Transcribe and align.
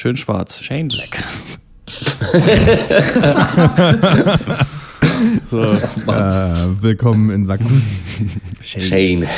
Schön 0.00 0.16
schwarz. 0.16 0.62
Shane 0.62 0.88
Black. 0.88 1.22
so, 5.50 5.62
äh, 5.62 6.80
willkommen 6.80 7.28
in 7.28 7.44
Sachsen. 7.44 7.82
Shane. 8.62 8.88
Shane. 8.88 9.28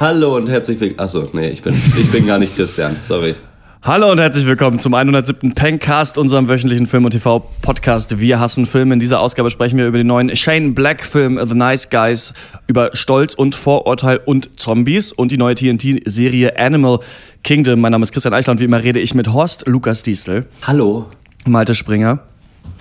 Hallo 0.00 0.36
und 0.36 0.48
herzlich 0.48 0.80
willkommen. 0.80 1.00
Achso, 1.00 1.28
nee, 1.34 1.50
ich 1.50 1.60
bin, 1.60 1.74
ich 1.74 2.10
bin 2.10 2.26
gar 2.26 2.38
nicht 2.38 2.56
Christian, 2.56 2.96
sorry. 3.02 3.34
Hallo 3.82 4.12
und 4.12 4.20
herzlich 4.20 4.44
willkommen 4.44 4.78
zum 4.78 4.92
107. 4.92 5.54
Pencast, 5.54 6.18
unserem 6.18 6.50
wöchentlichen 6.50 6.86
Film- 6.86 7.06
und 7.06 7.12
TV-Podcast 7.12 8.20
Wir 8.20 8.38
hassen 8.38 8.66
Filme. 8.66 8.92
In 8.92 9.00
dieser 9.00 9.20
Ausgabe 9.20 9.50
sprechen 9.50 9.78
wir 9.78 9.86
über 9.86 9.96
den 9.96 10.06
neuen 10.06 10.36
Shane 10.36 10.74
Black-Film 10.74 11.40
The 11.48 11.54
Nice 11.54 11.88
Guys, 11.88 12.34
über 12.66 12.90
Stolz 12.92 13.32
und 13.32 13.54
Vorurteil 13.54 14.20
und 14.26 14.60
Zombies 14.60 15.12
und 15.12 15.32
die 15.32 15.38
neue 15.38 15.54
TNT-Serie 15.54 16.58
Animal 16.58 16.98
Kingdom. 17.42 17.80
Mein 17.80 17.92
Name 17.92 18.02
ist 18.02 18.12
Christian 18.12 18.34
Eichler 18.34 18.50
und 18.50 18.60
wie 18.60 18.64
immer 18.64 18.82
rede 18.82 19.00
ich 19.00 19.14
mit 19.14 19.32
Horst 19.32 19.66
Lukas 19.66 20.02
Diesel. 20.02 20.44
Hallo. 20.66 21.06
Malte 21.46 21.74
Springer. 21.74 22.18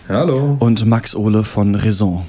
Hallo. 0.09 0.57
Und 0.59 0.85
Max 0.85 1.15
Ole 1.15 1.45
von 1.45 1.75
Raison. 1.75 2.25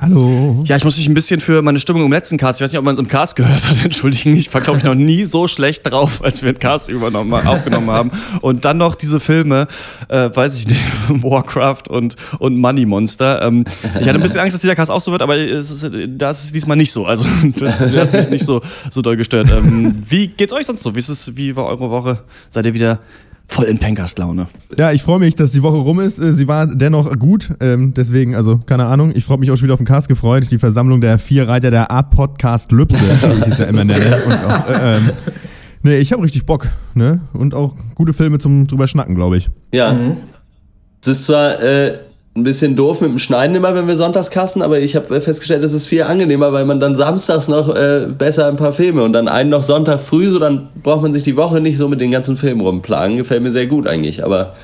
Hallo. 0.00 0.62
Ja, 0.64 0.76
ich 0.76 0.84
muss 0.84 0.96
mich 0.96 1.08
ein 1.08 1.14
bisschen 1.14 1.40
für 1.40 1.60
meine 1.60 1.80
Stimmung 1.80 2.04
im 2.04 2.12
letzten 2.12 2.36
Cast, 2.36 2.60
ich 2.60 2.64
weiß 2.64 2.70
nicht, 2.70 2.78
ob 2.78 2.84
man 2.84 2.94
es 2.94 3.00
im 3.00 3.08
Cast 3.08 3.34
gehört 3.34 3.68
hat, 3.68 3.84
entschuldigen, 3.84 4.36
ich 4.36 4.52
war, 4.54 4.60
glaube 4.60 4.78
ich, 4.78 4.84
noch 4.84 4.94
nie 4.94 5.24
so 5.24 5.48
schlecht 5.48 5.90
drauf, 5.90 6.22
als 6.22 6.40
wir 6.44 6.52
den 6.52 6.60
Cast 6.60 6.88
übernommen, 6.88 7.32
aufgenommen 7.34 7.90
haben. 7.90 8.12
Und 8.40 8.64
dann 8.64 8.76
noch 8.76 8.94
diese 8.94 9.18
Filme, 9.18 9.66
äh, 10.06 10.30
weiß 10.32 10.56
ich 10.60 10.68
nicht, 10.68 10.80
Warcraft 11.08 11.88
und, 11.88 12.14
und 12.38 12.58
Money 12.58 12.86
Monster. 12.86 13.42
Ähm, 13.42 13.64
ich 13.82 14.06
hatte 14.06 14.14
ein 14.14 14.22
bisschen 14.22 14.38
Angst, 14.38 14.54
dass 14.54 14.60
dieser 14.60 14.76
Cast 14.76 14.92
auch 14.92 15.00
so 15.00 15.10
wird, 15.10 15.20
aber 15.20 15.36
ist, 15.36 15.90
das 16.06 16.44
ist 16.44 16.54
diesmal 16.54 16.76
nicht 16.76 16.92
so. 16.92 17.04
Also, 17.04 17.26
das 17.58 17.80
hat 17.80 18.12
mich 18.12 18.30
nicht 18.30 18.46
so, 18.46 18.60
so 18.90 19.02
doll 19.02 19.16
gestört. 19.16 19.50
Ähm, 19.50 19.92
wie 20.08 20.28
geht's 20.28 20.52
euch 20.52 20.66
sonst 20.66 20.84
so? 20.84 20.94
Wie, 20.94 21.00
ist 21.00 21.08
es, 21.08 21.36
wie 21.36 21.56
war 21.56 21.66
eure 21.66 21.90
Woche? 21.90 22.20
Seid 22.50 22.66
ihr 22.66 22.74
wieder 22.74 23.00
voll 23.48 23.64
in 23.64 23.78
Pencast-Laune. 23.78 24.46
Ja, 24.76 24.92
ich 24.92 25.02
freue 25.02 25.18
mich, 25.18 25.34
dass 25.34 25.52
die 25.52 25.62
Woche 25.62 25.78
rum 25.78 25.98
ist. 25.98 26.20
Äh, 26.20 26.32
sie 26.32 26.46
war 26.46 26.66
dennoch 26.66 27.18
gut. 27.18 27.50
Ähm, 27.60 27.94
deswegen, 27.94 28.34
also, 28.34 28.58
keine 28.58 28.86
Ahnung. 28.86 29.12
Ich 29.14 29.24
freue 29.24 29.38
mich 29.38 29.50
auch 29.50 29.56
schon 29.56 29.64
wieder 29.64 29.74
auf 29.74 29.80
den 29.80 29.86
Cast 29.86 30.08
gefreut. 30.08 30.48
Die 30.50 30.58
Versammlung 30.58 31.00
der 31.00 31.18
vier 31.18 31.48
Reiter 31.48 31.70
der 31.70 31.90
Art 31.90 32.10
Podcast 32.10 32.70
Lübse, 32.70 33.00
wie 33.22 33.40
ich 33.40 33.46
es 33.48 33.58
ja 33.58 33.64
immer 33.64 33.84
nenne. 33.84 34.16
Und 34.26 34.32
auch, 34.32 34.68
äh, 34.68 34.96
ähm, 34.96 35.10
nee, 35.82 35.96
ich 35.96 36.12
habe 36.12 36.22
richtig 36.22 36.46
Bock. 36.46 36.68
Ne? 36.94 37.20
Und 37.32 37.54
auch 37.54 37.74
gute 37.94 38.12
Filme 38.12 38.38
zum 38.38 38.66
drüber 38.66 38.86
schnacken, 38.86 39.14
glaube 39.14 39.38
ich. 39.38 39.48
Ja. 39.72 39.92
Mhm. 39.92 40.18
Es 41.00 41.08
ist 41.08 41.26
zwar 41.26 41.60
äh, 41.60 41.98
ein 42.38 42.44
bisschen 42.44 42.76
doof 42.76 43.00
mit 43.00 43.10
dem 43.10 43.18
Schneiden 43.18 43.56
immer, 43.56 43.74
wenn 43.74 43.86
wir 43.86 43.96
sonntags 43.96 44.30
kassen, 44.30 44.62
aber 44.62 44.80
ich 44.80 44.96
habe 44.96 45.20
festgestellt, 45.20 45.64
es 45.64 45.72
ist 45.72 45.86
viel 45.86 46.02
angenehmer, 46.02 46.52
weil 46.52 46.64
man 46.64 46.80
dann 46.80 46.96
samstags 46.96 47.48
noch 47.48 47.74
äh, 47.74 48.06
besser 48.06 48.46
ein 48.48 48.56
paar 48.56 48.72
Filme 48.72 49.02
und 49.02 49.12
dann 49.12 49.28
einen 49.28 49.50
noch 49.50 49.62
Sonntag 49.62 50.00
früh, 50.00 50.28
so 50.28 50.38
dann 50.38 50.68
braucht 50.82 51.02
man 51.02 51.12
sich 51.12 51.22
die 51.22 51.36
Woche 51.36 51.60
nicht 51.60 51.76
so 51.76 51.88
mit 51.88 52.00
den 52.00 52.10
ganzen 52.10 52.36
Filmen 52.36 52.60
rumplagen. 52.60 53.16
Gefällt 53.16 53.42
mir 53.42 53.52
sehr 53.52 53.66
gut 53.66 53.86
eigentlich, 53.86 54.24
aber 54.24 54.54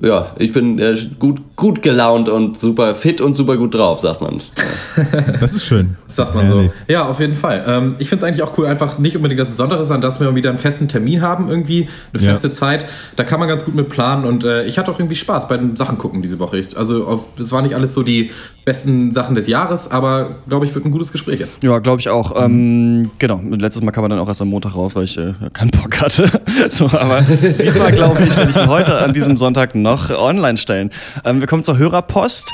ja, 0.00 0.32
ich 0.38 0.52
bin 0.52 0.78
äh, 0.80 0.96
gut, 1.18 1.40
gut 1.54 1.82
gelaunt 1.82 2.28
und 2.28 2.60
super 2.60 2.94
fit 2.96 3.20
und 3.20 3.36
super 3.36 3.56
gut 3.56 3.74
drauf, 3.74 4.00
sagt 4.00 4.20
man. 4.20 4.40
Das 5.40 5.52
ist 5.52 5.66
schön. 5.66 5.96
Sagt 6.06 6.34
man 6.34 6.46
so. 6.46 6.70
Ja, 6.88 7.06
auf 7.06 7.20
jeden 7.20 7.34
Fall. 7.34 7.64
Ähm, 7.66 7.96
ich 7.98 8.08
finde 8.08 8.24
es 8.24 8.28
eigentlich 8.28 8.42
auch 8.42 8.56
cool, 8.58 8.66
einfach 8.66 8.98
nicht 8.98 9.16
unbedingt, 9.16 9.40
dass 9.40 9.48
es 9.48 9.56
Sonntag 9.56 9.80
ist, 9.80 9.88
sondern 9.88 10.02
dass 10.02 10.20
wir 10.20 10.34
wieder 10.34 10.50
einen 10.50 10.58
festen 10.58 10.88
Termin 10.88 11.20
haben, 11.20 11.48
irgendwie, 11.48 11.88
eine 12.12 12.22
feste 12.22 12.48
ja. 12.48 12.52
Zeit. 12.52 12.86
Da 13.16 13.24
kann 13.24 13.40
man 13.40 13.48
ganz 13.48 13.64
gut 13.64 13.74
mit 13.74 13.88
planen 13.88 14.24
und 14.24 14.44
äh, 14.44 14.64
ich 14.64 14.78
hatte 14.78 14.90
auch 14.90 14.98
irgendwie 14.98 15.16
Spaß 15.16 15.48
bei 15.48 15.56
den 15.56 15.76
Sachen 15.76 15.98
gucken 15.98 16.22
diese 16.22 16.38
Woche. 16.38 16.64
Also, 16.76 17.24
es 17.38 17.52
war 17.52 17.62
nicht 17.62 17.74
alles 17.74 17.94
so 17.94 18.02
die 18.02 18.30
besten 18.64 19.12
Sachen 19.12 19.34
des 19.34 19.46
Jahres, 19.46 19.90
aber 19.90 20.36
glaube 20.48 20.64
ich, 20.64 20.74
wird 20.74 20.84
ein 20.84 20.90
gutes 20.90 21.12
Gespräch 21.12 21.40
jetzt. 21.40 21.62
Ja, 21.62 21.78
glaube 21.78 22.00
ich 22.00 22.08
auch. 22.08 22.34
Ähm, 22.42 23.10
genau, 23.18 23.40
letztes 23.50 23.82
Mal 23.82 23.90
kam 23.90 24.02
man 24.02 24.10
dann 24.10 24.20
auch 24.20 24.28
erst 24.28 24.42
am 24.42 24.48
Montag 24.48 24.74
raus, 24.74 24.94
weil 24.94 25.04
ich 25.04 25.18
äh, 25.18 25.34
keinen 25.52 25.70
Bock 25.70 26.00
hatte. 26.00 26.30
so, 26.68 26.86
aber 26.86 27.20
diesmal 27.62 27.92
glaube 27.92 28.22
ich, 28.24 28.36
wenn 28.36 28.48
ich 28.48 28.66
heute 28.66 28.98
an 28.98 29.12
diesem 29.12 29.36
Sonntag 29.36 29.74
noch 29.84 30.10
online 30.10 30.56
stellen. 30.56 30.90
Ähm, 31.24 31.40
wir 31.40 31.46
kommen 31.46 31.62
zur 31.62 31.78
Hörerpost. 31.78 32.52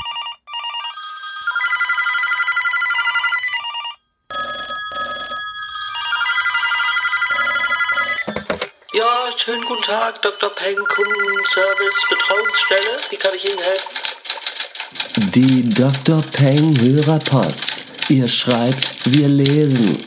Ja, 8.93 9.31
schönen 9.37 9.63
guten 9.65 9.81
Tag, 9.83 10.21
Dr. 10.21 10.49
Peng, 10.49 10.75
Kundenservice, 10.75 12.05
Betreuungsstelle. 12.09 12.97
Wie 13.09 13.15
kann 13.15 13.31
ich 13.33 13.45
Ihnen 13.49 13.59
helfen? 13.59 15.31
Die 15.33 15.69
Dr. 15.69 16.21
Peng 16.33 16.79
Hörerpost. 16.79 17.85
Ihr 18.09 18.27
schreibt, 18.27 18.91
wir 19.05 19.29
lesen. 19.29 20.05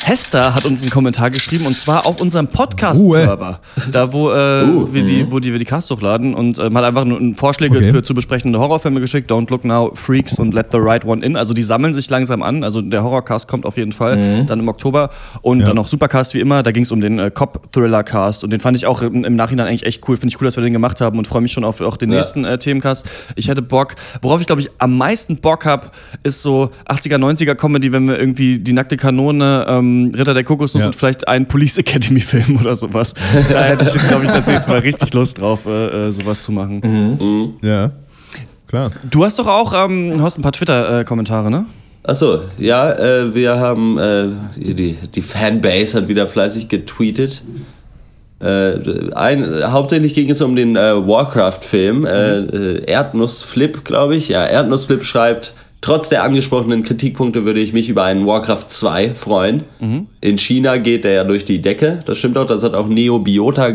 Hester 0.00 0.54
hat 0.54 0.64
uns 0.64 0.82
einen 0.82 0.90
Kommentar 0.90 1.30
geschrieben 1.30 1.66
und 1.66 1.78
zwar 1.78 2.06
auf 2.06 2.20
unserem 2.20 2.48
Podcast-Server. 2.48 3.60
Da, 3.92 4.12
wo, 4.12 4.30
äh, 4.30 4.64
uh, 4.64 4.92
wir 4.92 5.02
die, 5.02 5.24
mhm. 5.24 5.32
wo 5.32 5.38
die, 5.38 5.52
wir 5.52 5.58
die 5.58 5.64
Casts 5.64 5.90
hochladen 5.90 6.34
und 6.34 6.58
äh, 6.58 6.70
mal 6.70 6.84
einfach 6.84 7.06
Vorschläge 7.34 7.78
okay. 7.78 7.92
für 7.92 8.02
zu 8.02 8.14
besprechende 8.14 8.58
Horrorfilme 8.58 9.00
geschickt. 9.00 9.30
Don't 9.30 9.50
Look 9.50 9.64
Now, 9.64 9.90
Freaks 9.94 10.38
und 10.38 10.54
Let 10.54 10.68
the 10.72 10.78
Right 10.78 11.04
One 11.04 11.24
In. 11.24 11.36
Also 11.36 11.54
die 11.54 11.62
sammeln 11.62 11.94
sich 11.94 12.08
langsam 12.10 12.42
an. 12.42 12.64
Also 12.64 12.80
der 12.80 13.02
Horrorcast 13.02 13.48
kommt 13.48 13.66
auf 13.66 13.76
jeden 13.76 13.92
Fall 13.92 14.16
mhm. 14.16 14.46
dann 14.46 14.60
im 14.60 14.68
Oktober. 14.68 15.10
Und 15.42 15.60
ja. 15.60 15.66
dann 15.66 15.76
noch 15.76 15.88
Supercast 15.88 16.34
wie 16.34 16.40
immer. 16.40 16.62
Da 16.62 16.70
ging 16.70 16.84
es 16.84 16.92
um 16.92 17.00
den 17.00 17.18
äh, 17.18 17.30
Cop-Thriller-Cast. 17.30 18.44
Und 18.44 18.50
den 18.50 18.60
fand 18.60 18.76
ich 18.76 18.86
auch 18.86 19.02
im, 19.02 19.24
im 19.24 19.36
Nachhinein 19.36 19.66
eigentlich 19.66 19.86
echt 19.86 20.08
cool. 20.08 20.16
Finde 20.16 20.34
ich 20.34 20.40
cool, 20.40 20.46
dass 20.46 20.56
wir 20.56 20.62
den 20.62 20.72
gemacht 20.72 21.00
haben 21.00 21.18
und 21.18 21.26
freue 21.26 21.42
mich 21.42 21.52
schon 21.52 21.64
auf 21.64 21.80
auch 21.80 21.96
den 21.96 22.10
ja. 22.10 22.18
nächsten 22.18 22.44
äh, 22.44 22.58
Themencast. 22.58 23.08
Ich 23.36 23.48
hätte 23.48 23.62
Bock. 23.62 23.94
Worauf 24.22 24.40
ich, 24.40 24.46
glaube 24.46 24.60
ich, 24.60 24.70
am 24.78 24.96
meisten 24.96 25.38
Bock 25.38 25.64
habe, 25.64 25.88
ist 26.22 26.42
so 26.42 26.70
80er, 26.88 27.16
90er 27.16 27.54
Comedy, 27.54 27.92
wenn 27.92 28.06
wir 28.06 28.18
irgendwie 28.18 28.58
die 28.58 28.72
nackte 28.72 28.96
Kanone 28.96 29.66
ähm, 29.68 29.87
Ritter 30.14 30.34
der 30.34 30.44
Kokosnuss 30.44 30.82
ja. 30.82 30.86
und 30.88 30.96
vielleicht 30.96 31.26
einen 31.28 31.46
Police 31.46 31.78
Academy 31.78 32.20
Film 32.20 32.58
oder 32.60 32.76
sowas. 32.76 33.14
da 33.50 33.64
hätte 33.64 33.90
ich, 33.94 34.08
glaube 34.08 34.24
ich, 34.24 34.30
das 34.30 34.46
nächste 34.46 34.70
Mal 34.70 34.80
richtig 34.80 35.12
Lust 35.14 35.38
drauf, 35.38 35.66
äh, 35.66 36.08
äh, 36.08 36.10
sowas 36.10 36.42
zu 36.42 36.52
machen. 36.52 36.80
Mhm. 36.82 37.26
Mhm. 37.26 37.54
Ja, 37.62 37.90
klar. 38.68 38.90
Du 39.10 39.24
hast 39.24 39.38
doch 39.38 39.46
auch 39.46 39.72
ähm, 39.74 40.20
hast 40.22 40.38
ein 40.38 40.42
paar 40.42 40.52
Twitter-Kommentare, 40.52 41.50
ne? 41.50 41.66
Achso, 42.02 42.40
ja, 42.56 42.90
äh, 42.92 43.34
wir 43.34 43.58
haben, 43.58 43.98
äh, 43.98 44.28
die, 44.56 44.96
die 45.14 45.22
Fanbase 45.22 45.96
hat 45.96 46.08
wieder 46.08 46.26
fleißig 46.26 46.68
getweetet. 46.68 47.42
Äh, 48.40 49.12
ein, 49.14 49.72
hauptsächlich 49.72 50.14
ging 50.14 50.30
es 50.30 50.40
um 50.40 50.54
den 50.54 50.76
äh, 50.76 51.06
Warcraft-Film. 51.06 52.06
Äh, 52.06 52.40
mhm. 52.40 52.80
Erdnussflip, 52.86 53.84
glaube 53.84 54.16
ich. 54.16 54.28
Ja, 54.28 54.46
Erdnussflip 54.46 55.04
schreibt, 55.04 55.52
Trotz 55.88 56.10
der 56.10 56.22
angesprochenen 56.22 56.82
Kritikpunkte 56.82 57.46
würde 57.46 57.60
ich 57.60 57.72
mich 57.72 57.88
über 57.88 58.04
einen 58.04 58.26
Warcraft 58.26 58.64
2 58.68 59.14
freuen. 59.14 59.62
Mhm. 59.80 60.08
In 60.20 60.36
China 60.36 60.76
geht 60.76 61.06
der 61.06 61.12
ja 61.12 61.24
durch 61.24 61.46
die 61.46 61.62
Decke. 61.62 62.02
Das 62.04 62.18
stimmt 62.18 62.36
auch. 62.36 62.44
Das 62.44 62.62
hat 62.62 62.74
auch 62.74 62.88
Neobiota 62.88 63.70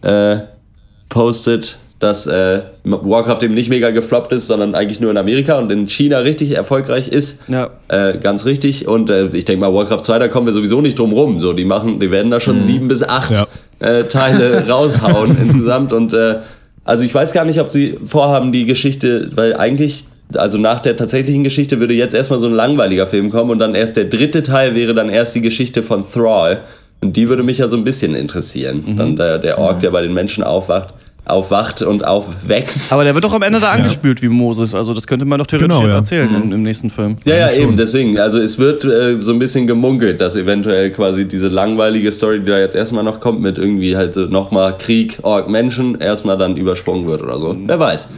gepostet, 0.00 1.72
äh, 1.72 1.98
dass 1.98 2.26
äh, 2.26 2.62
Warcraft 2.84 3.42
eben 3.42 3.52
nicht 3.52 3.68
mega 3.68 3.90
gefloppt 3.90 4.32
ist, 4.32 4.46
sondern 4.46 4.74
eigentlich 4.74 5.00
nur 5.00 5.10
in 5.10 5.18
Amerika 5.18 5.58
und 5.58 5.70
in 5.70 5.90
China 5.90 6.20
richtig 6.20 6.56
erfolgreich 6.56 7.08
ist. 7.08 7.40
Ja. 7.48 7.68
Äh, 7.88 8.16
ganz 8.16 8.46
richtig. 8.46 8.88
Und 8.88 9.10
äh, 9.10 9.26
ich 9.34 9.44
denke 9.44 9.60
mal, 9.60 9.74
Warcraft 9.74 10.04
2, 10.04 10.20
da 10.20 10.28
kommen 10.28 10.46
wir 10.46 10.54
sowieso 10.54 10.80
nicht 10.80 10.98
drum 10.98 11.12
rum. 11.12 11.38
So, 11.38 11.52
die 11.52 11.66
machen, 11.66 12.00
die 12.00 12.10
werden 12.10 12.30
da 12.30 12.40
schon 12.40 12.56
mhm. 12.56 12.62
sieben 12.62 12.88
bis 12.88 13.02
acht 13.02 13.32
ja. 13.32 13.46
Äh, 13.80 14.04
Teile 14.04 14.66
raushauen 14.70 15.36
insgesamt. 15.38 15.92
Und 15.92 16.14
äh, 16.14 16.36
also 16.82 17.04
ich 17.04 17.14
weiß 17.14 17.34
gar 17.34 17.44
nicht, 17.44 17.60
ob 17.60 17.70
sie 17.70 17.98
vorhaben, 18.06 18.52
die 18.52 18.64
Geschichte, 18.64 19.28
weil 19.34 19.54
eigentlich 19.54 20.06
also 20.34 20.58
nach 20.58 20.80
der 20.80 20.96
tatsächlichen 20.96 21.44
Geschichte 21.44 21.80
würde 21.80 21.94
jetzt 21.94 22.14
erstmal 22.14 22.38
so 22.38 22.46
ein 22.46 22.54
langweiliger 22.54 23.06
Film 23.06 23.30
kommen 23.30 23.50
und 23.50 23.58
dann 23.58 23.74
erst 23.74 23.96
der 23.96 24.04
dritte 24.04 24.42
Teil 24.42 24.74
wäre 24.74 24.94
dann 24.94 25.08
erst 25.08 25.34
die 25.34 25.40
Geschichte 25.40 25.82
von 25.82 26.04
Thrall. 26.08 26.60
Und 27.02 27.16
die 27.16 27.28
würde 27.28 27.42
mich 27.42 27.58
ja 27.58 27.68
so 27.68 27.78
ein 27.78 27.84
bisschen 27.84 28.14
interessieren. 28.14 28.84
Mhm. 28.86 28.96
Dann 28.96 29.16
der, 29.16 29.38
der 29.38 29.58
Ork, 29.58 29.80
der 29.80 29.90
bei 29.90 30.02
den 30.02 30.12
Menschen 30.12 30.44
aufwacht 30.44 30.92
aufwacht 31.30 31.82
und 31.82 32.06
aufwächst. 32.06 32.92
Aber 32.92 33.04
der 33.04 33.14
wird 33.14 33.24
doch 33.24 33.32
am 33.32 33.42
Ende 33.42 33.60
da 33.60 33.70
angespült 33.70 34.20
ja. 34.20 34.28
wie 34.28 34.28
Moses. 34.32 34.74
Also 34.74 34.92
das 34.94 35.06
könnte 35.06 35.24
man 35.24 35.38
doch 35.38 35.46
theoretisch 35.46 35.76
genau, 35.76 35.88
ja. 35.88 35.96
erzählen 35.96 36.28
mhm. 36.28 36.42
im, 36.42 36.52
im, 36.52 36.62
nächsten 36.62 36.90
Film. 36.90 37.16
Ja, 37.24 37.36
ja, 37.36 37.52
eben. 37.52 37.76
Deswegen. 37.76 38.18
Also 38.18 38.38
es 38.38 38.58
wird 38.58 38.84
äh, 38.84 39.20
so 39.20 39.32
ein 39.32 39.38
bisschen 39.38 39.66
gemunkelt, 39.66 40.20
dass 40.20 40.36
eventuell 40.36 40.90
quasi 40.90 41.26
diese 41.26 41.48
langweilige 41.48 42.10
Story, 42.12 42.40
die 42.40 42.46
da 42.46 42.58
jetzt 42.58 42.74
erstmal 42.74 43.04
noch 43.04 43.20
kommt, 43.20 43.40
mit 43.40 43.58
irgendwie 43.58 43.96
halt 43.96 44.16
nochmal 44.16 44.76
Krieg, 44.78 45.18
Ork, 45.22 45.48
Menschen, 45.48 46.00
erstmal 46.00 46.36
dann 46.36 46.56
übersprungen 46.56 47.06
wird 47.06 47.22
oder 47.22 47.38
so. 47.38 47.52
Mhm. 47.52 47.64
Wer 47.66 47.78
weiß. 47.78 48.08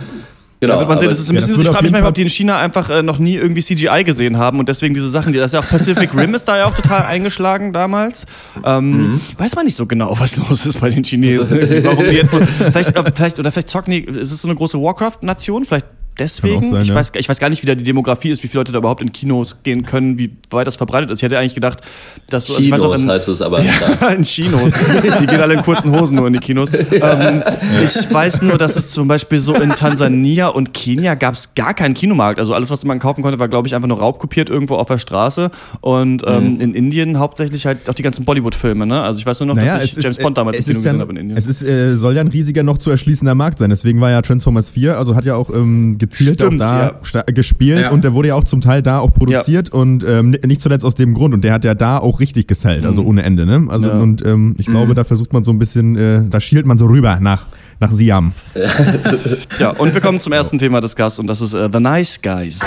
Genau. 0.63 0.75
Da 0.75 0.79
wird 0.79 0.91
man 0.91 1.01
sehen, 1.01 1.09
das 1.09 1.19
ist 1.19 1.29
ein 1.29 1.35
bisschen, 1.35 1.57
ja, 1.57 1.63
ich 1.63 1.69
frage 1.71 1.83
mich 1.83 1.91
manchmal, 1.91 2.11
ob 2.11 2.15
die 2.15 2.23
in 2.23 2.29
China 2.29 2.57
einfach 2.61 2.89
äh, 2.89 3.03
noch 3.03 3.19
nie 3.19 3.35
irgendwie 3.35 3.61
CGI 3.61 4.05
gesehen 4.05 4.39
haben 4.39 4.61
und 4.61 4.69
deswegen 4.69 4.95
diese 4.95 5.11
Sachen, 5.11 5.33
die, 5.33 5.41
das 5.41 5.47
ist 5.47 5.55
ja 5.55 5.59
auch 5.59 5.69
Pacific 5.69 6.15
Rim 6.17 6.35
ist 6.35 6.45
da 6.45 6.57
ja 6.57 6.67
auch 6.67 6.77
total 6.77 7.03
eingeschlagen 7.03 7.73
damals. 7.73 8.27
Ähm, 8.65 9.15
mhm. 9.15 9.21
Weiß 9.39 9.57
man 9.57 9.65
nicht 9.65 9.75
so 9.75 9.87
genau, 9.87 10.15
was 10.21 10.37
los 10.37 10.65
ist 10.65 10.81
bei 10.81 10.89
den 10.89 11.03
Chinesen. 11.03 11.51
Warum 11.83 12.05
die 12.05 12.15
jetzt 12.15 12.31
so, 12.31 12.39
vielleicht, 12.71 12.97
äh, 12.97 13.13
vielleicht, 13.13 13.41
oder 13.41 13.51
vielleicht 13.51 13.67
zocken 13.67 13.91
die, 13.91 14.05
ist 14.05 14.31
es 14.31 14.41
so 14.41 14.47
eine 14.47 14.55
große 14.55 14.81
Warcraft-Nation? 14.81 15.65
Vielleicht 15.65 15.87
deswegen. 16.19 16.63
Sein, 16.63 16.83
ich, 16.83 16.89
ja. 16.89 16.95
weiß, 16.95 17.13
ich 17.17 17.29
weiß 17.29 17.39
gar 17.39 17.49
nicht, 17.49 17.63
wie 17.63 17.67
da 17.67 17.75
die 17.75 17.85
Demografie 17.85 18.31
ist, 18.31 18.43
wie 18.43 18.49
viele 18.49 18.61
Leute 18.61 18.73
da 18.73 18.79
überhaupt 18.79 19.03
in 19.03 19.13
Kinos 19.13 19.57
gehen 19.63 19.85
können, 19.85 20.19
wie 20.19 20.31
weit 20.51 20.67
das 20.67 20.77
verbreitet 20.77 21.11
ist. 21.11 21.19
Ich 21.19 21.23
hätte 21.23 21.39
eigentlich 21.39 21.55
gedacht, 21.55 21.81
dass 22.29 22.47
so. 22.47 22.55
Kinos 22.55 22.81
also 22.81 22.93
in, 22.95 23.11
heißt 23.11 23.29
es 23.29 23.43
aber. 23.43 23.63
Ja, 24.01 24.09
in 24.09 24.23
Kinos. 24.23 24.73
die 25.21 25.27
gehen 25.27 25.41
alle 25.41 25.55
in 25.55 25.63
kurzen 25.63 25.93
Hosen 25.93 26.17
nur 26.17 26.27
in 26.27 26.33
die 26.33 26.39
Kinos. 26.39 26.71
Ähm, 26.73 27.43
ich 27.83 28.13
weiß 28.13 28.43
nur, 28.43 28.59
dass 28.59 28.77
es 28.77 28.91
zum 28.91 29.09
Beispiel 29.09 29.39
so 29.39 29.55
in 29.55 29.71
Tansania 29.71 30.49
und 30.49 30.75
Kenia 30.75 31.15
gab 31.15 31.35
es 31.35 31.55
gar 31.55 31.75
keinen 31.75 31.95
Kinomarkt. 31.95 32.39
Also 32.39 32.55
alles, 32.55 32.71
was 32.71 32.85
man 32.85 32.99
kaufen 32.99 33.23
konnte, 33.23 33.39
war, 33.39 33.49
glaube 33.49 33.69
ich, 33.69 33.75
einfach 33.75 33.89
nur 33.89 33.99
raubkopiert 33.99 34.51
irgendwo 34.51 34.77
auf 34.77 34.89
der 34.89 34.99
Straße. 34.99 35.51
Und 35.81 36.23
ähm, 36.27 36.55
mhm. 36.55 36.61
in 36.61 36.75
Indien 36.75 37.19
hauptsächlich 37.19 37.67
halt 37.67 37.89
auch 37.89 37.95
die 37.95 38.03
ganzen 38.03 38.25
Bollywood-Filme. 38.25 38.87
Ne? 38.87 39.01
Also 39.01 39.21
ich 39.21 39.27
weiß 39.27 39.41
nur 39.41 39.49
noch, 39.49 39.55
naja, 39.55 39.75
dass 39.75 39.85
ich 39.85 39.93
James 39.93 40.07
ist, 40.07 40.23
Bond 40.23 40.39
damals 40.39 40.59
im 40.59 40.65
Kino 40.65 40.77
gesehen 40.77 41.01
habe 41.01 41.13
in 41.13 41.19
Indien. 41.19 41.37
Es 41.37 41.47
ist, 41.47 41.63
äh, 41.63 41.97
soll 41.97 42.15
ja 42.15 42.21
ein 42.21 42.29
riesiger 42.29 42.63
noch 42.63 42.79
zu 42.79 42.91
erschließender 42.91 43.35
Markt 43.35 43.59
sein. 43.59 43.71
Deswegen 43.71 44.01
war 44.01 44.11
ja 44.11 44.23
Transformers 44.23 44.71
4, 44.71 44.99
also 44.99 45.15
hat 45.15 45.25
ja 45.25 45.37
auch 45.37 45.51
ähm, 45.51 45.99
gezielt 46.03 46.41
Stimmt, 46.41 46.61
auch 46.61 46.67
da 46.67 47.01
ja. 47.15 47.23
gespielt 47.33 47.83
ja. 47.83 47.91
und 47.93 48.03
der 48.03 48.13
wurde 48.13 48.29
ja 48.29 48.35
auch 48.35 48.43
zum 48.43 48.61
Teil 48.61 48.83
da 48.83 48.99
auch 48.99 49.15
produziert 49.15 49.69
ja. 49.69 49.75
und 49.79 50.03
ähm, 50.03 50.35
nicht 50.45 50.61
zuletzt 50.61 50.85
aus 50.85 50.97
dem 50.97 51.15
Grund 51.15 51.33
und 51.33 51.45
der 51.45 51.53
hat 51.53 51.65
ja 51.65 51.75
da 51.75 51.99
auch 51.99 52.19
richtig 52.19 52.49
gesellt, 52.49 52.85
also 52.85 53.03
mhm. 53.03 53.09
ohne 53.09 53.23
Ende, 53.23 53.47
ne? 53.47 53.67
Also 53.69 53.93
und 53.93 54.27
ähm, 54.27 54.57
ich 54.59 54.67
glaube, 54.67 54.89
mhm. 54.89 54.95
da 54.97 55.05
versucht 55.05 55.33
man 55.33 55.45
so 55.45 55.53
ein 55.53 55.61
bisschen, 55.61 55.97
äh, 55.97 56.25
da 56.29 56.41
schielt 56.41 56.67
man 56.67 56.77
so 56.77 56.87
rüber 56.87 57.19
nach 57.21 57.47
nach 57.79 57.93
Siam. 57.93 58.33
ja, 59.61 59.71
und 59.71 59.95
wir 59.95 60.01
kommen 60.01 60.19
zum 60.19 60.33
ersten 60.33 60.59
Thema 60.59 60.81
des 60.81 60.97
Gasts 60.97 61.21
und 61.21 61.29
das 61.29 61.41
ist 61.41 61.55
uh, 61.55 61.69
The 61.73 61.81
Nice 61.81 62.21
Guys. 62.21 62.61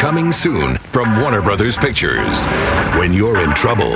Coming 0.00 0.32
soon 0.32 0.76
from 0.92 1.16
Warner 1.20 1.40
Brothers 1.40 1.78
Pictures. 1.78 2.46
When 2.98 3.12
you're 3.12 3.42
in 3.44 3.54
trouble, 3.54 3.94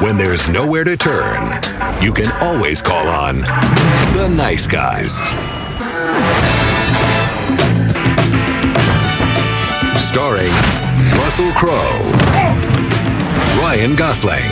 when 0.00 0.18
there's 0.18 0.48
nowhere 0.48 0.84
to 0.84 0.96
turn, 0.96 1.52
you 2.00 2.12
can 2.12 2.30
always 2.40 2.82
call 2.82 3.06
on 3.06 3.44
The 4.14 4.28
Nice 4.28 4.66
Guys. 4.66 5.22
Starring 9.98 10.52
Russell 11.18 11.50
Crowe, 11.52 12.02
Ryan 13.58 13.96
Gosling, 13.96 14.42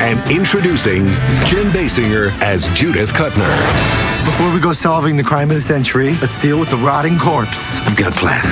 and 0.00 0.18
introducing 0.30 1.06
Kim 1.46 1.70
Basinger 1.70 2.30
as 2.40 2.68
Judith 2.68 3.12
Cutner. 3.12 3.50
Before 4.24 4.52
we 4.52 4.60
go 4.60 4.72
solving 4.72 5.16
the 5.16 5.22
crime 5.22 5.50
of 5.50 5.56
the 5.56 5.62
century, 5.62 6.14
let's 6.20 6.40
deal 6.40 6.58
with 6.58 6.70
the 6.70 6.76
rotting 6.76 7.18
corpse. 7.18 7.56
I've 7.86 7.96
got 7.96 8.12
a 8.12 8.16
plan. 8.16 8.42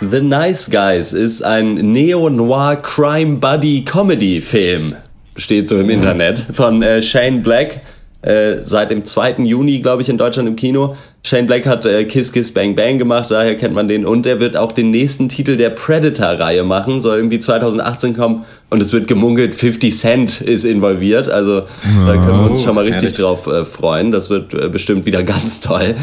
The 0.00 0.22
Nice 0.22 0.68
Guys 0.68 1.12
ist 1.12 1.42
ein 1.42 1.92
Neo-Noir 1.92 2.76
Crime 2.76 3.36
Buddy 3.36 3.84
Comedy 3.84 4.40
Film. 4.40 4.96
Steht 5.36 5.68
so 5.68 5.78
im 5.78 5.90
Internet. 5.90 6.38
Von 6.52 6.82
äh, 6.82 7.02
Shane 7.02 7.42
Black. 7.42 7.80
Äh, 8.22 8.66
seit 8.66 8.90
dem 8.90 9.06
2. 9.06 9.36
Juni, 9.44 9.78
glaube 9.80 10.02
ich, 10.02 10.10
in 10.10 10.18
Deutschland 10.18 10.46
im 10.46 10.56
Kino. 10.56 10.94
Shane 11.22 11.46
Black 11.46 11.66
hat 11.66 11.86
äh, 11.86 12.04
Kiss 12.04 12.32
Kiss 12.32 12.52
Bang 12.52 12.74
Bang 12.74 12.98
gemacht, 12.98 13.30
daher 13.30 13.56
kennt 13.56 13.74
man 13.74 13.88
den. 13.88 14.04
Und 14.04 14.26
er 14.26 14.40
wird 14.40 14.58
auch 14.58 14.72
den 14.72 14.90
nächsten 14.90 15.30
Titel 15.30 15.56
der 15.56 15.70
Predator-Reihe 15.70 16.62
machen, 16.62 17.00
soll 17.00 17.16
irgendwie 17.16 17.40
2018 17.40 18.14
kommen. 18.14 18.44
Und 18.68 18.82
es 18.82 18.92
wird 18.92 19.06
gemunkelt, 19.06 19.54
50 19.54 19.96
Cent 19.96 20.40
ist 20.42 20.64
involviert. 20.64 21.30
Also 21.30 21.62
da 22.06 22.12
können 22.12 22.40
wir 22.40 22.50
uns 22.50 22.62
schon 22.62 22.74
mal 22.74 22.84
richtig 22.84 23.14
drauf 23.14 23.46
äh, 23.46 23.64
freuen. 23.64 24.12
Das 24.12 24.28
wird 24.28 24.52
äh, 24.52 24.68
bestimmt 24.68 25.06
wieder 25.06 25.22
ganz 25.24 25.60
toll. 25.60 25.94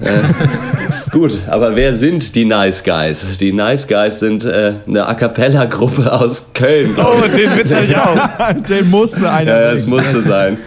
Äh, 0.00 1.10
gut, 1.10 1.38
aber 1.48 1.74
wer 1.74 1.94
sind 1.94 2.34
die 2.34 2.44
Nice 2.44 2.84
Guys? 2.84 3.38
Die 3.38 3.52
Nice 3.52 3.88
Guys 3.88 4.20
sind 4.20 4.44
äh, 4.44 4.74
eine 4.86 5.06
A 5.06 5.14
Cappella-Gruppe 5.14 6.12
aus 6.12 6.50
Köln. 6.52 6.94
Oh, 6.98 7.14
den 7.34 7.56
Witz 7.56 7.72
hatte 7.72 7.84
ich 7.84 7.96
auch. 7.96 8.52
den 8.68 8.90
musste 8.90 9.30
einer. 9.30 9.60
Ja, 9.60 9.72
das 9.72 9.86
musste 9.86 10.20
sein. 10.20 10.58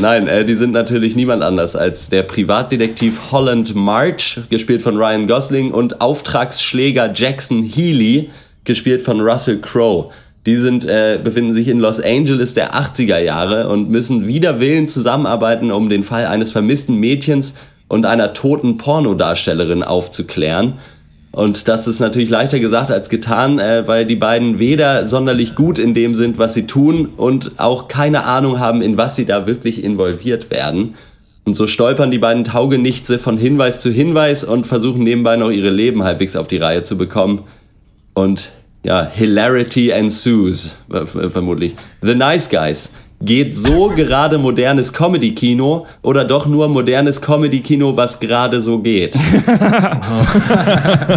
Nein, 0.00 0.26
äh, 0.26 0.44
die 0.44 0.54
sind 0.54 0.72
natürlich 0.72 1.16
niemand 1.16 1.42
anders 1.42 1.76
als 1.76 2.08
der 2.08 2.22
Privatdetektiv 2.22 3.32
Holland 3.32 3.74
March, 3.74 4.40
gespielt 4.48 4.82
von 4.82 4.96
Ryan 4.96 5.26
Gosling, 5.26 5.70
und 5.70 6.00
Auftragsschläger 6.00 7.12
Jackson 7.14 7.62
Healy, 7.62 8.30
gespielt 8.64 9.02
von 9.02 9.20
Russell 9.20 9.58
Crowe. 9.58 10.10
Die 10.46 10.56
sind, 10.56 10.86
äh, 10.86 11.18
befinden 11.22 11.52
sich 11.52 11.68
in 11.68 11.80
Los 11.80 12.00
Angeles 12.00 12.54
der 12.54 12.74
80er 12.74 13.18
Jahre 13.18 13.68
und 13.68 13.90
müssen 13.90 14.26
wider 14.26 14.60
Willen 14.60 14.88
zusammenarbeiten, 14.88 15.70
um 15.70 15.90
den 15.90 16.02
Fall 16.02 16.26
eines 16.26 16.52
vermissten 16.52 16.96
Mädchens 16.96 17.56
und 17.88 18.06
einer 18.06 18.32
toten 18.32 18.78
Pornodarstellerin 18.78 19.82
aufzuklären. 19.82 20.74
Und 21.32 21.68
das 21.68 21.86
ist 21.86 22.00
natürlich 22.00 22.28
leichter 22.28 22.58
gesagt 22.58 22.90
als 22.90 23.08
getan, 23.08 23.58
äh, 23.58 23.86
weil 23.86 24.04
die 24.04 24.16
beiden 24.16 24.58
weder 24.58 25.06
sonderlich 25.06 25.54
gut 25.54 25.78
in 25.78 25.94
dem 25.94 26.14
sind, 26.14 26.38
was 26.38 26.54
sie 26.54 26.66
tun 26.66 27.08
und 27.16 27.52
auch 27.58 27.86
keine 27.86 28.24
Ahnung 28.24 28.58
haben, 28.58 28.82
in 28.82 28.96
was 28.96 29.14
sie 29.14 29.26
da 29.26 29.46
wirklich 29.46 29.84
involviert 29.84 30.50
werden. 30.50 30.94
Und 31.44 31.54
so 31.54 31.66
stolpern 31.66 32.10
die 32.10 32.18
beiden 32.18 32.44
Taugenichtse 32.44 33.18
von 33.18 33.38
Hinweis 33.38 33.80
zu 33.80 33.90
Hinweis 33.90 34.44
und 34.44 34.66
versuchen 34.66 35.02
nebenbei 35.02 35.36
noch 35.36 35.50
ihre 35.50 35.70
Leben 35.70 36.02
halbwegs 36.02 36.36
auf 36.36 36.48
die 36.48 36.58
Reihe 36.58 36.84
zu 36.84 36.98
bekommen. 36.98 37.44
Und 38.12 38.50
ja, 38.82 39.06
Hilarity 39.06 39.90
ensues, 39.90 40.76
vermutlich. 40.88 41.74
The 42.02 42.14
Nice 42.14 42.48
Guys 42.48 42.90
Geht 43.22 43.54
so 43.54 43.88
gerade 43.88 44.38
modernes 44.38 44.94
Comedy-Kino 44.94 45.84
oder 46.00 46.24
doch 46.24 46.46
nur 46.46 46.68
modernes 46.68 47.20
Comedy-Kino, 47.20 47.94
was 47.94 48.18
gerade 48.18 48.62
so 48.62 48.78
geht? 48.78 49.14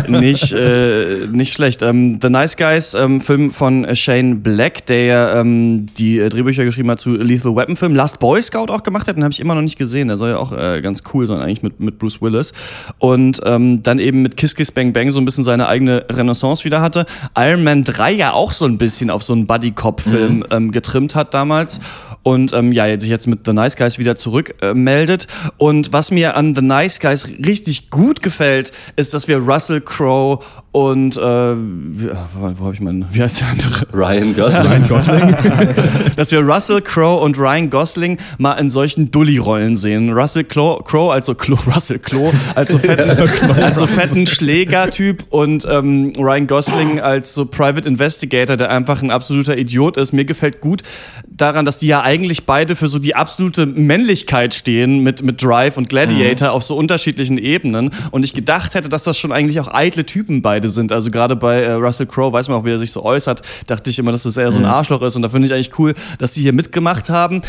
nicht, 0.09 0.51
äh, 0.51 1.27
nicht 1.31 1.53
schlecht. 1.53 1.81
Ähm, 1.81 2.19
The 2.21 2.29
Nice 2.29 2.57
Guys, 2.57 2.93
ähm, 2.93 3.21
Film 3.21 3.51
von 3.51 3.87
Shane 3.95 4.41
Black, 4.41 4.85
der 4.87 5.35
ähm, 5.37 5.85
die 5.97 6.19
äh, 6.19 6.27
Drehbücher 6.27 6.65
geschrieben 6.65 6.91
hat 6.91 6.99
zu 6.99 7.15
Lethal 7.15 7.55
Weapon 7.55 7.77
Film. 7.77 7.95
Last 7.95 8.19
Boy 8.19 8.41
Scout 8.41 8.69
auch 8.69 8.83
gemacht 8.83 9.07
hat, 9.07 9.15
den 9.15 9.23
habe 9.23 9.31
ich 9.31 9.39
immer 9.39 9.55
noch 9.55 9.61
nicht 9.61 9.77
gesehen. 9.77 10.09
Der 10.09 10.17
soll 10.17 10.31
ja 10.31 10.37
auch 10.39 10.51
äh, 10.51 10.81
ganz 10.81 11.03
cool 11.13 11.25
sein, 11.25 11.39
eigentlich 11.39 11.63
mit, 11.63 11.79
mit 11.79 11.99
Bruce 11.99 12.21
Willis. 12.21 12.51
Und 12.99 13.39
ähm, 13.45 13.81
dann 13.81 13.99
eben 13.99 14.21
mit 14.21 14.35
Kiss 14.35 14.55
Kiss 14.55 14.73
Bang 14.73 14.91
Bang 14.91 15.09
so 15.11 15.21
ein 15.21 15.25
bisschen 15.25 15.45
seine 15.45 15.69
eigene 15.69 16.05
Renaissance 16.11 16.65
wieder 16.65 16.81
hatte. 16.81 17.05
Iron 17.37 17.63
Man 17.63 17.85
3 17.85 18.11
ja 18.11 18.33
auch 18.33 18.51
so 18.51 18.65
ein 18.65 18.77
bisschen 18.77 19.09
auf 19.09 19.23
so 19.23 19.31
einen 19.31 19.47
Buddy-Cop-Film 19.47 20.39
mhm. 20.39 20.45
ähm, 20.51 20.71
getrimmt 20.73 21.15
hat 21.15 21.33
damals 21.33 21.79
und 22.23 22.53
ähm, 22.53 22.71
ja, 22.71 22.99
sich 22.99 23.09
jetzt 23.09 23.27
mit 23.27 23.41
The 23.45 23.53
Nice 23.53 23.75
Guys 23.75 23.99
wieder 23.99 24.15
zurückmeldet. 24.15 25.25
Äh, 25.25 25.49
und 25.57 25.93
was 25.93 26.09
mir 26.11 26.35
an 26.35 26.55
The 26.55 26.61
Nice 26.61 26.99
Guys 26.99 27.27
richtig 27.45 27.89
gut 27.89 28.21
gefällt, 28.21 28.71
ist, 28.95 29.13
dass 29.13 29.27
wir 29.27 29.37
Russell 29.37 29.81
Crowe 29.81 30.39
und 30.71 31.17
äh, 31.17 31.21
wie, 31.21 32.09
wo 32.33 32.65
habe 32.65 32.73
ich 32.73 32.81
meinen, 32.81 33.05
wie 33.11 33.21
heißt 33.21 33.41
der 33.41 33.47
andere? 33.49 33.87
Ryan 33.93 34.35
Gosling. 34.35 34.67
Ryan 34.67 34.87
Gosling. 34.87 35.35
dass 36.15 36.31
wir 36.31 36.39
Russell 36.39 36.81
Crowe 36.81 37.21
und 37.21 37.37
Ryan 37.37 37.69
Gosling 37.69 38.17
mal 38.39 38.53
in 38.53 38.71
solchen 38.71 39.11
Dully-Rollen 39.11 39.77
sehen. 39.77 40.11
Russell 40.11 40.45
Crowe, 40.45 41.11
also 41.11 41.35
Klo, 41.35 41.59
Russell 41.67 41.99
Crowe, 41.99 42.33
als 42.55 42.71
so 42.71 42.79
fetten, 42.79 43.09
als 43.61 43.77
so 43.77 43.85
fetten 43.85 44.25
Schlägertyp 44.25 45.25
und 45.29 45.67
ähm, 45.69 46.13
Ryan 46.17 46.47
Gosling 46.47 46.99
als 46.99 47.35
so 47.35 47.45
Private 47.45 47.87
Investigator, 47.87 48.57
der 48.57 48.71
einfach 48.71 49.03
ein 49.03 49.11
absoluter 49.11 49.55
Idiot 49.55 49.97
ist. 49.97 50.11
Mir 50.11 50.25
gefällt 50.25 50.59
gut 50.59 50.81
daran, 51.27 51.65
dass 51.65 51.79
die 51.79 51.87
ja 51.87 52.01
eigentlich 52.13 52.45
beide 52.45 52.75
für 52.75 52.87
so 52.87 52.99
die 52.99 53.15
absolute 53.15 53.65
Männlichkeit 53.65 54.53
stehen 54.53 54.99
mit, 54.99 55.23
mit 55.23 55.43
Drive 55.43 55.77
und 55.77 55.89
Gladiator 55.89 56.49
mhm. 56.49 56.53
auf 56.53 56.63
so 56.63 56.75
unterschiedlichen 56.75 57.39
Ebenen. 57.39 57.89
Und 58.11 58.23
ich 58.23 58.35
gedacht 58.35 58.75
hätte, 58.75 58.87
dass 58.87 59.03
das 59.03 59.17
schon 59.17 59.31
eigentlich 59.31 59.59
auch 59.59 59.67
eitle 59.73 60.05
Typen 60.05 60.43
beide 60.43 60.69
sind. 60.69 60.91
Also 60.91 61.09
gerade 61.09 61.35
bei 61.35 61.63
äh, 61.63 61.71
Russell 61.71 62.05
Crowe 62.05 62.31
weiß 62.31 62.49
man 62.49 62.59
auch, 62.59 62.65
wie 62.65 62.71
er 62.71 62.77
sich 62.77 62.91
so 62.91 63.03
äußert, 63.03 63.41
dachte 63.65 63.89
ich 63.89 63.97
immer, 63.97 64.11
dass 64.11 64.23
das 64.23 64.37
eher 64.37 64.51
so 64.51 64.59
ein 64.59 64.65
mhm. 64.65 64.69
Arschloch 64.69 65.01
ist. 65.01 65.15
Und 65.15 65.23
da 65.23 65.29
finde 65.29 65.47
ich 65.47 65.53
eigentlich 65.53 65.79
cool, 65.79 65.95
dass 66.19 66.35
sie 66.35 66.43
hier 66.43 66.53
mitgemacht 66.53 67.09
haben. 67.09 67.41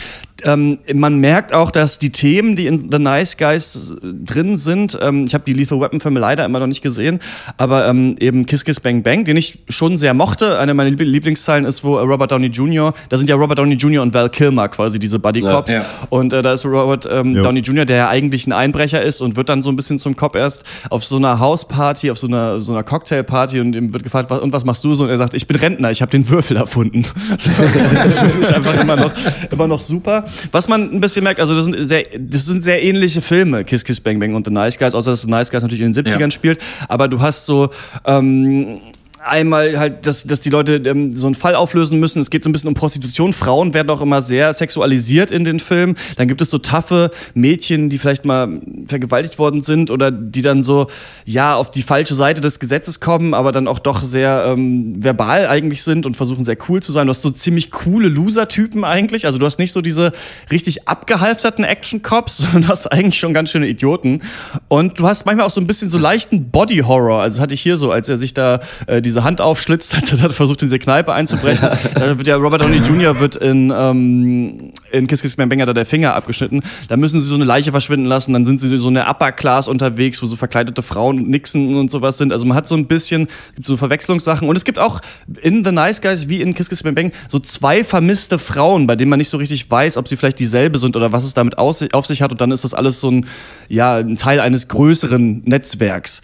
Ähm, 0.44 0.78
man 0.92 1.18
merkt 1.18 1.52
auch, 1.52 1.70
dass 1.70 1.98
die 1.98 2.10
Themen, 2.10 2.56
die 2.56 2.66
in 2.66 2.90
The 2.90 2.98
Nice 2.98 3.36
Guys 3.36 3.96
drin 4.02 4.58
sind, 4.58 4.98
ähm, 5.00 5.24
ich 5.26 5.34
habe 5.34 5.44
die 5.44 5.52
Lethal 5.52 5.80
Weapon 5.80 6.00
Filme 6.00 6.20
leider 6.20 6.44
immer 6.44 6.60
noch 6.60 6.66
nicht 6.66 6.82
gesehen, 6.82 7.20
aber 7.56 7.88
ähm, 7.88 8.16
eben 8.20 8.46
Kiss 8.46 8.64
Kiss 8.64 8.80
Bang 8.80 9.02
Bang, 9.02 9.24
den 9.24 9.36
ich 9.36 9.58
schon 9.68 9.98
sehr 9.98 10.14
mochte. 10.14 10.58
Eine 10.58 10.74
meiner 10.74 10.90
Lieblingszeilen 10.90 11.64
ist, 11.64 11.84
wo 11.84 11.96
äh, 11.96 12.02
Robert 12.02 12.32
Downey 12.32 12.48
Jr., 12.48 12.92
da 13.08 13.16
sind 13.16 13.28
ja 13.28 13.36
Robert 13.36 13.58
Downey 13.58 13.74
Jr. 13.74 14.02
und 14.02 14.14
Val 14.14 14.28
Kilmer 14.28 14.68
quasi 14.68 14.98
diese 14.98 15.18
Buddy 15.18 15.40
Cops. 15.40 15.72
Ja, 15.72 15.80
ja. 15.80 15.86
Und 16.10 16.32
äh, 16.32 16.42
da 16.42 16.52
ist 16.52 16.64
Robert 16.64 17.08
ähm, 17.10 17.34
Downey 17.34 17.60
Jr., 17.60 17.84
der 17.84 17.96
ja 17.96 18.08
eigentlich 18.08 18.46
ein 18.46 18.52
Einbrecher 18.52 19.02
ist 19.02 19.20
und 19.20 19.36
wird 19.36 19.48
dann 19.48 19.62
so 19.62 19.70
ein 19.70 19.76
bisschen 19.76 19.98
zum 19.98 20.16
Cop 20.16 20.36
erst 20.36 20.64
auf 20.90 21.04
so 21.04 21.16
einer 21.16 21.40
Hausparty, 21.40 22.10
auf 22.10 22.18
so 22.18 22.26
einer, 22.26 22.62
so 22.62 22.72
einer 22.72 22.82
Cocktailparty 22.82 23.60
und 23.60 23.74
ihm 23.74 23.92
wird 23.92 24.02
gefragt, 24.02 24.30
was, 24.30 24.40
und 24.40 24.52
was 24.52 24.64
machst 24.64 24.84
du 24.84 24.94
so? 24.94 25.04
Und 25.04 25.10
er 25.10 25.18
sagt, 25.18 25.34
ich 25.34 25.46
bin 25.46 25.56
Rentner, 25.56 25.90
ich 25.90 26.02
habe 26.02 26.10
den 26.10 26.28
Würfel 26.28 26.56
erfunden. 26.56 27.04
das 27.30 28.22
ist 28.22 28.52
einfach 28.52 28.80
immer 28.80 28.96
noch, 28.96 29.12
immer 29.50 29.66
noch 29.66 29.80
super. 29.80 30.24
Was 30.52 30.68
man 30.68 30.92
ein 30.94 31.00
bisschen 31.00 31.24
merkt, 31.24 31.40
also 31.40 31.54
das 31.54 31.64
sind 31.64 31.76
sehr, 31.86 32.04
das 32.18 32.46
sind 32.46 32.62
sehr 32.62 32.82
ähnliche 32.82 33.20
Filme, 33.20 33.64
Kiss 33.64 33.84
Kiss 33.84 34.00
Bang 34.00 34.18
Bang 34.18 34.34
und 34.34 34.46
The 34.46 34.52
Nice 34.52 34.78
Guys, 34.78 34.94
außer 34.94 35.10
dass 35.10 35.22
The 35.22 35.30
Nice 35.30 35.50
Guys 35.50 35.62
natürlich 35.62 35.82
in 35.82 35.92
den 35.92 36.04
70ern 36.04 36.20
ja. 36.20 36.30
spielt. 36.30 36.60
Aber 36.88 37.08
du 37.08 37.20
hast 37.20 37.46
so, 37.46 37.70
ähm, 38.04 38.80
einmal 39.24 39.78
halt, 39.78 40.06
dass, 40.06 40.24
dass 40.24 40.40
die 40.40 40.50
Leute 40.50 40.76
ähm, 40.84 41.16
so 41.16 41.26
einen 41.26 41.34
Fall 41.34 41.54
auflösen 41.54 41.98
müssen. 41.98 42.20
Es 42.20 42.30
geht 42.30 42.44
so 42.44 42.50
ein 42.50 42.52
bisschen 42.52 42.68
um 42.68 42.74
Prostitution. 42.74 43.32
Frauen 43.32 43.74
werden 43.74 43.90
auch 43.90 44.00
immer 44.00 44.22
sehr 44.22 44.52
sexualisiert 44.54 45.30
in 45.30 45.44
den 45.44 45.60
Filmen. 45.60 45.94
Dann 46.16 46.28
gibt 46.28 46.40
es 46.40 46.50
so 46.50 46.58
taffe 46.58 47.10
Mädchen, 47.34 47.90
die 47.90 47.98
vielleicht 47.98 48.24
mal 48.24 48.60
vergewaltigt 48.86 49.38
worden 49.38 49.62
sind 49.62 49.90
oder 49.90 50.10
die 50.10 50.42
dann 50.42 50.62
so, 50.62 50.86
ja, 51.24 51.56
auf 51.56 51.70
die 51.70 51.82
falsche 51.82 52.14
Seite 52.14 52.40
des 52.40 52.58
Gesetzes 52.58 53.00
kommen, 53.00 53.34
aber 53.34 53.52
dann 53.52 53.68
auch 53.68 53.78
doch 53.78 54.02
sehr 54.02 54.44
ähm, 54.48 55.02
verbal 55.02 55.46
eigentlich 55.46 55.82
sind 55.82 56.06
und 56.06 56.16
versuchen 56.16 56.44
sehr 56.44 56.56
cool 56.68 56.82
zu 56.82 56.92
sein. 56.92 57.06
Du 57.06 57.10
hast 57.10 57.22
so 57.22 57.30
ziemlich 57.30 57.70
coole 57.70 58.08
Loser-Typen 58.08 58.84
eigentlich. 58.84 59.26
Also 59.26 59.38
du 59.38 59.46
hast 59.46 59.58
nicht 59.58 59.72
so 59.72 59.80
diese 59.80 60.12
richtig 60.50 60.88
abgehalfterten 60.88 61.64
Action-Cops, 61.64 62.38
sondern 62.52 62.68
hast 62.68 62.90
eigentlich 62.92 63.18
schon 63.18 63.34
ganz 63.34 63.50
schöne 63.50 63.66
Idioten. 63.66 64.20
Und 64.68 64.98
du 64.98 65.06
hast 65.06 65.26
manchmal 65.26 65.46
auch 65.46 65.50
so 65.50 65.60
ein 65.60 65.66
bisschen 65.66 65.90
so 65.90 65.98
leichten 65.98 66.50
Body-Horror. 66.50 67.22
Also 67.22 67.40
hatte 67.40 67.54
ich 67.54 67.60
hier 67.60 67.76
so, 67.76 67.90
als 67.90 68.08
er 68.08 68.16
sich 68.16 68.34
da 68.34 68.60
äh, 68.86 69.00
diese 69.00 69.13
Hand 69.22 69.40
aufschlitzt, 69.40 69.94
als 69.94 70.10
er 70.10 70.18
dann 70.18 70.32
versucht, 70.32 70.62
in 70.62 70.68
diese 70.68 70.78
Kneipe 70.78 71.12
einzubrechen. 71.12 71.68
da 71.94 72.18
wird 72.18 72.26
ja 72.26 72.36
Robert 72.36 72.62
Downey 72.62 72.78
Jr. 72.78 73.20
wird 73.20 73.36
in, 73.36 73.72
ähm, 73.76 74.72
in 74.90 75.06
Kiss 75.06 75.22
Kiss 75.22 75.36
Bang 75.36 75.48
Bang 75.48 75.58
da 75.58 75.72
der 75.72 75.86
Finger 75.86 76.14
abgeschnitten. 76.14 76.62
Da 76.88 76.96
müssen 76.96 77.20
sie 77.20 77.26
so 77.26 77.34
eine 77.34 77.44
Leiche 77.44 77.70
verschwinden 77.70 78.06
lassen. 78.06 78.32
Dann 78.32 78.44
sind 78.44 78.60
sie 78.60 78.76
so 78.76 78.88
eine 78.88 79.06
Upper 79.06 79.32
Class 79.32 79.68
unterwegs, 79.68 80.22
wo 80.22 80.26
so 80.26 80.36
verkleidete 80.36 80.82
Frauen 80.82 81.28
Nixon 81.28 81.76
und 81.76 81.90
sowas 81.90 82.18
sind. 82.18 82.32
Also 82.32 82.46
man 82.46 82.56
hat 82.56 82.66
so 82.66 82.74
ein 82.74 82.86
bisschen, 82.86 83.28
gibt 83.54 83.66
so 83.66 83.76
Verwechslungssachen. 83.76 84.48
Und 84.48 84.56
es 84.56 84.64
gibt 84.64 84.78
auch 84.78 85.00
in 85.42 85.64
The 85.64 85.70
Nice 85.70 86.00
Guys 86.00 86.28
wie 86.28 86.40
in 86.40 86.54
Kiss 86.54 86.68
Kiss 86.68 86.82
Bang 86.82 86.94
Bang 86.94 87.12
so 87.28 87.38
zwei 87.38 87.84
vermisste 87.84 88.38
Frauen, 88.38 88.86
bei 88.86 88.96
denen 88.96 89.10
man 89.10 89.18
nicht 89.18 89.28
so 89.28 89.36
richtig 89.36 89.70
weiß, 89.70 89.96
ob 89.96 90.08
sie 90.08 90.16
vielleicht 90.16 90.38
dieselbe 90.38 90.78
sind 90.78 90.96
oder 90.96 91.12
was 91.12 91.24
es 91.24 91.34
damit 91.34 91.58
auf 91.58 91.76
sich 92.06 92.22
hat. 92.22 92.32
Und 92.32 92.40
dann 92.40 92.50
ist 92.50 92.64
das 92.64 92.74
alles 92.74 93.00
so 93.00 93.10
ein, 93.10 93.26
ja, 93.68 93.96
ein 93.96 94.16
Teil 94.16 94.40
eines 94.40 94.68
größeren 94.68 95.42
Netzwerks. 95.44 96.22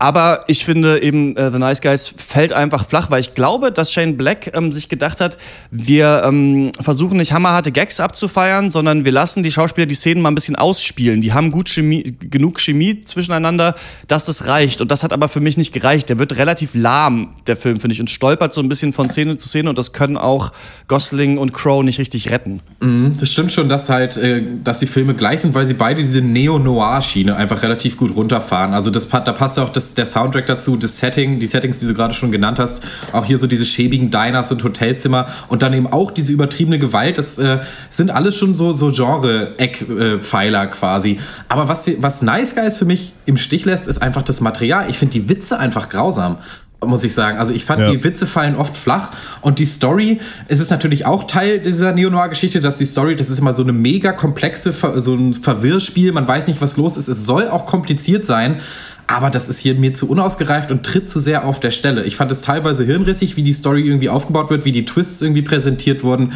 Aber 0.00 0.44
ich 0.46 0.64
finde 0.64 1.02
eben, 1.02 1.36
äh, 1.36 1.52
The 1.52 1.58
Nice 1.58 1.82
Guys 1.82 2.14
fällt 2.16 2.54
einfach 2.54 2.86
flach, 2.86 3.10
weil 3.10 3.20
ich 3.20 3.34
glaube, 3.34 3.70
dass 3.70 3.92
Shane 3.92 4.16
Black 4.16 4.50
ähm, 4.54 4.72
sich 4.72 4.88
gedacht 4.88 5.20
hat, 5.20 5.36
wir 5.70 6.22
ähm, 6.24 6.72
versuchen 6.80 7.18
nicht 7.18 7.34
hammerharte 7.34 7.70
Gags 7.70 8.00
abzufeiern, 8.00 8.70
sondern 8.70 9.04
wir 9.04 9.12
lassen 9.12 9.42
die 9.42 9.50
Schauspieler 9.50 9.84
die 9.84 9.94
Szenen 9.94 10.22
mal 10.22 10.30
ein 10.30 10.34
bisschen 10.34 10.56
ausspielen. 10.56 11.20
Die 11.20 11.34
haben 11.34 11.50
gut 11.50 11.68
Chemie, 11.68 12.16
genug 12.18 12.60
Chemie 12.60 13.02
zwischeneinander, 13.02 13.74
dass 14.08 14.24
das 14.24 14.46
reicht. 14.46 14.80
Und 14.80 14.90
das 14.90 15.02
hat 15.02 15.12
aber 15.12 15.28
für 15.28 15.40
mich 15.40 15.58
nicht 15.58 15.74
gereicht. 15.74 16.08
Der 16.08 16.18
wird 16.18 16.34
relativ 16.38 16.70
lahm, 16.72 17.34
der 17.46 17.58
Film, 17.58 17.78
finde 17.78 17.92
ich, 17.92 18.00
und 18.00 18.08
stolpert 18.08 18.54
so 18.54 18.62
ein 18.62 18.70
bisschen 18.70 18.94
von 18.94 19.10
Szene 19.10 19.36
zu 19.36 19.48
Szene 19.48 19.68
und 19.68 19.76
das 19.76 19.92
können 19.92 20.16
auch 20.16 20.52
Gosling 20.88 21.36
und 21.36 21.52
Crow 21.52 21.84
nicht 21.84 21.98
richtig 21.98 22.30
retten. 22.30 22.60
Mhm, 22.80 23.18
das 23.20 23.30
stimmt 23.30 23.52
schon, 23.52 23.68
dass 23.68 23.90
halt, 23.90 24.16
äh, 24.16 24.42
dass 24.64 24.78
die 24.78 24.86
Filme 24.86 25.12
gleich 25.12 25.42
sind, 25.42 25.54
weil 25.54 25.66
sie 25.66 25.74
beide 25.74 26.00
diese 26.00 26.22
Neo-Noir-Schiene 26.22 27.36
einfach 27.36 27.62
relativ 27.62 27.98
gut 27.98 28.16
runterfahren. 28.16 28.72
Also 28.72 28.88
das, 28.88 29.06
da 29.06 29.32
passt 29.32 29.58
auch 29.58 29.68
das 29.68 29.89
der 29.94 30.06
Soundtrack 30.06 30.46
dazu, 30.46 30.76
das 30.76 30.98
Setting, 30.98 31.38
die 31.40 31.46
Settings, 31.46 31.78
die 31.78 31.86
du 31.86 31.94
gerade 31.94 32.14
schon 32.14 32.32
genannt 32.32 32.58
hast, 32.58 32.82
auch 33.12 33.24
hier 33.24 33.38
so 33.38 33.46
diese 33.46 33.64
schäbigen 33.64 34.10
Diners 34.10 34.52
und 34.52 34.62
Hotelzimmer 34.62 35.26
und 35.48 35.62
dann 35.62 35.72
eben 35.72 35.86
auch 35.86 36.10
diese 36.10 36.32
übertriebene 36.32 36.78
Gewalt, 36.78 37.18
das 37.18 37.38
äh, 37.38 37.60
sind 37.90 38.10
alles 38.10 38.36
schon 38.36 38.54
so, 38.54 38.72
so 38.72 38.90
Genre-Eckpfeiler 38.90 40.66
quasi. 40.68 41.18
Aber 41.48 41.68
was, 41.68 41.90
was 41.98 42.22
Nice 42.22 42.54
Guys 42.54 42.78
für 42.78 42.84
mich 42.84 43.14
im 43.26 43.36
Stich 43.36 43.64
lässt, 43.64 43.88
ist 43.88 44.02
einfach 44.02 44.22
das 44.22 44.40
Material. 44.40 44.88
Ich 44.88 44.98
finde 44.98 45.12
die 45.12 45.28
Witze 45.28 45.58
einfach 45.58 45.88
grausam 45.88 46.38
muss 46.86 47.04
ich 47.04 47.14
sagen. 47.14 47.38
Also 47.38 47.52
ich 47.52 47.64
fand, 47.64 47.82
ja. 47.82 47.90
die 47.90 48.02
Witze 48.04 48.26
fallen 48.26 48.56
oft 48.56 48.76
flach 48.76 49.10
und 49.40 49.58
die 49.58 49.64
Story, 49.64 50.20
es 50.48 50.60
ist 50.60 50.70
natürlich 50.70 51.06
auch 51.06 51.24
Teil 51.24 51.60
dieser 51.60 51.92
Neo-Noir-Geschichte, 51.92 52.60
dass 52.60 52.78
die 52.78 52.84
Story, 52.84 53.16
das 53.16 53.28
ist 53.28 53.38
immer 53.38 53.52
so 53.52 53.62
eine 53.62 53.72
mega 53.72 54.12
komplexe, 54.12 54.72
so 54.72 55.14
ein 55.14 55.34
Verwirrspiel, 55.34 56.12
man 56.12 56.26
weiß 56.26 56.46
nicht, 56.46 56.60
was 56.60 56.76
los 56.76 56.96
ist. 56.96 57.08
Es 57.08 57.26
soll 57.26 57.48
auch 57.48 57.66
kompliziert 57.66 58.24
sein, 58.24 58.60
aber 59.10 59.28
das 59.28 59.48
ist 59.48 59.58
hier 59.58 59.74
mir 59.74 59.92
zu 59.92 60.08
unausgereift 60.08 60.70
und 60.70 60.86
tritt 60.86 61.10
zu 61.10 61.18
sehr 61.18 61.44
auf 61.44 61.58
der 61.58 61.72
Stelle. 61.72 62.04
Ich 62.04 62.14
fand 62.14 62.30
es 62.30 62.42
teilweise 62.42 62.84
hirnrissig, 62.84 63.36
wie 63.36 63.42
die 63.42 63.52
Story 63.52 63.82
irgendwie 63.82 64.08
aufgebaut 64.08 64.50
wird, 64.50 64.64
wie 64.64 64.70
die 64.70 64.84
Twists 64.84 65.20
irgendwie 65.20 65.42
präsentiert 65.42 66.04
wurden. 66.04 66.32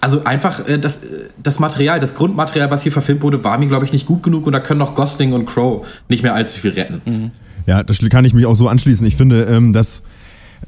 Also 0.00 0.24
einfach 0.24 0.66
äh, 0.66 0.78
das, 0.78 1.00
das 1.40 1.60
Material, 1.60 2.00
das 2.00 2.16
Grundmaterial, 2.16 2.72
was 2.72 2.82
hier 2.82 2.90
verfilmt 2.90 3.22
wurde, 3.22 3.44
war 3.44 3.56
mir, 3.58 3.68
glaube 3.68 3.84
ich, 3.84 3.92
nicht 3.92 4.06
gut 4.06 4.24
genug 4.24 4.44
und 4.44 4.52
da 4.52 4.58
können 4.58 4.82
auch 4.82 4.96
Gosling 4.96 5.34
und 5.34 5.46
Crow 5.46 5.86
nicht 6.08 6.24
mehr 6.24 6.34
allzu 6.34 6.58
viel 6.58 6.72
retten. 6.72 7.00
Mhm. 7.04 7.30
Ja, 7.66 7.84
das 7.84 8.00
kann 8.10 8.24
ich 8.24 8.34
mich 8.34 8.44
auch 8.44 8.56
so 8.56 8.68
anschließen. 8.68 9.06
Ich 9.06 9.14
finde, 9.14 9.44
ähm, 9.44 9.72
dass 9.72 10.02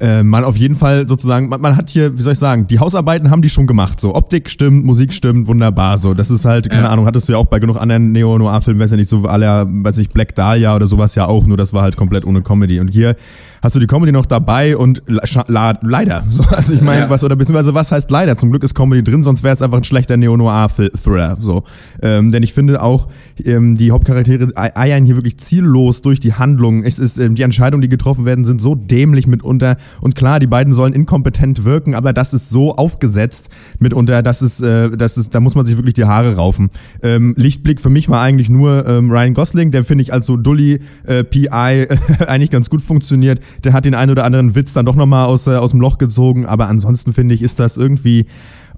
äh, 0.01 0.23
man 0.23 0.45
auf 0.45 0.57
jeden 0.57 0.75
Fall 0.75 1.09
sozusagen, 1.09 1.49
man, 1.49 1.61
man, 1.61 1.77
hat 1.77 1.91
hier, 1.91 2.17
wie 2.17 2.23
soll 2.23 2.33
ich 2.33 2.39
sagen, 2.39 2.67
die 2.67 2.79
Hausarbeiten 2.79 3.31
haben 3.31 3.43
die 3.43 3.49
schon 3.49 3.67
gemacht. 3.67 4.01
So 4.01 4.15
Optik 4.15 4.51
stimmt, 4.51 4.85
Musik 4.85 5.13
stimmt, 5.13 5.49
wunderbar. 5.49 5.99
So, 5.99 6.15
das 6.15 6.31
ist 6.31 6.45
halt, 6.45 6.71
keine 6.71 6.85
ja. 6.85 6.91
Ahnung, 6.91 7.07
hattest 7.07 7.29
du 7.29 7.33
ja 7.33 7.39
auch 7.39 7.47
bei 7.47 7.59
genug 7.59 7.77
anderen 7.77 8.13
Neo-Noir-Filmen, 8.13 8.81
weiß 8.81 8.93
ja 8.93 8.97
nicht, 8.97 9.09
so 9.09 9.25
aller, 9.25 9.67
weiß 9.69 9.99
ich, 9.99 10.11
Black 10.11 10.35
Dahlia 10.35 10.75
oder 10.77 10.87
sowas 10.87 11.15
ja 11.15 11.27
auch, 11.27 11.47
nur 11.47 11.57
das 11.57 11.73
war 11.73 11.83
halt 11.83 11.97
komplett 11.97 12.25
ohne 12.25 12.43
Comedy. 12.43 12.81
Und 12.81 12.89
hier 12.89 13.17
hast 13.63 13.75
du 13.75 13.81
die 13.81 13.87
Comedy 13.87 14.13
noch 14.13 14.27
dabei 14.27 14.77
und 14.77 15.03
leider. 15.47 16.25
So, 16.39 16.45
also 16.45 16.75
ich 16.75 16.83
meine, 16.83 17.03
ja. 17.03 17.11
was, 17.11 17.25
oder 17.25 17.35
beziehungsweise 17.35 17.75
was 17.75 17.91
heißt 17.91 18.11
leider? 18.11 18.37
Zum 18.37 18.51
Glück 18.51 18.63
ist 18.63 18.75
Comedy 18.75 19.03
drin, 19.03 19.23
sonst 19.25 19.43
wäre 19.43 19.55
es 19.55 19.63
einfach 19.63 19.79
ein 19.79 19.85
schlechter 19.85 20.17
Neo-Noir-Thriller. 20.17 21.39
So. 21.41 21.65
Ähm, 22.01 22.31
denn 22.31 22.43
ich 22.43 22.53
finde 22.53 22.83
auch, 22.83 23.09
ähm, 23.45 23.77
die 23.77 23.91
Hauptcharaktere 23.91 24.53
eiern 24.55 25.05
hier 25.05 25.17
wirklich 25.17 25.39
ziellos 25.39 26.03
durch 26.03 26.21
die 26.21 26.35
Handlung. 26.35 26.85
Es 26.85 26.99
ist, 26.99 27.19
ähm, 27.19 27.35
die 27.35 27.43
Entscheidungen, 27.43 27.81
die 27.81 27.89
getroffen 27.89 28.25
werden, 28.25 28.45
sind 28.45 28.61
so 28.61 28.75
dämlich 28.77 29.27
mitunter. 29.27 29.78
Und 30.01 30.15
klar, 30.15 30.41
die 30.41 30.47
beiden 30.47 30.73
sollen 30.73 30.93
inkompetent 30.93 31.65
wirken, 31.65 31.95
aber 31.95 32.13
das 32.13 32.33
ist 32.33 32.51
so 32.51 32.75
aufgesetzt 32.75 33.49
mitunter, 33.79 34.23
das 34.23 34.43
ist, 34.43 34.61
äh, 34.61 34.91
das 34.91 35.17
ist, 35.19 35.35
da 35.35 35.41
muss 35.41 35.55
man 35.55 35.67
sich 35.67 35.77
wirklich 35.77 35.95
die 35.95 36.05
Haare 36.05 36.37
raufen. 36.37 36.71
Ähm, 37.03 37.35
Lichtblick 37.37 37.81
für 37.81 37.91
mich 37.91 38.09
war 38.09 38.23
eigentlich 38.23 38.51
nur 38.51 38.87
ähm, 38.87 39.11
Ryan 39.11 39.35
Gosling, 39.35 39.71
der 39.71 39.85
finde 39.85 40.03
ich 40.03 40.13
als 40.13 40.27
so 40.27 40.37
Dully 40.37 40.81
äh, 41.07 41.25
PI 41.25 41.49
eigentlich 42.27 42.51
ganz 42.51 42.71
gut 42.71 42.83
funktioniert 42.83 43.41
der 43.65 43.73
hat 43.73 43.85
den 43.85 43.95
einen 43.95 44.11
oder 44.11 44.25
anderen 44.25 44.55
Witz 44.55 44.73
dann 44.73 44.87
doch 44.87 44.95
nochmal 44.95 45.27
aus, 45.27 45.47
äh, 45.47 45.57
aus 45.57 45.71
dem 45.71 45.81
Loch 45.81 45.99
gezogen, 45.99 46.47
aber 46.47 46.69
ansonsten 46.69 47.13
finde 47.13 47.35
ich, 47.35 47.43
ist 47.43 47.59
das 47.59 47.77
irgendwie, 47.77 48.27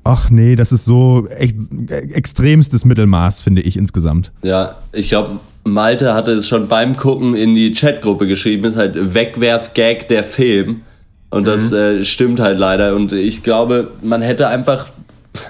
ach 0.04 0.30
nee, 0.30 0.56
das 0.56 0.72
ist 0.72 0.84
so 0.84 1.26
echt, 1.28 1.56
extremstes 1.88 2.84
Mittelmaß, 2.84 3.40
finde 3.40 3.62
ich 3.62 3.76
insgesamt. 3.76 4.32
Ja, 4.42 4.76
ich 4.92 5.08
glaube, 5.08 5.40
Malte 5.64 6.14
hatte 6.14 6.32
es 6.32 6.48
schon 6.48 6.68
beim 6.68 6.96
Gucken 6.96 7.34
in 7.34 7.54
die 7.54 7.72
Chatgruppe 7.72 8.26
geschrieben, 8.26 8.64
ist 8.64 8.76
halt 8.76 9.14
Wegwerf-Gag 9.14 10.08
der 10.08 10.24
Film. 10.24 10.82
Und 11.30 11.46
das 11.46 11.70
mhm. 11.70 11.76
äh, 11.76 12.04
stimmt 12.04 12.40
halt 12.40 12.58
leider. 12.58 12.94
Und 12.94 13.12
ich 13.12 13.42
glaube, 13.42 13.88
man 14.02 14.20
hätte 14.20 14.48
einfach 14.48 14.88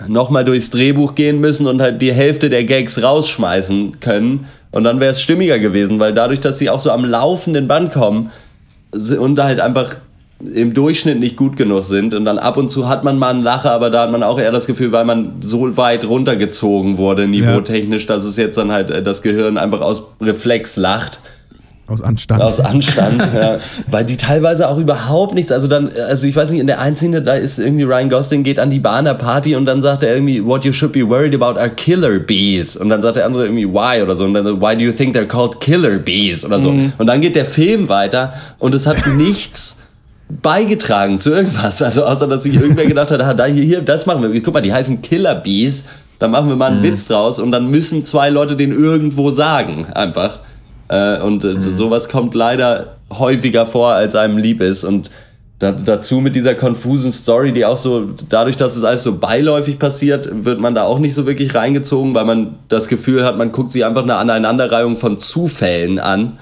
nochmal 0.09 0.45
durchs 0.45 0.71
Drehbuch 0.71 1.15
gehen 1.15 1.41
müssen 1.41 1.67
und 1.67 1.81
halt 1.81 2.03
die 2.03 2.13
Hälfte 2.13 2.51
der 2.51 2.65
Gags 2.65 3.03
rausschmeißen 3.03 4.01
können. 4.01 4.47
Und 4.73 4.85
dann 4.85 5.01
wäre 5.01 5.11
es 5.11 5.23
stimmiger 5.23 5.59
gewesen, 5.59 5.99
weil 5.99 6.13
dadurch, 6.13 6.41
dass 6.41 6.59
sie 6.59 6.71
auch 6.71 6.81
so 6.81 6.91
am 6.91 7.05
laufenden 7.05 7.67
Band 7.67 7.93
kommen, 7.93 8.31
und 8.93 9.39
halt 9.39 9.61
einfach 9.61 9.97
im 10.41 10.73
Durchschnitt 10.73 11.21
nicht 11.21 11.37
gut 11.37 11.57
genug 11.57 11.85
sind 11.85 12.15
und 12.15 12.25
dann 12.25 12.39
ab 12.39 12.57
und 12.57 12.71
zu 12.71 12.89
hat 12.89 13.05
man 13.05 13.19
mal 13.19 13.29
einen 13.29 13.43
Lacher, 13.43 13.73
aber 13.73 13.91
da 13.91 14.03
hat 14.03 14.11
man 14.11 14.23
auch 14.23 14.41
eher 14.41 14.53
das 14.53 14.67
Gefühl, 14.67 14.91
weil 14.91 15.05
man 15.05 15.35
so 15.43 15.77
weit 15.77 16.07
runtergezogen 16.07 16.97
wurde, 16.97 17.29
niveautechnisch, 17.29 18.07
dass 18.07 18.25
es 18.25 18.37
jetzt 18.37 18.57
dann 18.57 18.73
halt 18.73 18.91
äh, 18.91 19.03
das 19.03 19.21
Gehirn 19.21 19.59
einfach 19.59 19.83
aus 19.83 20.09
Reflex 20.21 20.77
lacht 20.77 21.21
aus 21.91 22.03
Anstand. 22.03 22.41
Aus 22.41 22.61
Anstand, 22.61 23.21
ja. 23.35 23.59
Weil 23.89 24.05
die 24.05 24.17
teilweise 24.17 24.69
auch 24.69 24.79
überhaupt 24.79 25.35
nichts, 25.35 25.51
also 25.51 25.67
dann, 25.67 25.91
also 26.09 26.27
ich 26.27 26.37
weiß 26.37 26.51
nicht, 26.51 26.61
in 26.61 26.67
der 26.67 26.81
einen 26.81 26.95
Szene, 26.95 27.21
da 27.21 27.35
ist 27.35 27.59
irgendwie 27.59 27.83
Ryan 27.83 28.09
Gosling 28.09 28.45
geht 28.45 28.61
an 28.61 28.71
die 28.71 28.79
Bar 28.79 29.03
der 29.03 29.15
Party 29.15 29.57
und 29.57 29.67
dann 29.67 29.83
sagt 29.83 30.03
er 30.03 30.15
irgendwie, 30.15 30.45
what 30.45 30.65
you 30.65 30.73
should 30.73 30.93
be 30.93 31.09
worried 31.09 31.35
about 31.35 31.59
are 31.59 31.71
killer 31.71 32.21
bees. 32.21 32.77
Und 32.77 32.91
dann 32.91 33.03
sagt 33.03 33.17
der 33.17 33.27
andere 33.27 33.45
irgendwie, 33.45 33.67
why 33.67 34.03
oder 34.03 34.15
so. 34.15 34.25
Und 34.25 34.35
dann 34.35 34.45
so, 34.45 34.61
why 34.61 34.77
do 34.77 34.85
you 34.85 34.93
think 34.93 35.17
they're 35.17 35.27
called 35.27 35.61
killer 35.61 35.99
bees 35.99 36.45
oder 36.45 36.61
so. 36.61 36.71
Mhm. 36.71 36.93
Und 36.99 37.07
dann 37.07 37.21
geht 37.21 37.35
der 37.35 37.45
Film 37.45 37.89
weiter 37.89 38.35
und 38.59 38.75
es 38.75 38.87
hat 38.87 39.05
nichts 39.17 39.79
beigetragen 40.29 41.19
zu 41.19 41.31
irgendwas. 41.31 41.83
Also 41.83 42.05
außer, 42.05 42.29
dass 42.29 42.45
sich 42.45 42.55
irgendwer 42.55 42.87
gedacht 42.87 43.11
hat, 43.11 43.21
ah, 43.21 43.35
da 43.35 43.47
hier, 43.47 43.65
hier, 43.65 43.81
das 43.81 44.07
machen 44.07 44.23
wir. 44.23 44.43
Guck 44.43 44.55
mal, 44.55 44.61
die 44.61 44.73
heißen 44.73 45.03
Killer 45.03 45.35
Bees. 45.35 45.87
Da 46.21 46.29
machen 46.29 46.49
wir 46.51 46.57
mal 46.57 46.71
einen 46.71 46.81
mhm. 46.81 46.85
Witz 46.85 47.09
draus 47.09 47.39
und 47.39 47.51
dann 47.51 47.69
müssen 47.69 48.05
zwei 48.05 48.29
Leute 48.29 48.55
den 48.55 48.73
irgendwo 48.73 49.31
sagen. 49.31 49.87
Einfach. 49.95 50.41
Äh, 50.91 51.21
und 51.21 51.45
äh, 51.45 51.55
mhm. 51.55 51.63
sowas 51.63 52.09
kommt 52.09 52.35
leider 52.35 52.97
häufiger 53.13 53.65
vor, 53.65 53.93
als 53.93 54.17
einem 54.17 54.39
lieb 54.39 54.61
ist. 54.61 54.83
Und 54.83 55.11
da, 55.61 55.71
dazu 55.73 56.21
mit 56.21 56.35
dieser 56.35 56.55
konfusen 56.55 57.13
Story, 57.13 57.53
die 57.53 57.65
auch 57.65 57.77
so, 57.77 58.09
dadurch, 58.29 58.57
dass 58.57 58.77
es 58.77 58.83
alles 58.83 59.05
so 59.05 59.19
beiläufig 59.19 59.79
passiert, 59.79 60.29
wird 60.45 60.59
man 60.59 60.75
da 60.75 60.85
auch 60.85 60.99
nicht 60.99 61.15
so 61.15 61.27
wirklich 61.27 61.55
reingezogen, 61.55 62.15
weil 62.15 62.25
man 62.25 62.57
das 62.69 62.89
Gefühl 62.89 63.25
hat, 63.25 63.39
man 63.39 63.53
guckt 63.53 63.71
sich 63.71 63.85
einfach 63.85 64.03
eine 64.03 64.17
Aneinanderreihung 64.17 64.97
von 64.97 65.19
Zufällen 65.19 66.01
an. 66.01 66.39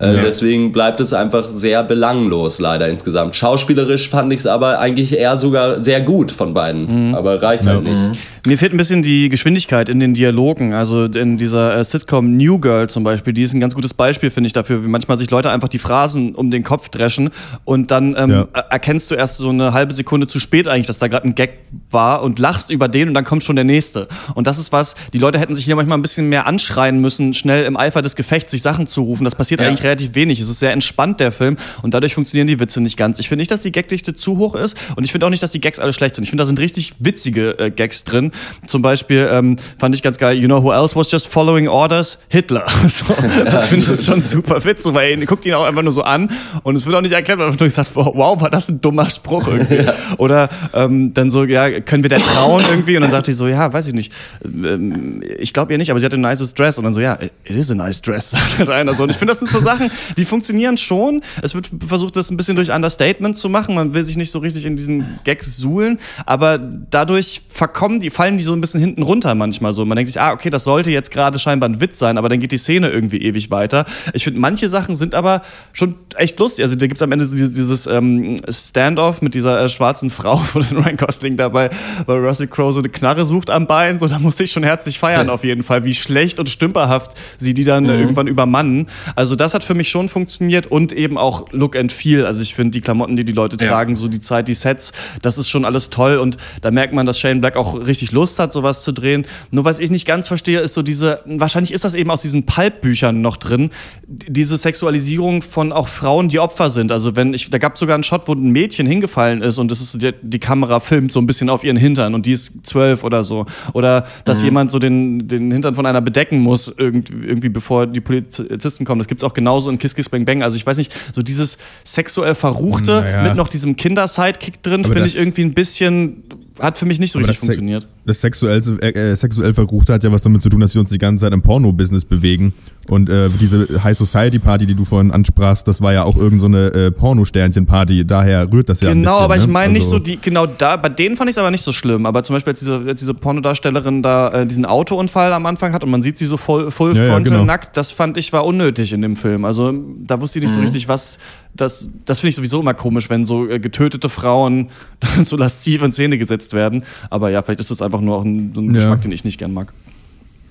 Äh, 0.00 0.16
ja. 0.16 0.22
Deswegen 0.22 0.72
bleibt 0.72 1.00
es 1.00 1.12
einfach 1.12 1.48
sehr 1.48 1.82
belanglos, 1.84 2.58
leider 2.58 2.88
insgesamt. 2.88 3.36
Schauspielerisch 3.36 4.08
fand 4.08 4.32
ich 4.32 4.40
es 4.40 4.46
aber 4.46 4.80
eigentlich 4.80 5.16
eher 5.16 5.36
sogar 5.36 5.82
sehr 5.84 6.00
gut 6.00 6.32
von 6.32 6.52
beiden. 6.52 7.08
Mhm. 7.08 7.14
Aber 7.14 7.40
reicht 7.40 7.66
halt 7.66 7.84
nicht. 7.84 8.00
Mhm. 8.00 8.12
Mir 8.46 8.58
fehlt 8.58 8.74
ein 8.74 8.76
bisschen 8.76 9.02
die 9.02 9.28
Geschwindigkeit 9.28 9.88
in 9.88 10.00
den 10.00 10.14
Dialogen. 10.14 10.74
Also 10.74 11.04
in 11.04 11.38
dieser 11.38 11.76
äh, 11.76 11.84
Sitcom 11.84 12.36
New 12.36 12.58
Girl 12.58 12.88
zum 12.88 13.04
Beispiel, 13.04 13.32
die 13.32 13.42
ist 13.42 13.54
ein 13.54 13.60
ganz 13.60 13.74
gutes 13.74 13.94
Beispiel, 13.94 14.30
finde 14.30 14.48
ich, 14.48 14.52
dafür, 14.52 14.84
wie 14.84 14.88
manchmal 14.88 15.18
sich 15.18 15.30
Leute 15.30 15.50
einfach 15.50 15.68
die 15.68 15.78
Phrasen 15.78 16.34
um 16.34 16.50
den 16.50 16.64
Kopf 16.64 16.88
dreschen 16.88 17.30
und 17.64 17.90
dann 17.90 18.14
ähm, 18.18 18.30
ja. 18.30 18.48
erkennst 18.70 19.10
du 19.10 19.14
erst 19.14 19.38
so 19.38 19.48
eine 19.48 19.72
halbe 19.72 19.94
Sekunde 19.94 20.26
zu 20.26 20.40
spät 20.40 20.68
eigentlich, 20.68 20.86
dass 20.86 20.98
da 20.98 21.08
gerade 21.08 21.28
ein 21.28 21.34
Gag 21.34 21.52
war 21.90 22.22
und 22.22 22.38
lachst 22.38 22.70
über 22.70 22.88
den 22.88 23.08
und 23.08 23.14
dann 23.14 23.24
kommt 23.24 23.44
schon 23.44 23.56
der 23.56 23.64
nächste. 23.64 24.08
Und 24.34 24.46
das 24.46 24.58
ist 24.58 24.72
was, 24.72 24.94
die 25.12 25.18
Leute 25.18 25.38
hätten 25.38 25.54
sich 25.54 25.64
hier 25.64 25.76
manchmal 25.76 25.98
ein 25.98 26.02
bisschen 26.02 26.28
mehr 26.28 26.46
anschreien 26.46 27.00
müssen, 27.00 27.32
schnell 27.34 27.64
im 27.64 27.76
Eifer 27.76 28.02
des 28.02 28.16
Gefechts 28.16 28.50
sich 28.50 28.62
Sachen 28.62 28.86
zu 28.86 29.02
rufen. 29.02 29.24
Das 29.24 29.34
passiert 29.34 29.60
ja. 29.60 29.68
eigentlich 29.68 29.83
relativ 29.84 30.14
wenig. 30.14 30.40
Es 30.40 30.48
ist 30.48 30.58
sehr 30.58 30.72
entspannt, 30.72 31.20
der 31.20 31.32
Film, 31.32 31.56
und 31.82 31.94
dadurch 31.94 32.14
funktionieren 32.14 32.46
die 32.46 32.58
Witze 32.58 32.80
nicht 32.80 32.96
ganz. 32.96 33.18
Ich 33.18 33.28
finde 33.28 33.42
nicht, 33.42 33.50
dass 33.50 33.60
die 33.60 33.72
Gagdichte 33.72 34.14
zu 34.14 34.38
hoch 34.38 34.54
ist 34.54 34.76
und 34.96 35.04
ich 35.04 35.12
finde 35.12 35.26
auch 35.26 35.30
nicht, 35.30 35.42
dass 35.42 35.50
die 35.50 35.60
Gags 35.60 35.78
alle 35.78 35.92
schlecht 35.92 36.16
sind. 36.16 36.24
Ich 36.24 36.30
finde, 36.30 36.42
da 36.42 36.46
sind 36.46 36.58
richtig 36.58 36.94
witzige 36.98 37.58
äh, 37.58 37.70
Gags 37.70 38.04
drin. 38.04 38.32
Zum 38.66 38.82
Beispiel 38.82 39.28
ähm, 39.30 39.56
fand 39.78 39.94
ich 39.94 40.02
ganz 40.02 40.18
geil, 40.18 40.36
you 40.36 40.46
know 40.46 40.62
who 40.62 40.72
else 40.72 40.96
was 40.96 41.10
just 41.10 41.28
following 41.28 41.68
orders? 41.68 42.18
Hitler. 42.28 42.64
so, 42.88 43.04
das 43.44 43.68
finde 43.68 43.84
ich 43.92 44.04
schon 44.04 44.22
super 44.22 44.64
witzig, 44.64 44.94
weil 44.94 45.18
ihr 45.18 45.26
guckt 45.26 45.46
ihn 45.46 45.54
auch 45.54 45.64
einfach 45.64 45.82
nur 45.82 45.92
so 45.92 46.02
an 46.02 46.28
und 46.62 46.76
es 46.76 46.86
wird 46.86 46.96
auch 46.96 47.00
nicht 47.00 47.12
erklärt, 47.12 47.38
man 47.38 47.52
hat 47.52 47.60
nur 47.60 47.68
gesagt, 47.68 47.90
wow, 47.94 48.40
war 48.40 48.50
das 48.50 48.68
ein 48.68 48.80
dummer 48.80 49.08
Spruch 49.10 49.48
irgendwie. 49.48 49.84
Ja. 49.84 49.94
Oder 50.18 50.48
ähm, 50.72 51.12
dann 51.14 51.30
so, 51.30 51.44
ja, 51.44 51.80
können 51.80 52.02
wir 52.02 52.08
der 52.08 52.20
trauen 52.20 52.64
irgendwie? 52.68 52.96
Und 52.96 53.02
dann 53.02 53.10
sagt 53.10 53.26
die 53.26 53.32
so, 53.32 53.46
ja, 53.46 53.72
weiß 53.72 53.88
ich 53.88 53.94
nicht. 53.94 54.12
Ähm, 54.44 55.22
ich 55.38 55.52
glaube 55.52 55.72
ihr 55.72 55.78
nicht, 55.78 55.90
aber 55.90 56.00
sie 56.00 56.06
hat 56.06 56.14
ein 56.14 56.20
nices 56.20 56.54
Dress. 56.54 56.78
Und 56.78 56.84
dann 56.84 56.94
so, 56.94 57.00
ja, 57.00 57.18
it 57.20 57.32
is 57.50 57.70
a 57.70 57.74
nice 57.74 58.00
dress, 58.02 58.30
sagt 58.56 58.68
einer 58.70 58.94
so. 58.94 59.04
Und 59.04 59.10
ich 59.10 59.16
finde, 59.16 59.32
das 59.32 59.40
sind 59.40 59.50
so 59.50 59.60
Sachen, 59.60 59.73
die 60.16 60.24
funktionieren 60.24 60.76
schon. 60.76 61.22
Es 61.42 61.54
wird 61.54 61.70
versucht, 61.86 62.16
das 62.16 62.30
ein 62.30 62.36
bisschen 62.36 62.56
durch 62.56 62.70
Understatement 62.70 63.38
zu 63.38 63.48
machen. 63.48 63.74
Man 63.74 63.94
will 63.94 64.04
sich 64.04 64.16
nicht 64.16 64.30
so 64.30 64.38
richtig 64.38 64.64
in 64.66 64.76
diesen 64.76 65.18
Gags 65.24 65.56
suhlen, 65.56 65.98
aber 66.26 66.58
dadurch 66.58 67.42
verkommen 67.48 68.00
die, 68.00 68.10
fallen 68.10 68.38
die 68.38 68.44
so 68.44 68.52
ein 68.52 68.60
bisschen 68.60 68.80
hinten 68.80 69.02
runter 69.02 69.34
manchmal 69.34 69.72
so. 69.72 69.84
Man 69.84 69.96
denkt 69.96 70.12
sich, 70.12 70.20
ah, 70.20 70.32
okay, 70.32 70.50
das 70.50 70.64
sollte 70.64 70.90
jetzt 70.90 71.10
gerade 71.10 71.38
scheinbar 71.38 71.68
ein 71.68 71.80
Witz 71.80 71.98
sein, 71.98 72.18
aber 72.18 72.28
dann 72.28 72.40
geht 72.40 72.52
die 72.52 72.58
Szene 72.58 72.90
irgendwie 72.90 73.18
ewig 73.18 73.50
weiter. 73.50 73.84
Ich 74.12 74.24
finde, 74.24 74.40
manche 74.40 74.68
Sachen 74.68 74.96
sind 74.96 75.14
aber 75.14 75.42
schon 75.72 75.96
echt 76.16 76.38
lustig. 76.38 76.64
Also 76.64 76.76
da 76.76 76.86
gibt 76.86 76.98
es 76.98 77.02
am 77.02 77.12
Ende 77.12 77.26
dieses, 77.26 77.52
dieses 77.52 77.86
ähm, 77.86 78.36
Standoff 78.48 79.22
mit 79.22 79.34
dieser 79.34 79.64
äh, 79.64 79.68
schwarzen 79.68 80.10
Frau 80.10 80.36
von 80.36 80.62
Ryan 80.62 80.96
Gosling 80.96 81.36
dabei, 81.36 81.70
weil 82.06 82.18
Russell 82.18 82.48
Crowe 82.48 82.72
so 82.72 82.80
eine 82.80 82.88
Knarre 82.88 83.24
sucht 83.26 83.50
am 83.50 83.66
Bein. 83.66 83.98
So, 83.98 84.06
da 84.06 84.18
musste 84.18 84.44
ich 84.44 84.52
schon 84.52 84.62
herzlich 84.62 84.98
feiern 84.98 85.30
auf 85.30 85.44
jeden 85.44 85.62
Fall, 85.62 85.84
wie 85.84 85.94
schlecht 85.94 86.38
und 86.40 86.48
stümperhaft 86.48 87.12
sie 87.38 87.54
die 87.54 87.64
dann 87.64 87.84
mhm. 87.84 87.90
irgendwann 87.90 88.26
übermannen. 88.26 88.86
Also 89.14 89.36
das 89.36 89.54
hat 89.54 89.63
für 89.64 89.74
mich 89.74 89.88
schon 89.88 90.08
funktioniert 90.08 90.66
und 90.66 90.92
eben 90.92 91.18
auch 91.18 91.50
Look 91.52 91.76
and 91.76 91.92
Feel. 91.92 92.26
Also 92.26 92.42
ich 92.42 92.54
finde 92.54 92.72
die 92.72 92.80
Klamotten, 92.80 93.16
die 93.16 93.24
die 93.24 93.32
Leute 93.32 93.56
ja. 93.60 93.70
tragen, 93.70 93.96
so 93.96 94.08
die 94.08 94.20
Zeit, 94.20 94.48
die 94.48 94.54
Sets, 94.54 94.92
das 95.22 95.38
ist 95.38 95.48
schon 95.48 95.64
alles 95.64 95.90
toll 95.90 96.18
und 96.18 96.36
da 96.60 96.70
merkt 96.70 96.94
man, 96.94 97.06
dass 97.06 97.18
Shane 97.18 97.40
Black 97.40 97.56
auch 97.56 97.74
richtig 97.86 98.12
Lust 98.12 98.38
hat, 98.38 98.52
sowas 98.52 98.82
zu 98.82 98.92
drehen. 98.92 99.26
Nur 99.50 99.64
was 99.64 99.80
ich 99.80 99.90
nicht 99.90 100.06
ganz 100.06 100.28
verstehe, 100.28 100.60
ist 100.60 100.74
so 100.74 100.82
diese, 100.82 101.22
wahrscheinlich 101.26 101.72
ist 101.72 101.84
das 101.84 101.94
eben 101.94 102.10
aus 102.10 102.22
diesen 102.22 102.44
Pulp-Büchern 102.46 103.20
noch 103.20 103.36
drin, 103.36 103.70
diese 104.06 104.56
Sexualisierung 104.56 105.42
von 105.42 105.72
auch 105.72 105.88
Frauen, 105.88 106.28
die 106.28 106.38
Opfer 106.38 106.70
sind. 106.70 106.92
Also 106.92 107.16
wenn 107.16 107.34
ich, 107.34 107.50
da 107.50 107.58
gab 107.58 107.74
es 107.74 107.80
sogar 107.80 107.94
einen 107.94 108.04
Shot, 108.04 108.28
wo 108.28 108.32
ein 108.32 108.50
Mädchen 108.50 108.86
hingefallen 108.86 109.42
ist 109.42 109.58
und 109.58 109.70
das 109.70 109.80
ist 109.80 110.00
die, 110.00 110.12
die, 110.22 110.38
Kamera 110.38 110.80
filmt 110.80 111.12
so 111.12 111.20
ein 111.20 111.26
bisschen 111.26 111.48
auf 111.48 111.64
ihren 111.64 111.76
Hintern 111.76 112.14
und 112.14 112.26
die 112.26 112.32
ist 112.32 112.66
zwölf 112.66 113.04
oder 113.04 113.24
so. 113.24 113.46
Oder 113.72 114.06
dass 114.24 114.40
mhm. 114.40 114.44
jemand 114.44 114.70
so 114.70 114.78
den, 114.78 115.26
den 115.26 115.50
Hintern 115.50 115.74
von 115.74 115.86
einer 115.86 116.00
bedecken 116.00 116.40
muss, 116.40 116.72
irgendwie, 116.76 117.26
irgendwie 117.26 117.48
bevor 117.48 117.86
die 117.86 118.00
Polizisten 118.00 118.84
kommen. 118.84 118.98
Das 118.98 119.08
gibt 119.08 119.22
es 119.22 119.28
auch 119.28 119.34
genauso 119.54 119.70
in 119.70 119.78
Kiss 119.78 119.94
Kiss 119.94 120.08
Bang 120.08 120.24
Bang. 120.24 120.42
Also 120.42 120.56
ich 120.56 120.66
weiß 120.66 120.78
nicht, 120.78 120.92
so 121.14 121.22
dieses 121.22 121.58
sexuell 121.84 122.34
Verruchte 122.34 123.00
naja. 123.00 123.22
mit 123.22 123.36
noch 123.36 123.48
diesem 123.48 123.76
Kinder-Sidekick 123.76 124.62
drin, 124.62 124.84
finde 124.84 125.06
ich 125.06 125.16
irgendwie 125.16 125.42
ein 125.42 125.54
bisschen 125.54 126.24
hat 126.60 126.78
für 126.78 126.86
mich 126.86 127.00
nicht 127.00 127.10
so 127.10 127.18
richtig 127.18 127.38
funktioniert. 127.38 127.88
Das 128.06 128.20
sexuell, 128.20 128.58
äh, 128.80 129.16
sexuell 129.16 129.54
Verruchte 129.54 129.92
hat 129.92 130.04
ja 130.04 130.12
was 130.12 130.22
damit 130.22 130.42
zu 130.42 130.48
tun, 130.48 130.60
dass 130.60 130.74
wir 130.74 130.80
uns 130.80 130.90
die 130.90 130.98
ganze 130.98 131.22
Zeit 131.24 131.32
im 131.32 131.42
Porno-Business 131.42 132.04
bewegen. 132.04 132.52
Und 132.88 133.08
äh, 133.08 133.30
diese 133.30 133.66
High 133.82 133.96
Society 133.96 134.38
Party, 134.38 134.66
die 134.66 134.74
du 134.74 134.84
vorhin 134.84 135.10
ansprachst, 135.10 135.66
das 135.66 135.80
war 135.80 135.92
ja 135.92 136.04
auch 136.04 136.16
irgendeine 136.16 136.70
so 136.72 136.78
äh, 136.78 136.90
Porno-Sternchen-Party. 136.90 138.04
Daher 138.04 138.50
rührt 138.52 138.68
das 138.68 138.80
ja 138.80 138.92
Genau, 138.92 139.10
bisschen, 139.10 139.24
aber 139.24 139.36
ich 139.38 139.46
meine 139.46 139.72
ne? 139.72 139.78
nicht 139.78 139.86
also 139.86 139.96
so 139.96 140.02
die, 140.02 140.18
genau 140.20 140.46
da, 140.46 140.76
bei 140.76 140.88
denen 140.88 141.16
fand 141.16 141.30
ich 141.30 141.34
es 141.34 141.38
aber 141.38 141.50
nicht 141.50 141.62
so 141.62 141.72
schlimm. 141.72 142.06
Aber 142.06 142.22
zum 142.22 142.36
Beispiel, 142.36 142.52
als 142.52 142.60
diese, 142.60 142.82
als 142.86 143.00
diese 143.00 143.14
Pornodarstellerin 143.14 144.02
da 144.02 144.28
äh, 144.32 144.46
diesen 144.46 144.66
Autounfall 144.66 145.32
am 145.32 145.46
Anfang 145.46 145.72
hat 145.72 145.82
und 145.82 145.90
man 145.90 146.02
sieht 146.02 146.18
sie 146.18 146.26
so 146.26 146.36
voll, 146.36 146.70
full 146.70 146.96
ja, 146.96 147.04
ja, 147.04 147.18
genau. 147.18 147.44
nackt, 147.44 147.76
das 147.76 147.90
fand 147.90 148.16
ich 148.18 148.32
war 148.32 148.44
unnötig 148.44 148.92
in 148.92 149.02
dem 149.02 149.16
Film. 149.16 149.44
Also 149.44 149.72
da 150.06 150.20
wusste 150.20 150.38
ich 150.38 150.44
nicht 150.44 150.52
mhm. 150.52 150.56
so 150.56 150.60
richtig, 150.62 150.88
was. 150.88 151.18
Das, 151.56 151.88
das 152.04 152.18
finde 152.18 152.30
ich 152.30 152.34
sowieso 152.34 152.60
immer 152.60 152.74
komisch, 152.74 153.08
wenn 153.10 153.26
so 153.26 153.48
äh, 153.48 153.60
getötete 153.60 154.08
Frauen 154.08 154.70
so 155.22 155.36
lasziv 155.36 155.84
in 155.84 155.92
Szene 155.92 156.18
gesetzt 156.18 156.52
werden. 156.52 156.82
Aber 157.10 157.30
ja, 157.30 157.42
vielleicht 157.42 157.60
ist 157.60 157.70
das 157.70 157.80
einfach 157.80 157.93
nur 158.00 158.16
auch 158.18 158.24
ein, 158.24 158.52
ein 158.56 158.72
Geschmack, 158.72 159.02
den 159.02 159.12
ich 159.12 159.24
nicht 159.24 159.38
gern 159.38 159.52
mag. 159.52 159.72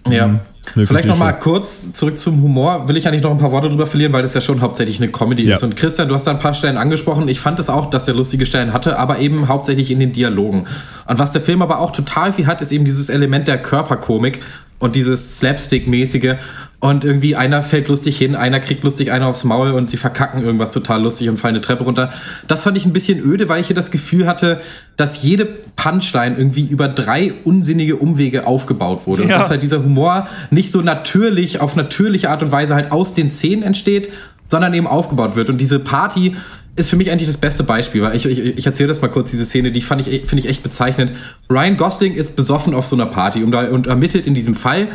Ja. 0.09 0.27
Mhm. 0.27 0.39
Nee, 0.75 0.85
Vielleicht 0.85 1.07
noch 1.07 1.17
mal 1.17 1.33
kurz 1.33 1.91
zurück 1.91 2.17
zum 2.17 2.41
Humor. 2.41 2.87
Will 2.87 2.95
ich 2.95 3.07
eigentlich 3.07 3.21
noch 3.21 3.31
ein 3.31 3.37
paar 3.37 3.51
Worte 3.51 3.67
drüber 3.67 3.85
verlieren, 3.85 4.13
weil 4.13 4.23
das 4.23 4.33
ja 4.33 4.39
schon 4.39 4.61
hauptsächlich 4.61 4.97
eine 5.01 5.11
Comedy 5.11 5.43
ja. 5.43 5.55
ist. 5.55 5.63
Und 5.63 5.75
Christian, 5.75 6.07
du 6.07 6.15
hast 6.15 6.25
da 6.25 6.31
ein 6.31 6.39
paar 6.39 6.53
Stellen 6.53 6.77
angesprochen. 6.77 7.27
Ich 7.27 7.41
fand 7.41 7.59
es 7.59 7.69
auch, 7.69 7.87
dass 7.87 8.05
der 8.05 8.15
lustige 8.15 8.45
Stellen 8.45 8.71
hatte, 8.71 8.97
aber 8.97 9.19
eben 9.19 9.49
hauptsächlich 9.49 9.91
in 9.91 9.99
den 9.99 10.13
Dialogen. 10.13 10.65
Und 11.07 11.19
was 11.19 11.33
der 11.33 11.41
Film 11.41 11.61
aber 11.61 11.79
auch 11.79 11.91
total 11.91 12.31
viel 12.31 12.47
hat, 12.47 12.61
ist 12.61 12.71
eben 12.71 12.85
dieses 12.85 13.09
Element 13.09 13.49
der 13.49 13.61
Körperkomik 13.61 14.39
und 14.79 14.95
dieses 14.95 15.37
Slapstick-mäßige. 15.37 16.35
Und 16.83 17.05
irgendwie 17.05 17.37
einer 17.37 17.61
fällt 17.61 17.87
lustig 17.87 18.17
hin, 18.17 18.35
einer 18.35 18.59
kriegt 18.59 18.83
lustig 18.83 19.09
einer 19.13 19.27
aufs 19.27 19.45
Maul 19.45 19.71
und 19.71 19.89
sie 19.89 19.95
verkacken 19.95 20.43
irgendwas 20.43 20.71
total 20.71 21.01
lustig 21.01 21.29
und 21.29 21.37
fallen 21.37 21.55
eine 21.55 21.61
Treppe 21.61 21.85
runter. 21.85 22.11
Das 22.49 22.65
fand 22.65 22.75
ich 22.75 22.85
ein 22.85 22.91
bisschen 22.91 23.23
öde, 23.23 23.47
weil 23.47 23.61
ich 23.61 23.67
hier 23.67 23.75
das 23.75 23.89
Gefühl 23.89 24.27
hatte, 24.27 24.59
dass 24.97 25.23
jede 25.23 25.45
Punchline 25.45 26.35
irgendwie 26.37 26.65
über 26.65 26.89
drei 26.89 27.35
unsinnige 27.45 27.95
Umwege 27.95 28.45
aufgebaut 28.47 29.07
wurde. 29.07 29.21
Ja. 29.21 29.35
Und 29.35 29.41
dass 29.41 29.49
halt 29.49 29.63
dieser 29.63 29.81
Humor 29.81 30.27
nicht 30.51 30.71
so 30.71 30.81
natürlich, 30.81 31.61
auf 31.61 31.77
natürliche 31.77 32.29
Art 32.29 32.43
und 32.43 32.51
Weise 32.51 32.75
halt 32.75 32.91
aus 32.91 33.13
den 33.13 33.31
Szenen 33.31 33.63
entsteht, 33.63 34.09
sondern 34.49 34.73
eben 34.73 34.85
aufgebaut 34.85 35.37
wird. 35.37 35.49
Und 35.49 35.61
diese 35.61 35.79
Party 35.79 36.35
ist 36.75 36.89
für 36.89 36.97
mich 36.97 37.11
eigentlich 37.11 37.29
das 37.29 37.37
beste 37.37 37.63
Beispiel, 37.63 38.01
weil 38.01 38.13
ich, 38.13 38.25
ich, 38.25 38.39
ich 38.39 38.65
erzähle 38.65 38.89
das 38.89 39.01
mal 39.01 39.07
kurz, 39.07 39.31
diese 39.31 39.45
Szene, 39.45 39.71
die 39.71 39.79
fand 39.79 40.05
ich, 40.05 40.27
finde 40.27 40.39
ich 40.39 40.49
echt 40.49 40.63
bezeichnend. 40.63 41.13
Ryan 41.49 41.77
Gosling 41.77 42.13
ist 42.13 42.35
besoffen 42.35 42.73
auf 42.73 42.87
so 42.87 42.97
einer 42.97 43.05
Party 43.05 43.41
und, 43.41 43.55
und 43.55 43.87
ermittelt 43.87 44.27
in 44.27 44.33
diesem 44.33 44.53
Fall 44.53 44.89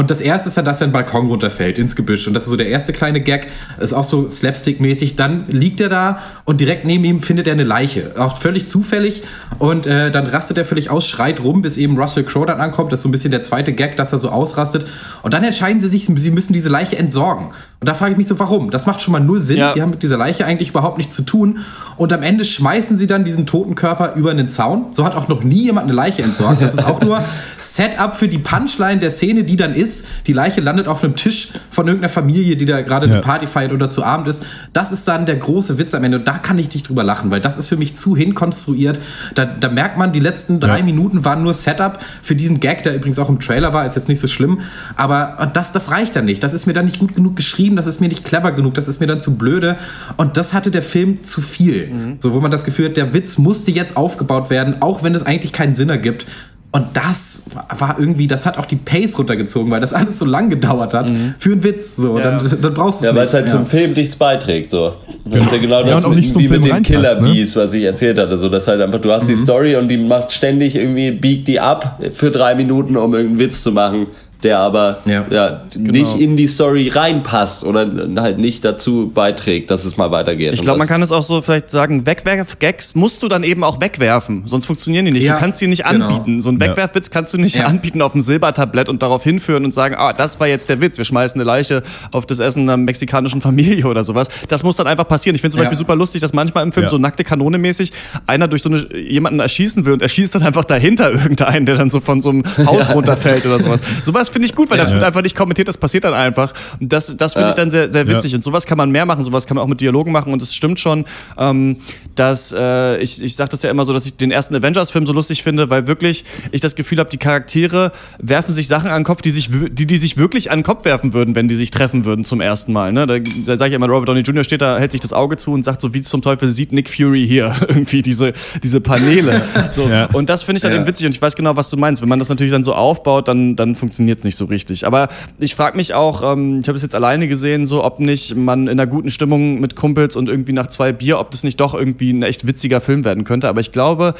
und 0.00 0.08
das 0.08 0.22
erste 0.22 0.48
ist 0.48 0.56
dann, 0.56 0.64
dass 0.64 0.80
er 0.80 0.84
einen 0.84 0.94
Balkon 0.94 1.26
runterfällt 1.26 1.78
ins 1.78 1.94
Gebüsch. 1.94 2.26
Und 2.26 2.32
das 2.32 2.44
ist 2.44 2.48
so 2.48 2.56
der 2.56 2.68
erste 2.68 2.94
kleine 2.94 3.20
Gag. 3.20 3.48
Ist 3.78 3.92
auch 3.92 4.02
so 4.02 4.30
slapstick-mäßig. 4.30 5.14
Dann 5.14 5.44
liegt 5.48 5.78
er 5.78 5.90
da 5.90 6.20
und 6.46 6.62
direkt 6.62 6.86
neben 6.86 7.04
ihm 7.04 7.20
findet 7.20 7.46
er 7.46 7.52
eine 7.52 7.64
Leiche. 7.64 8.12
Auch 8.16 8.38
völlig 8.38 8.66
zufällig. 8.66 9.24
Und 9.58 9.86
äh, 9.86 10.10
dann 10.10 10.26
rastet 10.26 10.56
er 10.56 10.64
völlig 10.64 10.88
aus, 10.88 11.06
schreit 11.06 11.44
rum, 11.44 11.60
bis 11.60 11.76
eben 11.76 12.00
Russell 12.00 12.24
Crowe 12.24 12.46
dann 12.46 12.62
ankommt. 12.62 12.92
Das 12.92 13.00
ist 13.00 13.02
so 13.02 13.10
ein 13.10 13.12
bisschen 13.12 13.30
der 13.30 13.42
zweite 13.42 13.74
Gag, 13.74 13.98
dass 13.98 14.14
er 14.14 14.18
so 14.18 14.30
ausrastet. 14.30 14.86
Und 15.22 15.34
dann 15.34 15.44
entscheiden 15.44 15.82
sie 15.82 15.88
sich, 15.88 16.06
sie 16.06 16.30
müssen 16.30 16.54
diese 16.54 16.70
Leiche 16.70 16.96
entsorgen. 16.96 17.50
Und 17.80 17.88
da 17.88 17.92
frage 17.92 18.12
ich 18.12 18.18
mich 18.18 18.28
so, 18.28 18.38
warum? 18.38 18.70
Das 18.70 18.86
macht 18.86 19.02
schon 19.02 19.12
mal 19.12 19.20
null 19.20 19.40
Sinn. 19.40 19.58
Ja. 19.58 19.72
Sie 19.72 19.80
haben 19.82 19.90
mit 19.90 20.02
dieser 20.02 20.16
Leiche 20.16 20.46
eigentlich 20.46 20.70
überhaupt 20.70 20.96
nichts 20.96 21.14
zu 21.16 21.22
tun. 21.22 21.58
Und 21.96 22.12
am 22.12 22.22
Ende 22.22 22.44
schmeißen 22.44 22.96
sie 22.96 23.06
dann 23.06 23.24
diesen 23.24 23.46
toten 23.46 23.74
Körper 23.74 24.14
über 24.14 24.30
einen 24.30 24.48
Zaun. 24.48 24.86
So 24.92 25.04
hat 25.04 25.14
auch 25.14 25.28
noch 25.28 25.44
nie 25.44 25.64
jemand 25.64 25.84
eine 25.84 25.94
Leiche 25.94 26.22
entsorgt. 26.22 26.62
Das 26.62 26.74
ist 26.74 26.86
auch 26.86 27.00
nur 27.00 27.22
Setup 27.58 28.14
für 28.14 28.28
die 28.28 28.38
Punchline 28.38 28.98
der 28.98 29.10
Szene, 29.10 29.44
die 29.44 29.56
dann 29.56 29.74
ist, 29.74 29.89
die 30.26 30.32
Leiche 30.32 30.60
landet 30.60 30.88
auf 30.88 31.02
einem 31.02 31.16
Tisch 31.16 31.50
von 31.70 31.86
irgendeiner 31.86 32.12
Familie, 32.12 32.56
die 32.56 32.64
da 32.64 32.80
gerade 32.80 33.06
ja. 33.06 33.14
eine 33.14 33.22
Party 33.22 33.46
feiert 33.46 33.72
oder 33.72 33.90
zu 33.90 34.04
Abend 34.04 34.28
ist. 34.28 34.44
Das 34.72 34.92
ist 34.92 35.06
dann 35.08 35.26
der 35.26 35.36
große 35.36 35.78
Witz 35.78 35.94
am 35.94 36.04
Ende. 36.04 36.18
Und 36.18 36.28
da 36.28 36.38
kann 36.38 36.58
ich 36.58 36.72
nicht 36.72 36.88
drüber 36.88 37.04
lachen, 37.04 37.30
weil 37.30 37.40
das 37.40 37.56
ist 37.56 37.68
für 37.68 37.76
mich 37.76 37.96
zu 37.96 38.16
hinkonstruiert. 38.16 39.00
Da, 39.34 39.44
da 39.44 39.68
merkt 39.68 39.98
man, 39.98 40.12
die 40.12 40.20
letzten 40.20 40.60
drei 40.60 40.78
ja. 40.78 40.84
Minuten 40.84 41.24
waren 41.24 41.42
nur 41.42 41.54
Setup 41.54 41.98
für 42.22 42.34
diesen 42.34 42.60
Gag, 42.60 42.82
der 42.82 42.94
übrigens 42.94 43.18
auch 43.18 43.28
im 43.28 43.40
Trailer 43.40 43.72
war, 43.72 43.84
ist 43.84 43.96
jetzt 43.96 44.08
nicht 44.08 44.20
so 44.20 44.28
schlimm. 44.28 44.60
Aber 44.96 45.50
das, 45.52 45.72
das 45.72 45.90
reicht 45.90 46.16
dann 46.16 46.24
nicht. 46.24 46.42
Das 46.42 46.54
ist 46.54 46.66
mir 46.66 46.72
dann 46.72 46.84
nicht 46.84 46.98
gut 46.98 47.14
genug 47.14 47.36
geschrieben, 47.36 47.76
das 47.76 47.86
ist 47.86 48.00
mir 48.00 48.08
nicht 48.08 48.24
clever 48.24 48.52
genug, 48.52 48.74
das 48.74 48.88
ist 48.88 49.00
mir 49.00 49.06
dann 49.06 49.20
zu 49.20 49.36
blöde. 49.36 49.76
Und 50.16 50.36
das 50.36 50.54
hatte 50.54 50.70
der 50.70 50.82
Film 50.82 51.24
zu 51.24 51.40
viel. 51.40 51.88
Mhm. 51.88 52.16
So, 52.20 52.34
wo 52.34 52.40
man 52.40 52.50
das 52.50 52.64
Gefühl 52.64 52.86
hat, 52.86 52.96
der 52.96 53.12
Witz 53.12 53.38
musste 53.38 53.70
jetzt 53.70 53.96
aufgebaut 53.96 54.50
werden, 54.50 54.76
auch 54.80 55.02
wenn 55.02 55.14
es 55.14 55.24
eigentlich 55.24 55.52
keinen 55.52 55.74
Sinn 55.74 55.88
ergibt. 55.88 56.26
Und 56.72 56.86
das 56.94 57.46
war 57.76 57.98
irgendwie, 57.98 58.28
das 58.28 58.46
hat 58.46 58.56
auch 58.56 58.64
die 58.64 58.76
Pace 58.76 59.18
runtergezogen, 59.18 59.72
weil 59.72 59.80
das 59.80 59.92
alles 59.92 60.20
so 60.20 60.24
lang 60.24 60.50
gedauert 60.50 60.94
hat 60.94 61.10
mhm. 61.10 61.34
für 61.36 61.50
einen 61.50 61.64
Witz. 61.64 61.96
So, 61.96 62.16
ja. 62.16 62.38
dann, 62.38 62.60
dann 62.60 62.74
brauchst 62.74 63.02
du 63.02 63.06
Ja, 63.06 63.14
weil 63.16 63.26
es 63.26 63.34
halt 63.34 63.46
ja. 63.46 63.52
zum 63.52 63.66
Film 63.66 63.92
nichts 63.92 64.14
beiträgt. 64.14 64.70
So. 64.70 64.94
Das 65.24 65.32
genau. 65.32 65.44
ist 65.44 65.52
ja 65.52 65.58
genau 65.58 65.82
das 65.82 66.02
ja, 66.02 66.08
mit, 66.08 66.38
wie 66.38 66.48
mit 66.48 66.64
den 66.64 66.82
Killer 66.84 67.20
ne? 67.20 67.28
Bees, 67.28 67.56
was 67.56 67.74
ich 67.74 67.82
erzählt 67.82 68.20
hatte. 68.20 68.38
So, 68.38 68.48
dass 68.48 68.68
halt 68.68 68.80
einfach, 68.80 69.00
du 69.00 69.10
hast 69.10 69.24
mhm. 69.24 69.28
die 69.28 69.36
Story 69.36 69.74
und 69.74 69.88
die 69.88 69.96
macht 69.96 70.30
ständig 70.30 70.76
irgendwie, 70.76 71.10
biegt 71.10 71.48
die 71.48 71.58
ab 71.58 72.00
für 72.12 72.30
drei 72.30 72.54
Minuten, 72.54 72.96
um 72.96 73.14
irgendeinen 73.14 73.40
Witz 73.40 73.62
zu 73.62 73.72
machen 73.72 74.06
der 74.42 74.58
aber 74.58 75.00
ja, 75.04 75.24
ja 75.30 75.62
genau. 75.72 75.92
nicht 75.92 76.20
in 76.20 76.36
die 76.36 76.46
Story 76.46 76.88
reinpasst 76.88 77.64
oder 77.64 77.90
halt 78.16 78.38
nicht 78.38 78.64
dazu 78.64 79.10
beiträgt, 79.12 79.70
dass 79.70 79.84
es 79.84 79.96
mal 79.96 80.10
weitergeht. 80.10 80.54
Ich 80.54 80.62
glaube, 80.62 80.78
man 80.78 80.88
kann 80.88 81.02
es 81.02 81.12
auch 81.12 81.22
so 81.22 81.42
vielleicht 81.42 81.70
sagen, 81.70 82.06
Wegwerf-Gags 82.06 82.94
musst 82.94 83.22
du 83.22 83.28
dann 83.28 83.44
eben 83.44 83.64
auch 83.64 83.80
wegwerfen, 83.80 84.44
sonst 84.46 84.66
funktionieren 84.66 85.04
die 85.04 85.12
nicht. 85.12 85.24
Ja, 85.24 85.34
du 85.34 85.40
kannst 85.40 85.60
die 85.60 85.66
nicht 85.66 85.84
genau. 85.84 86.06
anbieten. 86.06 86.40
So 86.40 86.48
einen 86.48 86.60
Wegwerfwitz 86.60 87.10
kannst 87.10 87.34
du 87.34 87.38
nicht 87.38 87.56
ja. 87.56 87.66
anbieten 87.66 88.02
auf 88.02 88.12
dem 88.12 88.20
Silbertablett 88.20 88.88
und 88.88 89.02
darauf 89.02 89.22
hinführen 89.22 89.64
und 89.64 89.74
sagen, 89.74 89.94
ah, 89.98 90.12
das 90.12 90.40
war 90.40 90.46
jetzt 90.46 90.68
der 90.68 90.80
Witz, 90.80 90.98
wir 90.98 91.04
schmeißen 91.04 91.40
eine 91.40 91.46
Leiche 91.46 91.82
auf 92.12 92.26
das 92.26 92.38
Essen 92.38 92.62
einer 92.62 92.76
mexikanischen 92.76 93.40
Familie 93.40 93.86
oder 93.86 94.04
sowas. 94.04 94.28
Das 94.48 94.62
muss 94.62 94.76
dann 94.76 94.86
einfach 94.86 95.06
passieren. 95.06 95.34
Ich 95.34 95.40
finde 95.40 95.52
zum 95.52 95.60
Beispiel 95.60 95.78
super 95.78 95.96
lustig, 95.96 96.20
dass 96.20 96.32
manchmal 96.32 96.64
im 96.64 96.72
Film 96.72 96.88
so 96.88 96.98
nackte 96.98 97.24
Kanone 97.24 97.58
mäßig 97.58 97.92
einer 98.26 98.48
durch 98.48 98.62
so 98.62 98.70
eine, 98.70 98.96
jemanden 98.96 99.40
erschießen 99.40 99.84
will 99.84 99.92
und 99.92 100.02
erschießt 100.02 100.34
dann 100.34 100.42
einfach 100.42 100.64
dahinter 100.64 101.12
irgendeinen, 101.12 101.66
der 101.66 101.76
dann 101.76 101.90
so 101.90 102.00
von 102.00 102.22
so 102.22 102.30
einem 102.30 102.44
Haus 102.66 102.94
runterfällt 102.94 103.44
oder 103.46 103.58
sowas. 103.58 103.80
Sowas 104.02 104.29
finde 104.30 104.46
ich 104.46 104.54
gut, 104.54 104.70
weil 104.70 104.78
das 104.78 104.92
wird 104.92 105.02
einfach 105.02 105.22
nicht 105.22 105.36
kommentiert, 105.36 105.68
das 105.68 105.76
passiert 105.76 106.04
dann 106.04 106.14
einfach. 106.14 106.52
Und 106.80 106.92
das, 106.92 107.14
das 107.16 107.34
finde 107.34 107.48
ich 107.48 107.54
dann 107.54 107.70
sehr, 107.70 107.90
sehr 107.90 108.06
witzig. 108.06 108.34
Und 108.34 108.44
sowas 108.44 108.66
kann 108.66 108.78
man 108.78 108.90
mehr 108.90 109.06
machen, 109.06 109.24
sowas 109.24 109.46
kann 109.46 109.56
man 109.56 109.64
auch 109.64 109.68
mit 109.68 109.80
Dialogen 109.80 110.12
machen. 110.12 110.32
Und 110.32 110.42
es 110.42 110.54
stimmt 110.54 110.80
schon, 110.80 111.04
ähm, 111.38 111.78
dass 112.14 112.52
äh, 112.56 112.98
ich, 112.98 113.22
ich 113.22 113.36
sage 113.36 113.50
das 113.50 113.62
ja 113.62 113.70
immer 113.70 113.84
so, 113.84 113.92
dass 113.92 114.06
ich 114.06 114.16
den 114.16 114.30
ersten 114.30 114.54
Avengers-Film 114.54 115.06
so 115.06 115.12
lustig 115.12 115.42
finde, 115.42 115.70
weil 115.70 115.86
wirklich 115.86 116.24
ich 116.52 116.60
das 116.60 116.74
Gefühl 116.74 116.98
habe, 116.98 117.10
die 117.10 117.18
Charaktere 117.18 117.92
werfen 118.18 118.52
sich 118.52 118.68
Sachen 118.68 118.90
an 118.90 119.00
den 119.00 119.04
Kopf, 119.04 119.22
die, 119.22 119.30
sich, 119.30 119.50
die, 119.50 119.86
die 119.86 119.96
sich 119.96 120.16
wirklich 120.16 120.50
an 120.50 120.58
den 120.58 120.64
Kopf 120.64 120.84
werfen 120.84 121.12
würden, 121.12 121.34
wenn 121.34 121.48
die 121.48 121.56
sich 121.56 121.70
treffen 121.70 122.04
würden 122.04 122.24
zum 122.24 122.40
ersten 122.40 122.72
Mal. 122.72 122.92
Ne? 122.92 123.06
Da, 123.06 123.18
da 123.18 123.56
sage 123.56 123.70
ich 123.70 123.74
immer, 123.74 123.86
Robert 123.86 124.08
Downey 124.08 124.20
Jr. 124.20 124.44
steht 124.44 124.62
da, 124.62 124.78
hält 124.78 124.92
sich 124.92 125.00
das 125.00 125.12
Auge 125.12 125.36
zu 125.36 125.52
und 125.52 125.64
sagt 125.64 125.80
so, 125.80 125.94
wie 125.94 126.02
zum 126.02 126.22
Teufel 126.22 126.50
sieht 126.50 126.72
Nick 126.72 126.88
Fury 126.88 127.26
hier 127.26 127.54
irgendwie 127.68 128.02
diese, 128.02 128.32
diese 128.62 128.80
Paneele. 128.80 129.42
So. 129.72 129.88
Ja. 129.88 130.06
Und 130.12 130.28
das 130.28 130.42
finde 130.42 130.58
ich 130.58 130.62
dann 130.62 130.72
ja. 130.72 130.78
eben 130.78 130.86
witzig 130.86 131.06
und 131.06 131.12
ich 131.12 131.22
weiß 131.22 131.36
genau, 131.36 131.56
was 131.56 131.70
du 131.70 131.76
meinst. 131.76 132.02
Wenn 132.02 132.08
man 132.08 132.18
das 132.18 132.28
natürlich 132.28 132.52
dann 132.52 132.64
so 132.64 132.74
aufbaut, 132.74 133.28
dann, 133.28 133.56
dann 133.56 133.74
funktioniert 133.74 134.19
es 134.20 134.24
nicht 134.24 134.36
so 134.36 134.44
richtig. 134.46 134.86
Aber 134.86 135.08
ich 135.38 135.54
frage 135.54 135.76
mich 135.76 135.94
auch, 135.94 136.22
ähm, 136.32 136.60
ich 136.60 136.68
habe 136.68 136.76
es 136.76 136.82
jetzt 136.82 136.94
alleine 136.94 137.28
gesehen, 137.28 137.66
so 137.66 137.84
ob 137.84 138.00
nicht 138.00 138.36
man 138.36 138.62
in 138.62 138.80
einer 138.80 138.86
guten 138.86 139.10
Stimmung 139.10 139.60
mit 139.60 139.76
Kumpels 139.76 140.16
und 140.16 140.28
irgendwie 140.28 140.52
nach 140.52 140.68
zwei 140.68 140.92
Bier, 140.92 141.18
ob 141.18 141.30
das 141.30 141.42
nicht 141.42 141.60
doch 141.60 141.74
irgendwie 141.74 142.12
ein 142.12 142.22
echt 142.22 142.46
witziger 142.46 142.80
Film 142.80 143.04
werden 143.04 143.24
könnte. 143.24 143.48
Aber 143.48 143.60
ich 143.60 143.72
glaube, 143.72 144.14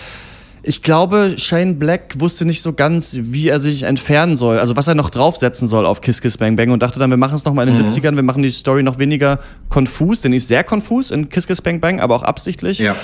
ich 0.62 0.82
glaube, 0.82 1.34
Shane 1.36 1.78
Black 1.78 2.18
wusste 2.18 2.44
nicht 2.44 2.60
so 2.60 2.72
ganz, 2.74 3.18
wie 3.22 3.48
er 3.48 3.60
sich 3.60 3.84
entfernen 3.84 4.36
soll, 4.36 4.58
also 4.58 4.76
was 4.76 4.88
er 4.88 4.94
noch 4.94 5.08
draufsetzen 5.08 5.66
soll 5.66 5.86
auf 5.86 6.02
Kiss 6.02 6.20
Kiss 6.20 6.36
Bang 6.36 6.56
Bang 6.56 6.70
und 6.70 6.82
dachte 6.82 6.98
dann, 6.98 7.08
wir 7.08 7.16
machen 7.16 7.34
es 7.34 7.44
nochmal 7.46 7.66
in 7.66 7.74
den 7.74 7.86
mhm. 7.86 7.92
70ern, 7.92 8.16
wir 8.16 8.22
machen 8.22 8.42
die 8.42 8.50
Story 8.50 8.82
noch 8.82 8.98
weniger 8.98 9.38
konfus, 9.70 10.20
denn 10.20 10.32
die 10.32 10.36
ist 10.36 10.48
sehr 10.48 10.62
konfus 10.62 11.10
in 11.10 11.30
Kiss 11.30 11.46
Kiss 11.46 11.62
Bang 11.62 11.80
Bang, 11.80 12.00
aber 12.00 12.14
auch 12.14 12.24
absichtlich. 12.24 12.78
Ja 12.78 12.94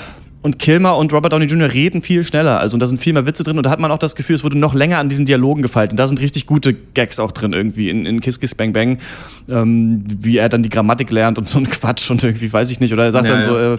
und 0.47 0.59
Kilmer 0.59 0.95
und 0.95 1.11
Robert 1.11 1.33
Downey 1.33 1.45
Jr. 1.45 1.73
reden 1.73 2.01
viel 2.01 2.23
schneller. 2.23 2.59
Also 2.59 2.75
und 2.75 2.79
da 2.79 2.85
sind 2.87 3.01
viel 3.01 3.11
mehr 3.11 3.25
Witze 3.25 3.43
drin 3.43 3.57
und 3.57 3.65
da 3.65 3.69
hat 3.69 3.79
man 3.79 3.91
auch 3.91 3.99
das 3.99 4.15
Gefühl, 4.15 4.37
es 4.37 4.45
wurde 4.45 4.57
noch 4.57 4.73
länger 4.73 4.97
an 4.97 5.09
diesen 5.09 5.25
Dialogen 5.25 5.61
gefeilt. 5.61 5.91
Und 5.91 5.97
da 5.97 6.07
sind 6.07 6.21
richtig 6.21 6.45
gute 6.45 6.73
Gags 6.73 7.19
auch 7.19 7.33
drin 7.33 7.51
irgendwie 7.51 7.89
in, 7.89 8.05
in 8.05 8.21
Kiss 8.21 8.39
Kiss 8.39 8.55
Bang 8.55 8.71
Bang, 8.71 8.97
ähm, 9.49 10.05
wie 10.07 10.37
er 10.37 10.47
dann 10.47 10.63
die 10.63 10.69
Grammatik 10.69 11.11
lernt 11.11 11.37
und 11.37 11.49
so 11.49 11.59
ein 11.59 11.69
Quatsch 11.69 12.09
und 12.09 12.23
irgendwie 12.23 12.51
weiß 12.51 12.71
ich 12.71 12.79
nicht. 12.79 12.93
Oder 12.93 13.03
er 13.03 13.11
sagt 13.11 13.27
ja, 13.27 13.35
dann 13.35 13.43
so, 13.43 13.57
äh, 13.57 13.73
äh, 13.73 13.77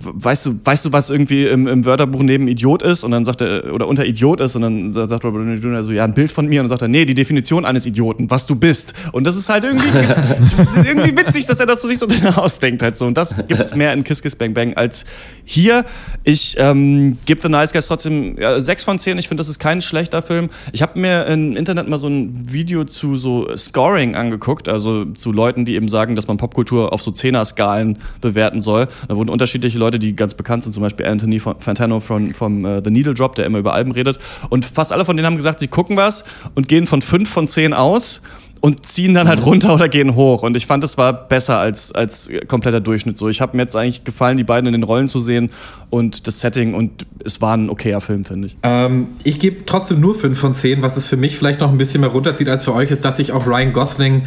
weißt 0.00 0.46
du, 0.46 0.60
weißt 0.62 0.84
du, 0.84 0.92
was 0.92 1.08
irgendwie 1.08 1.46
im, 1.46 1.66
im, 1.66 1.86
Wörterbuch 1.86 2.22
neben 2.22 2.46
Idiot 2.46 2.82
ist? 2.82 3.02
Und 3.02 3.12
dann 3.12 3.24
sagt 3.24 3.40
er, 3.40 3.72
oder 3.72 3.88
unter 3.88 4.04
Idiot 4.04 4.42
ist 4.42 4.54
und 4.54 4.62
dann 4.62 4.92
sagt 4.92 5.24
Robert 5.24 5.42
Downey 5.42 5.54
Jr. 5.54 5.82
so, 5.82 5.92
ja, 5.92 6.04
ein 6.04 6.12
Bild 6.12 6.30
von 6.30 6.46
mir 6.46 6.60
und 6.60 6.64
dann 6.64 6.68
sagt 6.68 6.82
er, 6.82 6.88
nee, 6.88 7.06
die 7.06 7.14
Definition 7.14 7.64
eines 7.64 7.86
Idioten, 7.86 8.30
was 8.30 8.46
du 8.46 8.54
bist. 8.54 8.92
Und 9.12 9.26
das 9.26 9.34
ist 9.34 9.48
halt 9.48 9.64
irgendwie, 9.64 9.88
irgendwie 10.84 11.16
witzig, 11.16 11.46
dass 11.46 11.58
er 11.58 11.64
das 11.64 11.80
so 11.80 11.88
sich 11.88 11.98
so 11.98 12.06
ausdenkt 12.36 12.82
halt 12.82 12.98
so. 12.98 13.06
Und 13.06 13.16
das 13.16 13.34
gibt 13.34 13.58
es 13.58 13.74
mehr 13.74 13.94
in 13.94 14.04
Kiss 14.04 14.20
Kiss 14.20 14.36
Bang 14.36 14.52
Bang 14.52 14.74
als 14.74 15.05
hier. 15.44 15.84
Ich 16.24 16.56
ähm, 16.58 17.16
gebe 17.24 17.40
The 17.40 17.48
Nice 17.48 17.72
Guys 17.72 17.86
trotzdem 17.86 18.36
ja, 18.38 18.60
6 18.60 18.84
von 18.84 18.98
10. 18.98 19.16
Ich 19.16 19.28
finde, 19.28 19.40
das 19.40 19.48
ist 19.48 19.60
kein 19.60 19.80
schlechter 19.80 20.20
Film. 20.20 20.50
Ich 20.72 20.82
habe 20.82 20.98
mir 20.98 21.26
im 21.26 21.56
Internet 21.56 21.88
mal 21.88 21.98
so 21.98 22.08
ein 22.08 22.52
Video 22.52 22.84
zu 22.84 23.16
so 23.16 23.56
Scoring 23.56 24.16
angeguckt, 24.16 24.68
also 24.68 25.04
zu 25.04 25.32
Leuten, 25.32 25.64
die 25.64 25.76
eben 25.76 25.88
sagen, 25.88 26.16
dass 26.16 26.26
man 26.26 26.36
Popkultur 26.36 26.92
auf 26.92 27.00
so 27.00 27.12
Zehner-Skalen 27.12 27.98
bewerten 28.20 28.60
soll. 28.60 28.88
Da 29.08 29.16
wurden 29.16 29.30
unterschiedliche 29.30 29.78
Leute, 29.78 30.00
die 30.00 30.16
ganz 30.16 30.34
bekannt 30.34 30.64
sind, 30.64 30.72
zum 30.72 30.82
Beispiel 30.82 31.06
Anthony 31.06 31.38
Fantano 31.38 32.00
von, 32.00 32.32
vom 32.32 32.64
uh, 32.64 32.80
The 32.82 32.90
Needle 32.90 33.14
Drop, 33.14 33.36
der 33.36 33.46
immer 33.46 33.58
über 33.58 33.72
Alben 33.72 33.92
redet. 33.92 34.18
Und 34.50 34.64
fast 34.66 34.92
alle 34.92 35.04
von 35.04 35.16
denen 35.16 35.26
haben 35.26 35.36
gesagt, 35.36 35.60
sie 35.60 35.68
gucken 35.68 35.96
was 35.96 36.24
und 36.56 36.66
gehen 36.66 36.88
von 36.88 37.02
5 37.02 37.30
von 37.30 37.46
10 37.46 37.72
aus 37.72 38.20
und 38.66 38.84
ziehen 38.84 39.14
dann 39.14 39.28
halt 39.28 39.38
mhm. 39.38 39.44
runter 39.44 39.74
oder 39.74 39.88
gehen 39.88 40.16
hoch. 40.16 40.42
Und 40.42 40.56
ich 40.56 40.66
fand, 40.66 40.82
es 40.82 40.98
war 40.98 41.12
besser 41.12 41.56
als, 41.58 41.92
als 41.92 42.28
kompletter 42.48 42.80
Durchschnitt 42.80 43.16
so. 43.16 43.28
Ich 43.28 43.40
habe 43.40 43.56
mir 43.56 43.62
jetzt 43.62 43.76
eigentlich 43.76 44.02
gefallen, 44.02 44.36
die 44.36 44.42
beiden 44.42 44.66
in 44.66 44.72
den 44.72 44.82
Rollen 44.82 45.08
zu 45.08 45.20
sehen 45.20 45.50
und 45.88 46.26
das 46.26 46.40
Setting 46.40 46.74
und 46.74 47.06
es 47.24 47.40
war 47.40 47.56
ein 47.56 47.70
okayer 47.70 48.00
Film, 48.00 48.24
finde 48.24 48.48
ich. 48.48 48.56
Ähm, 48.64 49.06
ich 49.22 49.38
gebe 49.38 49.64
trotzdem 49.66 50.00
nur 50.00 50.16
5 50.16 50.36
von 50.36 50.56
10. 50.56 50.82
Was 50.82 50.96
es 50.96 51.06
für 51.06 51.16
mich 51.16 51.36
vielleicht 51.36 51.60
noch 51.60 51.70
ein 51.70 51.78
bisschen 51.78 52.00
mehr 52.00 52.10
runterzieht 52.10 52.48
als 52.48 52.64
für 52.64 52.74
euch, 52.74 52.90
ist, 52.90 53.04
dass 53.04 53.20
ich 53.20 53.30
auch 53.30 53.46
Ryan 53.46 53.72
Gosling 53.72 54.22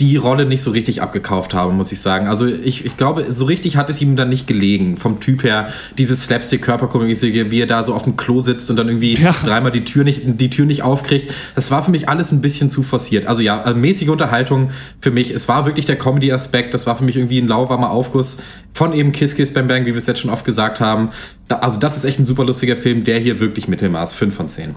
die 0.00 0.16
Rolle 0.16 0.46
nicht 0.46 0.62
so 0.62 0.70
richtig 0.70 1.02
abgekauft 1.02 1.54
habe, 1.54 1.72
muss 1.72 1.90
ich 1.90 2.00
sagen. 2.00 2.28
Also 2.28 2.46
ich, 2.46 2.84
ich 2.84 2.96
glaube, 2.96 3.26
so 3.30 3.46
richtig 3.46 3.76
hat 3.76 3.90
es 3.90 4.00
ihm 4.00 4.14
dann 4.14 4.28
nicht 4.28 4.46
gelegen. 4.46 4.96
Vom 4.96 5.18
Typ 5.18 5.42
her, 5.42 5.68
dieses 5.96 6.24
Slapstick-Körperkomödie, 6.24 7.50
wie 7.50 7.60
er 7.60 7.66
da 7.66 7.82
so 7.82 7.94
auf 7.94 8.04
dem 8.04 8.16
Klo 8.16 8.40
sitzt 8.40 8.70
und 8.70 8.76
dann 8.76 8.88
irgendwie 8.88 9.14
ja. 9.14 9.34
dreimal 9.42 9.72
die 9.72 9.84
Tür, 9.84 10.04
nicht, 10.04 10.22
die 10.24 10.50
Tür 10.50 10.66
nicht 10.66 10.82
aufkriegt. 10.82 11.28
Das 11.56 11.72
war 11.72 11.82
für 11.82 11.90
mich 11.90 12.08
alles 12.08 12.30
ein 12.30 12.40
bisschen 12.40 12.70
zu 12.70 12.82
forciert. 12.82 13.26
Also 13.26 13.42
ja, 13.42 13.62
äh, 13.64 13.74
mäßige 13.74 14.10
Unterhaltung 14.10 14.70
für 15.00 15.10
mich. 15.10 15.32
Es 15.32 15.48
war 15.48 15.66
wirklich 15.66 15.86
der 15.86 15.96
Comedy-Aspekt. 15.96 16.74
Das 16.74 16.86
war 16.86 16.94
für 16.94 17.04
mich 17.04 17.16
irgendwie 17.16 17.40
ein 17.40 17.48
lauwarmer 17.48 17.90
Aufguss 17.90 18.38
von 18.72 18.92
eben 18.92 19.10
Kiss 19.10 19.34
Kiss 19.34 19.52
Bang 19.52 19.66
Bang, 19.66 19.82
wie 19.82 19.94
wir 19.94 19.96
es 19.96 20.06
jetzt 20.06 20.20
schon 20.20 20.30
oft 20.30 20.44
gesagt 20.44 20.78
haben. 20.78 21.10
Da, 21.48 21.56
also 21.56 21.80
das 21.80 21.96
ist 21.96 22.04
echt 22.04 22.20
ein 22.20 22.24
super 22.24 22.44
lustiger 22.44 22.76
Film. 22.76 23.02
Der 23.02 23.18
hier 23.18 23.40
wirklich 23.40 23.66
Mittelmaß. 23.66 24.14
5 24.14 24.34
von 24.34 24.48
10. 24.48 24.76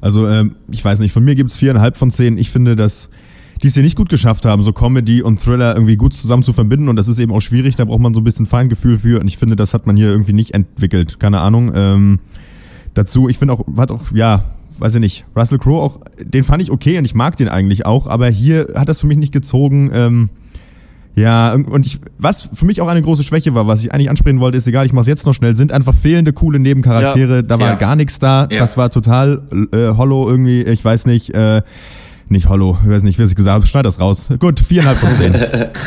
Also 0.00 0.26
ähm, 0.26 0.56
ich 0.70 0.84
weiß 0.84 0.98
nicht, 0.98 1.12
von 1.12 1.24
mir 1.24 1.36
gibt 1.36 1.50
es 1.50 1.56
viereinhalb 1.56 1.96
von 1.96 2.10
zehn. 2.10 2.36
Ich 2.36 2.50
finde, 2.50 2.74
dass 2.76 3.10
die 3.62 3.68
es 3.68 3.74
hier 3.74 3.82
nicht 3.82 3.96
gut 3.96 4.08
geschafft 4.08 4.44
haben, 4.44 4.62
so 4.62 4.72
Comedy 4.72 5.22
und 5.22 5.42
Thriller 5.42 5.74
irgendwie 5.74 5.96
gut 5.96 6.14
zusammen 6.14 6.42
zu 6.42 6.52
verbinden. 6.52 6.88
Und 6.88 6.96
das 6.96 7.08
ist 7.08 7.18
eben 7.18 7.32
auch 7.32 7.40
schwierig, 7.40 7.76
da 7.76 7.84
braucht 7.84 8.00
man 8.00 8.14
so 8.14 8.20
ein 8.20 8.24
bisschen 8.24 8.46
Feingefühl 8.46 8.98
für. 8.98 9.20
Und 9.20 9.26
ich 9.26 9.38
finde, 9.38 9.56
das 9.56 9.74
hat 9.74 9.86
man 9.86 9.96
hier 9.96 10.08
irgendwie 10.08 10.32
nicht 10.32 10.54
entwickelt. 10.54 11.18
Keine 11.18 11.40
Ahnung. 11.40 11.72
Ähm, 11.74 12.18
dazu, 12.94 13.28
ich 13.28 13.38
finde 13.38 13.54
auch, 13.54 13.64
hat 13.76 13.90
auch, 13.90 14.12
ja, 14.14 14.44
weiß 14.78 14.94
ich 14.94 15.00
nicht, 15.00 15.24
Russell 15.34 15.58
Crowe 15.58 15.80
auch, 15.80 16.00
den 16.22 16.44
fand 16.44 16.62
ich 16.62 16.70
okay 16.70 16.98
und 16.98 17.04
ich 17.04 17.14
mag 17.14 17.36
den 17.36 17.48
eigentlich 17.48 17.86
auch, 17.86 18.06
aber 18.06 18.28
hier 18.28 18.68
hat 18.74 18.88
das 18.88 19.00
für 19.00 19.06
mich 19.06 19.16
nicht 19.16 19.32
gezogen. 19.32 19.90
Ähm, 19.92 20.28
ja, 21.14 21.54
und 21.54 21.86
ich, 21.86 21.98
was 22.18 22.50
für 22.52 22.66
mich 22.66 22.82
auch 22.82 22.88
eine 22.88 23.00
große 23.00 23.24
Schwäche 23.24 23.54
war, 23.54 23.66
was 23.66 23.82
ich 23.82 23.92
eigentlich 23.92 24.10
ansprechen 24.10 24.38
wollte, 24.38 24.58
ist 24.58 24.66
egal, 24.66 24.84
ich 24.84 24.92
mach's 24.92 25.06
jetzt 25.06 25.24
noch 25.24 25.32
schnell, 25.32 25.56
sind 25.56 25.72
einfach 25.72 25.94
fehlende 25.94 26.34
coole 26.34 26.58
Nebencharaktere. 26.58 27.36
Ja. 27.36 27.42
Da 27.42 27.58
war 27.58 27.68
ja. 27.68 27.74
gar 27.76 27.96
nichts 27.96 28.18
da. 28.18 28.48
Ja. 28.50 28.58
Das 28.58 28.76
war 28.76 28.90
total 28.90 29.42
äh, 29.72 29.96
hollow 29.96 30.28
irgendwie, 30.28 30.62
ich 30.62 30.84
weiß 30.84 31.06
nicht. 31.06 31.34
Äh, 31.34 31.62
nicht 32.28 32.48
Hollow, 32.48 32.78
ich 32.82 32.90
weiß 32.90 33.02
nicht, 33.02 33.18
wie 33.18 33.22
ich 33.22 33.34
gesagt 33.34 33.54
habe, 33.54 33.66
schneid 33.66 33.86
das 33.86 34.00
raus. 34.00 34.28
Gut, 34.38 34.60
viereinhalb 34.60 34.98
von 34.98 35.12
zehn. 35.12 35.34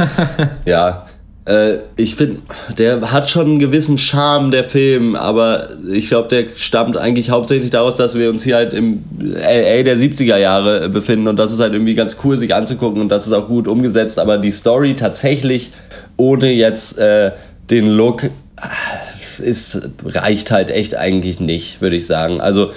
ja, 0.66 1.06
äh, 1.50 1.80
ich 1.96 2.16
finde, 2.16 2.42
der 2.78 3.12
hat 3.12 3.30
schon 3.30 3.46
einen 3.46 3.60
gewissen 3.60 3.98
Charme, 3.98 4.52
der 4.52 4.64
Film, 4.64 5.16
aber 5.16 5.70
ich 5.92 6.08
glaube, 6.08 6.28
der 6.28 6.46
stammt 6.56 6.96
eigentlich 6.96 7.32
hauptsächlich 7.32 7.72
daraus, 7.72 7.96
dass 7.96 8.16
wir 8.16 8.30
uns 8.30 8.44
hier 8.44 8.56
halt 8.56 8.74
im 8.74 9.04
LA 9.20 9.84
der 9.84 9.98
70er 9.98 10.38
Jahre 10.38 10.90
befinden 10.90 11.28
und 11.28 11.38
das 11.38 11.52
ist 11.52 11.60
halt 11.60 11.74
irgendwie 11.74 11.96
ganz 11.96 12.18
cool, 12.24 12.38
sich 12.38 12.54
anzugucken 12.54 13.02
und 13.02 13.10
das 13.10 13.26
ist 13.26 13.34
auch 13.34 13.48
gut 13.48 13.68
umgesetzt, 13.68 14.20
aber 14.20 14.38
die 14.38 14.52
Story 14.52 14.94
tatsächlich 14.94 15.72
ohne 16.18 16.52
jetzt 16.52 17.00
äh, 17.00 17.32
den 17.70 17.88
Look 17.88 18.26
äh, 18.26 18.30
ist, 19.42 19.90
reicht 20.06 20.52
halt 20.52 20.70
echt 20.70 20.96
eigentlich 20.96 21.40
nicht, 21.40 21.82
würde 21.82 21.96
ich 21.96 22.06
sagen. 22.06 22.42
Also 22.42 22.72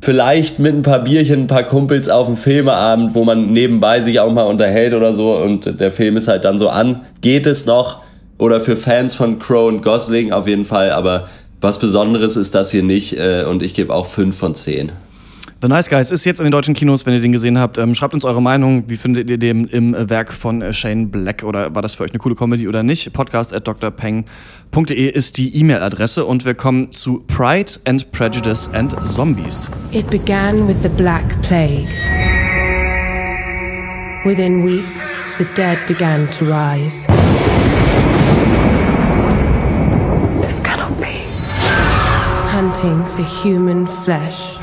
vielleicht 0.00 0.58
mit 0.58 0.74
ein 0.74 0.82
paar 0.82 1.00
Bierchen, 1.00 1.42
ein 1.42 1.46
paar 1.46 1.64
Kumpels 1.64 2.08
auf 2.08 2.26
dem 2.26 2.36
Filmeabend, 2.36 3.14
wo 3.14 3.24
man 3.24 3.52
nebenbei 3.52 4.00
sich 4.00 4.20
auch 4.20 4.32
mal 4.32 4.44
unterhält 4.44 4.94
oder 4.94 5.14
so 5.14 5.36
und 5.36 5.80
der 5.80 5.90
Film 5.90 6.16
ist 6.16 6.28
halt 6.28 6.44
dann 6.44 6.58
so 6.58 6.68
an, 6.68 7.02
geht 7.20 7.46
es 7.46 7.66
noch. 7.66 8.02
Oder 8.38 8.60
für 8.60 8.76
Fans 8.76 9.16
von 9.16 9.40
Crow 9.40 9.66
und 9.66 9.82
Gosling 9.82 10.30
auf 10.30 10.46
jeden 10.46 10.64
Fall, 10.64 10.92
aber 10.92 11.28
was 11.60 11.80
Besonderes 11.80 12.36
ist 12.36 12.54
das 12.54 12.70
hier 12.70 12.84
nicht 12.84 13.18
äh, 13.18 13.42
und 13.42 13.64
ich 13.64 13.74
gebe 13.74 13.92
auch 13.92 14.06
5 14.06 14.36
von 14.36 14.54
10. 14.54 14.92
The 15.60 15.66
Nice 15.66 15.90
Guys 15.90 16.12
ist 16.12 16.24
jetzt 16.24 16.38
in 16.38 16.44
den 16.44 16.52
deutschen 16.52 16.72
Kinos, 16.72 17.04
wenn 17.04 17.14
ihr 17.14 17.20
den 17.20 17.32
gesehen 17.32 17.58
habt. 17.58 17.78
Ähm, 17.78 17.96
schreibt 17.96 18.14
uns 18.14 18.24
eure 18.24 18.40
Meinung. 18.40 18.84
Wie 18.86 18.96
findet 18.96 19.28
ihr 19.28 19.38
den 19.38 19.64
im 19.64 19.92
Werk 20.08 20.32
von 20.32 20.62
äh, 20.62 20.72
Shane 20.72 21.10
Black? 21.10 21.42
Oder 21.42 21.74
war 21.74 21.82
das 21.82 21.96
für 21.96 22.04
euch 22.04 22.12
eine 22.12 22.20
coole 22.20 22.36
Comedy 22.36 22.68
oder 22.68 22.84
nicht? 22.84 23.12
Podcast 23.12 23.52
at 23.52 23.66
drpeng.de 23.66 25.10
ist 25.10 25.36
die 25.36 25.56
E-Mail-Adresse 25.56 26.24
und 26.26 26.44
wir 26.44 26.54
kommen 26.54 26.92
zu 26.92 27.24
Pride 27.26 27.72
and 27.86 28.12
Prejudice 28.12 28.70
and 28.72 28.94
Zombies. 29.04 29.68
It 29.90 30.08
began 30.10 30.68
with 30.68 30.76
the 30.84 30.88
Black 30.90 31.24
Plague. 31.42 31.88
Within 34.24 34.64
weeks, 34.64 35.12
the 35.38 35.46
dead 35.56 35.78
began 35.88 36.30
to 36.38 36.44
rise. 36.44 37.04
This 40.40 40.62
cannot 40.62 40.96
be. 41.00 41.18
Hunting 42.46 43.04
for 43.06 43.24
human 43.42 43.88
flesh. 43.88 44.56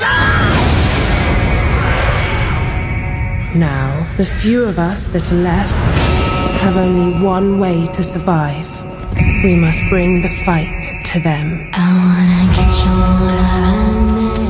Now, 3.56 4.06
the 4.18 4.26
few 4.26 4.64
of 4.64 4.78
us 4.78 5.08
that 5.08 5.32
are 5.32 5.36
left 5.36 5.72
have 6.60 6.76
only 6.76 7.18
one 7.24 7.58
way 7.58 7.86
to 7.86 8.02
survive. 8.02 8.68
We 9.42 9.54
must 9.54 9.80
bring 9.88 10.20
the 10.20 10.28
fight 10.44 11.00
to 11.06 11.20
them. 11.20 11.70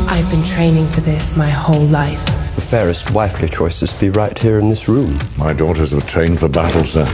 I've 0.08 0.28
been 0.28 0.42
training 0.42 0.88
for 0.88 1.02
this 1.02 1.36
my 1.36 1.50
whole 1.50 1.86
life. 1.86 2.24
The 2.56 2.60
fairest 2.60 3.12
wifely 3.12 3.48
choices 3.48 3.94
be 3.94 4.10
right 4.10 4.36
here 4.36 4.58
in 4.58 4.68
this 4.68 4.88
room. 4.88 5.16
My 5.36 5.52
daughters 5.52 5.94
were 5.94 6.00
trained 6.00 6.40
for 6.40 6.48
battle, 6.48 6.84
sir. 6.84 7.04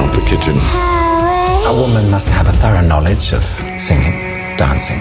Not 0.00 0.14
the 0.14 0.20
kitchen. 0.28 0.58
A 1.64 1.74
woman 1.74 2.10
must 2.10 2.28
have 2.28 2.46
a 2.46 2.52
thorough 2.52 2.86
knowledge 2.86 3.32
of 3.32 3.42
singing, 3.80 4.20
dancing, 4.58 5.00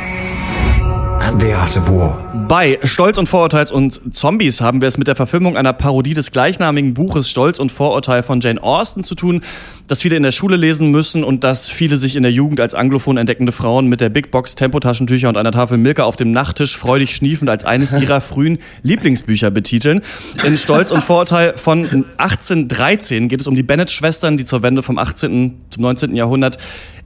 of 1.33 1.89
war. 1.89 2.31
Bei 2.47 2.77
Stolz 2.83 3.17
und 3.17 3.27
Vorurteils 3.27 3.71
und 3.71 4.13
Zombies 4.13 4.59
haben 4.59 4.81
wir 4.81 4.87
es 4.87 4.97
mit 4.97 5.07
der 5.07 5.15
Verfilmung 5.15 5.55
einer 5.55 5.71
Parodie 5.71 6.13
des 6.13 6.31
gleichnamigen 6.31 6.93
Buches 6.93 7.29
Stolz 7.29 7.59
und 7.59 7.71
Vorurteil 7.71 8.23
von 8.23 8.41
Jane 8.41 8.61
Austen 8.61 9.03
zu 9.03 9.15
tun, 9.15 9.41
das 9.87 10.01
viele 10.01 10.17
in 10.17 10.23
der 10.23 10.33
Schule 10.33 10.57
lesen 10.57 10.91
müssen 10.91 11.23
und 11.23 11.43
das 11.43 11.69
viele 11.69 11.97
sich 11.97 12.15
in 12.15 12.23
der 12.23 12.31
Jugend 12.31 12.59
als 12.59 12.75
anglophon 12.75 13.17
entdeckende 13.17 13.53
Frauen 13.53 13.87
mit 13.87 14.01
der 14.01 14.09
Big 14.09 14.31
Box, 14.31 14.55
Tempotaschentücher 14.55 15.29
und 15.29 15.37
einer 15.37 15.51
Tafel 15.51 15.77
Milka 15.77 16.03
auf 16.03 16.17
dem 16.17 16.31
Nachttisch 16.31 16.75
freudig 16.75 17.15
schniefend 17.15 17.49
als 17.49 17.63
eines 17.63 17.93
ihrer 17.93 18.19
frühen 18.21 18.57
Lieblingsbücher 18.83 19.51
betiteln. 19.51 20.01
In 20.45 20.57
Stolz 20.57 20.91
und 20.91 21.03
Vorurteil 21.03 21.53
von 21.55 22.05
1813 22.17 23.29
geht 23.29 23.39
es 23.39 23.47
um 23.47 23.55
die 23.55 23.63
Bennett-Schwestern, 23.63 24.37
die 24.37 24.45
zur 24.45 24.63
Wende 24.63 24.83
vom 24.83 24.97
18. 24.97 25.53
zum 25.69 25.83
19. 25.83 26.15
Jahrhundert 26.15 26.57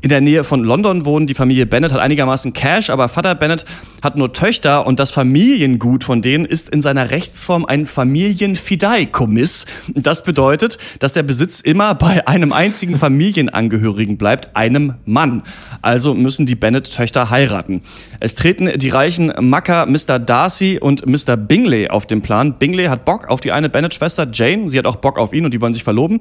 in 0.06 0.10
der 0.10 0.22
Nähe 0.22 0.44
von 0.44 0.64
London 0.64 1.04
wohnen. 1.04 1.26
Die 1.26 1.34
Familie 1.34 1.66
Bennett 1.66 1.92
hat 1.92 2.00
einigermaßen 2.00 2.54
Cash, 2.54 2.92
aber 2.92 3.10
Vater 3.10 3.34
Bennett 3.34 3.66
hat 4.04 4.18
nur 4.18 4.34
Töchter 4.34 4.86
und 4.86 5.00
das 5.00 5.10
Familiengut 5.10 6.04
von 6.04 6.22
denen 6.22 6.46
ist 6.46 6.70
in 6.70 6.84
seiner 6.84 7.10
Rechtsform 7.10 7.66
ein 7.66 7.88
Familienfideikommiss. 7.88 9.66
Das 9.96 10.24
bedeutet, 10.24 10.78
dass 11.00 11.14
der 11.14 11.24
Besitz 11.24 11.60
immer 11.60 11.96
bei 11.96 12.28
einem 12.28 12.54
einzigen 12.54 12.98
Familienangehörigen 12.98 14.18
bleibt, 14.18 14.56
einem 14.56 14.94
Mann. 15.06 15.42
Also 15.82 16.14
müssen 16.14 16.46
die 16.46 16.54
Bennett-Töchter 16.54 17.32
heiraten. 17.32 17.82
Es 18.20 18.36
treten 18.36 18.78
die 18.78 18.90
reichen 18.90 19.34
Macker 19.40 19.88
Mr. 19.88 20.20
Darcy 20.20 20.78
und 20.80 21.08
Mr. 21.08 21.36
Bingley 21.36 21.90
auf 21.90 22.06
den 22.06 22.22
Plan. 22.22 22.54
Bingley 22.60 22.86
hat 22.86 23.06
Bock 23.06 23.28
auf 23.28 23.42
die 23.42 23.52
eine 23.52 23.70
Bennett-Schwester 23.70 24.28
Jane. 24.32 24.70
Sie 24.70 24.78
hat 24.78 24.86
auch 24.86 24.98
Bock 24.98 25.18
auf 25.18 25.34
ihn 25.34 25.46
und 25.46 25.54
die 25.54 25.62
wollen 25.62 25.74
sich 25.74 25.84
verloben. 25.84 26.20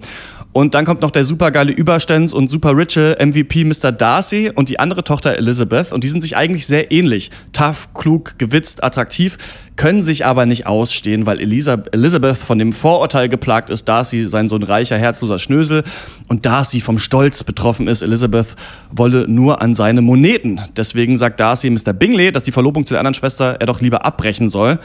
Und 0.53 0.73
dann 0.73 0.87
kommt 0.87 1.03
noch 1.03 1.11
der 1.11 1.27
supergeile 1.27 1.73
Überstands- 1.73 2.33
und 2.33 2.51
super 2.51 2.75
riche 2.75 3.19
MVP 3.21 3.65
Mr. 3.65 3.74
Darcy 3.81 4.51
und 4.55 4.69
die 4.69 4.79
andere 4.79 5.05
Tochter 5.05 5.37
Elizabeth. 5.37 5.93
Und 5.93 6.05
die 6.05 6.09
sind 6.09 6.21
sich 6.21 6.37
eigentlich 6.37 6.67
sehr 6.67 6.93
ähnlich. 6.93 7.31
Tough, 7.53 7.89
klug, 7.95 8.39
gewitzt, 8.39 8.83
attraktiv, 8.83 9.39
können 9.77 10.03
sich 10.03 10.25
aber 10.25 10.47
nicht 10.47 10.67
ausstehen, 10.67 11.27
weil 11.27 11.41
Elizabeth 11.41 12.37
von 12.37 12.59
dem 12.59 12.73
Vorurteil 12.73 13.29
geplagt 13.29 13.71
ist, 13.71 13.89
Darcy 13.89 14.29
sei 14.29 14.47
so 14.47 14.57
ein 14.57 14.63
reicher, 14.63 14.97
herzloser 14.97 15.39
Schnösel. 15.39 15.83
Und 16.29 16.47
Darcy 16.47 16.81
vom 16.81 16.99
Stolz 16.99 17.43
betroffen 17.45 17.89
ist, 17.89 18.03
Elizabeth 18.03 18.55
wolle 18.91 19.27
nur 19.29 19.63
an 19.63 19.75
seine 19.75 20.01
Moneten. 20.01 20.61
Deswegen 20.77 21.19
sagt 21.19 21.41
Darcy 21.41 21.71
Mr. 21.71 21.93
Bingley, 21.93 22.31
dass 22.33 22.45
die 22.45 22.53
Verlobung 22.53 22.87
zu 22.87 22.95
der 22.95 23.01
anderen 23.01 23.15
Schwester 23.15 23.57
er 23.59 23.67
doch 23.67 23.81
lieber 23.81 24.05
abbrechen 24.05 24.51
soll. 24.51 24.79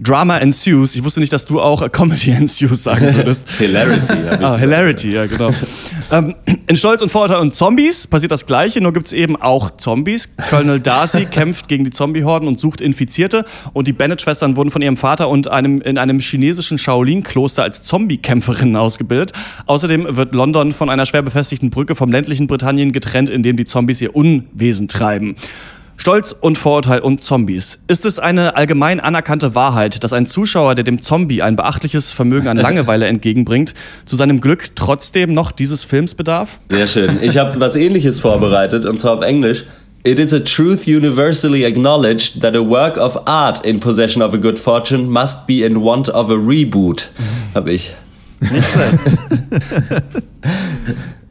Drama 0.00 0.38
ensues. 0.38 0.96
Ich 0.96 1.04
wusste 1.04 1.20
nicht, 1.20 1.32
dass 1.32 1.46
du 1.46 1.60
auch 1.60 1.90
Comedy 1.90 2.30
ensues 2.32 2.82
sagen 2.82 3.14
würdest. 3.14 3.48
Hilarity. 3.58 4.12
ah, 4.42 4.56
Hilarity, 4.56 5.12
ja, 5.12 5.26
genau. 5.26 5.50
Ähm, 6.10 6.34
in 6.66 6.76
Stolz 6.76 7.02
und 7.02 7.10
Vorurteil 7.10 7.38
und 7.38 7.54
Zombies 7.54 8.06
passiert 8.06 8.32
das 8.32 8.46
Gleiche, 8.46 8.80
nur 8.80 8.92
gibt 8.92 9.06
es 9.06 9.12
eben 9.12 9.36
auch 9.36 9.70
Zombies. 9.70 10.36
Colonel 10.50 10.80
Darcy 10.80 11.24
kämpft 11.30 11.68
gegen 11.68 11.84
die 11.84 11.90
Zombie-Horden 11.90 12.48
und 12.48 12.60
sucht 12.60 12.80
Infizierte. 12.80 13.44
Und 13.72 13.88
die 13.88 13.92
Bennett-Schwestern 13.92 14.56
wurden 14.56 14.70
von 14.70 14.82
ihrem 14.82 14.96
Vater 14.96 15.28
und 15.28 15.48
einem, 15.48 15.80
in 15.80 15.98
einem 15.98 16.20
chinesischen 16.20 16.78
Shaolin-Kloster 16.78 17.62
als 17.62 17.82
Zombie-Kämpferinnen 17.82 18.76
ausgebildet. 18.76 19.32
Außerdem 19.66 20.16
wird 20.16 20.34
London 20.34 20.72
von 20.72 20.90
einer 20.90 21.06
schwer 21.06 21.22
befestigten 21.22 21.70
Brücke 21.70 21.94
vom 21.94 22.10
ländlichen 22.10 22.46
Britannien 22.46 22.92
getrennt, 22.92 23.30
in 23.30 23.42
dem 23.42 23.56
die 23.56 23.64
Zombies 23.64 24.00
ihr 24.00 24.14
Unwesen 24.14 24.88
treiben. 24.88 25.36
Stolz 25.96 26.32
und 26.38 26.58
Vorurteil 26.58 27.00
und 27.00 27.22
Zombies. 27.22 27.80
Ist 27.88 28.04
es 28.04 28.18
eine 28.18 28.56
allgemein 28.56 29.00
anerkannte 29.00 29.54
Wahrheit, 29.54 30.02
dass 30.04 30.12
ein 30.12 30.26
Zuschauer, 30.26 30.74
der 30.74 30.84
dem 30.84 31.00
Zombie 31.00 31.40
ein 31.40 31.56
beachtliches 31.56 32.10
Vermögen 32.10 32.48
an 32.48 32.56
Langeweile 32.56 33.06
entgegenbringt, 33.08 33.74
zu 34.04 34.16
seinem 34.16 34.40
Glück 34.40 34.76
trotzdem 34.76 35.32
noch 35.32 35.52
dieses 35.52 35.84
Films 35.84 36.14
bedarf? 36.14 36.58
Sehr 36.70 36.88
schön. 36.88 37.18
Ich 37.22 37.38
habe 37.38 37.58
was 37.60 37.76
ähnliches 37.76 38.20
vorbereitet 38.20 38.84
und 38.84 39.00
zwar 39.00 39.14
auf 39.14 39.22
Englisch. 39.22 39.64
It 40.06 40.18
is 40.18 40.34
a 40.34 40.40
truth 40.40 40.86
universally 40.86 41.64
acknowledged 41.64 42.42
that 42.42 42.54
a 42.54 42.60
work 42.60 42.98
of 42.98 43.26
art 43.26 43.64
in 43.64 43.80
possession 43.80 44.22
of 44.22 44.34
a 44.34 44.36
good 44.36 44.58
fortune 44.58 45.04
must 45.04 45.46
be 45.46 45.64
in 45.64 45.82
want 45.82 46.10
of 46.10 46.28
a 46.28 46.34
reboot. 46.34 47.08
Hab 47.54 47.68
ich. 47.68 47.94
Nicht 48.40 48.68
schlecht. 48.68 48.98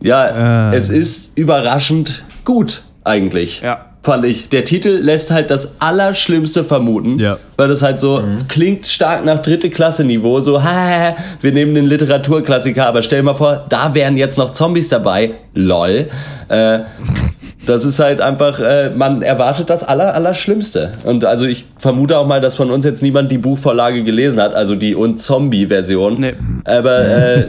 ja, 0.02 0.72
äh. 0.72 0.76
es 0.76 0.90
ist 0.90 1.38
überraschend 1.38 2.24
gut 2.44 2.82
eigentlich. 3.04 3.62
Ja 3.62 3.93
fand 4.04 4.26
ich. 4.26 4.50
Der 4.50 4.66
Titel 4.66 4.90
lässt 4.90 5.32
halt 5.32 5.50
das 5.50 5.76
Allerschlimmste 5.80 6.64
vermuten, 6.64 7.18
ja. 7.18 7.38
weil 7.56 7.70
das 7.70 7.82
halt 7.82 8.02
so 8.02 8.20
mhm. 8.20 8.48
klingt 8.50 8.86
stark 8.86 9.24
nach 9.26 9.42
dritte 9.42 9.70
Klasse 9.70 10.04
Niveau, 10.04 10.42
so, 10.42 10.62
ha, 10.64 11.16
wir 11.42 11.52
nehmen 11.52 11.74
den 11.74 11.86
Literaturklassiker, 11.86 12.86
aber 12.86 13.02
stell 13.02 13.24
mal 13.24 13.34
vor, 13.34 13.66
da 13.70 13.94
wären 13.94 14.18
jetzt 14.18 14.38
noch 14.38 14.52
Zombies 14.52 14.90
dabei, 14.90 15.32
lol. 15.56 16.10
Äh, 16.50 16.80
das 17.66 17.86
ist 17.86 18.00
halt 18.00 18.20
einfach, 18.20 18.60
äh, 18.60 18.90
man 18.90 19.22
erwartet 19.22 19.70
das 19.70 19.84
Aller, 19.84 20.14
Allerschlimmste. 20.14 20.92
Und 21.06 21.24
also 21.24 21.46
ich 21.46 21.64
vermute 21.78 22.18
auch 22.18 22.28
mal, 22.28 22.42
dass 22.42 22.56
von 22.56 22.70
uns 22.70 22.84
jetzt 22.84 23.02
niemand 23.02 23.32
die 23.32 23.38
Buchvorlage 23.38 24.04
gelesen 24.04 24.42
hat, 24.42 24.54
also 24.54 24.76
die 24.76 24.96
und 24.96 25.22
Zombie-Version. 25.22 26.20
Nee. 26.20 26.34
Aber 26.66 27.08
äh, 27.08 27.46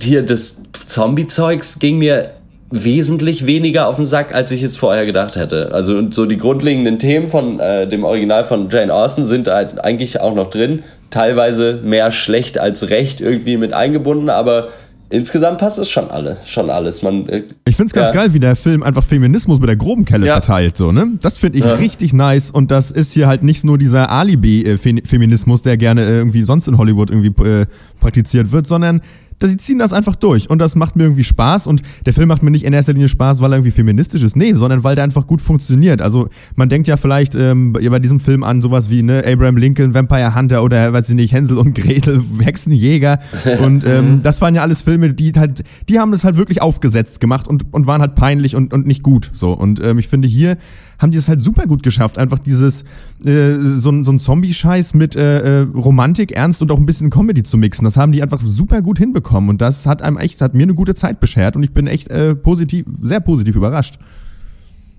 hier, 0.00 0.22
das 0.22 0.62
Zombie-Zeugs 0.86 1.78
ging 1.78 1.98
mir 1.98 2.30
wesentlich 2.70 3.46
weniger 3.46 3.88
auf 3.88 3.96
den 3.96 4.06
Sack, 4.06 4.34
als 4.34 4.52
ich 4.52 4.62
es 4.62 4.76
vorher 4.76 5.04
gedacht 5.04 5.36
hätte. 5.36 5.70
Also 5.72 5.96
und 5.96 6.14
so 6.14 6.26
die 6.26 6.38
grundlegenden 6.38 6.98
Themen 6.98 7.28
von 7.28 7.58
äh, 7.58 7.88
dem 7.88 8.04
Original 8.04 8.44
von 8.44 8.70
Jane 8.70 8.94
Austen 8.94 9.24
sind 9.24 9.48
halt 9.48 9.82
eigentlich 9.84 10.20
auch 10.20 10.34
noch 10.34 10.50
drin. 10.50 10.84
Teilweise 11.10 11.80
mehr 11.82 12.12
schlecht 12.12 12.58
als 12.58 12.90
recht 12.90 13.20
irgendwie 13.20 13.56
mit 13.56 13.72
eingebunden, 13.72 14.30
aber 14.30 14.68
insgesamt 15.08 15.58
passt 15.58 15.80
es 15.80 15.90
schon 15.90 16.08
alle, 16.10 16.36
schon 16.46 16.70
alles. 16.70 17.02
Man, 17.02 17.28
äh, 17.28 17.42
ich 17.66 17.74
finde 17.74 17.88
es 17.88 17.92
ganz 17.92 18.08
ja. 18.10 18.14
geil, 18.14 18.32
wie 18.32 18.38
der 18.38 18.54
Film 18.54 18.84
einfach 18.84 19.02
Feminismus 19.02 19.58
mit 19.58 19.68
der 19.68 19.76
groben 19.76 20.04
Kelle 20.04 20.26
ja. 20.26 20.34
verteilt, 20.34 20.76
so 20.76 20.92
ne? 20.92 21.18
Das 21.20 21.38
finde 21.38 21.58
ich 21.58 21.64
ja. 21.64 21.74
richtig 21.74 22.12
nice 22.12 22.52
und 22.52 22.70
das 22.70 22.92
ist 22.92 23.12
hier 23.12 23.26
halt 23.26 23.42
nicht 23.42 23.64
nur 23.64 23.78
dieser 23.78 24.10
Alibi-Feminismus, 24.12 25.62
der 25.62 25.76
gerne 25.76 26.06
irgendwie 26.06 26.44
sonst 26.44 26.68
in 26.68 26.78
Hollywood 26.78 27.10
irgendwie 27.10 27.42
äh, 27.42 27.66
praktiziert 27.98 28.52
wird, 28.52 28.68
sondern 28.68 29.02
sie 29.48 29.56
ziehen 29.56 29.78
das 29.78 29.92
einfach 29.92 30.16
durch 30.16 30.50
und 30.50 30.58
das 30.58 30.76
macht 30.76 30.96
mir 30.96 31.04
irgendwie 31.04 31.24
Spaß 31.24 31.66
und 31.66 31.82
der 32.06 32.12
Film 32.12 32.28
macht 32.28 32.42
mir 32.42 32.50
nicht 32.50 32.64
in 32.64 32.72
erster 32.72 32.92
Linie 32.92 33.08
Spaß, 33.08 33.40
weil 33.40 33.52
er 33.52 33.56
irgendwie 33.56 33.70
feministisch 33.70 34.22
ist, 34.22 34.36
nee, 34.36 34.54
sondern 34.54 34.84
weil 34.84 34.94
der 34.94 35.04
einfach 35.04 35.26
gut 35.26 35.40
funktioniert. 35.40 36.02
Also 36.02 36.28
man 36.56 36.68
denkt 36.68 36.88
ja 36.88 36.96
vielleicht 36.96 37.34
ähm, 37.34 37.72
bei 37.72 37.98
diesem 37.98 38.20
Film 38.20 38.44
an 38.44 38.62
sowas 38.62 38.90
wie 38.90 39.02
ne, 39.02 39.22
Abraham 39.26 39.56
Lincoln, 39.56 39.94
Vampire 39.94 40.34
Hunter 40.34 40.62
oder 40.62 40.92
weiß 40.92 41.08
ich 41.08 41.14
nicht, 41.14 41.32
Hänsel 41.32 41.58
und 41.58 41.74
Gretel, 41.74 42.22
Hexenjäger. 42.40 43.18
Und 43.62 43.86
ähm, 43.86 44.20
das 44.22 44.40
waren 44.40 44.54
ja 44.54 44.62
alles 44.62 44.82
Filme, 44.82 45.12
die 45.12 45.32
halt, 45.36 45.64
die 45.88 45.98
haben 45.98 46.12
das 46.12 46.24
halt 46.24 46.36
wirklich 46.36 46.62
aufgesetzt 46.62 47.20
gemacht 47.20 47.48
und, 47.48 47.72
und 47.72 47.86
waren 47.86 48.00
halt 48.00 48.14
peinlich 48.14 48.56
und, 48.56 48.72
und 48.72 48.86
nicht 48.86 49.02
gut 49.02 49.30
so. 49.32 49.52
Und 49.52 49.80
ähm, 49.82 49.98
ich 49.98 50.08
finde 50.08 50.28
hier 50.28 50.56
haben 51.00 51.10
die 51.10 51.18
es 51.18 51.28
halt 51.28 51.42
super 51.42 51.66
gut 51.66 51.82
geschafft. 51.82 52.18
Einfach 52.18 52.38
dieses, 52.38 52.82
äh, 53.24 53.54
so, 53.58 54.04
so 54.04 54.12
ein 54.12 54.18
Zombie-Scheiß 54.18 54.94
mit 54.94 55.16
äh, 55.16 55.62
äh, 55.62 55.66
Romantik, 55.74 56.32
Ernst 56.32 56.62
und 56.62 56.70
auch 56.70 56.78
ein 56.78 56.86
bisschen 56.86 57.10
Comedy 57.10 57.42
zu 57.42 57.56
mixen. 57.56 57.84
Das 57.84 57.96
haben 57.96 58.12
die 58.12 58.22
einfach 58.22 58.40
super 58.44 58.82
gut 58.82 58.98
hinbekommen. 58.98 59.50
Und 59.50 59.60
das 59.60 59.86
hat 59.86 60.02
einem 60.02 60.18
echt, 60.18 60.40
hat 60.42 60.54
mir 60.54 60.64
eine 60.64 60.74
gute 60.74 60.94
Zeit 60.94 61.18
beschert 61.18 61.56
und 61.56 61.62
ich 61.62 61.72
bin 61.72 61.86
echt 61.86 62.08
äh, 62.08 62.36
positiv, 62.36 62.86
sehr 63.02 63.20
positiv 63.20 63.56
überrascht. 63.56 63.98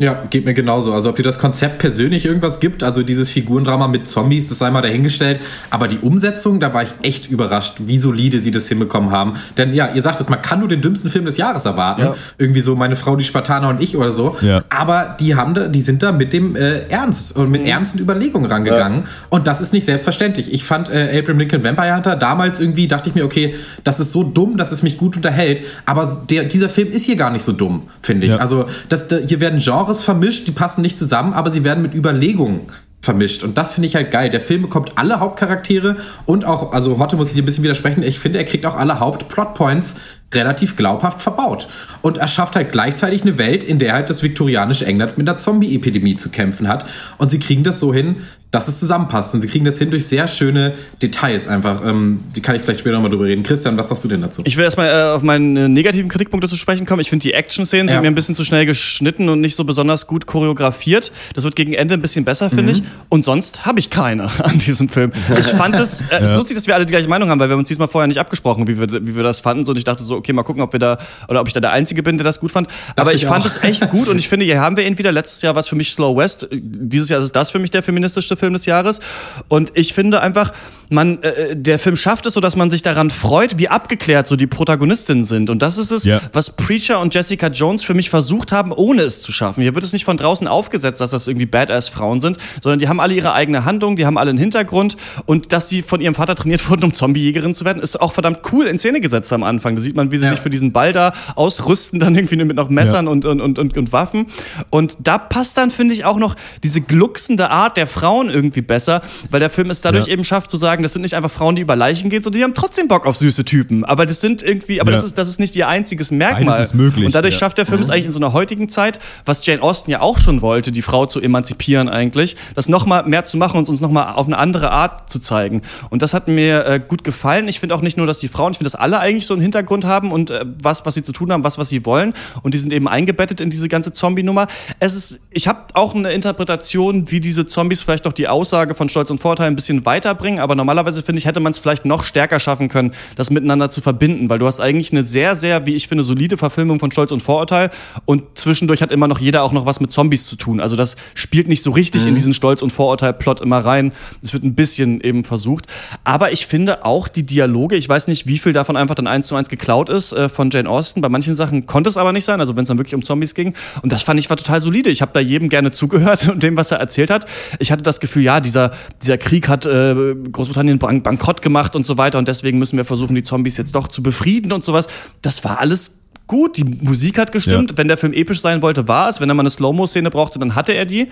Ja, 0.02 0.24
geht 0.32 0.46
mir 0.46 0.56
genauso. 0.56 0.94
Also 0.94 1.12
ob 1.12 1.16
dir 1.16 1.22
das 1.22 1.38
Konzept 1.38 1.78
persönlich 1.78 2.26
irgendwas 2.26 2.60
gibt, 2.60 2.82
also 2.82 3.04
dieses 3.04 3.30
Figurendrama 3.30 3.88
mit 3.88 4.08
Zombies, 4.08 4.50
das 4.50 4.58
sei 4.58 4.72
mal 4.72 4.82
dahingestellt. 4.82 5.40
Aber 5.70 5.88
die 5.88 6.00
Umsetzung, 6.00 6.60
da 6.60 6.74
war 6.74 6.82
ich 6.82 6.90
echt 7.04 7.30
überrascht, 7.30 7.76
wie 7.86 8.00
solide 8.00 8.40
sie 8.40 8.50
das 8.50 8.68
hinbekommen 8.68 9.12
haben. 9.12 9.34
Denn 9.60 9.76
ja, 9.76 9.94
ihr 9.94 10.02
sagt 10.02 10.20
es, 10.20 10.28
man 10.28 10.42
kann 10.42 10.58
nur 10.58 10.68
den 10.68 10.82
dümmsten 10.82 11.12
Film 11.12 11.26
des 11.26 11.38
Jahres 11.38 11.68
erwarten. 11.68 12.02
Ja. 12.02 12.16
Irgendwie 12.40 12.62
so 12.62 12.76
meine 12.76 12.96
Frau, 12.96 13.16
die 13.16 13.24
Spartaner 13.24 13.70
und 13.70 13.80
ich 13.80 13.96
oder 13.96 14.12
so. 14.12 14.36
Ja. 14.42 14.64
Aber 14.70 15.16
die 15.20 15.36
haben 15.36 15.54
da, 15.54 15.68
die 15.68 15.82
sind 15.82 16.02
da 16.02 16.12
mit 16.12 16.34
dem 16.34 16.56
äh, 16.56 16.80
Ernst 16.90 17.38
und 17.38 17.52
mit 17.52 17.62
mhm. 17.62 17.68
ernsten 17.68 18.00
Überlegungen 18.00 18.50
rangegangen. 18.50 19.02
Ja. 19.04 19.08
Und 19.30 19.46
das 19.46 19.62
ist 19.62 19.72
nicht 19.72 19.86
selbstverständlich. 19.86 20.52
Ich 20.52 20.64
fand 20.64 20.90
äh, 20.90 21.16
Abraham 21.20 21.38
Lincoln 21.38 21.64
Vampire 21.64 21.96
Hunter 21.96 22.16
damals 22.16 22.60
irgendwie, 22.60 22.88
dachte 22.88 23.10
ich 23.10 23.14
mir, 23.14 23.24
okay, 23.24 23.54
das 23.84 24.00
ist 24.00 24.14
so 24.14 24.24
dumm, 24.24 24.58
dass 24.58 24.72
es 24.72 24.82
mich 24.82 24.98
gut 24.98 25.16
unterhält. 25.16 25.62
Aber 25.86 26.26
der, 26.28 26.46
dieser 26.46 26.70
Film 26.70 26.92
ist 26.92 27.06
hier 27.06 27.18
gar 27.18 27.30
nicht 27.30 27.44
so 27.44 27.52
dumm, 27.52 27.84
finde 28.02 28.26
ich. 28.26 28.42
Also 28.42 28.66
das, 28.90 29.08
da, 29.08 29.18
hier 29.18 29.40
werden 29.40 29.60
Genres 29.60 29.90
Genres 29.91 30.04
vermischt, 30.04 30.47
die 30.47 30.51
passen 30.51 30.82
nicht 30.82 30.97
zusammen, 30.97 31.34
aber 31.34 31.51
sie 31.51 31.63
werden 31.63 31.84
mit 31.84 31.93
Überlegungen 31.93 32.62
vermischt. 33.01 33.43
Und 33.43 33.58
das 33.58 33.73
finde 33.73 33.88
ich 33.88 33.95
halt 33.95 34.12
geil. 34.12 34.30
Der 34.30 34.39
Film 34.39 34.62
bekommt 34.62 34.97
alle 34.97 35.19
Hauptcharaktere 35.19 35.97
und 36.25 36.45
auch, 36.45 36.71
also 36.71 36.99
Hotte 36.99 37.15
muss 37.15 37.34
ich 37.34 37.38
ein 37.38 37.45
bisschen 37.45 37.63
widersprechen, 37.63 38.04
ich 38.04 38.19
finde, 38.19 38.38
er 38.38 38.45
kriegt 38.45 38.65
auch 38.65 38.75
alle 38.75 38.99
Hauptplotpoints 38.99 39.95
relativ 40.34 40.77
glaubhaft 40.77 41.21
verbaut. 41.21 41.67
Und 42.01 42.17
er 42.17 42.27
schafft 42.27 42.56
halt 42.56 42.71
gleichzeitig 42.71 43.23
eine 43.23 43.38
Welt, 43.38 43.63
in 43.63 43.80
der 43.80 43.93
halt 43.93 44.10
das 44.10 44.23
viktorianische 44.23 44.86
England 44.86 45.17
mit 45.17 45.27
einer 45.27 45.38
Zombie-Epidemie 45.38 46.15
zu 46.15 46.30
kämpfen 46.30 46.67
hat. 46.67 46.86
Und 47.17 47.32
sie 47.32 47.39
kriegen 47.39 47.63
das 47.63 47.80
so 47.80 47.93
hin, 47.93 48.17
dass 48.52 48.68
es 48.68 48.80
zusammenpasst. 48.80 49.34
Und 49.34 49.42
sie 49.42 49.48
kriegen 49.48 49.64
das 49.64 49.80
hin 49.80 49.90
durch 49.90 50.06
sehr 50.06 50.28
schöne 50.28 50.74
Details 51.02 51.48
einfach. 51.48 51.84
Ähm, 51.86 52.20
die 52.36 52.42
kann 52.42 52.56
ich 52.56 52.62
vielleicht 52.62 52.82
später 52.82 52.96
nochmal 52.96 53.10
drüber 53.10 53.26
reden. 53.26 53.44
Christian, 53.44 53.80
was 53.80 53.88
sagst 53.88 54.04
du 54.04 54.10
denn 54.10 54.22
dazu? 54.22 54.42
Ich 54.46 54.58
will 54.58 54.66
erstmal 54.66 54.90
äh, 54.90 55.16
auf 55.16 55.22
meine 55.22 55.70
negativen 55.70 56.10
Kritikpunkte 56.10 56.50
zu 56.50 56.58
sprechen 56.58 56.86
kommen. 56.86 57.00
Ich 57.00 57.10
finde, 57.10 57.24
die 57.24 57.34
Action-Szenen 57.34 57.88
ja. 57.88 57.94
sind 57.94 58.02
mir 58.02 58.08
ein 58.10 58.16
bisschen 58.16 58.36
zu 58.36 58.44
schnell 58.44 58.66
geschnitten 58.66 59.30
und 59.30 59.40
nicht 59.40 59.56
so 59.56 59.64
besonders 59.64 60.06
gut 60.06 60.28
choreografiert. 60.28 61.14
Das 61.34 61.46
wird 61.46 61.56
gegen 61.56 61.74
Ende 61.74 61.94
ein 61.94 62.02
bisschen 62.02 62.26
besser, 62.26 62.50
finde 62.50 62.64
mhm. 62.64 62.70
ich. 62.70 62.84
Und 63.08 63.24
sonst 63.24 63.66
habe 63.66 63.80
ich 63.80 63.90
keine 63.90 64.24
an 64.44 64.60
diesem 64.60 64.90
Film. 64.90 65.14
Ich 65.40 65.48
fand 65.48 65.80
es, 65.80 66.02
äh, 66.02 66.06
ja. 66.12 66.18
ist 66.18 66.36
lustig, 66.36 66.58
dass 66.58 66.68
wir 66.68 66.76
alle 66.76 66.86
die 66.86 66.92
gleiche 66.92 67.08
Meinung 67.08 67.30
haben, 67.30 67.40
weil 67.40 67.50
wir 67.50 67.56
uns 67.56 67.70
diesmal 67.70 67.88
vorher 67.88 68.08
nicht 68.08 68.20
abgesprochen, 68.20 68.68
wie 68.68 68.78
wir, 68.78 68.92
wie 68.92 69.16
wir 69.16 69.24
das 69.24 69.40
fanden. 69.40 69.64
So, 69.64 69.72
und 69.72 69.78
ich 69.78 69.86
dachte 69.86 70.04
so, 70.04 70.18
okay, 70.18 70.34
mal 70.34 70.44
gucken, 70.44 70.62
ob 70.62 70.74
wir 70.74 70.80
da, 70.80 70.98
oder 71.30 71.40
ob 71.40 71.48
ich 71.48 71.54
da 71.54 71.62
der 71.62 71.72
Einzige 71.72 72.04
bin, 72.04 72.18
der 72.18 72.26
das 72.26 72.42
gut 72.42 72.52
fand. 72.52 72.68
Dachte 72.68 73.02
Aber 73.02 73.14
ich, 73.14 73.24
ich 73.24 73.30
fand 73.30 73.46
es 73.46 73.64
echt 73.64 73.90
gut 73.90 74.08
und 74.10 74.18
ich 74.18 74.28
finde, 74.28 74.46
hier 74.46 74.60
haben 74.60 74.76
wir 74.76 74.86
entweder 74.86 75.14
letztes 75.14 75.42
Jahr 75.42 75.56
was 75.56 75.70
für 75.70 75.76
mich 75.76 75.92
Slow 75.94 76.18
West. 76.18 76.50
Dieses 76.52 77.08
Jahr 77.08 77.20
ist 77.20 77.26
es 77.26 77.32
das 77.32 77.52
für 77.52 77.60
mich 77.60 77.72
der 77.72 77.82
feministischste 77.82 78.40
Film 78.41 78.54
des 78.54 78.65
Jahres. 78.65 78.99
Und 79.47 79.71
ich 79.75 79.93
finde 79.93 80.19
einfach, 80.19 80.51
man, 80.91 81.23
äh, 81.23 81.56
der 81.56 81.80
Film 81.80 81.95
schafft 81.95 82.25
es 82.25 82.34
so, 82.34 82.41
dass 82.41 82.56
man 82.56 82.69
sich 82.69 82.82
daran 82.82 83.10
freut, 83.10 83.58
wie 83.58 83.69
abgeklärt 83.69 84.27
so 84.27 84.36
die 84.36 84.47
Protagonistinnen 84.47 85.23
sind. 85.23 85.49
Und 85.49 85.62
das 85.62 85.77
ist 85.77 85.91
es, 85.91 86.04
ja. 86.04 86.19
was 86.34 86.56
Preacher 86.56 86.99
und 86.99 87.15
Jessica 87.15 87.47
Jones 87.47 87.84
für 87.84 87.93
mich 87.93 88.10
versucht 88.10 88.51
haben, 88.51 88.71
ohne 88.71 89.04
es 89.04 89.21
zu 89.21 89.32
schaffen. 89.32 89.62
Hier 89.62 89.73
wird 89.73 89.84
es 89.84 89.93
nicht 89.93 90.06
von 90.06 90.17
draußen 90.17 90.47
aufgesetzt, 90.47 90.99
dass 90.99 91.12
das 91.12 91.27
irgendwie 91.27 91.45
Badass-Frauen 91.45 92.19
sind, 92.19 92.38
sondern 92.62 92.80
die 92.80 92.89
haben 92.89 92.99
alle 92.99 93.13
ihre 93.13 93.34
eigene 93.34 93.63
Handlung, 93.63 93.95
die 93.95 94.06
haben 94.06 94.17
alle 94.17 94.32
einen 94.32 94.39
Hintergrund 94.39 94.97
und 95.25 95.54
dass 95.54 95.69
sie 95.69 95.82
von 95.82 96.01
ihrem 96.01 96.15
Vater 96.15 96.36
trainiert 96.36 96.69
wurden, 96.69 96.84
um 96.84 96.93
Zombiejägerin 96.93 97.56
zu 97.56 97.63
werden, 97.63 97.82
ist 97.82 97.99
auch 97.99 98.12
verdammt 98.12 98.41
cool 98.51 98.67
in 98.67 98.77
Szene 98.77 98.99
gesetzt 98.99 99.32
am 99.32 99.43
Anfang. 99.43 99.75
Da 99.75 99.82
sieht 99.82 99.95
man, 99.95 100.12
wie 100.12 100.17
sie 100.17 100.25
ja. 100.25 100.32
sich 100.32 100.41
für 100.41 100.49
diesen 100.49 100.73
Ball 100.73 100.91
da 100.91 101.13
ausrüsten, 101.36 101.99
dann 101.99 102.15
irgendwie 102.15 102.36
mit 102.36 102.56
noch 102.56 102.69
Messern 102.69 103.06
ja. 103.06 103.12
und, 103.12 103.25
und, 103.25 103.39
und, 103.39 103.58
und, 103.58 103.77
und 103.77 103.93
Waffen. 103.93 104.25
Und 104.69 104.97
da 104.99 105.17
passt 105.17 105.58
dann, 105.58 105.71
finde 105.71 105.93
ich, 105.93 106.04
auch 106.04 106.17
noch 106.17 106.36
diese 106.63 106.82
glucksende 106.82 107.49
Art 107.49 107.77
der 107.77 107.88
Frauen 107.88 108.30
irgendwie 108.30 108.62
besser, 108.62 109.01
weil 109.30 109.39
der 109.39 109.49
Film 109.49 109.69
es 109.69 109.82
dadurch 109.82 110.08
eben 110.08 110.23
schafft 110.23 110.51
zu 110.51 110.58
sagen, 110.58 110.81
das 110.84 110.94
sind 110.94 111.02
nicht 111.02 111.15
einfach 111.15 111.32
Frauen, 111.32 111.56
die 111.56 111.62
über 111.62 111.76
Leichen 111.76 112.10
gehen, 112.10 112.24
sondern 112.24 112.39
die 112.39 112.44
haben 112.44 112.54
trotzdem 112.54 112.88
Bock 112.88 113.06
auf 113.06 113.17
süße 113.17 113.46
Typen. 113.46 113.86
Aber 113.86 114.06
das 114.06 114.22
sind 114.22 114.44
irgendwie, 114.44 114.82
aber 114.82 114.91
ja. 114.91 114.98
das, 114.98 115.06
ist, 115.06 115.17
das 115.17 115.30
ist 115.30 115.39
nicht 115.39 115.56
ihr 115.56 115.67
einziges 115.67 116.12
Merkmal. 116.12 116.56
Eines 116.56 116.67
ist 116.67 116.74
möglich. 116.74 117.06
Und 117.06 117.15
dadurch 117.15 117.36
ja. 117.36 117.39
schafft 117.39 117.58
der 117.58 117.65
Film 117.65 117.80
mhm. 117.80 117.84
es 117.84 117.89
eigentlich 117.89 118.06
in 118.06 118.12
so 118.12 118.20
einer 118.20 118.34
heutigen 118.34 118.70
Zeit, 118.70 119.00
was 119.26 119.46
Jane 119.46 119.62
Austen 119.62 119.91
ja 119.91 120.02
auch 120.02 120.20
schon 120.20 120.41
wollte, 120.41 120.72
die 120.72 120.82
Frau 120.82 121.06
zu 121.06 121.22
emanzipieren 121.22 121.89
eigentlich, 121.89 122.36
das 122.56 122.70
nochmal 122.70 123.04
mehr 123.06 123.26
zu 123.26 123.38
machen 123.38 123.58
und 123.58 123.70
uns 123.70 123.82
nochmal 123.82 124.13
auf 124.15 124.28
eine 124.28 124.38
andere 124.38 124.72
Art 124.72 125.10
zu 125.10 125.20
zeigen. 125.20 125.62
Und 125.89 126.02
das 126.02 126.13
hat 126.13 126.28
mir 126.28 126.65
äh, 126.65 126.80
gut 126.86 127.04
gefallen. 127.04 127.48
Ich 127.48 127.60
finde 127.60 127.76
auch 127.76 127.82
nicht 127.82 127.98
nur, 127.98 128.08
dass 128.08 128.20
die 128.20 128.28
Frauen, 128.28 128.52
ich 128.52 128.58
finde, 128.58 128.70
dass 128.70 128.80
alle 128.80 129.00
eigentlich 129.00 129.26
so 129.26 129.34
einen 129.34 129.41
Hintergrund 129.41 129.86
haben 129.86 130.12
und 130.12 130.30
äh, 130.30 130.46
was, 130.62 130.86
was 130.86 130.96
sie 130.96 131.04
zu 131.04 131.12
tun 131.12 131.32
haben, 131.32 131.44
was, 131.44 131.58
was 131.58 131.70
sie 131.70 131.86
wollen. 131.86 132.13
Und 132.41 132.54
die 132.54 132.58
sind 132.58 132.74
eben 132.74 132.88
eingebettet 132.88 133.41
in 133.41 133.50
diese 133.50 133.67
ganze 133.67 133.94
Zombie-Nummer. 133.94 134.48
Es 134.80 134.96
ist, 134.96 135.20
ich 135.32 135.48
habe 135.48 135.60
auch 135.74 135.96
eine 135.96 136.12
Interpretation, 136.12 137.10
wie 137.12 137.20
diese 137.20 137.46
Zombies 137.46 137.82
vielleicht 137.82 138.06
noch 138.06 138.13
die 138.13 138.28
Aussage 138.28 138.76
von 138.76 138.89
Stolz 138.89 139.10
und 139.12 139.20
Vorteil 139.20 139.48
ein 139.48 139.56
bisschen 139.56 139.86
weiterbringen. 139.86 140.39
Aber 140.39 140.56
normalerweise 140.71 141.03
finde 141.03 141.19
ich, 141.19 141.25
hätte 141.25 141.41
man 141.41 141.51
es 141.51 141.60
vielleicht 141.60 141.84
noch 141.84 142.05
stärker 142.05 142.39
schaffen 142.39 142.69
können, 142.69 142.91
das 143.17 143.29
miteinander 143.29 143.69
zu 143.69 143.81
verbinden, 143.81 144.29
weil 144.29 144.39
du 144.39 144.47
hast 144.47 144.62
eigentlich 144.62 144.93
eine 144.93 145.03
sehr, 145.03 145.36
sehr, 145.36 145.65
wie 145.65 145.75
ich 145.75 145.89
finde, 145.89 146.05
solide 146.05 146.38
Verfilmung 146.38 146.79
von 146.79 146.91
Stolz 146.93 147.12
und 147.12 147.21
Vorurteil 147.21 147.71
und 148.05 148.23
zwischendurch 148.36 148.81
hat 148.81 148.89
immer 148.91 149.10
noch 149.10 149.19
jeder 149.19 149.43
auch 149.43 149.51
noch 149.51 149.65
was 149.65 149.81
mit 149.81 149.91
Zombies 149.91 150.25
zu 150.27 150.38
tun. 150.38 150.62
Also 150.62 150.77
das 150.77 150.95
spielt 151.13 151.49
nicht 151.49 151.62
so 151.62 151.71
richtig 151.71 152.03
mhm. 152.03 152.10
in 152.10 152.15
diesen 152.15 152.31
Stolz 152.31 152.62
und 152.62 152.71
Vorurteil-Plot 152.71 153.41
immer 153.41 153.60
rein. 153.60 153.91
Es 154.23 154.34
wird 154.34 154.45
ein 154.45 154.55
bisschen 154.55 155.01
eben 155.01 155.25
versucht. 155.25 155.65
Aber 156.05 156.31
ich 156.31 156.47
finde 156.47 156.86
auch 156.86 157.10
die 157.10 157.25
Dialoge, 157.25 157.75
ich 157.75 157.89
weiß 157.89 158.07
nicht, 158.07 158.25
wie 158.25 158.38
viel 158.38 158.53
davon 158.53 158.77
einfach 158.77 158.95
dann 158.95 159.07
eins 159.07 159.27
zu 159.27 159.36
eins 159.36 159.49
geklaut 159.49 159.89
ist 159.89 160.13
äh, 160.13 160.29
von 160.29 160.51
Jane 160.51 160.69
Austen. 160.69 161.01
Bei 161.01 161.10
manchen 161.10 161.36
Sachen 161.36 161.65
konnte 161.65 161.89
es 161.89 161.97
aber 161.97 162.13
nicht 162.13 162.23
sein, 162.23 162.39
also 162.39 162.55
wenn 162.55 162.63
es 162.63 162.69
dann 162.69 162.77
wirklich 162.77 162.95
um 162.95 163.03
Zombies 163.03 163.36
ging. 163.36 163.53
Und 163.81 163.91
das 163.91 164.03
fand 164.03 164.21
ich 164.21 164.29
war 164.29 164.38
total 164.38 164.62
solide. 164.62 164.89
Ich 164.89 165.01
habe 165.01 165.12
da 165.13 165.19
jedem 165.19 165.49
gerne 165.49 165.71
zugehört 165.71 166.27
und 166.31 166.41
dem, 166.41 166.55
was 166.55 166.71
er 166.71 166.77
erzählt 166.77 167.10
hat. 167.10 167.25
Ich 167.60 167.73
hatte 167.73 167.84
das 167.84 167.99
Gefühl, 167.99 168.23
ja, 168.23 168.39
dieser, 168.39 168.71
dieser 169.01 169.17
Krieg 169.17 169.49
hat 169.49 169.65
äh, 169.65 170.15
Großbritannien 170.31 170.61
bankrott 170.80 171.41
gemacht 171.41 171.76
und 171.76 171.86
so 171.86 171.97
weiter 171.97 172.17
und 172.17 172.28
deswegen 172.28 172.60
müssen 172.60 172.78
wir 172.78 172.86
versuchen, 172.86 173.15
die 173.15 173.24
Zombies 173.24 173.58
jetzt 173.58 173.76
doch 173.76 173.88
zu 173.88 174.04
befrieden 174.04 174.52
und 174.52 174.63
sowas. 174.63 174.88
Das 175.21 175.43
war 175.43 175.60
alles 175.60 176.02
gut, 176.28 176.56
die 176.58 176.63
Musik 176.63 177.17
hat 177.17 177.34
gestimmt. 177.34 177.71
Ja. 177.71 177.78
Wenn 177.78 177.89
der 177.89 177.97
Film 177.97 178.13
episch 178.13 178.39
sein 178.39 178.62
wollte, 178.62 178.88
war 178.88 179.10
es. 179.10 179.19
Wenn 179.19 179.30
er 179.30 179.36
mal 179.36 179.41
eine 179.41 179.50
Slow-Mo-Szene 179.50 180.10
brauchte, 180.10 180.39
dann 180.39 180.56
hatte 180.56 180.71
er 180.71 180.86
die. 180.86 181.10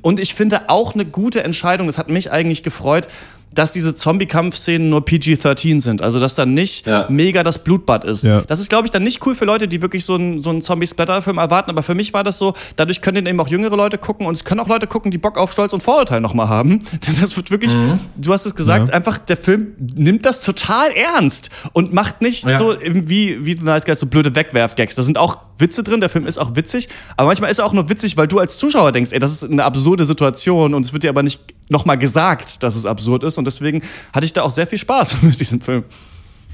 Und 0.00 0.18
ich 0.18 0.34
finde 0.34 0.70
auch 0.70 0.94
eine 0.94 1.04
gute 1.04 1.44
Entscheidung, 1.44 1.86
das 1.86 1.98
hat 1.98 2.08
mich 2.08 2.32
eigentlich 2.32 2.62
gefreut, 2.62 3.08
dass 3.54 3.72
diese 3.72 3.94
Zombie-Kampfszenen 3.94 4.90
nur 4.90 5.04
PG-13 5.04 5.80
sind. 5.80 6.02
Also, 6.02 6.20
dass 6.20 6.34
da 6.34 6.46
nicht 6.46 6.86
ja. 6.86 7.06
mega 7.08 7.42
das 7.42 7.62
Blutbad 7.62 8.04
ist. 8.04 8.24
Ja. 8.24 8.42
Das 8.42 8.60
ist, 8.60 8.68
glaube 8.68 8.86
ich, 8.86 8.90
dann 8.90 9.02
nicht 9.02 9.24
cool 9.26 9.34
für 9.34 9.44
Leute, 9.44 9.68
die 9.68 9.80
wirklich 9.82 10.04
so 10.04 10.14
einen, 10.14 10.42
so 10.42 10.50
einen 10.50 10.62
Zombie-Splatter-Film 10.62 11.38
erwarten. 11.38 11.70
Aber 11.70 11.82
für 11.82 11.94
mich 11.94 12.12
war 12.12 12.24
das 12.24 12.38
so, 12.38 12.54
dadurch 12.76 13.00
können 13.00 13.26
eben 13.26 13.40
auch 13.40 13.48
jüngere 13.48 13.76
Leute 13.76 13.98
gucken 13.98 14.26
und 14.26 14.34
es 14.34 14.44
können 14.44 14.60
auch 14.60 14.68
Leute 14.68 14.86
gucken, 14.86 15.10
die 15.10 15.18
Bock 15.18 15.38
auf 15.38 15.52
Stolz 15.52 15.72
und 15.72 15.82
Vorurteil 15.82 16.20
nochmal 16.20 16.48
haben. 16.48 16.82
Denn 17.06 17.16
das 17.20 17.36
wird 17.36 17.50
wirklich, 17.50 17.74
mhm. 17.74 17.98
du 18.16 18.32
hast 18.32 18.46
es 18.46 18.54
gesagt, 18.54 18.88
ja. 18.88 18.94
einfach 18.94 19.18
der 19.18 19.36
Film 19.36 19.74
nimmt 19.78 20.26
das 20.26 20.42
total 20.42 20.90
ernst 20.92 21.50
und 21.72 21.92
macht 21.92 22.22
nicht 22.22 22.44
so 22.56 22.74
wie, 22.82 23.44
wie 23.44 23.56
The 23.56 23.64
Nice 23.64 23.84
Guys 23.84 24.00
so 24.00 24.06
blöde 24.06 24.34
Wegwerf-Gags. 24.34 24.96
Da 24.96 25.02
sind 25.02 25.18
auch 25.18 25.38
Witze 25.58 25.82
drin, 25.82 26.00
der 26.00 26.10
Film 26.10 26.26
ist 26.26 26.38
auch 26.38 26.56
witzig, 26.56 26.88
aber 27.16 27.28
manchmal 27.28 27.50
ist 27.50 27.58
er 27.58 27.66
auch 27.66 27.72
nur 27.72 27.88
witzig, 27.88 28.16
weil 28.16 28.28
du 28.28 28.38
als 28.38 28.58
Zuschauer 28.58 28.92
denkst, 28.92 29.12
ey, 29.12 29.18
das 29.18 29.32
ist 29.32 29.44
eine 29.44 29.64
absurde 29.64 30.04
Situation 30.04 30.74
und 30.74 30.84
es 30.84 30.92
wird 30.92 31.02
dir 31.02 31.10
aber 31.10 31.22
nicht 31.22 31.40
nochmal 31.68 31.98
gesagt, 31.98 32.62
dass 32.62 32.76
es 32.76 32.86
absurd 32.86 33.24
ist 33.24 33.38
und 33.38 33.44
deswegen 33.44 33.82
hatte 34.12 34.26
ich 34.26 34.32
da 34.32 34.42
auch 34.42 34.50
sehr 34.50 34.66
viel 34.66 34.78
Spaß 34.78 35.18
mit 35.22 35.38
diesem 35.38 35.60
Film. 35.60 35.84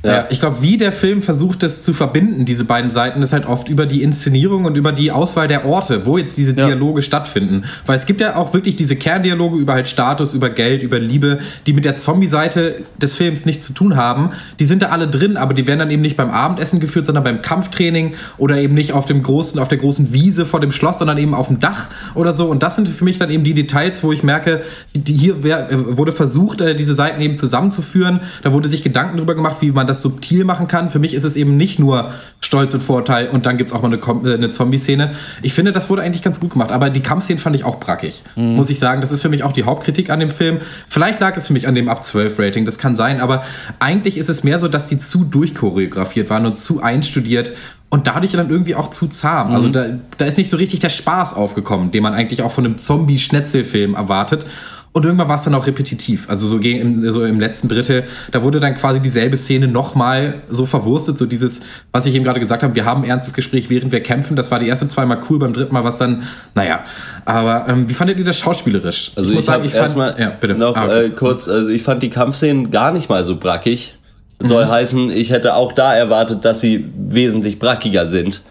Ja. 0.03 0.27
ich 0.31 0.41
glaube, 0.41 0.63
wie 0.63 0.79
der 0.79 0.93
Film 0.93 1.21
versucht, 1.21 1.63
das 1.63 1.83
zu 1.83 1.93
verbinden, 1.93 2.47
diese 2.47 2.65
beiden 2.65 2.91
Seiten, 2.91 3.21
ist 3.21 3.35
halt 3.35 3.45
oft 3.45 3.69
über 3.69 3.85
die 3.85 4.03
Inszenierung 4.03 4.65
und 4.65 4.79
über 4.79 4.93
die 4.93 5.13
Auswahl 5.13 5.47
der 5.47 5.67
Orte, 5.67 6.07
wo 6.07 6.17
jetzt 6.17 6.39
diese 6.39 6.55
Dialoge 6.55 7.01
ja. 7.01 7.03
stattfinden. 7.03 7.65
Weil 7.85 7.97
es 7.97 8.07
gibt 8.07 8.23
ja 8.23 8.37
auch 8.37 8.55
wirklich 8.55 8.77
diese 8.77 8.97
Kerndialoge 8.97 9.59
über 9.59 9.75
halt 9.75 9.89
Status, 9.89 10.33
über 10.33 10.49
Geld, 10.49 10.83
über 10.83 10.99
Liebe, 10.99 11.39
die 11.67 11.75
mit 11.75 11.85
der 11.85 11.97
Zombie-Seite 11.97 12.77
des 13.01 13.17
Films 13.17 13.45
nichts 13.45 13.67
zu 13.67 13.75
tun 13.75 13.97
haben. 13.97 14.31
Die 14.59 14.65
sind 14.65 14.81
da 14.81 14.89
alle 14.89 15.07
drin, 15.07 15.37
aber 15.37 15.53
die 15.53 15.67
werden 15.67 15.81
dann 15.81 15.91
eben 15.91 16.03
nicht 16.03 16.17
beim 16.17 16.31
Abendessen 16.31 16.81
geführt, 16.81 17.05
sondern 17.05 17.25
beim 17.25 17.43
Kampftraining 17.43 18.15
oder 18.39 18.57
eben 18.57 18.75
nicht 18.75 18.95
auf 18.95 19.05
dem 19.05 19.23
großen, 19.23 19.61
auf 19.61 19.69
der 19.69 19.79
großen 19.79 20.15
Wiese 20.15 20.47
vor 20.47 20.61
dem 20.61 20.73
Schloss, 20.73 20.99
sondern 20.99 21.19
eben 21.19 21.35
auf 21.35 21.49
dem 21.49 21.61
Dach 21.61 21.91
oder 22.15 22.33
so. 22.33 22.47
Und 22.47 22.63
das 22.63 22.77
sind 22.77 22.89
für 22.89 23.05
mich 23.05 23.19
dann 23.19 23.29
eben 23.29 23.45
die 23.45 23.55
Details, 23.55 24.03
wo 24.03 24.13
ich 24.13 24.23
merke, 24.23 24.63
hier 25.07 25.43
wurde 25.43 26.13
versucht, 26.13 26.63
äh, 26.63 26.75
diese 26.75 26.95
Seiten 26.95 27.21
eben 27.21 27.37
zusammenzuführen. 27.37 28.21
Da 28.43 28.53
wurde 28.53 28.71
sich 28.71 28.83
Gedanken 28.83 29.19
darüber 29.19 29.35
gemacht, 29.35 29.59
wie 29.61 29.73
man 29.73 29.90
das 29.91 30.03
subtil 30.03 30.45
machen 30.45 30.69
kann. 30.69 30.91
Für 30.91 30.99
mich 30.99 31.15
ist 31.15 31.25
es 31.25 31.37
eben 31.37 31.57
nicht 31.57 31.79
nur 31.79 32.11
Stolz 32.41 32.73
und 32.75 32.83
Vorurteil 32.83 33.29
und 33.29 33.47
dann 33.47 33.57
gibt 33.59 33.71
es 33.71 33.77
auch 33.77 33.83
mal 33.83 33.93
eine, 33.93 34.29
äh, 34.29 34.35
eine 34.35 34.51
Zombie-Szene. 34.51 35.13
Ich 35.43 35.53
finde, 35.53 35.73
das 35.73 35.91
wurde 35.91 36.03
eigentlich 36.03 36.23
ganz 36.23 36.41
gut 36.41 36.53
gemacht, 36.53 36.73
aber 36.73 36.91
die 36.91 37.03
Kampfszenen 37.03 37.39
fand 37.39 37.57
ich 37.57 37.65
auch 37.65 37.79
brackig, 37.79 38.23
mhm. 38.37 38.57
muss 38.57 38.71
ich 38.71 38.79
sagen. 38.79 39.01
Das 39.01 39.13
ist 39.13 39.23
für 39.23 39.29
mich 39.29 39.43
auch 39.43 39.53
die 39.53 39.65
Hauptkritik 39.65 40.11
an 40.11 40.21
dem 40.21 40.31
Film. 40.31 40.59
Vielleicht 40.89 41.21
lag 41.21 41.37
es 41.37 41.49
für 41.49 41.53
mich 41.53 41.69
an 41.69 41.75
dem 41.75 41.89
Ab 41.89 42.03
12 42.05 42.39
Rating, 42.39 42.65
das 42.65 42.79
kann 42.79 42.97
sein, 42.97 43.21
aber 43.21 43.45
eigentlich 43.79 44.17
ist 44.17 44.31
es 44.31 44.45
mehr 44.45 44.59
so, 44.59 44.69
dass 44.69 44.89
die 44.89 44.99
zu 44.99 45.25
durchchoreografiert 45.25 46.31
waren 46.31 46.47
und 46.47 46.59
zu 46.59 46.83
einstudiert 46.83 47.53
und 47.91 48.07
dadurch 48.07 48.33
dann 48.33 48.49
irgendwie 48.49 48.77
auch 48.77 48.91
zu 48.91 49.09
zahm. 49.09 49.53
Also 49.53 49.69
mhm. 49.69 49.77
Also 49.77 49.89
da, 49.89 49.99
da 50.17 50.25
ist 50.25 50.39
nicht 50.39 50.49
so 50.49 50.57
richtig 50.57 50.81
der 50.81 50.89
Spaß 50.89 51.35
aufgekommen, 51.35 51.91
den 51.91 52.03
man 52.03 52.15
eigentlich 52.15 52.43
auch 52.43 52.51
von 52.51 52.65
einem 52.65 52.79
Zombie-Schnetzelfilm 52.79 53.95
erwartet. 53.95 54.47
Und 54.93 55.05
irgendwann 55.05 55.29
war 55.29 55.37
es 55.37 55.43
dann 55.43 55.55
auch 55.55 55.69
repetitiv. 55.69 56.29
Also 56.29 56.49
so 56.49 56.59
im, 56.59 57.13
so 57.13 57.25
im 57.25 57.39
letzten 57.39 57.69
Drittel, 57.69 58.03
da 58.33 58.43
wurde 58.43 58.59
dann 58.59 58.75
quasi 58.75 58.99
dieselbe 58.99 59.37
Szene 59.37 59.69
nochmal 59.69 60.43
so 60.49 60.67
verwurstet. 60.67 61.17
So 61.17 61.27
dieses, 61.27 61.63
was 61.93 62.07
ich 62.07 62.15
eben 62.17 62.25
gerade 62.25 62.41
gesagt 62.41 62.65
habe, 62.65 62.75
wir 62.75 62.85
haben 62.85 63.05
ein 63.05 63.09
ernstes 63.09 63.33
Gespräch, 63.33 63.71
während 63.71 63.93
wir 63.93 64.03
kämpfen. 64.03 64.35
Das 64.35 64.51
war 64.51 64.59
die 64.59 64.67
erste 64.67 64.89
zweimal 64.89 65.21
cool, 65.31 65.39
beim 65.39 65.53
dritten 65.53 65.73
Mal 65.73 65.85
was 65.85 65.99
dann, 65.99 66.25
naja. 66.57 66.83
Aber 67.25 67.67
ähm, 67.69 67.89
wie 67.89 67.95
fandet 67.95 68.19
ihr 68.19 68.25
das 68.25 68.39
schauspielerisch? 68.39 69.13
Also 69.15 69.31
ich, 69.31 69.39
ich 69.39 69.49
habe 69.49 69.69
erstmal 69.69 70.17
ja, 70.19 70.55
noch 70.55 70.77
ah, 70.77 70.87
okay. 70.87 71.05
äh, 71.05 71.11
kurz, 71.11 71.47
also 71.47 71.69
ich 71.69 71.85
fand 71.85 72.03
die 72.03 72.11
Kampfszenen 72.11 72.73
gar 72.73 72.91
nicht 72.91 73.09
mal 73.09 73.23
so 73.23 73.37
brackig. 73.37 73.95
Soll 74.43 74.65
mhm. 74.65 74.71
heißen, 74.71 75.11
ich 75.11 75.31
hätte 75.31 75.55
auch 75.55 75.73
da 75.73 75.95
erwartet, 75.95 76.45
dass 76.45 76.61
sie 76.61 76.87
wesentlich 76.97 77.61
brackiger 77.61 78.07
sind. 78.07 78.43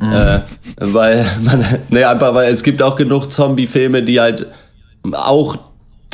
Mhm. 0.00 0.12
Äh, 0.12 0.40
weil 0.80 1.24
man, 1.42 1.64
ne, 1.90 2.08
einfach, 2.08 2.34
weil 2.34 2.52
es 2.52 2.64
gibt 2.64 2.82
auch 2.82 2.96
genug 2.96 3.30
Zombie-Filme, 3.30 4.02
die 4.02 4.18
halt 4.18 4.46
auch 5.12 5.58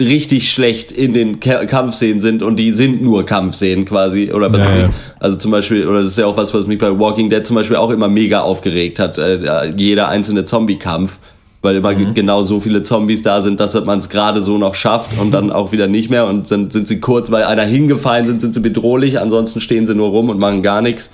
richtig 0.00 0.50
schlecht 0.52 0.92
in 0.92 1.12
den 1.12 1.40
Kampfszenen 1.40 2.20
sind 2.20 2.42
und 2.42 2.56
die 2.56 2.72
sind 2.72 3.02
nur 3.02 3.24
Kampfszenen 3.26 3.84
quasi 3.84 4.32
oder 4.32 4.52
was 4.52 4.60
ja, 4.60 4.76
ja. 4.76 4.90
also 5.18 5.36
zum 5.36 5.50
Beispiel 5.50 5.86
oder 5.86 6.02
das 6.02 6.12
ist 6.12 6.18
ja 6.18 6.26
auch 6.26 6.36
was 6.36 6.52
was 6.52 6.66
mich 6.66 6.78
bei 6.78 6.98
Walking 6.98 7.30
Dead 7.30 7.46
zum 7.46 7.56
Beispiel 7.56 7.76
auch 7.76 7.90
immer 7.90 8.08
mega 8.08 8.40
aufgeregt 8.40 8.98
hat 8.98 9.18
äh, 9.18 9.72
jeder 9.76 10.08
einzelne 10.08 10.44
Zombie-Kampf 10.44 11.18
weil 11.62 11.76
immer 11.76 11.92
mhm. 11.92 12.14
genau 12.14 12.42
so 12.42 12.58
viele 12.58 12.82
Zombies 12.82 13.22
da 13.22 13.42
sind, 13.42 13.60
dass 13.60 13.74
man 13.84 13.98
es 13.98 14.08
gerade 14.08 14.42
so 14.42 14.56
noch 14.56 14.74
schafft 14.74 15.18
und 15.20 15.30
dann 15.30 15.52
auch 15.52 15.72
wieder 15.72 15.86
nicht 15.88 16.08
mehr 16.08 16.26
und 16.26 16.50
dann 16.50 16.70
sind 16.70 16.88
sie 16.88 17.00
kurz, 17.00 17.30
weil 17.30 17.44
einer 17.44 17.64
hingefallen 17.64 18.26
sind, 18.26 18.40
sind 18.40 18.54
sie 18.54 18.60
bedrohlich, 18.60 19.20
ansonsten 19.20 19.60
stehen 19.60 19.86
sie 19.86 19.94
nur 19.94 20.08
rum 20.08 20.30
und 20.30 20.38
machen 20.38 20.62
gar 20.62 20.80
nichts. 20.80 21.10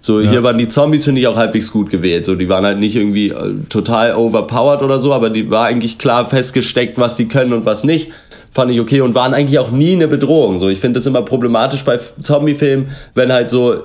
So, 0.00 0.20
ja. 0.20 0.30
hier 0.30 0.42
waren 0.42 0.56
die 0.56 0.68
Zombies, 0.68 1.04
finde 1.04 1.20
ich, 1.20 1.26
auch 1.26 1.36
halbwegs 1.36 1.70
gut 1.72 1.90
gewählt. 1.90 2.24
So, 2.24 2.34
die 2.34 2.48
waren 2.48 2.64
halt 2.64 2.78
nicht 2.78 2.96
irgendwie 2.96 3.30
äh, 3.30 3.54
total 3.68 4.14
overpowered 4.14 4.82
oder 4.82 4.98
so, 4.98 5.12
aber 5.12 5.30
die 5.30 5.50
war 5.50 5.66
eigentlich 5.66 5.98
klar 5.98 6.26
festgesteckt, 6.26 6.98
was 6.98 7.16
die 7.16 7.28
können 7.28 7.52
und 7.52 7.66
was 7.66 7.84
nicht. 7.84 8.10
Fand 8.50 8.70
ich 8.70 8.80
okay 8.80 9.00
und 9.00 9.14
waren 9.14 9.32
eigentlich 9.32 9.58
auch 9.58 9.70
nie 9.70 9.92
eine 9.92 10.08
Bedrohung. 10.08 10.58
So, 10.58 10.68
ich 10.68 10.78
finde 10.78 10.98
das 10.98 11.06
immer 11.06 11.22
problematisch 11.22 11.84
bei 11.84 11.98
Zombie-Filmen, 12.20 12.88
wenn 13.14 13.32
halt 13.32 13.48
so 13.48 13.76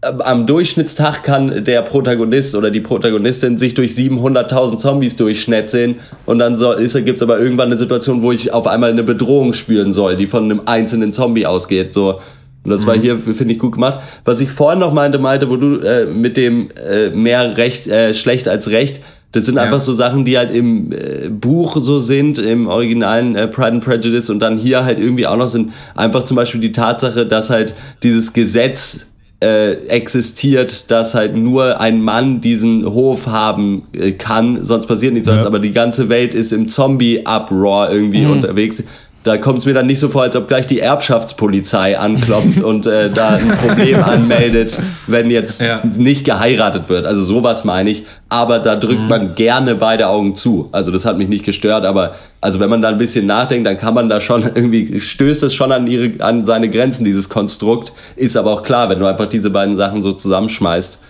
am 0.00 0.46
Durchschnittstag 0.46 1.24
kann 1.24 1.64
der 1.64 1.82
Protagonist 1.82 2.54
oder 2.54 2.70
die 2.70 2.80
Protagonistin 2.80 3.58
sich 3.58 3.74
durch 3.74 3.92
700.000 3.92 4.78
Zombies 4.78 5.16
durchschnetzeln 5.16 5.96
und 6.24 6.38
dann 6.38 6.56
so, 6.56 6.74
gibt 6.76 7.16
es 7.16 7.22
aber 7.22 7.40
irgendwann 7.40 7.66
eine 7.66 7.78
Situation, 7.78 8.22
wo 8.22 8.30
ich 8.30 8.52
auf 8.52 8.68
einmal 8.68 8.90
eine 8.90 9.02
Bedrohung 9.02 9.54
spüren 9.54 9.92
soll, 9.92 10.16
die 10.16 10.28
von 10.28 10.44
einem 10.44 10.62
einzelnen 10.66 11.12
Zombie 11.12 11.46
ausgeht. 11.46 11.94
So. 11.94 12.20
Und 12.64 12.70
das 12.70 12.82
mhm. 12.82 12.86
war 12.86 12.96
hier, 12.96 13.18
finde 13.18 13.54
ich, 13.54 13.58
gut 13.58 13.72
gemacht. 13.72 14.00
Was 14.24 14.40
ich 14.40 14.50
vorhin 14.50 14.78
noch 14.78 14.92
meinte, 14.92 15.18
Malte, 15.18 15.50
wo 15.50 15.56
du 15.56 15.78
äh, 15.80 16.06
mit 16.06 16.36
dem 16.36 16.68
äh, 16.76 17.10
mehr 17.10 17.56
recht, 17.56 17.88
äh, 17.88 18.14
schlecht 18.14 18.46
als 18.46 18.70
recht, 18.70 19.00
das 19.32 19.46
sind 19.46 19.56
ja. 19.56 19.62
einfach 19.62 19.80
so 19.80 19.92
Sachen, 19.92 20.24
die 20.24 20.38
halt 20.38 20.52
im 20.52 20.92
äh, 20.92 21.28
Buch 21.28 21.76
so 21.80 21.98
sind, 21.98 22.38
im 22.38 22.68
originalen 22.68 23.34
äh, 23.34 23.48
Pride 23.48 23.72
and 23.72 23.84
Prejudice 23.84 24.30
und 24.30 24.38
dann 24.40 24.58
hier 24.58 24.84
halt 24.84 24.98
irgendwie 25.00 25.26
auch 25.26 25.36
noch 25.36 25.48
sind. 25.48 25.72
Einfach 25.96 26.22
zum 26.22 26.36
Beispiel 26.36 26.60
die 26.60 26.72
Tatsache, 26.72 27.26
dass 27.26 27.50
halt 27.50 27.74
dieses 28.02 28.32
Gesetz 28.32 29.08
äh, 29.40 29.74
existiert, 29.86 30.90
dass 30.90 31.14
halt 31.14 31.36
nur 31.36 31.80
ein 31.80 32.02
Mann 32.02 32.40
diesen 32.40 32.84
Hof 32.84 33.28
haben 33.28 33.82
äh, 33.92 34.12
kann, 34.12 34.64
sonst 34.64 34.86
passiert 34.86 35.12
nichts, 35.12 35.28
ja. 35.28 35.46
aber 35.46 35.60
die 35.60 35.72
ganze 35.72 36.08
Welt 36.08 36.34
ist 36.34 36.52
im 36.52 36.66
Zombie-Uproar 36.66 37.92
irgendwie 37.92 38.24
mhm. 38.24 38.32
unterwegs 38.32 38.82
da 39.24 39.36
kommt 39.36 39.58
es 39.58 39.66
mir 39.66 39.74
dann 39.74 39.86
nicht 39.86 39.98
so 39.98 40.08
vor, 40.08 40.22
als 40.22 40.36
ob 40.36 40.48
gleich 40.48 40.66
die 40.66 40.80
Erbschaftspolizei 40.80 41.98
anklopft 41.98 42.62
und 42.62 42.86
äh, 42.86 43.10
da 43.10 43.30
ein 43.30 43.48
Problem 43.66 44.02
anmeldet, 44.02 44.78
wenn 45.06 45.30
jetzt 45.30 45.60
ja. 45.60 45.82
nicht 45.96 46.24
geheiratet 46.24 46.88
wird. 46.88 47.04
Also 47.04 47.22
sowas 47.22 47.64
meine 47.64 47.90
ich. 47.90 48.04
Aber 48.28 48.58
da 48.58 48.76
drückt 48.76 49.02
mhm. 49.02 49.08
man 49.08 49.34
gerne 49.34 49.74
beide 49.74 50.06
Augen 50.08 50.36
zu. 50.36 50.68
Also 50.72 50.92
das 50.92 51.04
hat 51.04 51.18
mich 51.18 51.28
nicht 51.28 51.44
gestört, 51.44 51.84
aber 51.84 52.14
also 52.40 52.60
wenn 52.60 52.70
man 52.70 52.80
da 52.80 52.88
ein 52.88 52.98
bisschen 52.98 53.26
nachdenkt, 53.26 53.66
dann 53.66 53.76
kann 53.76 53.94
man 53.94 54.08
da 54.08 54.20
schon 54.20 54.42
irgendwie, 54.54 55.00
stößt 55.00 55.42
es 55.42 55.54
schon 55.54 55.72
an, 55.72 55.86
ihre, 55.86 56.24
an 56.24 56.46
seine 56.46 56.70
Grenzen, 56.70 57.04
dieses 57.04 57.28
Konstrukt. 57.28 57.92
Ist 58.14 58.36
aber 58.36 58.52
auch 58.52 58.62
klar, 58.62 58.88
wenn 58.88 59.00
du 59.00 59.06
einfach 59.06 59.28
diese 59.28 59.50
beiden 59.50 59.76
Sachen 59.76 60.00
so 60.00 60.12
zusammenschmeißt 60.12 61.00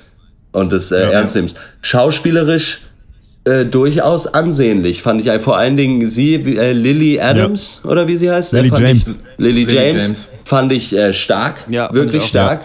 und 0.53 0.73
es 0.73 0.91
äh, 0.93 1.03
ja, 1.03 1.11
ernst 1.11 1.35
nimmst. 1.35 1.57
Schauspielerisch 1.83 2.81
äh, 3.45 3.65
durchaus 3.65 4.27
ansehnlich, 4.27 5.03
fand 5.03 5.25
ich. 5.25 5.31
Vor 5.41 5.57
allen 5.57 5.77
Dingen 5.77 6.09
sie, 6.09 6.35
äh, 6.35 6.73
Lily 6.73 7.21
Adams, 7.21 7.81
ja. 7.85 7.91
oder 7.91 8.09
wie 8.09 8.17
sie 8.17 8.31
heißt? 8.31 8.53
Lily 8.53 8.73
James. 8.77 9.09
Ich, 9.09 9.39
Lily, 9.39 9.65
Lily 9.65 9.77
James, 9.77 10.05
James, 10.05 10.29
fand 10.45 10.73
ich 10.73 10.97
äh, 10.97 11.13
stark, 11.13 11.65
ja, 11.69 11.93
wirklich 11.93 12.23
auch, 12.23 12.27
stark. 12.27 12.61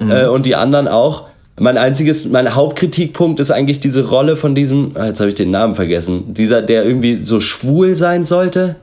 Ja. 0.00 0.28
Mhm. 0.28 0.34
und 0.34 0.46
die 0.46 0.54
anderen 0.54 0.88
auch. 0.88 1.24
Mein 1.58 1.78
einziges, 1.78 2.28
mein 2.28 2.54
Hauptkritikpunkt 2.54 3.40
ist 3.40 3.50
eigentlich 3.50 3.80
diese 3.80 4.06
Rolle 4.06 4.36
von 4.36 4.54
diesem, 4.54 4.90
ah, 4.94 5.06
jetzt 5.06 5.20
habe 5.20 5.30
ich 5.30 5.36
den 5.36 5.50
Namen 5.50 5.74
vergessen, 5.74 6.34
dieser, 6.34 6.60
der 6.60 6.84
irgendwie 6.84 7.24
so 7.24 7.40
schwul 7.40 7.94
sein 7.94 8.26
sollte. 8.26 8.76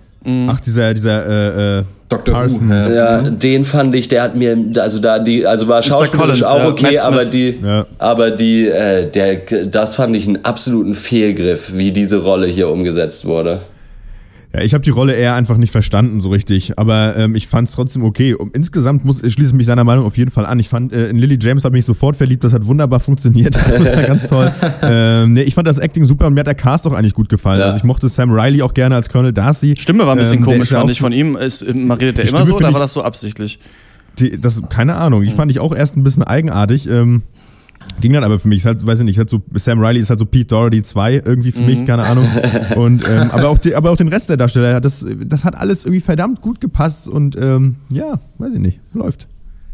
Ach, 0.47 0.59
dieser, 0.59 0.95
dieser, 0.95 1.77
äh, 1.79 1.83
Dr. 2.17 2.33
Parson. 2.33 2.69
Who. 2.69 2.93
Ja, 2.93 3.21
mhm. 3.21 3.39
den 3.39 3.63
fand 3.63 3.95
ich, 3.95 4.07
der 4.07 4.23
hat 4.23 4.35
mir, 4.35 4.57
also 4.77 4.99
da 4.99 5.19
die, 5.19 5.45
also 5.45 5.67
war 5.67 5.81
schauspielerisch 5.81 6.43
auch 6.43 6.65
okay, 6.65 6.95
ja, 6.95 7.03
aber 7.03 7.25
die, 7.25 7.59
ja. 7.63 7.85
aber 7.97 8.31
die, 8.31 8.67
äh, 8.67 9.09
der, 9.09 9.65
das 9.65 9.95
fand 9.95 10.15
ich 10.15 10.27
einen 10.27 10.43
absoluten 10.43 10.93
Fehlgriff, 10.93 11.71
wie 11.73 11.91
diese 11.91 12.23
Rolle 12.23 12.47
hier 12.47 12.69
umgesetzt 12.69 13.25
wurde. 13.25 13.59
Ja, 14.55 14.61
ich 14.61 14.75
habe 14.75 14.83
die 14.83 14.91
Rolle 14.91 15.13
eher 15.13 15.33
einfach 15.33 15.57
nicht 15.57 15.71
verstanden 15.71 16.21
so 16.21 16.29
richtig, 16.29 16.77
aber 16.77 17.17
ähm, 17.17 17.33
ich 17.33 17.47
fand 17.47 17.67
es 17.67 17.73
trotzdem 17.73 18.03
okay. 18.03 18.35
Und 18.35 18.55
insgesamt 18.55 19.03
muss, 19.03 19.19
schließe 19.19 19.49
ich 19.49 19.53
mich 19.53 19.65
deiner 19.65 19.83
Meinung 19.83 20.05
auf 20.05 20.15
jeden 20.15 20.29
Fall 20.29 20.45
an. 20.45 20.59
Ich 20.59 20.69
fand, 20.69 20.93
äh, 20.93 21.07
in 21.07 21.17
Lily 21.17 21.39
James 21.41 21.63
habe 21.63 21.75
mich 21.75 21.85
sofort 21.85 22.15
verliebt, 22.15 22.43
das 22.43 22.53
hat 22.53 22.65
wunderbar 22.65 22.99
funktioniert. 22.99 23.57
Das 23.73 23.79
war 23.79 24.03
ganz 24.03 24.27
toll. 24.27 24.51
ähm, 24.83 25.33
nee, 25.33 25.41
ich 25.41 25.55
fand 25.55 25.67
das 25.67 25.79
Acting 25.79 26.05
super 26.05 26.27
und 26.27 26.35
mir 26.35 26.41
hat 26.41 26.47
der 26.47 26.55
Cast 26.55 26.85
auch 26.85 26.93
eigentlich 26.93 27.13
gut 27.15 27.27
gefallen. 27.29 27.59
Ja. 27.59 27.65
Also 27.65 27.77
ich 27.77 27.83
mochte 27.83 28.07
Sam 28.07 28.31
Riley 28.31 28.61
auch 28.61 28.73
gerne 28.73 28.95
als 28.95 29.09
Colonel 29.09 29.33
Darcy. 29.33 29.73
Stimme 29.79 30.05
war 30.05 30.11
ein 30.11 30.19
bisschen 30.19 30.39
ähm, 30.39 30.45
komisch, 30.45 30.69
fand 30.69 30.91
ich 30.91 30.99
von 30.99 31.11
ihm. 31.11 31.35
Ist, 31.35 31.65
man 31.73 31.97
redet 31.97 32.19
der 32.19 32.25
immer 32.25 32.37
Stimme 32.37 32.45
so 32.45 32.57
oder 32.57 32.73
war 32.73 32.79
das 32.79 32.93
so 32.93 33.03
absichtlich? 33.03 33.59
Die, 34.19 34.39
das, 34.39 34.61
keine 34.69 34.95
Ahnung. 34.95 35.23
Ich 35.23 35.29
hm. 35.29 35.37
fand 35.37 35.51
ich 35.51 35.59
auch 35.59 35.73
erst 35.73 35.97
ein 35.97 36.03
bisschen 36.03 36.23
eigenartig. 36.23 36.87
Ähm, 36.87 37.23
Ging 38.01 38.13
dann 38.13 38.23
aber 38.23 38.39
für 38.39 38.47
mich, 38.47 38.65
halt, 38.65 38.85
weiß 38.85 38.99
ich 38.99 39.05
nicht, 39.05 39.17
halt 39.17 39.29
so, 39.29 39.41
Sam 39.53 39.79
Riley 39.79 39.99
ist 39.99 40.09
halt 40.09 40.19
so 40.19 40.25
Pete 40.25 40.47
Doherty 40.47 40.83
2 40.83 41.23
irgendwie 41.25 41.51
für 41.51 41.61
mhm. 41.61 41.67
mich, 41.67 41.85
keine 41.85 42.03
Ahnung. 42.03 42.25
Und, 42.75 43.07
ähm, 43.09 43.31
aber, 43.31 43.49
auch 43.49 43.57
die, 43.57 43.75
aber 43.75 43.91
auch 43.91 43.95
den 43.95 44.07
Rest 44.07 44.29
der 44.29 44.37
Darsteller, 44.37 44.81
das, 44.81 45.05
das 45.25 45.45
hat 45.45 45.55
alles 45.55 45.85
irgendwie 45.85 46.01
verdammt 46.01 46.41
gut 46.41 46.59
gepasst 46.59 47.07
und 47.07 47.35
ähm, 47.35 47.75
ja, 47.89 48.19
weiß 48.37 48.55
ich 48.55 48.59
nicht, 48.59 48.79
läuft. 48.93 49.27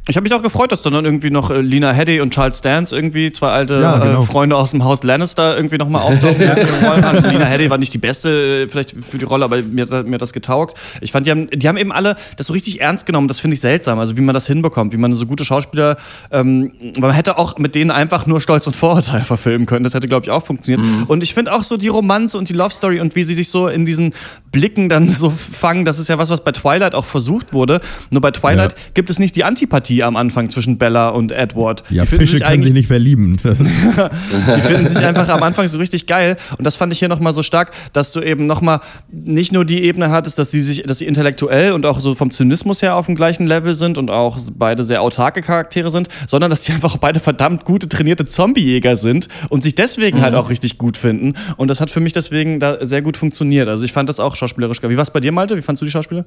Ich 0.09 0.17
habe 0.17 0.23
mich 0.23 0.33
auch 0.33 0.41
gefreut, 0.41 0.71
dass 0.71 0.81
dann 0.81 0.93
irgendwie 1.05 1.29
noch 1.29 1.51
äh, 1.51 1.61
Lina 1.61 1.91
Headey 1.91 2.19
und 2.19 2.33
Charles 2.33 2.61
Dance 2.61 2.95
irgendwie, 2.95 3.31
zwei 3.31 3.49
alte 3.49 3.79
ja, 3.79 3.97
äh, 3.97 4.07
genau. 4.07 4.23
äh, 4.23 4.25
Freunde 4.25 4.55
aus 4.55 4.71
dem 4.71 4.83
Haus 4.83 5.03
Lannister, 5.03 5.55
irgendwie 5.55 5.77
nochmal 5.77 6.01
auftauchen. 6.01 6.49
also 7.03 7.27
Lina 7.27 7.45
Headey 7.45 7.69
war 7.69 7.77
nicht 7.77 7.93
die 7.93 7.99
beste 7.99 8.63
äh, 8.63 8.67
vielleicht 8.67 8.95
für 9.07 9.19
die 9.19 9.25
Rolle, 9.25 9.45
aber 9.45 9.61
mir, 9.61 9.85
mir 9.85 10.13
hat 10.15 10.21
das 10.23 10.33
getaugt. 10.33 10.79
Ich 11.01 11.11
fand, 11.11 11.27
die 11.27 11.31
haben, 11.31 11.47
die 11.51 11.67
haben 11.67 11.77
eben 11.77 11.91
alle 11.91 12.15
das 12.37 12.47
so 12.47 12.53
richtig 12.53 12.81
ernst 12.81 13.05
genommen. 13.05 13.27
Das 13.27 13.39
finde 13.39 13.53
ich 13.53 13.61
seltsam. 13.61 13.99
Also 13.99 14.17
wie 14.17 14.21
man 14.21 14.33
das 14.33 14.47
hinbekommt, 14.47 14.93
wie 14.93 14.97
man 14.97 15.13
so 15.13 15.27
gute 15.27 15.45
Schauspieler, 15.45 15.95
ähm, 16.31 16.71
man 16.99 17.11
hätte 17.11 17.37
auch 17.37 17.59
mit 17.59 17.75
denen 17.75 17.91
einfach 17.91 18.25
nur 18.25 18.41
Stolz 18.41 18.65
und 18.65 18.75
Vorurteil 18.75 19.21
verfilmen 19.23 19.67
können. 19.67 19.83
Das 19.83 19.93
hätte, 19.93 20.07
glaube 20.07 20.25
ich, 20.25 20.31
auch 20.31 20.43
funktioniert. 20.43 20.83
Mhm. 20.83 21.03
Und 21.03 21.21
ich 21.21 21.35
finde 21.35 21.53
auch 21.53 21.61
so 21.61 21.77
die 21.77 21.87
Romanze 21.87 22.39
und 22.39 22.49
die 22.49 22.53
Love 22.53 22.73
Story 22.73 22.99
und 22.99 23.15
wie 23.15 23.21
sie 23.21 23.35
sich 23.35 23.49
so 23.49 23.67
in 23.67 23.85
diesen 23.85 24.15
Blicken 24.51 24.89
dann 24.89 25.07
so 25.09 25.29
fangen, 25.29 25.85
das 25.85 25.99
ist 25.99 26.09
ja 26.09 26.17
was, 26.17 26.31
was 26.31 26.43
bei 26.43 26.51
Twilight 26.51 26.95
auch 26.95 27.05
versucht 27.05 27.53
wurde. 27.53 27.79
Nur 28.09 28.21
bei 28.21 28.31
Twilight 28.31 28.71
ja. 28.71 28.77
gibt 28.95 29.11
es 29.11 29.19
nicht 29.19 29.35
die 29.35 29.43
Antipathie 29.43 29.98
am 30.03 30.15
Anfang 30.15 30.49
zwischen 30.49 30.77
Bella 30.77 31.09
und 31.09 31.31
Edward. 31.31 31.83
Ja, 31.89 32.03
die 32.03 32.07
Fische 32.07 32.37
sich 32.37 32.43
können 32.45 32.61
sich 32.61 32.73
nicht 32.73 32.87
verlieben. 32.87 33.37
die 33.43 34.61
finden 34.61 34.87
sich 34.87 34.99
einfach 34.99 35.29
am 35.29 35.43
Anfang 35.43 35.67
so 35.67 35.77
richtig 35.77 36.07
geil. 36.07 36.35
Und 36.57 36.65
das 36.65 36.75
fand 36.75 36.93
ich 36.93 36.99
hier 36.99 37.07
nochmal 37.07 37.33
so 37.33 37.43
stark, 37.43 37.71
dass 37.93 38.11
du 38.11 38.21
eben 38.21 38.47
nochmal 38.47 38.79
nicht 39.11 39.51
nur 39.51 39.65
die 39.65 39.83
Ebene 39.83 40.09
hattest, 40.09 40.39
dass 40.39 40.51
sie 40.51 40.61
sich, 40.61 40.83
dass 40.83 40.99
sie 40.99 41.05
intellektuell 41.05 41.73
und 41.73 41.85
auch 41.85 41.99
so 41.99 42.15
vom 42.15 42.31
Zynismus 42.31 42.81
her 42.81 42.95
auf 42.95 43.05
dem 43.05 43.15
gleichen 43.15 43.47
Level 43.47 43.75
sind 43.75 43.97
und 43.97 44.09
auch 44.09 44.37
beide 44.55 44.83
sehr 44.83 45.01
autarke 45.01 45.41
Charaktere 45.41 45.91
sind, 45.91 46.07
sondern 46.27 46.49
dass 46.49 46.61
die 46.61 46.71
einfach 46.71 46.97
beide 46.97 47.19
verdammt 47.19 47.65
gute 47.65 47.89
trainierte 47.89 48.25
Zombiejäger 48.25 48.97
sind 48.97 49.27
und 49.49 49.63
sich 49.63 49.75
deswegen 49.75 50.21
halt 50.21 50.31
mhm. 50.31 50.35
halt 50.37 50.45
auch 50.45 50.49
richtig 50.49 50.77
gut 50.77 50.97
finden. 50.97 51.33
Und 51.57 51.69
das 51.69 51.81
hat 51.81 51.91
für 51.91 51.99
mich 51.99 52.13
deswegen 52.13 52.59
da 52.59 52.85
sehr 52.85 53.01
gut 53.01 53.17
funktioniert. 53.17 53.67
Also 53.67 53.85
ich 53.85 53.91
fand 53.91 54.09
das 54.09 54.19
auch 54.19 54.35
schauspielerisch 54.35 54.81
geil. 54.81 54.89
Wie 54.91 54.97
war 54.97 55.03
es 55.03 55.11
bei 55.11 55.19
dir, 55.19 55.31
Malte? 55.31 55.57
Wie 55.57 55.61
fandest 55.61 55.81
du 55.81 55.85
die 55.85 55.91
Schauspieler? 55.91 56.25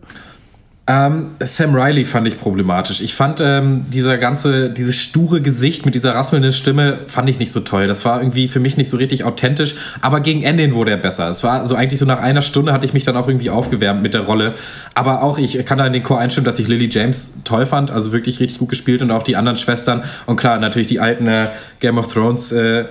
Ähm, 0.89 1.31
Sam 1.39 1.77
Riley 1.77 2.05
fand 2.05 2.27
ich 2.27 2.37
problematisch. 2.37 3.03
Ich 3.03 3.15
fand 3.15 3.41
ähm, 3.41 3.87
dieser 3.91 4.19
ganze, 4.19 4.69
dieses 4.69 4.97
sture 4.97 5.41
Gesicht 5.41 5.85
mit 5.85 5.95
dieser 5.95 6.15
rasselnden 6.17 6.53
Stimme 6.53 6.99
fand 7.07 7.31
ich 7.31 7.39
nicht 7.39 7.53
so 7.53 7.61
toll. 7.61 7.87
Das 7.87 8.05
war 8.05 8.21
irgendwie 8.21 8.49
für 8.49 8.59
mich 8.59 8.77
nicht 8.77 8.91
so 8.91 8.97
richtig 8.97 9.23
authentisch. 9.23 9.77
Aber 10.01 10.19
gegen 10.19 10.43
Ende 10.43 10.75
wurde 10.75 10.91
er 10.91 10.97
besser. 10.97 11.31
Es 11.31 11.45
war 11.45 11.65
so 11.65 11.77
eigentlich 11.77 12.01
so 12.01 12.05
nach 12.05 12.19
einer 12.19 12.43
Stunde 12.43 12.73
hatte 12.73 12.85
ich 12.85 12.95
mich 12.95 13.05
dann 13.05 13.17
auch 13.17 13.29
irgendwie 13.29 13.51
aufgewärmt 13.51 14.03
mit 14.03 14.13
der 14.13 14.23
Rolle. 14.23 14.55
Aber 14.95 15.23
auch 15.23 15.39
ich 15.39 15.65
kann 15.65 15.79
da 15.79 15.87
in 15.87 15.93
den 15.93 16.03
Chor 16.03 16.19
einstimmen, 16.19 16.47
dass 16.47 16.59
ich 16.59 16.67
Lily 16.67 16.89
James 16.91 17.35
toll 17.45 17.65
fand. 17.65 17.93
Also 17.93 18.13
wirklich 18.13 18.41
richtig 18.41 18.59
gut 18.59 18.71
gespielt 18.71 19.03
und 19.03 19.13
auch 19.13 19.23
die 19.23 19.37
anderen 19.37 19.57
Schwestern. 19.57 20.03
Und 20.27 20.35
klar, 20.35 20.59
natürlich 20.59 20.89
die 20.89 20.99
alten 20.99 21.29
äh, 21.29 21.51
Game 21.79 21.97
of 21.97 22.13
Thrones 22.13 22.51
äh, 22.51 22.87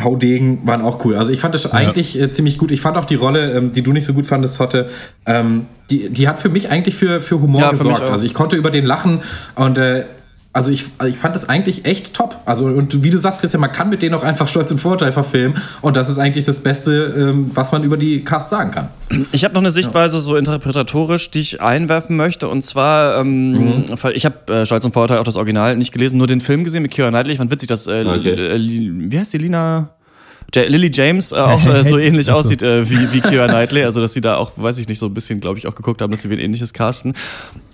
Haudegen 0.00 0.66
waren 0.66 0.82
auch 0.82 1.04
cool. 1.04 1.16
Also 1.16 1.32
ich 1.32 1.40
fand 1.40 1.54
das 1.54 1.64
ja. 1.64 1.72
eigentlich 1.72 2.20
äh, 2.20 2.30
ziemlich 2.30 2.58
gut. 2.58 2.70
Ich 2.70 2.80
fand 2.80 2.96
auch 2.96 3.04
die 3.04 3.14
Rolle, 3.14 3.52
ähm, 3.52 3.72
die 3.72 3.82
du 3.82 3.92
nicht 3.92 4.04
so 4.04 4.14
gut 4.14 4.26
fandest, 4.26 4.58
Hotte, 4.58 4.88
ähm, 5.26 5.66
die, 5.90 6.08
die 6.08 6.28
hat 6.28 6.38
für 6.38 6.48
mich 6.48 6.70
eigentlich 6.70 6.94
für, 6.94 7.20
für 7.20 7.40
Humor 7.40 7.60
ja, 7.60 7.70
gesorgt. 7.70 8.04
Für 8.04 8.10
also 8.10 8.24
ich 8.24 8.34
konnte 8.34 8.56
über 8.56 8.70
den 8.70 8.84
lachen 8.84 9.20
und 9.54 9.78
äh, 9.78 10.04
also 10.54 10.70
ich, 10.70 10.84
also 10.98 11.10
ich 11.10 11.18
fand 11.18 11.34
das 11.34 11.48
eigentlich 11.48 11.86
echt 11.86 12.12
top. 12.12 12.36
Also 12.44 12.66
und 12.66 13.02
wie 13.02 13.10
du 13.10 13.18
sagst, 13.18 13.40
Christian, 13.40 13.60
man 13.62 13.72
kann 13.72 13.88
mit 13.88 14.02
denen 14.02 14.14
auch 14.14 14.22
einfach 14.22 14.48
Stolz 14.48 14.70
und 14.70 14.78
Vorteil 14.78 15.10
verfilmen 15.10 15.56
und 15.80 15.96
das 15.96 16.10
ist 16.10 16.18
eigentlich 16.18 16.44
das 16.44 16.58
Beste, 16.58 17.14
ähm, 17.16 17.50
was 17.54 17.72
man 17.72 17.84
über 17.84 17.96
die 17.96 18.22
Cast 18.22 18.50
sagen 18.50 18.70
kann. 18.70 18.88
Ich 19.32 19.44
habe 19.44 19.54
noch 19.54 19.62
eine 19.62 19.72
Sichtweise 19.72 20.20
so 20.20 20.36
interpretatorisch, 20.36 21.30
die 21.30 21.40
ich 21.40 21.62
einwerfen 21.62 22.16
möchte 22.16 22.48
und 22.48 22.66
zwar, 22.66 23.18
ähm, 23.18 23.52
mhm. 23.52 23.84
ich 24.14 24.26
habe 24.26 24.52
äh, 24.52 24.66
Stolz 24.66 24.84
und 24.84 24.92
Vorteil 24.92 25.18
auch 25.18 25.24
das 25.24 25.36
Original 25.36 25.76
nicht 25.76 25.92
gelesen, 25.92 26.18
nur 26.18 26.26
den 26.26 26.40
Film 26.40 26.64
gesehen 26.64 26.82
mit 26.82 26.92
Keira 26.92 27.08
Knightley. 27.08 27.32
Ich 27.32 27.38
fand 27.38 27.50
witzig, 27.50 27.68
dass 27.68 27.86
äh, 27.86 28.04
okay. 28.06 28.58
wie 28.58 29.18
heißt 29.18 29.32
die 29.32 29.38
Lina? 29.38 29.90
Lily 30.54 30.90
James 30.92 31.32
äh, 31.32 31.36
auch 31.36 31.64
äh, 31.64 31.82
so 31.82 31.98
ähnlich 31.98 32.26
so. 32.26 32.32
aussieht 32.32 32.60
äh, 32.60 32.88
wie, 32.88 33.12
wie 33.12 33.20
Kira 33.22 33.46
Knightley, 33.46 33.84
also 33.84 34.02
dass 34.02 34.12
sie 34.12 34.20
da 34.20 34.36
auch, 34.36 34.52
weiß 34.56 34.78
ich 34.78 34.88
nicht, 34.88 34.98
so 34.98 35.06
ein 35.06 35.14
bisschen, 35.14 35.40
glaube 35.40 35.58
ich, 35.58 35.66
auch 35.66 35.74
geguckt 35.74 36.02
haben, 36.02 36.10
dass 36.10 36.22
sie 36.22 36.28
wie 36.28 36.34
ein 36.34 36.40
ähnliches 36.40 36.74
casten. 36.74 37.14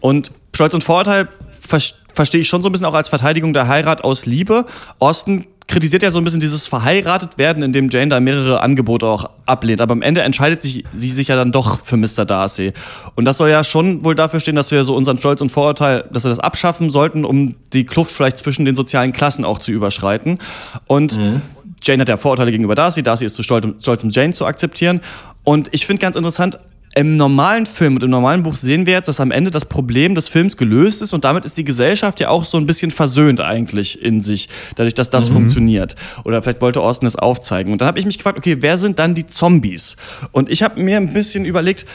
Und 0.01 0.31
Stolz 0.55 0.75
und 0.75 0.85
Vorurteil 0.85 1.29
verstehe 1.69 2.41
ich 2.41 2.49
schon 2.49 2.63
so 2.63 2.69
ein 2.69 2.73
bisschen 2.73 2.87
auch 2.87 2.95
als 2.95 3.09
Verteidigung 3.09 3.53
der 3.53 3.69
Heirat 3.69 4.03
aus 4.03 4.27
Liebe. 4.27 4.67
Austin 4.99 5.47
kritisiert 5.69 6.03
ja 6.03 6.11
so 6.11 6.19
ein 6.19 6.25
bisschen 6.25 6.41
dieses 6.41 6.67
verheiratet 6.67 7.37
werden, 7.37 7.63
in 7.63 7.73
dem 7.73 7.91
Jane 7.91 8.09
da 8.09 8.21
mehrere 8.21 8.63
Angebote 8.63 9.07
auch 9.07 9.31
ablehnt. 9.45 9.83
Aber 9.83 9.93
am 9.93 10.03
Ende 10.03 10.23
entscheidet 10.23 10.63
sich, 10.63 10.85
sie 10.95 11.11
sich 11.11 11.29
ja 11.29 11.37
dann 11.37 11.53
doch 11.53 11.85
für 11.85 11.99
Mr. 11.99 12.25
Darcy. 12.25 12.73
Und 13.15 13.27
das 13.27 13.37
soll 13.37 13.51
ja 13.51 13.63
schon 13.63 14.03
wohl 14.03 14.15
dafür 14.15 14.41
stehen, 14.41 14.57
dass 14.57 14.71
wir 14.71 14.83
so 14.85 14.97
unseren 14.97 15.19
Stolz 15.19 15.43
und 15.43 15.51
Vorurteil, 15.51 16.05
dass 16.11 16.25
wir 16.25 16.31
das 16.31 16.41
abschaffen 16.41 16.89
sollten, 16.89 17.25
um 17.25 17.55
die 17.75 17.85
Kluft 17.85 18.13
vielleicht 18.13 18.39
zwischen 18.39 18.65
den 18.65 18.77
sozialen 18.77 19.13
Klassen 19.13 19.45
auch 19.45 19.59
zu 19.59 19.71
überschreiten. 19.71 20.39
Und 20.87 21.19
mhm. 21.19 21.43
Jane 21.83 22.01
hat 22.01 22.09
ja 22.09 22.17
Vorurteile 22.17 22.51
gegenüber 22.51 22.75
Darcy, 22.75 23.03
Darcy 23.03 23.27
ist 23.27 23.37
zu 23.37 23.43
stolz, 23.43 23.67
stolz 23.83 24.03
um 24.03 24.11
Jane 24.11 24.33
zu 24.33 24.47
akzeptieren. 24.47 25.01
Und 25.45 25.69
ich 25.73 25.87
finde 25.87 26.01
ganz 26.01 26.17
interessant, 26.17 26.59
im 26.99 27.17
normalen 27.17 27.65
Film 27.65 27.95
und 27.95 28.03
im 28.03 28.11
normalen 28.11 28.43
Buch 28.43 28.57
sehen 28.57 28.85
wir 28.85 28.95
jetzt, 28.95 29.07
dass 29.07 29.21
am 29.21 29.31
Ende 29.31 29.53
das 29.53 29.67
Problem 29.67 30.17
des 30.17 30.27
Films 30.27 30.57
gelöst 30.57 31.01
ist 31.01 31.13
und 31.13 31.23
damit 31.23 31.45
ist 31.45 31.57
die 31.57 31.63
Gesellschaft 31.63 32.19
ja 32.19 32.29
auch 32.29 32.45
so 32.45 32.59
ein 32.59 32.67
bisschen 32.67 32.91
versöhnt 32.91 33.41
eigentlich 33.41 34.03
in 34.03 34.21
sich, 34.21 34.49
dadurch, 34.75 34.95
dass 34.95 35.09
das 35.09 35.29
mhm. 35.29 35.35
funktioniert. 35.35 35.95
Oder 36.25 36.43
vielleicht 36.43 36.61
wollte 36.61 36.81
Austin 36.81 37.07
es 37.07 37.15
aufzeigen. 37.15 37.71
Und 37.71 37.81
dann 37.81 37.87
habe 37.87 38.01
ich 38.01 38.05
mich 38.05 38.19
gefragt, 38.19 38.37
okay, 38.37 38.57
wer 38.61 38.79
sind 38.79 38.99
dann 38.99 39.15
die 39.15 39.27
Zombies? 39.27 39.97
Und 40.33 40.51
ich 40.51 40.65
habe 40.65 40.83
mir 40.83 40.97
ein 40.97 41.13
bisschen 41.13 41.45
überlegt, 41.45 41.87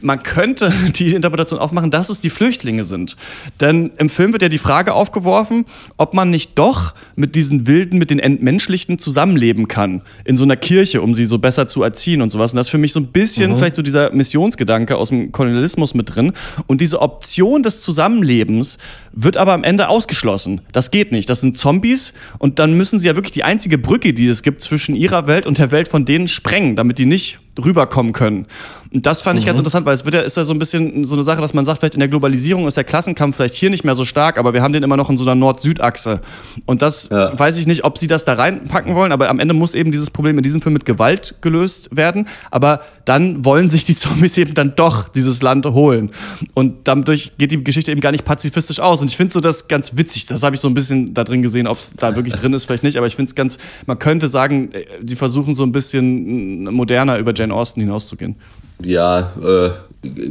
man 0.00 0.22
könnte 0.22 0.72
die 0.96 1.14
Interpretation 1.14 1.60
aufmachen, 1.60 1.90
dass 1.90 2.08
es 2.08 2.20
die 2.20 2.30
Flüchtlinge 2.30 2.84
sind. 2.84 3.16
Denn 3.60 3.92
im 3.98 4.10
Film 4.10 4.32
wird 4.32 4.42
ja 4.42 4.48
die 4.48 4.58
Frage 4.58 4.94
aufgeworfen, 4.94 5.64
ob 5.96 6.14
man 6.14 6.30
nicht 6.30 6.58
doch 6.58 6.94
mit 7.16 7.34
diesen 7.34 7.66
Wilden, 7.66 7.98
mit 7.98 8.10
den 8.10 8.18
Entmenschlichten 8.18 8.98
zusammenleben 8.98 9.68
kann. 9.68 10.02
In 10.24 10.36
so 10.36 10.44
einer 10.44 10.56
Kirche, 10.56 11.02
um 11.02 11.14
sie 11.14 11.26
so 11.26 11.38
besser 11.38 11.68
zu 11.68 11.82
erziehen 11.82 12.22
und 12.22 12.30
sowas. 12.30 12.52
Und 12.52 12.56
das 12.56 12.66
ist 12.66 12.70
für 12.70 12.78
mich 12.78 12.92
so 12.92 13.00
ein 13.00 13.08
bisschen 13.08 13.52
mhm. 13.52 13.56
vielleicht 13.56 13.76
so 13.76 13.82
dieser 13.82 14.12
Missionsgedanke 14.12 14.96
aus 14.96 15.10
dem 15.10 15.32
Kolonialismus 15.32 15.94
mit 15.94 16.14
drin. 16.14 16.32
Und 16.66 16.80
diese 16.80 17.00
Option 17.00 17.62
des 17.62 17.82
Zusammenlebens 17.82 18.78
wird 19.12 19.36
aber 19.36 19.52
am 19.52 19.64
Ende 19.64 19.88
ausgeschlossen. 19.88 20.60
Das 20.72 20.90
geht 20.90 21.12
nicht. 21.12 21.28
Das 21.28 21.40
sind 21.40 21.58
Zombies 21.58 22.14
und 22.38 22.58
dann 22.58 22.74
müssen 22.74 22.98
sie 22.98 23.08
ja 23.08 23.14
wirklich 23.14 23.32
die 23.32 23.44
einzige 23.44 23.78
Brücke, 23.78 24.12
die 24.12 24.26
es 24.26 24.42
gibt 24.42 24.62
zwischen 24.62 24.94
ihrer 24.94 25.26
Welt 25.26 25.46
und 25.46 25.58
der 25.58 25.70
Welt 25.70 25.88
von 25.88 26.04
denen 26.04 26.28
sprengen, 26.28 26.76
damit 26.76 26.98
die 26.98 27.06
nicht 27.06 27.38
rüberkommen 27.58 28.12
können. 28.12 28.46
Und 28.92 29.06
das 29.06 29.22
fand 29.22 29.38
ich 29.38 29.44
mhm. 29.44 29.48
ganz 29.48 29.58
interessant, 29.60 29.86
weil 29.86 29.94
es 29.94 30.04
wird 30.04 30.14
ja, 30.14 30.20
ist 30.22 30.36
ja 30.36 30.42
so 30.42 30.52
ein 30.52 30.58
bisschen 30.58 31.04
so 31.04 31.14
eine 31.14 31.22
Sache, 31.22 31.40
dass 31.40 31.54
man 31.54 31.64
sagt, 31.64 31.78
vielleicht 31.80 31.94
in 31.94 32.00
der 32.00 32.08
Globalisierung 32.08 32.66
ist 32.66 32.76
der 32.76 32.84
Klassenkampf 32.84 33.36
vielleicht 33.36 33.54
hier 33.54 33.70
nicht 33.70 33.84
mehr 33.84 33.94
so 33.94 34.04
stark, 34.04 34.36
aber 34.36 34.52
wir 34.52 34.62
haben 34.62 34.72
den 34.72 34.82
immer 34.82 34.96
noch 34.96 35.10
in 35.10 35.18
so 35.18 35.24
einer 35.24 35.36
Nord-Süd-Achse. 35.36 36.20
Und 36.66 36.82
das 36.82 37.08
ja. 37.08 37.38
weiß 37.38 37.56
ich 37.58 37.68
nicht, 37.68 37.84
ob 37.84 37.98
sie 37.98 38.08
das 38.08 38.24
da 38.24 38.34
reinpacken 38.34 38.96
wollen, 38.96 39.12
aber 39.12 39.28
am 39.28 39.38
Ende 39.38 39.54
muss 39.54 39.74
eben 39.74 39.92
dieses 39.92 40.10
Problem 40.10 40.36
in 40.38 40.42
diesem 40.42 40.60
Film 40.60 40.72
mit 40.72 40.84
Gewalt 40.84 41.36
gelöst 41.40 41.96
werden. 41.96 42.26
Aber 42.50 42.80
dann 43.04 43.44
wollen 43.44 43.70
sich 43.70 43.84
die 43.84 43.94
Zombies 43.94 44.36
eben 44.38 44.54
dann 44.54 44.74
doch 44.74 45.08
dieses 45.08 45.40
Land 45.40 45.66
holen. 45.66 46.10
Und 46.54 46.88
dadurch 46.88 47.32
geht 47.38 47.52
die 47.52 47.62
Geschichte 47.62 47.92
eben 47.92 48.00
gar 48.00 48.12
nicht 48.12 48.24
pazifistisch 48.24 48.80
aus. 48.80 49.00
Und 49.00 49.10
ich 49.10 49.16
finde 49.16 49.32
so 49.32 49.40
das 49.40 49.68
ganz 49.68 49.96
witzig. 49.96 50.26
Das 50.26 50.42
habe 50.42 50.56
ich 50.56 50.60
so 50.60 50.68
ein 50.68 50.74
bisschen 50.74 51.14
da 51.14 51.22
drin 51.22 51.42
gesehen, 51.42 51.68
ob 51.68 51.78
es 51.78 51.94
da 51.94 52.16
wirklich 52.16 52.34
drin 52.34 52.52
ist, 52.54 52.64
vielleicht 52.64 52.82
nicht. 52.82 52.96
Aber 52.96 53.06
ich 53.06 53.14
finde 53.14 53.28
es 53.28 53.36
ganz, 53.36 53.58
man 53.86 54.00
könnte 54.00 54.28
sagen, 54.28 54.72
äh, 54.72 54.84
die 55.00 55.14
versuchen 55.14 55.54
so 55.54 55.62
ein 55.62 55.70
bisschen 55.70 56.64
moderner 56.72 57.18
über 57.18 57.32
Jane 57.34 57.54
Austen 57.54 57.80
hinauszugehen. 57.80 58.34
Ja, 58.82 59.32
äh, 59.42 59.70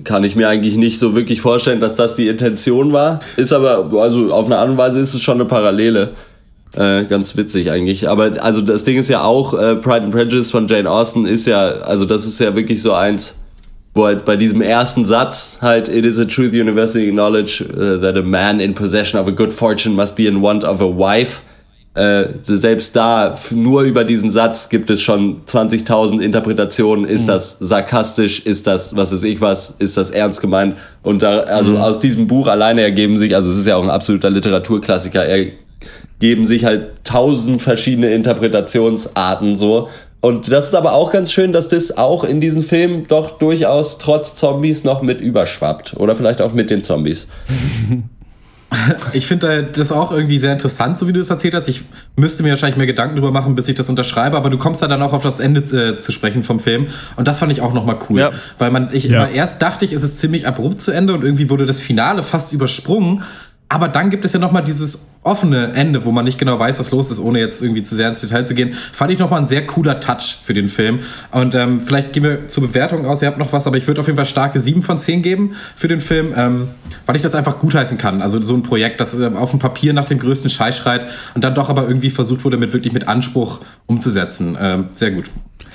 kann 0.04 0.24
ich 0.24 0.36
mir 0.36 0.48
eigentlich 0.48 0.78
nicht 0.78 1.00
so 1.00 1.16
wirklich 1.16 1.42
vorstellen, 1.42 1.80
dass 1.80 1.96
das 1.96 2.16
die 2.16 2.28
Intention 2.28 2.92
war. 2.92 3.20
Ist 3.38 3.54
aber, 3.54 3.90
also 4.02 4.34
auf 4.34 4.46
eine 4.50 4.64
und 4.72 4.78
Weise 4.78 5.00
ist 5.00 5.14
es 5.14 5.22
schon 5.22 5.36
eine 5.36 5.46
Parallele. 5.46 6.12
Äh, 6.76 7.06
ganz 7.06 7.36
witzig 7.36 7.72
eigentlich. 7.72 8.10
Aber 8.10 8.44
also 8.44 8.62
das 8.62 8.84
Ding 8.84 8.98
ist 8.98 9.10
ja 9.10 9.24
auch, 9.24 9.54
äh, 9.54 9.76
Pride 9.76 10.04
and 10.04 10.12
Prejudice 10.12 10.52
von 10.52 10.68
Jane 10.68 10.90
Austen 10.90 11.26
ist 11.26 11.48
ja, 11.48 11.68
also 11.68 12.06
das 12.06 12.26
ist 12.26 12.40
ja 12.40 12.56
wirklich 12.56 12.82
so 12.82 12.94
eins, 12.94 13.36
wo 13.96 14.06
halt 14.06 14.24
bei 14.24 14.36
diesem 14.36 14.62
ersten 14.62 15.06
Satz 15.06 15.58
halt, 15.62 15.88
it 15.88 16.06
is 16.06 16.20
a 16.20 16.26
truth 16.26 16.54
universally 16.54 17.08
acknowledged 17.08 17.62
uh, 17.76 17.98
that 18.00 18.16
a 18.16 18.22
man 18.22 18.60
in 18.60 18.76
possession 18.76 19.20
of 19.20 19.28
a 19.28 19.32
good 19.32 19.52
fortune 19.52 19.96
must 19.96 20.16
be 20.16 20.28
in 20.28 20.42
want 20.42 20.64
of 20.64 20.80
a 20.80 20.86
wife 20.86 21.42
äh, 21.96 22.28
selbst 22.44 22.96
da, 22.96 23.36
nur 23.52 23.82
über 23.82 24.04
diesen 24.04 24.30
Satz 24.30 24.70
gibt 24.70 24.90
es 24.90 25.02
schon 25.02 25.42
20.000 25.46 26.22
Interpretationen. 26.22 27.06
Ist 27.06 27.24
mhm. 27.24 27.28
das 27.28 27.58
sarkastisch? 27.60 28.46
Ist 28.46 28.68
das, 28.68 28.96
was 28.96 29.12
ist 29.12 29.24
ich 29.24 29.42
was? 29.42 29.76
Ist 29.80 29.98
das 29.98 30.12
ernst 30.12 30.40
gemeint? 30.40 30.78
Und 31.02 31.24
da, 31.24 31.40
also 31.42 31.72
mhm. 31.72 31.78
aus 31.78 32.00
diesem 32.00 32.28
Buch 32.28 32.48
alleine 32.48 32.82
ergeben 32.82 33.18
sich, 33.18 33.36
also 33.36 33.50
es 33.50 33.58
ist 33.58 33.66
ja 33.66 33.76
auch 33.76 33.84
ein 33.84 33.90
absoluter 33.90 34.30
Literaturklassiker, 34.30 35.26
ergeben 35.26 36.46
sich 36.46 36.64
halt 36.64 37.04
tausend 37.04 37.62
verschiedene 37.62 38.12
Interpretationsarten 38.12 39.58
so. 39.58 39.90
Und 40.22 40.52
das 40.52 40.66
ist 40.66 40.76
aber 40.76 40.94
auch 40.94 41.12
ganz 41.12 41.32
schön, 41.32 41.54
dass 41.54 41.70
das 41.70 41.98
auch 41.98 42.24
in 42.24 42.40
diesem 42.40 42.62
Film 42.62 43.08
doch 43.08 43.40
durchaus 43.40 43.98
trotz 43.98 44.36
Zombies 44.36 44.84
noch 44.84 45.02
mit 45.02 45.22
überschwappt. 45.22 45.96
Oder 45.98 46.16
vielleicht 46.16 46.42
auch 46.42 46.54
mit 46.54 46.70
den 46.70 46.84
Zombies. 46.84 47.28
Ich 49.14 49.28
finde 49.28 49.64
das 49.64 49.92
auch 49.92 50.12
irgendwie 50.12 50.38
sehr 50.38 50.54
interessant, 50.54 51.00
so 51.00 51.08
wie 51.08 51.14
du 51.14 51.20
es 51.20 51.30
erzählt 51.30 51.56
hast. 51.56 51.68
Ich 51.68 51.84
müsste 52.16 52.44
mir 52.44 52.50
wahrscheinlich 52.50 52.78
mehr 52.78 52.88
Gedanken 52.88 53.16
darüber 53.16 53.32
machen, 53.32 53.56
bis 53.56 53.68
ich 53.68 53.76
das 53.76 53.90
unterschreibe, 53.90 54.38
aber 54.38 54.50
du 54.50 54.58
kommst 54.58 54.82
da 54.82 54.88
dann 54.88 55.02
auch 55.02 55.14
auf 55.14 55.24
das 55.24 55.40
Ende 55.40 55.62
äh, 55.62 55.98
zu 55.98 56.12
sprechen 56.12 56.44
vom 56.44 56.60
Film. 56.60 56.88
Und 57.16 57.28
das 57.28 57.40
fand 57.40 57.52
ich 57.52 57.62
auch 57.62 57.74
nochmal 57.74 57.98
cool. 58.10 58.20
Ja. 58.20 58.32
Weil 58.58 58.72
man, 58.72 58.90
ich, 58.92 59.06
ja. 59.06 59.28
erst 59.28 59.62
dachte 59.62 59.86
ich, 59.86 59.94
es 59.94 60.04
ist 60.04 60.20
ziemlich 60.20 60.48
abrupt 60.48 60.82
zu 60.82 60.92
Ende 60.92 61.14
und 61.14 61.24
irgendwie 61.24 61.50
wurde 61.50 61.66
das 61.66 61.80
Finale 61.80 62.24
fast 62.24 62.54
übersprungen. 62.54 63.24
Aber 63.70 63.88
dann 63.88 64.10
gibt 64.10 64.26
es 64.26 64.34
ja 64.34 64.40
nochmal 64.40 64.64
dieses 64.64 65.09
offene 65.24 65.74
Ende, 65.74 66.06
wo 66.06 66.12
man 66.12 66.24
nicht 66.24 66.40
genau 66.40 66.58
weiß, 66.58 66.80
was 66.80 66.92
los 66.92 67.12
ist, 67.12 67.20
ohne 67.20 67.40
jetzt 67.40 67.62
irgendwie 67.62 67.84
zu 67.84 67.96
sehr 67.96 68.08
ins 68.08 68.22
Detail 68.22 68.46
zu 68.46 68.56
gehen. 68.56 68.72
Fand 68.72 69.12
ich 69.12 69.20
nochmal 69.20 69.42
ein 69.42 69.48
sehr 69.48 69.68
cooler 69.68 70.00
Touch 70.00 70.40
für 70.42 70.54
den 70.54 70.70
Film. 70.70 71.00
Und 71.32 71.56
ähm, 71.56 71.82
vielleicht 71.82 72.14
gehen 72.14 72.24
wir 72.24 72.48
zur 72.48 72.68
Bewertung 72.68 73.06
aus. 73.06 73.22
Ihr 73.22 73.28
habt 73.28 73.38
noch 73.38 73.52
was, 73.52 73.68
aber 73.68 73.76
ich 73.76 73.86
würde 73.86 74.00
auf 74.00 74.08
jeden 74.08 74.18
Fall 74.18 74.26
starke 74.26 74.60
7 74.60 74.82
von 74.82 74.98
10 74.98 75.22
geben 75.22 75.56
für 75.76 75.90
den 75.90 76.00
Film, 76.00 76.34
ähm, 76.38 76.70
weil 77.06 77.18
ich 77.18 77.22
das 77.22 77.36
einfach 77.36 77.60
gutheißen 77.60 77.98
kann. 77.98 78.22
Also 78.22 78.42
so 78.42 78.56
ein 78.56 78.64
Projekt, 78.64 79.02
das 79.02 79.14
ähm, 79.14 79.36
auf 79.36 79.52
dem 79.52 79.60
Papier 79.60 79.94
nach 79.94 80.06
dem 80.06 80.20
größten 80.20 80.50
Scheiß 80.50 80.78
schreit 80.78 81.06
und 81.36 81.44
dann 81.44 81.54
doch 81.54 81.70
aber 81.70 81.88
irgendwie 81.88 82.10
versucht 82.10 82.46
wurde, 82.46 82.58
mit 82.58 82.72
wirklich 82.72 82.94
mit 82.94 83.08
Anspruch 83.08 83.60
umzusetzen. 83.88 84.58
Ähm, 84.60 84.86
sehr 84.94 85.12
gut. 85.12 85.26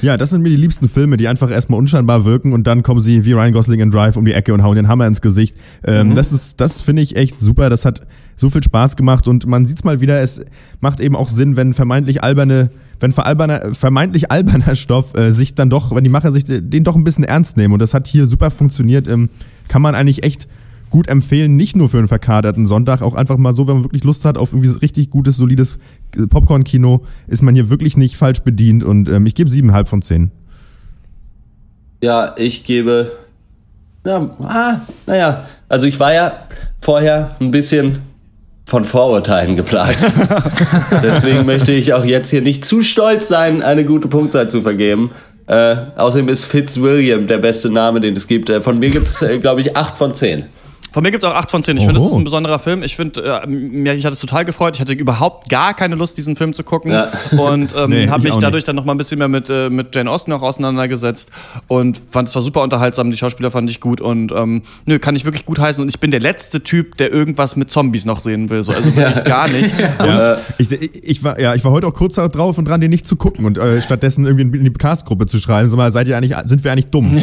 Ja, 0.02 0.16
das 0.16 0.30
sind 0.30 0.42
mir 0.42 0.50
die 0.50 0.56
liebsten 0.56 0.88
Filme, 0.88 1.16
die 1.16 1.28
einfach 1.28 1.50
erstmal 1.50 1.78
unscheinbar 1.78 2.24
wirken 2.24 2.52
und 2.52 2.66
dann 2.66 2.82
kommen 2.82 3.00
sie 3.00 3.24
wie 3.24 3.32
Ryan 3.32 3.52
Gosling 3.52 3.80
in 3.80 3.90
Drive 3.90 4.16
um 4.16 4.24
die 4.24 4.32
Ecke 4.32 4.52
und 4.54 4.62
hauen 4.62 4.76
den 4.76 4.88
Hammer 4.88 5.06
ins 5.06 5.20
Gesicht. 5.20 5.56
Ähm, 5.84 6.10
mhm. 6.10 6.14
Das 6.14 6.32
ist, 6.32 6.60
das 6.60 6.80
finde 6.80 7.02
ich 7.02 7.16
echt 7.16 7.40
super. 7.40 7.70
Das 7.70 7.84
hat 7.84 8.02
so 8.36 8.50
viel 8.50 8.62
Spaß 8.62 8.96
gemacht 8.96 9.28
und 9.28 9.46
man 9.46 9.66
sieht 9.66 9.78
es 9.78 9.84
mal 9.84 10.00
wieder. 10.00 10.20
Es 10.20 10.44
macht 10.80 11.00
eben 11.00 11.16
auch 11.16 11.28
Sinn, 11.28 11.56
wenn 11.56 11.72
vermeintlich 11.72 12.22
alberne, 12.22 12.70
wenn 13.00 13.12
vermeintlich 13.12 14.30
alberner 14.30 14.74
Stoff 14.74 15.14
äh, 15.14 15.32
sich 15.32 15.54
dann 15.54 15.70
doch, 15.70 15.94
wenn 15.94 16.04
die 16.04 16.10
Macher 16.10 16.32
sich 16.32 16.44
den 16.44 16.84
doch 16.84 16.96
ein 16.96 17.04
bisschen 17.04 17.24
ernst 17.24 17.56
nehmen 17.56 17.72
und 17.72 17.80
das 17.80 17.94
hat 17.94 18.06
hier 18.06 18.26
super 18.26 18.50
funktioniert. 18.50 19.08
Ähm, 19.08 19.28
kann 19.68 19.82
man 19.82 19.94
eigentlich 19.94 20.24
echt 20.24 20.48
gut 20.94 21.08
empfehlen, 21.08 21.56
nicht 21.56 21.74
nur 21.74 21.88
für 21.88 21.98
einen 21.98 22.06
verkaderten 22.06 22.66
Sonntag, 22.66 23.02
auch 23.02 23.16
einfach 23.16 23.36
mal 23.36 23.52
so, 23.52 23.66
wenn 23.66 23.74
man 23.74 23.84
wirklich 23.84 24.04
Lust 24.04 24.24
hat 24.24 24.38
auf 24.38 24.52
irgendwie 24.52 24.70
richtig 24.80 25.10
gutes, 25.10 25.36
solides 25.36 25.76
Popcorn-Kino, 26.30 27.02
ist 27.26 27.42
man 27.42 27.52
hier 27.56 27.68
wirklich 27.68 27.96
nicht 27.96 28.14
falsch 28.14 28.42
bedient 28.42 28.84
und 28.84 29.08
ähm, 29.08 29.26
ich 29.26 29.34
gebe 29.34 29.50
siebeneinhalb 29.50 29.88
von 29.88 30.02
zehn. 30.02 30.30
Ja, 32.00 32.36
ich 32.38 32.62
gebe, 32.62 33.10
ja, 34.06 34.36
ah, 34.38 34.82
naja, 35.08 35.44
also 35.68 35.88
ich 35.88 35.98
war 35.98 36.14
ja 36.14 36.32
vorher 36.80 37.34
ein 37.40 37.50
bisschen 37.50 37.98
von 38.64 38.84
Vorurteilen 38.84 39.56
geplagt. 39.56 39.98
Deswegen 41.02 41.44
möchte 41.44 41.72
ich 41.72 41.92
auch 41.92 42.04
jetzt 42.04 42.30
hier 42.30 42.40
nicht 42.40 42.64
zu 42.64 42.82
stolz 42.82 43.26
sein, 43.26 43.62
eine 43.62 43.84
gute 43.84 44.06
Punktzahl 44.06 44.48
zu 44.48 44.62
vergeben. 44.62 45.10
Äh, 45.48 45.74
außerdem 45.96 46.28
ist 46.28 46.44
Fitzwilliam 46.44 47.26
der 47.26 47.38
beste 47.38 47.68
Name, 47.68 48.00
den 48.00 48.14
es 48.14 48.28
gibt. 48.28 48.48
Äh, 48.48 48.60
von 48.60 48.78
mir 48.78 48.90
gibt 48.90 49.08
es, 49.08 49.22
äh, 49.22 49.40
glaube 49.40 49.60
ich, 49.60 49.76
8 49.76 49.98
von 49.98 50.14
10. 50.14 50.44
Von 50.94 51.02
mir 51.02 51.10
gibt 51.10 51.24
es 51.24 51.28
auch 51.28 51.34
8 51.34 51.50
von 51.50 51.60
10. 51.60 51.76
Ich 51.76 51.82
finde, 51.82 51.98
das 51.98 52.08
ist 52.08 52.16
ein 52.16 52.22
besonderer 52.22 52.60
Film. 52.60 52.84
Ich 52.84 52.94
finde, 52.94 53.40
äh, 53.42 53.46
mich 53.48 54.06
hat 54.06 54.12
es 54.12 54.20
total 54.20 54.44
gefreut. 54.44 54.76
Ich 54.76 54.80
hatte 54.80 54.92
überhaupt 54.92 55.48
gar 55.48 55.74
keine 55.74 55.96
Lust, 55.96 56.16
diesen 56.16 56.36
Film 56.36 56.54
zu 56.54 56.62
gucken. 56.62 56.92
Ja. 56.92 57.10
Und 57.36 57.74
ähm, 57.76 57.90
nee, 57.90 58.06
habe 58.06 58.22
mich 58.22 58.36
dadurch 58.36 58.60
nicht. 58.60 58.68
dann 58.68 58.76
noch 58.76 58.84
mal 58.84 58.94
ein 58.94 58.98
bisschen 58.98 59.18
mehr 59.18 59.26
mit, 59.26 59.50
äh, 59.50 59.70
mit 59.70 59.92
Jane 59.92 60.08
Austen 60.08 60.30
auch 60.30 60.42
auseinandergesetzt. 60.42 61.32
Und 61.66 62.00
fand 62.10 62.28
es 62.28 62.36
war 62.36 62.42
super 62.42 62.62
unterhaltsam. 62.62 63.10
Die 63.10 63.16
Schauspieler 63.16 63.50
fand 63.50 63.68
ich 63.70 63.80
gut. 63.80 64.00
Und 64.00 64.30
ähm, 64.30 64.62
nö, 64.86 65.00
kann 65.00 65.16
ich 65.16 65.24
wirklich 65.24 65.44
gut 65.44 65.58
heißen. 65.58 65.82
Und 65.82 65.88
ich 65.88 65.98
bin 65.98 66.12
der 66.12 66.20
letzte 66.20 66.62
Typ, 66.62 66.96
der 66.98 67.12
irgendwas 67.12 67.56
mit 67.56 67.72
Zombies 67.72 68.04
noch 68.04 68.20
sehen 68.20 68.48
will. 68.48 68.62
So. 68.62 68.70
Also 68.70 68.84
wirklich 68.96 69.16
ja. 69.16 69.20
gar 69.22 69.48
nicht. 69.48 69.74
Ja. 69.98 70.36
Ich, 70.58 70.70
ich, 70.70 71.24
war, 71.24 71.40
ja, 71.40 71.56
ich 71.56 71.64
war 71.64 71.72
heute 71.72 71.88
auch 71.88 71.94
kurz 71.94 72.14
drauf 72.14 72.56
und 72.56 72.68
dran, 72.68 72.80
den 72.80 72.90
nicht 72.90 73.08
zu 73.08 73.16
gucken 73.16 73.46
und 73.46 73.58
äh, 73.58 73.82
stattdessen 73.82 74.26
irgendwie 74.26 74.58
in 74.58 74.64
die 74.64 74.72
Cast-Gruppe 74.72 75.26
zu 75.26 75.38
schreiben. 75.38 75.68
So 75.68 75.76
mal, 75.76 75.90
seid 75.90 76.06
ihr 76.06 76.16
eigentlich, 76.16 76.36
sind 76.44 76.62
wir 76.62 76.70
eigentlich 76.70 76.86
dumm? 76.86 77.20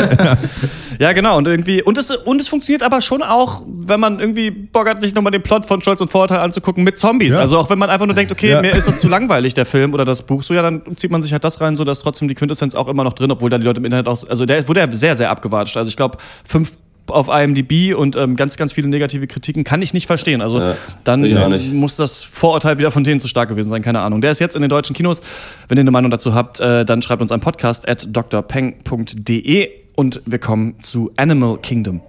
ja, 0.98 1.12
genau. 1.12 1.36
Und 1.36 1.46
irgendwie, 1.46 1.82
und 1.82 1.98
es, 1.98 2.10
und 2.10 2.40
es 2.40 2.48
funktioniert 2.48 2.69
aber 2.78 3.00
schon 3.00 3.22
auch, 3.22 3.62
wenn 3.66 4.00
man 4.00 4.20
irgendwie 4.20 4.50
Bock 4.50 4.88
hat, 4.88 5.02
sich 5.02 5.14
nochmal 5.14 5.32
den 5.32 5.42
Plot 5.42 5.66
von 5.66 5.80
Stolz 5.82 6.00
und 6.00 6.10
Vorurteil 6.10 6.38
anzugucken 6.38 6.84
mit 6.84 6.98
Zombies. 6.98 7.34
Ja. 7.34 7.40
Also 7.40 7.58
auch 7.58 7.70
wenn 7.70 7.78
man 7.78 7.90
einfach 7.90 8.06
nur 8.06 8.14
denkt, 8.14 8.32
okay, 8.32 8.50
ja. 8.50 8.60
mir 8.60 8.74
ist 8.74 8.88
das 8.88 9.00
zu 9.00 9.08
langweilig, 9.08 9.54
der 9.54 9.66
Film 9.66 9.94
oder 9.94 10.04
das 10.04 10.22
Buch, 10.22 10.42
so 10.42 10.54
ja, 10.54 10.62
dann 10.62 10.82
zieht 10.96 11.10
man 11.10 11.22
sich 11.22 11.32
halt 11.32 11.44
das 11.44 11.60
rein, 11.60 11.76
so 11.76 11.84
dass 11.84 12.00
trotzdem 12.00 12.28
die 12.28 12.34
Quintessenz 12.34 12.74
auch 12.74 12.88
immer 12.88 13.04
noch 13.04 13.12
drin, 13.12 13.30
obwohl 13.30 13.50
da 13.50 13.58
die 13.58 13.64
Leute 13.64 13.80
im 13.80 13.84
Internet 13.84 14.08
auch, 14.08 14.28
also 14.28 14.46
der 14.46 14.66
wurde 14.68 14.80
ja 14.80 14.92
sehr, 14.92 15.16
sehr 15.16 15.30
abgewatscht. 15.30 15.76
Also 15.76 15.88
ich 15.88 15.96
glaube, 15.96 16.18
fünf 16.44 16.72
auf 17.10 17.28
IMDb 17.28 17.94
und 17.94 18.16
ähm, 18.16 18.36
ganz, 18.36 18.56
ganz 18.56 18.72
viele 18.72 18.88
negative 18.88 19.26
Kritiken 19.26 19.64
kann 19.64 19.82
ich 19.82 19.94
nicht 19.94 20.06
verstehen. 20.06 20.42
Also 20.42 20.60
ja, 20.60 20.76
dann 21.04 21.74
muss 21.74 21.96
das 21.96 22.22
Vorurteil 22.22 22.78
wieder 22.78 22.90
von 22.90 23.04
denen 23.04 23.20
zu 23.20 23.28
stark 23.28 23.48
gewesen 23.48 23.68
sein, 23.68 23.82
keine 23.82 24.00
Ahnung. 24.00 24.20
Der 24.20 24.32
ist 24.32 24.38
jetzt 24.38 24.56
in 24.56 24.62
den 24.62 24.70
deutschen 24.70 24.94
Kinos. 24.94 25.20
Wenn 25.68 25.78
ihr 25.78 25.82
eine 25.82 25.90
Meinung 25.90 26.10
dazu 26.10 26.34
habt, 26.34 26.60
äh, 26.60 26.84
dann 26.84 27.02
schreibt 27.02 27.22
uns 27.22 27.32
ein 27.32 27.40
Podcast 27.40 27.88
at 27.88 28.08
drpeng.de 28.12 29.70
und 29.96 30.22
wir 30.24 30.38
kommen 30.38 30.76
zu 30.82 31.10
Animal 31.16 31.58
Kingdom. 31.58 32.00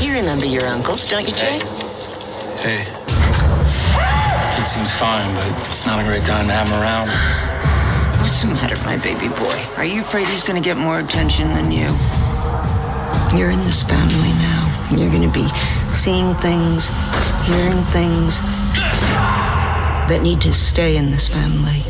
You 0.00 0.12
remember 0.12 0.46
your 0.46 0.64
uncles, 0.64 1.08
don't 1.08 1.26
you, 1.26 1.34
Jay? 1.34 1.58
Hey. 2.62 2.84
Kid 4.54 4.64
seems 4.64 4.92
fine, 4.94 5.34
but 5.34 5.68
it's 5.68 5.86
not 5.86 6.00
a 6.00 6.04
great 6.04 6.24
time 6.24 6.46
to 6.46 6.52
have 6.52 6.68
him 6.68 6.74
around. 6.74 7.08
What's 8.22 8.42
the 8.42 8.48
matter, 8.48 8.76
my 8.84 8.96
baby 8.96 9.28
boy? 9.28 9.60
Are 9.76 9.84
you 9.84 10.02
afraid 10.02 10.28
he's 10.28 10.44
gonna 10.44 10.60
get 10.60 10.76
more 10.76 11.00
attention 11.00 11.48
than 11.48 11.72
you? 11.72 11.88
You're 13.36 13.50
in 13.50 13.58
this 13.64 13.82
family 13.82 14.32
now. 14.38 14.88
You're 14.96 15.10
gonna 15.10 15.32
be 15.32 15.48
seeing 15.92 16.32
things, 16.36 16.90
hearing 17.48 17.82
things 17.90 18.40
that 20.06 20.20
need 20.22 20.40
to 20.42 20.52
stay 20.52 20.96
in 20.96 21.10
this 21.10 21.26
family. 21.26 21.87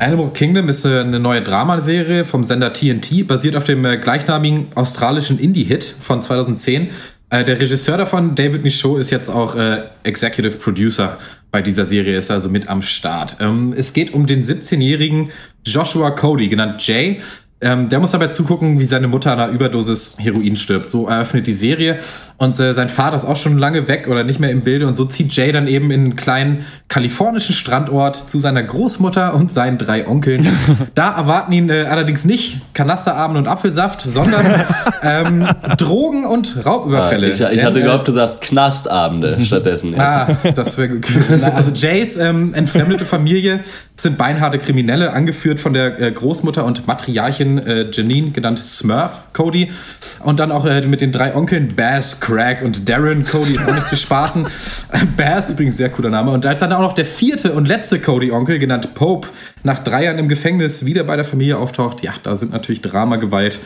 Animal 0.00 0.30
Kingdom 0.32 0.68
ist 0.68 0.84
äh, 0.84 1.00
eine 1.00 1.18
neue 1.18 1.42
Dramaserie 1.42 2.24
vom 2.24 2.44
Sender 2.44 2.72
TNT, 2.72 3.26
basiert 3.26 3.56
auf 3.56 3.64
dem 3.64 3.84
äh, 3.84 3.96
gleichnamigen 3.96 4.68
australischen 4.76 5.40
Indie-Hit 5.40 5.82
von 5.84 6.22
2010. 6.22 6.90
Äh, 7.30 7.44
der 7.44 7.58
Regisseur 7.60 7.96
davon, 7.96 8.36
David 8.36 8.62
Michaud, 8.62 9.00
ist 9.00 9.10
jetzt 9.10 9.28
auch 9.28 9.56
Executive 10.04 10.56
Producer 10.58 11.18
bei 11.50 11.62
dieser 11.62 11.84
Serie, 11.84 12.16
ist 12.16 12.30
also 12.30 12.48
mit 12.48 12.68
am 12.68 12.80
Start. 12.80 13.38
Ähm, 13.40 13.74
es 13.76 13.92
geht 13.92 14.14
um 14.14 14.26
den 14.26 14.44
17-jährigen 14.44 15.30
Joshua 15.66 16.12
Cody, 16.12 16.48
genannt 16.48 16.86
Jay. 16.86 17.20
Ähm, 17.60 17.88
der 17.88 17.98
muss 17.98 18.12
dabei 18.12 18.28
zugucken, 18.28 18.78
wie 18.78 18.84
seine 18.84 19.08
Mutter 19.08 19.32
an 19.32 19.40
einer 19.40 19.52
Überdosis 19.52 20.16
Heroin 20.20 20.54
stirbt. 20.54 20.90
So 20.90 21.08
eröffnet 21.08 21.46
die 21.46 21.52
Serie. 21.52 21.98
Und 22.36 22.60
äh, 22.60 22.72
sein 22.72 22.88
Vater 22.88 23.16
ist 23.16 23.24
auch 23.24 23.34
schon 23.34 23.58
lange 23.58 23.88
weg 23.88 24.06
oder 24.06 24.22
nicht 24.22 24.38
mehr 24.38 24.50
im 24.50 24.60
Bilde. 24.60 24.86
Und 24.86 24.96
so 24.96 25.04
zieht 25.04 25.32
Jay 25.32 25.50
dann 25.50 25.66
eben 25.66 25.90
in 25.90 26.02
einen 26.02 26.16
kleinen 26.16 26.64
kalifornischen 26.86 27.52
Strandort 27.52 28.14
zu 28.14 28.38
seiner 28.38 28.62
Großmutter 28.62 29.34
und 29.34 29.50
seinen 29.50 29.76
drei 29.76 30.06
Onkeln. 30.06 30.46
da 30.94 31.16
erwarten 31.16 31.52
ihn 31.52 31.68
äh, 31.68 31.86
allerdings 31.90 32.24
nicht 32.24 32.60
Kanasterabend 32.74 33.38
und 33.38 33.48
Apfelsaft, 33.48 34.02
sondern 34.02 34.46
ähm, 35.02 35.44
Drogen 35.78 36.24
und 36.26 36.64
Raubüberfälle. 36.64 37.26
Ah, 37.26 37.30
ich, 37.30 37.58
ich, 37.58 37.64
hatte 37.64 37.82
gehofft, 37.82 38.06
du 38.06 38.12
sagst 38.12 38.40
Knastabende 38.40 39.38
stattdessen. 39.44 39.90
Jetzt. 39.90 40.00
Ah, 40.00 40.28
das 40.54 40.78
wäre 40.78 40.90
gut. 40.90 41.08
Also 41.42 41.72
Jays 41.72 42.18
ähm, 42.18 42.54
entfremdete 42.54 43.04
Familie 43.04 43.64
sind 43.96 44.16
beinharte 44.16 44.58
Kriminelle, 44.58 45.12
angeführt 45.12 45.58
von 45.58 45.72
der 45.72 46.00
äh, 46.00 46.12
Großmutter 46.12 46.64
und 46.64 46.86
Matriarchin 46.86 47.47
äh, 47.56 47.86
Janine, 47.90 48.32
genannt 48.32 48.58
Smurf 48.58 49.28
Cody. 49.32 49.70
Und 50.22 50.40
dann 50.40 50.52
auch 50.52 50.66
äh, 50.66 50.82
mit 50.82 51.00
den 51.00 51.12
drei 51.12 51.34
Onkeln 51.34 51.74
Bass, 51.74 52.20
Craig 52.20 52.60
und 52.62 52.88
Darren. 52.88 53.24
Cody 53.24 53.52
ist 53.52 53.66
auch 53.66 53.74
nicht 53.74 53.88
zu 53.88 53.96
spaßen. 53.96 54.46
Bass, 55.16 55.48
übrigens 55.48 55.78
sehr 55.78 55.88
cooler 55.88 56.10
Name. 56.10 56.30
Und 56.32 56.44
als 56.44 56.60
dann 56.60 56.72
auch 56.72 56.82
noch 56.82 56.92
der 56.92 57.06
vierte 57.06 57.52
und 57.52 57.66
letzte 57.66 58.00
Cody-Onkel, 58.00 58.58
genannt 58.58 58.92
Pope, 58.92 59.28
nach 59.62 59.78
drei 59.78 60.04
Jahren 60.04 60.18
im 60.18 60.28
Gefängnis 60.28 60.84
wieder 60.84 61.04
bei 61.04 61.16
der 61.16 61.24
Familie 61.24 61.56
auftaucht, 61.56 62.02
ja, 62.02 62.12
da 62.22 62.36
sind 62.36 62.52
natürlich 62.52 62.82
Drama, 62.82 63.16
Gewalt 63.16 63.58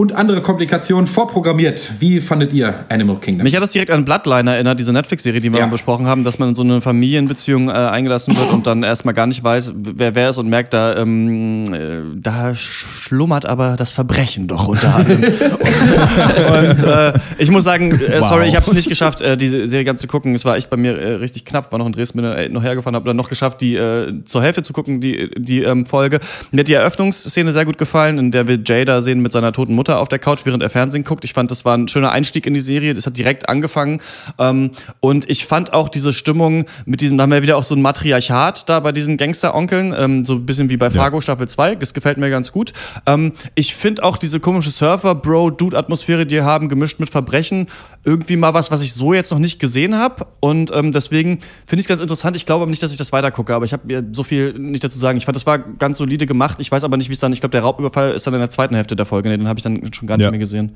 und 0.00 0.14
andere 0.14 0.40
Komplikationen 0.40 1.06
vorprogrammiert. 1.06 1.96
Wie 1.98 2.22
fandet 2.22 2.54
ihr 2.54 2.86
Animal 2.88 3.16
Kingdom? 3.16 3.44
Mich 3.44 3.54
hat 3.54 3.62
das 3.62 3.68
direkt 3.68 3.90
an 3.90 4.06
Bloodline 4.06 4.50
erinnert, 4.50 4.80
diese 4.80 4.94
Netflix-Serie, 4.94 5.42
die 5.42 5.52
wir 5.52 5.58
ja. 5.58 5.66
besprochen 5.66 6.06
haben, 6.06 6.24
dass 6.24 6.38
man 6.38 6.48
in 6.48 6.54
so 6.54 6.62
eine 6.62 6.80
Familienbeziehung 6.80 7.68
äh, 7.68 7.72
eingelassen 7.72 8.34
wird 8.34 8.50
und 8.50 8.66
dann 8.66 8.82
erstmal 8.82 9.12
gar 9.12 9.26
nicht 9.26 9.44
weiß, 9.44 9.74
wer 9.76 10.14
wer 10.14 10.30
ist 10.30 10.38
und 10.38 10.48
merkt, 10.48 10.72
da, 10.72 10.96
ähm, 10.96 11.64
äh, 11.70 12.18
da 12.18 12.54
schlummert 12.54 13.44
aber 13.44 13.76
das 13.76 13.92
Verbrechen 13.92 14.48
doch 14.48 14.68
unter 14.68 14.94
anderem. 14.94 15.22
und 15.22 16.82
äh, 16.82 17.12
ich 17.36 17.50
muss 17.50 17.64
sagen, 17.64 17.92
äh, 17.92 18.22
sorry, 18.22 18.44
wow. 18.44 18.48
ich 18.48 18.56
habe 18.56 18.64
es 18.64 18.72
nicht 18.72 18.88
geschafft, 18.88 19.20
äh, 19.20 19.36
diese 19.36 19.68
Serie 19.68 19.84
ganz 19.84 20.00
zu 20.00 20.06
gucken. 20.06 20.34
Es 20.34 20.46
war 20.46 20.56
echt 20.56 20.70
bei 20.70 20.78
mir 20.78 20.98
äh, 20.98 21.12
richtig 21.16 21.44
knapp, 21.44 21.72
war 21.72 21.78
noch 21.78 21.84
in 21.84 21.92
Dresden, 21.92 22.22
bin 22.22 22.24
dann 22.24 22.52
noch 22.52 22.62
hergefahren, 22.62 22.96
habe 22.96 23.04
dann 23.04 23.18
noch 23.18 23.28
geschafft, 23.28 23.60
die 23.60 23.78
zur 24.24 24.42
Hälfte 24.42 24.62
zu 24.62 24.72
gucken, 24.72 25.02
die, 25.02 25.30
die 25.36 25.62
ähm, 25.62 25.84
Folge. 25.84 26.20
Mir 26.52 26.60
hat 26.60 26.68
die 26.68 26.72
Eröffnungsszene 26.72 27.52
sehr 27.52 27.66
gut 27.66 27.76
gefallen, 27.76 28.16
in 28.16 28.30
der 28.30 28.48
wir 28.48 28.58
Jay 28.64 28.86
da 28.86 29.02
sehen 29.02 29.20
mit 29.20 29.32
seiner 29.32 29.52
toten 29.52 29.74
Mutter 29.74 29.89
Mutter 29.90 30.00
auf 30.00 30.08
der 30.08 30.18
Couch, 30.18 30.40
während 30.44 30.62
er 30.62 30.70
Fernsehen 30.70 31.04
guckt. 31.04 31.24
Ich 31.24 31.32
fand, 31.32 31.50
das 31.50 31.64
war 31.64 31.76
ein 31.76 31.88
schöner 31.88 32.12
Einstieg 32.12 32.46
in 32.46 32.54
die 32.54 32.60
Serie. 32.60 32.94
Das 32.94 33.06
hat 33.06 33.18
direkt 33.18 33.48
angefangen. 33.48 34.00
Ähm, 34.38 34.70
und 35.00 35.28
ich 35.28 35.46
fand 35.46 35.72
auch 35.72 35.88
diese 35.88 36.12
Stimmung 36.12 36.66
mit 36.86 37.00
diesem, 37.00 37.18
da 37.18 37.24
haben 37.24 37.32
wir 37.32 37.42
wieder 37.42 37.56
auch 37.56 37.64
so 37.64 37.74
ein 37.74 37.82
Matriarchat 37.82 38.68
da 38.68 38.80
bei 38.80 38.92
diesen 38.92 39.16
Gangster-Onkeln, 39.16 39.94
ähm, 39.96 40.24
so 40.24 40.34
ein 40.34 40.46
bisschen 40.46 40.70
wie 40.70 40.76
bei 40.76 40.90
Fargo 40.90 41.16
ja. 41.16 41.22
Staffel 41.22 41.48
2. 41.48 41.74
Das 41.76 41.92
gefällt 41.92 42.18
mir 42.18 42.30
ganz 42.30 42.52
gut. 42.52 42.72
Ähm, 43.06 43.32
ich 43.54 43.74
finde 43.74 44.04
auch 44.04 44.16
diese 44.16 44.38
komische 44.38 44.70
Surfer-Bro-Dude-Atmosphäre, 44.70 46.24
die 46.24 46.36
wir 46.36 46.44
haben, 46.44 46.68
gemischt 46.68 47.00
mit 47.00 47.10
Verbrechen, 47.10 47.66
irgendwie 48.04 48.36
mal 48.36 48.54
was, 48.54 48.70
was 48.70 48.82
ich 48.82 48.92
so 48.92 49.12
jetzt 49.12 49.30
noch 49.30 49.38
nicht 49.38 49.58
gesehen 49.58 49.96
habe. 49.96 50.26
Und 50.40 50.70
ähm, 50.72 50.92
deswegen 50.92 51.40
finde 51.66 51.80
ich 51.80 51.86
es 51.86 51.88
ganz 51.88 52.00
interessant. 52.00 52.36
Ich 52.36 52.46
glaube 52.46 52.62
aber 52.62 52.70
nicht, 52.70 52.82
dass 52.82 52.92
ich 52.92 52.98
das 52.98 53.12
weiter 53.12 53.30
gucke, 53.30 53.54
aber 53.54 53.64
ich 53.64 53.72
habe 53.72 53.86
mir 53.86 54.04
so 54.12 54.22
viel 54.22 54.52
nicht 54.58 54.84
dazu 54.84 54.98
sagen. 54.98 55.18
Ich 55.18 55.24
fand, 55.24 55.36
das 55.36 55.46
war 55.46 55.58
ganz 55.58 55.98
solide 55.98 56.26
gemacht. 56.26 56.58
Ich 56.60 56.70
weiß 56.70 56.84
aber 56.84 56.96
nicht, 56.96 57.08
wie 57.08 57.14
es 57.14 57.20
dann, 57.20 57.32
ich 57.32 57.40
glaube, 57.40 57.50
der 57.50 57.62
Raubüberfall 57.62 58.12
ist 58.12 58.26
dann 58.26 58.34
in 58.34 58.40
der 58.40 58.50
zweiten 58.50 58.74
Hälfte 58.74 58.96
der 58.96 59.06
Folge. 59.06 59.28
Nee, 59.28 59.36
den 59.36 59.48
habe 59.48 59.58
ich 59.58 59.64
dann 59.64 59.69
schon 59.92 60.08
gar 60.08 60.16
nicht 60.16 60.24
ja. 60.24 60.30
mehr 60.30 60.40
gesehen. 60.40 60.72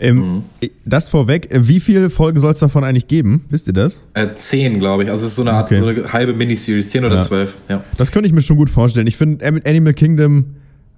Ähm, 0.00 0.16
mhm. 0.16 0.42
Das 0.84 1.08
vorweg, 1.08 1.48
wie 1.52 1.80
viele 1.80 2.10
Folgen 2.10 2.38
soll 2.40 2.52
es 2.52 2.58
davon 2.58 2.84
eigentlich 2.84 3.06
geben? 3.06 3.44
Wisst 3.48 3.66
ihr 3.66 3.72
das? 3.72 4.02
Äh, 4.14 4.34
zehn, 4.34 4.78
glaube 4.78 5.04
ich. 5.04 5.10
Also 5.10 5.24
es 5.24 5.30
ist 5.30 5.36
so 5.36 5.42
eine 5.42 5.52
Art, 5.52 5.66
okay. 5.66 5.76
so 5.76 5.86
eine 5.86 6.12
halbe 6.12 6.34
Miniseries, 6.34 6.90
zehn 6.90 7.04
oder 7.04 7.16
ja. 7.16 7.20
zwölf. 7.20 7.56
Ja. 7.68 7.82
Das 7.96 8.10
könnte 8.10 8.26
ich 8.26 8.32
mir 8.32 8.42
schon 8.42 8.56
gut 8.56 8.70
vorstellen. 8.70 9.06
Ich 9.06 9.16
finde 9.16 9.44
Animal 9.64 9.94
Kingdom 9.94 10.46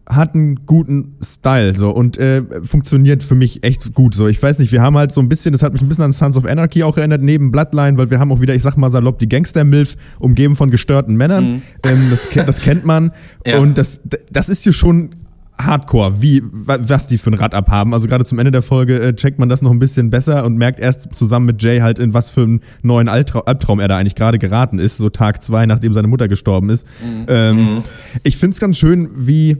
hat 0.09 0.35
einen 0.35 0.67
guten 0.67 1.17
Style 1.21 1.77
so 1.77 1.91
und 1.91 2.17
äh, 2.19 2.43
funktioniert 2.63 3.25
für 3.25 3.35
mich 3.35 3.65
echt 3.65 3.93
gut 3.93 4.15
so. 4.15 4.29
Ich 4.29 4.41
weiß 4.41 4.61
nicht, 4.61 4.71
wir 4.71 4.81
haben 4.81 4.97
halt 4.97 5.11
so 5.11 5.21
ein 5.21 5.29
bisschen, 5.29 5.51
das 5.51 5.63
hat 5.63 5.73
mich 5.73 5.83
ein 5.83 5.89
bisschen 5.89 6.05
an 6.05 6.13
Sons 6.13 6.37
of 6.37 6.45
Anarchy 6.45 6.85
auch 6.85 6.97
erinnert, 6.97 7.23
neben 7.23 7.51
Bloodline, 7.51 7.99
weil 7.99 8.09
wir 8.09 8.21
haben 8.21 8.31
auch 8.31 8.41
wieder, 8.41 8.55
ich 8.55 8.63
sag 8.63 8.77
mal 8.77 8.89
salopp, 8.89 9.19
die 9.19 9.29
Gangster-Milf 9.29 9.97
umgeben 10.21 10.55
von 10.55 10.71
gestörten 10.71 11.17
Männern. 11.17 11.55
Mhm. 11.55 11.63
Ähm, 11.85 12.07
das, 12.11 12.29
das 12.47 12.61
kennt 12.61 12.85
man 12.85 13.11
ja. 13.47 13.59
und 13.59 13.79
das, 13.79 14.01
das 14.31 14.49
ist 14.49 14.63
hier 14.63 14.73
schon 14.73 15.11
Hardcore, 15.59 16.21
wie, 16.21 16.43
was 16.45 17.07
die 17.07 17.19
für 17.19 17.31
ein 17.31 17.35
Rad 17.35 17.55
abhaben. 17.55 17.95
Also 17.95 18.09
gerade 18.09 18.25
zum 18.25 18.39
Ende 18.39 18.51
der 18.51 18.63
Folge 18.63 19.01
äh, 19.01 19.15
checkt 19.15 19.39
man 19.39 19.49
das 19.49 19.63
noch 19.63 19.71
ein 19.71 19.79
bisschen 19.79 20.11
besser 20.11 20.45
und 20.45 20.57
merkt 20.57 20.79
erst 20.79 21.15
zusammen 21.15 21.47
mit 21.47 21.63
Jay 21.63 21.79
halt, 21.81 21.99
in 21.99 22.13
was 22.15 22.31
für 22.31 22.43
einen 22.43 22.61
neuen 22.83 23.09
Albtraum, 23.09 23.43
Albtraum 23.47 23.81
er 23.81 23.89
da 23.89 23.97
eigentlich 23.97 24.15
gerade 24.15 24.39
geraten 24.39 24.79
ist, 24.79 24.99
so 24.99 25.09
Tag 25.09 25.43
zwei, 25.43 25.67
nachdem 25.67 25.93
seine 25.93 26.09
Mutter 26.09 26.29
gestorben 26.29 26.71
ist. 26.71 26.87
Mhm. 27.01 27.25
Ähm, 27.29 27.57
mhm. 27.57 27.83
Ich 28.23 28.37
find's 28.37 28.61
ganz 28.61 28.77
schön, 28.77 29.09
wie 29.15 29.57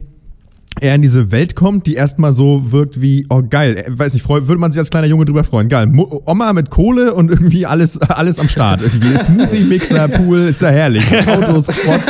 er 0.81 0.95
in 0.95 1.03
diese 1.03 1.33
Welt 1.33 1.55
kommt, 1.55 1.87
die 1.87 1.95
erstmal 1.95 2.33
so 2.33 2.71
wirkt 2.71 3.01
wie, 3.01 3.27
oh 3.31 3.43
geil, 3.49 3.77
äh, 3.79 3.85
weiß 3.89 4.13
nicht, 4.13 4.23
freu, 4.23 4.43
würde 4.43 4.61
man 4.61 4.73
sich 4.73 4.79
als 4.79 4.91
kleiner 4.91 5.07
Junge 5.07 5.25
drüber 5.25 5.43
freuen. 5.43 5.69
Geil. 5.69 5.87
Mo 5.87 6.23
Oma 6.27 6.53
mit 6.53 6.69
Kohle 6.69 7.15
und 7.15 7.31
irgendwie 7.31 7.65
alles, 7.65 7.99
alles 7.99 8.39
am 8.39 8.49
Start. 8.49 8.83
Irgendwie 8.83 9.17
Smoothie-Mixer, 9.17 10.09
Pool, 10.09 10.41
ist 10.41 10.61
ja 10.61 10.69
herrlich. 10.69 11.05
Autos, 11.27 11.75
Sport, 11.75 12.03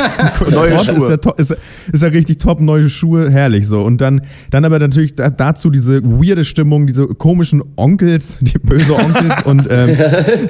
neue 0.51 0.77
Schuhe. 0.79 1.13
Ist 1.13 1.25
ja, 1.25 1.31
ist, 1.37 1.55
ist 1.93 2.03
ja 2.03 2.09
richtig 2.09 2.39
top, 2.39 2.59
neue 2.59 2.89
Schuhe, 2.89 3.29
herrlich 3.29 3.67
so. 3.67 3.83
Und 3.83 4.01
dann, 4.01 4.21
dann 4.51 4.65
aber 4.65 4.79
natürlich 4.79 5.15
dazu 5.15 5.69
diese 5.69 6.03
weirde 6.03 6.43
Stimmung, 6.43 6.87
diese 6.87 7.07
komischen 7.07 7.63
Onkels, 7.77 8.37
die 8.41 8.59
böse 8.59 8.95
Onkels 8.95 9.43
und 9.43 9.67
ähm, 9.69 9.97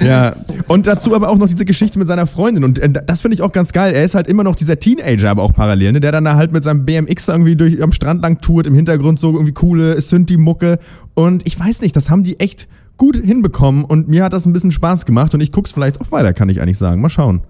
ja. 0.04 0.34
Und 0.66 0.88
dazu 0.88 1.14
aber 1.14 1.28
auch 1.28 1.38
noch 1.38 1.48
diese 1.48 1.64
Geschichte 1.64 2.00
mit 2.00 2.08
seiner 2.08 2.26
Freundin. 2.26 2.64
Und 2.64 2.80
äh, 2.80 2.90
das 2.90 3.20
finde 3.20 3.36
ich 3.36 3.42
auch 3.42 3.52
ganz 3.52 3.72
geil. 3.72 3.94
Er 3.94 4.02
ist 4.02 4.16
halt 4.16 4.26
immer 4.26 4.42
noch 4.42 4.56
dieser 4.56 4.78
Teenager, 4.78 5.30
aber 5.30 5.44
auch 5.44 5.52
parallel, 5.52 5.92
ne? 5.92 6.00
der 6.00 6.10
dann 6.10 6.28
halt 6.28 6.52
mit 6.52 6.64
seinem 6.64 6.84
BMX 6.84 7.28
irgendwie 7.28 7.54
durch 7.54 7.80
am 7.80 7.92
Strand 7.92 8.07
Strand 8.08 8.22
lang 8.22 8.40
tourt, 8.40 8.66
im 8.66 8.74
Hintergrund 8.74 9.20
so 9.20 9.32
irgendwie 9.32 9.52
coole 9.52 10.00
Synthi-Mucke. 10.00 10.78
Und 11.14 11.46
ich 11.46 11.60
weiß 11.60 11.82
nicht, 11.82 11.94
das 11.94 12.08
haben 12.08 12.22
die 12.22 12.40
echt 12.40 12.66
gut 12.96 13.16
hinbekommen 13.16 13.84
und 13.84 14.08
mir 14.08 14.24
hat 14.24 14.32
das 14.32 14.46
ein 14.46 14.54
bisschen 14.54 14.70
Spaß 14.70 15.04
gemacht 15.04 15.34
und 15.34 15.42
ich 15.42 15.52
guck's 15.52 15.72
vielleicht 15.72 16.00
auch 16.00 16.10
weiter, 16.10 16.32
kann 16.32 16.48
ich 16.48 16.62
eigentlich 16.62 16.78
sagen. 16.78 17.02
Mal 17.02 17.10
schauen. 17.10 17.42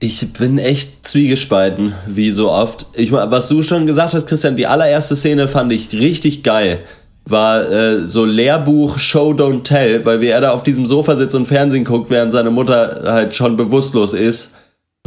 Ich 0.00 0.32
bin 0.34 0.58
echt 0.58 1.08
zwiegespalten, 1.08 1.94
wie 2.06 2.30
so 2.32 2.50
oft. 2.50 2.86
Ich, 2.96 3.10
was 3.10 3.48
du 3.48 3.62
schon 3.62 3.86
gesagt 3.86 4.12
hast, 4.12 4.28
Christian, 4.28 4.56
die 4.56 4.66
allererste 4.66 5.16
Szene 5.16 5.48
fand 5.48 5.72
ich 5.72 5.92
richtig 5.92 6.42
geil. 6.42 6.80
War 7.24 7.68
äh, 7.68 8.06
so 8.06 8.26
Lehrbuch 8.26 8.98
Show 8.98 9.32
Don't 9.32 9.62
Tell, 9.62 10.04
weil 10.04 10.20
wie 10.20 10.28
er 10.28 10.42
da 10.42 10.52
auf 10.52 10.62
diesem 10.62 10.86
Sofa 10.86 11.16
sitzt 11.16 11.34
und 11.34 11.46
Fernsehen 11.46 11.84
guckt, 11.84 12.10
während 12.10 12.32
seine 12.32 12.50
Mutter 12.50 13.04
halt 13.06 13.34
schon 13.34 13.56
bewusstlos 13.56 14.12
ist 14.12 14.52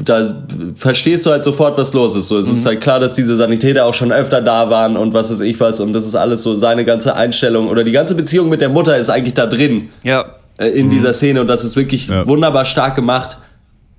da 0.03 0.43
verstehst 0.75 1.25
du 1.25 1.31
halt 1.31 1.43
sofort, 1.43 1.77
was 1.77 1.93
los 1.93 2.15
ist. 2.15 2.27
So, 2.27 2.37
es 2.39 2.47
mhm. 2.47 2.55
ist 2.55 2.65
halt 2.65 2.81
klar, 2.81 2.99
dass 2.99 3.13
diese 3.13 3.35
Sanitäter 3.35 3.85
auch 3.85 3.93
schon 3.93 4.11
öfter 4.11 4.41
da 4.41 4.69
waren 4.69 4.97
und 4.97 5.13
was 5.13 5.31
weiß 5.31 5.41
ich 5.41 5.59
was 5.59 5.79
und 5.79 5.93
das 5.93 6.05
ist 6.05 6.15
alles 6.15 6.43
so 6.43 6.55
seine 6.55 6.85
ganze 6.85 7.15
Einstellung 7.15 7.67
oder 7.67 7.83
die 7.83 7.91
ganze 7.91 8.15
Beziehung 8.15 8.49
mit 8.49 8.61
der 8.61 8.69
Mutter 8.69 8.97
ist 8.97 9.09
eigentlich 9.09 9.33
da 9.33 9.45
drin. 9.45 9.89
Ja. 10.03 10.25
Äh, 10.57 10.69
in 10.69 10.87
mhm. 10.87 10.91
dieser 10.91 11.13
Szene 11.13 11.41
und 11.41 11.47
das 11.47 11.63
ist 11.63 11.75
wirklich 11.75 12.07
ja. 12.07 12.25
wunderbar 12.27 12.65
stark 12.65 12.95
gemacht. 12.95 13.37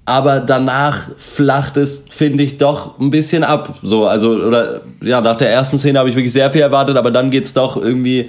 Aber 0.04 0.40
danach 0.40 1.10
flacht 1.16 1.76
es, 1.76 2.04
finde 2.10 2.42
ich, 2.42 2.58
doch 2.58 2.98
ein 2.98 3.10
bisschen 3.10 3.44
ab. 3.44 3.76
So, 3.84 4.06
also, 4.06 4.30
oder 4.30 4.80
ja, 5.00 5.20
nach 5.20 5.36
der 5.36 5.50
ersten 5.50 5.78
Szene 5.78 6.00
habe 6.00 6.08
ich 6.08 6.16
wirklich 6.16 6.32
sehr 6.32 6.50
viel 6.50 6.60
erwartet, 6.60 6.96
aber 6.96 7.12
dann 7.12 7.30
geht 7.30 7.44
es 7.44 7.52
doch 7.52 7.76
irgendwie 7.76 8.28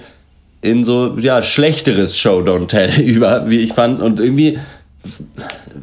in 0.61 0.85
so, 0.85 1.17
ja, 1.17 1.41
schlechteres 1.41 2.15
Show 2.15 2.41
Don't 2.41 2.67
Tell 2.67 2.91
über, 3.01 3.49
wie 3.49 3.61
ich 3.61 3.73
fand. 3.73 4.01
Und 4.03 4.19
irgendwie 4.19 4.59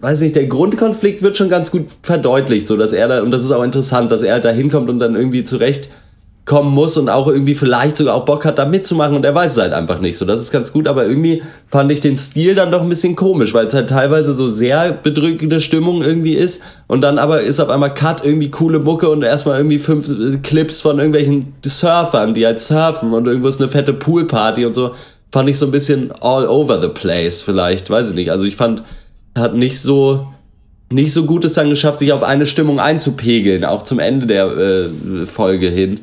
weiß 0.00 0.20
nicht, 0.20 0.36
der 0.36 0.46
Grundkonflikt 0.46 1.22
wird 1.22 1.36
schon 1.36 1.48
ganz 1.48 1.70
gut 1.70 1.86
verdeutlicht, 2.02 2.66
so 2.66 2.76
dass 2.76 2.92
er 2.92 3.08
da, 3.08 3.22
und 3.22 3.30
das 3.30 3.44
ist 3.44 3.52
auch 3.52 3.62
interessant, 3.62 4.10
dass 4.10 4.22
er 4.22 4.34
halt 4.34 4.44
da 4.44 4.50
hinkommt 4.50 4.88
und 4.88 4.98
dann 4.98 5.14
irgendwie 5.14 5.44
zurechtkommen 5.44 6.72
muss 6.72 6.96
und 6.96 7.10
auch 7.10 7.28
irgendwie 7.28 7.54
vielleicht 7.54 7.98
sogar 7.98 8.14
auch 8.14 8.24
Bock 8.24 8.46
hat, 8.46 8.58
da 8.58 8.64
mitzumachen 8.64 9.14
und 9.16 9.24
er 9.24 9.34
weiß 9.34 9.52
es 9.52 9.58
halt 9.58 9.74
einfach 9.74 10.00
nicht 10.00 10.16
so. 10.16 10.24
Das 10.24 10.40
ist 10.40 10.52
ganz 10.52 10.72
gut, 10.72 10.88
aber 10.88 11.04
irgendwie 11.04 11.42
fand 11.68 11.92
ich 11.92 12.00
den 12.00 12.16
Stil 12.16 12.54
dann 12.54 12.70
doch 12.70 12.80
ein 12.80 12.88
bisschen 12.88 13.14
komisch, 13.14 13.52
weil 13.52 13.66
es 13.66 13.74
halt 13.74 13.90
teilweise 13.90 14.32
so 14.32 14.48
sehr 14.48 14.92
bedrückende 14.92 15.60
Stimmung 15.60 16.02
irgendwie 16.02 16.34
ist 16.34 16.62
und 16.86 17.02
dann 17.02 17.18
aber 17.18 17.42
ist 17.42 17.60
auf 17.60 17.68
einmal 17.68 17.92
Cut, 17.92 18.24
irgendwie 18.24 18.50
coole 18.50 18.78
Mucke 18.78 19.10
und 19.10 19.22
erstmal 19.22 19.58
irgendwie 19.58 19.78
fünf 19.78 20.08
Clips 20.42 20.80
von 20.80 20.98
irgendwelchen 20.98 21.52
Surfern, 21.64 22.32
die 22.32 22.46
halt 22.46 22.60
surfen 22.60 23.12
und 23.12 23.26
irgendwo 23.26 23.48
ist 23.48 23.60
eine 23.60 23.68
fette 23.68 23.92
Poolparty 23.92 24.64
und 24.64 24.74
so. 24.74 24.92
Fand 25.32 25.48
ich 25.48 25.58
so 25.58 25.66
ein 25.66 25.70
bisschen 25.70 26.10
all 26.22 26.48
over 26.48 26.80
the 26.80 26.88
place 26.88 27.42
vielleicht, 27.42 27.90
weiß 27.90 28.08
ich 28.08 28.14
nicht. 28.16 28.32
Also 28.32 28.46
ich 28.46 28.56
fand, 28.56 28.82
hat 29.36 29.54
nicht 29.54 29.80
so 29.80 30.26
nicht 30.92 31.12
so 31.12 31.24
gut 31.24 31.44
es 31.44 31.52
dann 31.52 31.70
geschafft, 31.70 32.00
sich 32.00 32.12
auf 32.12 32.24
eine 32.24 32.46
Stimmung 32.46 32.80
einzupegeln, 32.80 33.64
auch 33.64 33.82
zum 33.82 34.00
Ende 34.00 34.26
der 34.26 34.46
äh, 34.46 35.26
Folge 35.26 35.68
hin. 35.68 36.00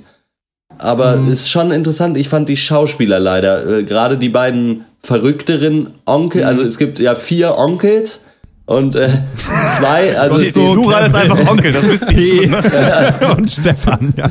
Aber 0.78 1.18
mhm. 1.18 1.32
ist 1.32 1.50
schon 1.50 1.72
interessant. 1.72 2.18
Ich 2.18 2.30
fand 2.30 2.48
die 2.48 2.58
Schauspieler 2.58 3.20
leider, 3.20 3.68
äh, 3.68 3.84
gerade 3.84 4.18
die 4.18 4.30
beiden 4.30 4.86
verrückteren 5.02 5.94
Onkel, 6.06 6.42
mhm. 6.42 6.48
also 6.48 6.62
es 6.64 6.78
gibt 6.78 7.00
ja 7.00 7.16
vier 7.16 7.58
Onkels 7.58 8.22
und 8.68 8.96
äh, 8.96 9.08
zwei, 9.78 10.16
also 10.18 10.40
die, 10.40 10.50
so 10.50 10.74
Plural 10.74 11.08
ist 11.08 11.16
einfach 11.16 11.48
Onkel, 11.50 11.72
das 11.72 11.90
wisst 11.90 12.12
ihr. 12.12 12.50
Ne? 12.50 12.62
und 13.38 13.50
Stefan, 13.50 14.14
ja. 14.18 14.30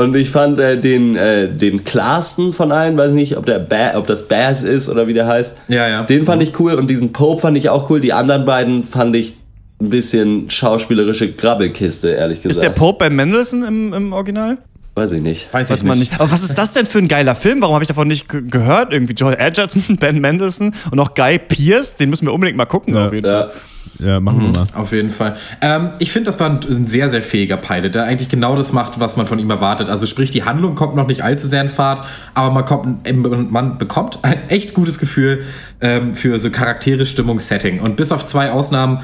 Und 0.00 0.14
ich 0.14 0.30
fand 0.30 0.60
äh, 0.60 0.78
den, 0.78 1.16
äh, 1.16 1.48
den 1.48 1.82
klarsten 1.82 2.52
von 2.52 2.70
allen, 2.70 2.96
weiß 2.96 3.10
nicht, 3.10 3.36
ob, 3.36 3.44
der 3.44 3.58
ba 3.58 3.96
ob 3.96 4.06
das 4.06 4.28
Bass 4.28 4.62
ist 4.62 4.88
oder 4.88 5.08
wie 5.08 5.12
der 5.12 5.26
heißt. 5.26 5.56
Ja, 5.66 5.88
ja. 5.88 6.02
Den 6.04 6.24
fand 6.24 6.40
ich 6.40 6.58
cool 6.60 6.74
und 6.74 6.88
diesen 6.88 7.12
Pope 7.12 7.42
fand 7.42 7.58
ich 7.58 7.68
auch 7.68 7.90
cool. 7.90 8.00
Die 8.00 8.12
anderen 8.12 8.46
beiden 8.46 8.84
fand 8.84 9.16
ich 9.16 9.34
ein 9.80 9.90
bisschen 9.90 10.48
schauspielerische 10.48 11.32
Grabbelkiste, 11.32 12.10
ehrlich 12.10 12.42
gesagt. 12.42 12.56
Ist 12.56 12.62
der 12.62 12.78
Pope 12.80 12.98
bei 13.00 13.10
Mendelssohn 13.10 13.64
im, 13.64 13.92
im 13.92 14.12
Original? 14.12 14.58
Weiß 14.94 15.12
ich 15.12 15.22
nicht. 15.22 15.52
Weiß, 15.52 15.70
Weiß 15.70 15.84
man 15.84 15.98
nicht. 15.98 16.20
Aber 16.20 16.30
was 16.30 16.42
ist 16.42 16.58
das 16.58 16.74
denn 16.74 16.84
für 16.84 16.98
ein 16.98 17.08
geiler 17.08 17.34
Film? 17.34 17.62
Warum 17.62 17.74
habe 17.74 17.84
ich 17.84 17.88
davon 17.88 18.08
nicht 18.08 18.28
gehört? 18.28 18.92
Irgendwie 18.92 19.14
Joel 19.14 19.36
Edgerton, 19.38 19.96
Ben 20.00 20.20
Mendelssohn 20.20 20.74
und 20.90 21.00
auch 21.00 21.14
Guy 21.14 21.38
Pierce. 21.38 21.96
Den 21.96 22.10
müssen 22.10 22.26
wir 22.26 22.32
unbedingt 22.34 22.58
mal 22.58 22.66
gucken. 22.66 22.94
Ja. 22.94 23.06
Auf 23.06 23.12
jeden 23.12 23.26
ja. 23.26 23.48
Fall. 23.48 23.52
Ja, 23.98 24.20
machen 24.20 24.38
mhm, 24.38 24.54
wir 24.54 24.60
mal. 24.60 24.66
Auf 24.74 24.92
jeden 24.92 25.10
Fall. 25.10 25.36
Ähm, 25.60 25.90
ich 25.98 26.12
finde, 26.12 26.26
das 26.26 26.40
war 26.40 26.50
ein 26.50 26.86
sehr, 26.86 27.08
sehr 27.08 27.22
fähiger 27.22 27.56
Pilot, 27.56 27.94
der 27.94 28.04
eigentlich 28.04 28.28
genau 28.28 28.56
das 28.56 28.72
macht, 28.72 29.00
was 29.00 29.16
man 29.16 29.26
von 29.26 29.38
ihm 29.38 29.50
erwartet. 29.50 29.88
Also 29.90 30.06
sprich, 30.06 30.30
die 30.30 30.44
Handlung 30.44 30.74
kommt 30.74 30.96
noch 30.96 31.06
nicht 31.06 31.22
allzu 31.22 31.46
sehr 31.46 31.62
in 31.62 31.68
Fahrt, 31.68 32.02
aber 32.34 32.50
man, 32.50 32.64
kommt, 32.64 33.50
man 33.50 33.78
bekommt 33.78 34.18
ein 34.22 34.48
echt 34.48 34.74
gutes 34.74 34.98
Gefühl 34.98 35.44
ähm, 35.80 36.14
für 36.14 36.38
so 36.38 36.50
Charaktere, 36.50 37.06
Stimmung, 37.06 37.40
Setting. 37.40 37.80
Und 37.80 37.96
bis 37.96 38.12
auf 38.12 38.26
zwei 38.26 38.50
Ausnahmen 38.50 39.00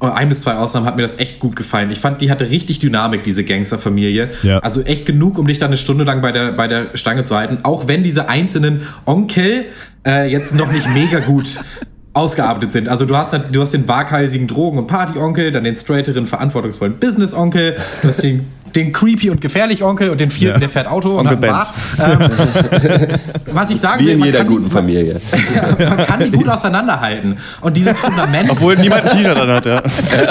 ein 0.00 0.28
bis 0.28 0.42
zwei 0.42 0.54
Ausnahmen 0.56 0.86
hat 0.86 0.96
mir 0.96 1.02
das 1.02 1.18
echt 1.18 1.40
gut 1.40 1.56
gefallen. 1.56 1.90
Ich 1.90 2.00
fand, 2.00 2.20
die 2.20 2.30
hatte 2.30 2.50
richtig 2.50 2.78
Dynamik, 2.80 3.24
diese 3.24 3.44
Gangsterfamilie. 3.44 4.30
Ja. 4.42 4.58
Also 4.58 4.82
echt 4.82 5.06
genug, 5.06 5.38
um 5.38 5.46
dich 5.46 5.58
da 5.58 5.66
eine 5.66 5.76
Stunde 5.76 6.04
lang 6.04 6.20
bei 6.20 6.32
der, 6.32 6.52
bei 6.52 6.68
der 6.68 6.96
Stange 6.96 7.24
zu 7.24 7.36
halten. 7.36 7.58
Auch 7.62 7.88
wenn 7.88 8.02
diese 8.02 8.28
einzelnen 8.28 8.82
Onkel 9.06 9.66
äh, 10.06 10.30
jetzt 10.30 10.54
noch 10.54 10.70
nicht 10.70 10.88
mega 10.90 11.20
gut 11.20 11.60
ausgearbeitet 12.12 12.72
sind. 12.72 12.88
Also 12.88 13.04
du 13.04 13.16
hast, 13.16 13.38
du 13.52 13.60
hast 13.60 13.72
den 13.74 13.88
waghalsigen 13.88 14.46
Drogen- 14.46 14.78
und 14.78 14.86
Party-Onkel, 14.86 15.52
dann 15.52 15.64
den 15.64 15.76
straighteren, 15.76 16.26
verantwortungsvollen 16.26 16.98
Business-Onkel, 16.98 17.76
du 18.02 18.08
hast 18.08 18.22
den 18.22 18.46
den 18.76 18.92
creepy 18.92 19.30
und 19.30 19.40
gefährlich 19.40 19.82
Onkel 19.82 20.10
und 20.10 20.20
den 20.20 20.30
vierten, 20.30 20.56
ja. 20.56 20.60
der 20.60 20.68
fährt 20.68 20.86
Auto. 20.86 21.18
Onkel 21.18 21.38
Benz. 21.38 21.72
Ähm, 21.98 22.18
was 23.52 23.70
ich 23.70 23.80
sagen 23.80 24.02
Wie 24.02 24.08
will, 24.08 24.18
in 24.18 24.24
jeder 24.24 24.44
guten 24.44 24.70
Familie. 24.70 25.20
ja, 25.54 25.88
man 25.88 26.06
kann 26.06 26.20
die 26.20 26.30
gut 26.30 26.48
auseinanderhalten. 26.56 27.38
Und 27.62 27.76
dieses 27.76 27.98
Fundament. 27.98 28.50
Obwohl 28.50 28.76
niemand 28.76 29.04
ein 29.04 29.16
T-Shirt 29.16 29.38
anhat, 29.38 29.66
ja. 29.66 29.82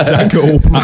Danke, 0.06 0.43
Opa. 0.43 0.82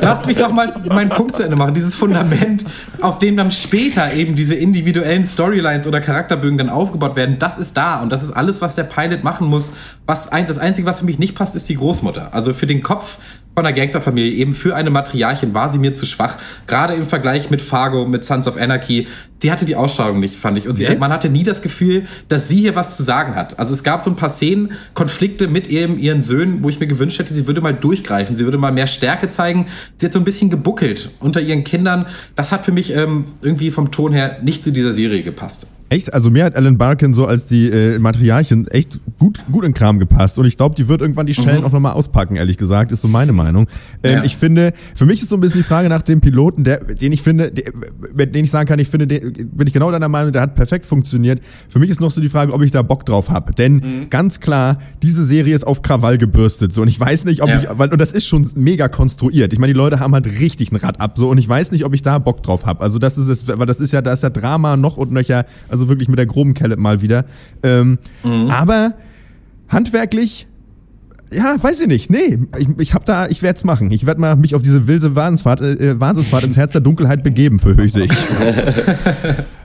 Lass 0.00 0.24
mich 0.24 0.36
doch 0.36 0.50
mal 0.52 0.72
meinen 0.88 1.10
Punkt 1.10 1.36
zu 1.36 1.42
Ende 1.42 1.56
machen. 1.56 1.74
Dieses 1.74 1.94
Fundament, 1.94 2.64
auf 3.00 3.18
dem 3.18 3.36
dann 3.36 3.52
später 3.52 4.12
eben 4.14 4.34
diese 4.34 4.54
individuellen 4.54 5.24
Storylines 5.24 5.86
oder 5.86 6.00
Charakterbögen 6.00 6.58
dann 6.58 6.70
aufgebaut 6.70 7.14
werden, 7.14 7.38
das 7.38 7.58
ist 7.58 7.76
da. 7.76 8.00
Und 8.00 8.10
das 8.10 8.22
ist 8.22 8.32
alles, 8.32 8.62
was 8.62 8.74
der 8.74 8.84
Pilot 8.84 9.22
machen 9.22 9.48
muss. 9.48 9.74
Was, 10.06 10.30
das 10.30 10.58
Einzige, 10.58 10.88
was 10.88 11.00
für 11.00 11.06
mich 11.06 11.18
nicht 11.18 11.34
passt, 11.34 11.54
ist 11.54 11.68
die 11.68 11.76
Großmutter. 11.76 12.32
Also 12.32 12.52
für 12.52 12.66
den 12.66 12.82
Kopf 12.82 13.18
von 13.54 13.64
der 13.64 13.72
Gangsterfamilie, 13.74 14.32
eben 14.32 14.54
für 14.54 14.74
eine 14.74 14.90
Matriarchin 14.90 15.52
war 15.52 15.68
sie 15.68 15.78
mir 15.78 15.94
zu 15.94 16.06
schwach. 16.06 16.38
Gerade 16.66 16.94
im 17.02 17.08
Vergleich 17.08 17.50
mit 17.50 17.60
Fargo, 17.60 18.06
mit 18.06 18.24
Sons 18.24 18.48
of 18.48 18.56
Anarchy. 18.56 19.06
Sie 19.40 19.50
hatte 19.50 19.64
die 19.64 19.76
Ausstrahlung 19.76 20.20
nicht, 20.20 20.36
fand 20.36 20.56
ich. 20.56 20.68
Und 20.68 20.76
sie, 20.76 20.86
man 20.98 21.12
hatte 21.12 21.28
nie 21.28 21.42
das 21.42 21.62
Gefühl, 21.62 22.06
dass 22.28 22.48
sie 22.48 22.58
hier 22.58 22.76
was 22.76 22.96
zu 22.96 23.02
sagen 23.02 23.34
hat. 23.34 23.58
Also 23.58 23.74
es 23.74 23.82
gab 23.82 24.00
so 24.00 24.10
ein 24.10 24.16
paar 24.16 24.28
Szenen, 24.28 24.72
Konflikte 24.94 25.48
mit 25.48 25.66
eben 25.66 25.98
ihren 25.98 26.20
Söhnen, 26.20 26.62
wo 26.62 26.68
ich 26.68 26.80
mir 26.80 26.86
gewünscht 26.86 27.18
hätte, 27.18 27.34
sie 27.34 27.46
würde 27.46 27.60
mal 27.60 27.74
durchgreifen, 27.74 28.36
sie 28.36 28.44
würde 28.44 28.58
mal 28.58 28.72
mehr 28.72 28.86
Stärke 28.86 29.28
zeigen. 29.28 29.66
Sie 29.96 30.06
hat 30.06 30.12
so 30.12 30.20
ein 30.20 30.24
bisschen 30.24 30.48
gebuckelt 30.48 31.10
unter 31.20 31.40
ihren 31.40 31.64
Kindern. 31.64 32.06
Das 32.36 32.52
hat 32.52 32.64
für 32.64 32.72
mich 32.72 32.94
ähm, 32.94 33.26
irgendwie 33.42 33.70
vom 33.70 33.90
Ton 33.90 34.12
her 34.12 34.38
nicht 34.42 34.62
zu 34.62 34.70
dieser 34.70 34.92
Serie 34.92 35.22
gepasst. 35.22 35.66
Echt? 35.92 36.14
Also 36.14 36.30
mir 36.30 36.44
hat 36.44 36.56
Alan 36.56 36.78
Barkin 36.78 37.12
so 37.12 37.26
als 37.26 37.44
die 37.44 37.68
äh, 37.68 37.98
Materialchen 37.98 38.66
echt 38.68 38.98
gut, 39.18 39.40
gut 39.52 39.62
in 39.64 39.74
Kram 39.74 39.98
gepasst. 39.98 40.38
Und 40.38 40.46
ich 40.46 40.56
glaube, 40.56 40.74
die 40.74 40.88
wird 40.88 41.02
irgendwann 41.02 41.26
die 41.26 41.34
Schellen 41.34 41.60
mhm. 41.60 41.66
auch 41.66 41.72
nochmal 41.72 41.92
auspacken, 41.92 42.36
ehrlich 42.36 42.56
gesagt, 42.56 42.92
ist 42.92 43.02
so 43.02 43.08
meine 43.08 43.32
Meinung. 43.32 43.66
Ähm, 44.02 44.18
ja. 44.18 44.24
Ich 44.24 44.38
finde, 44.38 44.72
für 44.94 45.04
mich 45.04 45.20
ist 45.20 45.28
so 45.28 45.36
ein 45.36 45.40
bisschen 45.40 45.60
die 45.60 45.66
Frage 45.66 45.90
nach 45.90 46.00
dem 46.00 46.22
Piloten, 46.22 46.64
der, 46.64 46.78
den 46.78 47.12
ich 47.12 47.20
finde, 47.22 47.52
der, 47.52 48.26
den 48.26 48.44
ich 48.44 48.50
sagen 48.50 48.66
kann, 48.66 48.78
ich 48.78 48.88
finde, 48.88 49.06
den, 49.06 49.32
bin 49.52 49.66
ich 49.66 49.74
genau 49.74 49.90
deiner 49.90 50.08
Meinung, 50.08 50.32
der 50.32 50.40
hat 50.40 50.54
perfekt 50.54 50.86
funktioniert. 50.86 51.40
Für 51.68 51.78
mich 51.78 51.90
ist 51.90 52.00
noch 52.00 52.10
so 52.10 52.22
die 52.22 52.30
Frage, 52.30 52.54
ob 52.54 52.62
ich 52.62 52.70
da 52.70 52.80
Bock 52.80 53.04
drauf 53.04 53.28
habe. 53.28 53.52
Denn 53.52 53.74
mhm. 53.74 54.08
ganz 54.08 54.40
klar, 54.40 54.78
diese 55.02 55.22
Serie 55.22 55.54
ist 55.54 55.66
auf 55.66 55.82
Krawall 55.82 56.16
gebürstet. 56.16 56.72
So, 56.72 56.80
und 56.80 56.88
ich 56.88 56.98
weiß 56.98 57.26
nicht, 57.26 57.42
ob 57.42 57.50
ja. 57.50 57.60
ich, 57.60 57.66
weil, 57.70 57.92
und 57.92 58.00
das 58.00 58.14
ist 58.14 58.26
schon 58.26 58.48
mega 58.54 58.88
konstruiert. 58.88 59.52
Ich 59.52 59.58
meine, 59.58 59.74
die 59.74 59.78
Leute 59.78 60.00
haben 60.00 60.14
halt 60.14 60.26
richtig 60.26 60.72
ein 60.72 60.76
Rad 60.76 61.00
ab. 61.02 61.18
So, 61.18 61.28
und 61.28 61.36
ich 61.36 61.48
weiß 61.48 61.70
nicht, 61.72 61.84
ob 61.84 61.92
ich 61.92 62.00
da 62.00 62.18
Bock 62.18 62.42
drauf 62.42 62.64
habe. 62.64 62.80
Also 62.80 62.98
das 62.98 63.18
ist 63.18 63.28
es, 63.28 63.46
weil 63.46 63.66
das 63.66 63.78
ist 63.78 63.92
ja, 63.92 64.00
da 64.00 64.14
ist 64.14 64.22
ja 64.22 64.30
Drama 64.30 64.78
noch 64.78 64.96
und 64.96 65.12
nöcher. 65.12 65.44
Also 65.68 65.81
also 65.82 65.88
wirklich 65.88 66.08
mit 66.08 66.18
der 66.18 66.26
groben 66.26 66.54
Kelle 66.54 66.76
mal 66.76 67.02
wieder. 67.02 67.24
Ähm, 67.62 67.98
mhm. 68.22 68.50
Aber 68.50 68.94
handwerklich 69.68 70.46
ja, 71.34 71.56
weiß 71.58 71.80
ich 71.80 71.88
nicht. 71.88 72.10
Nee, 72.10 72.38
ich, 72.58 72.68
ich 72.78 72.94
hab 72.94 73.06
da, 73.06 73.26
ich 73.26 73.42
werde 73.42 73.56
es 73.56 73.64
machen. 73.64 73.90
Ich 73.90 74.04
werde 74.04 74.20
mal 74.20 74.36
mich 74.36 74.54
auf 74.54 74.62
diese 74.62 74.86
wilde 74.86 75.14
Wahnsinnsfahrt, 75.16 75.62
äh, 75.62 75.98
Wahnsinnsfahrt 75.98 76.44
ins 76.44 76.58
Herz 76.58 76.72
der 76.72 76.82
Dunkelheit 76.82 77.22
begeben, 77.22 77.58
fürchte 77.58 78.02
ich. 78.02 78.10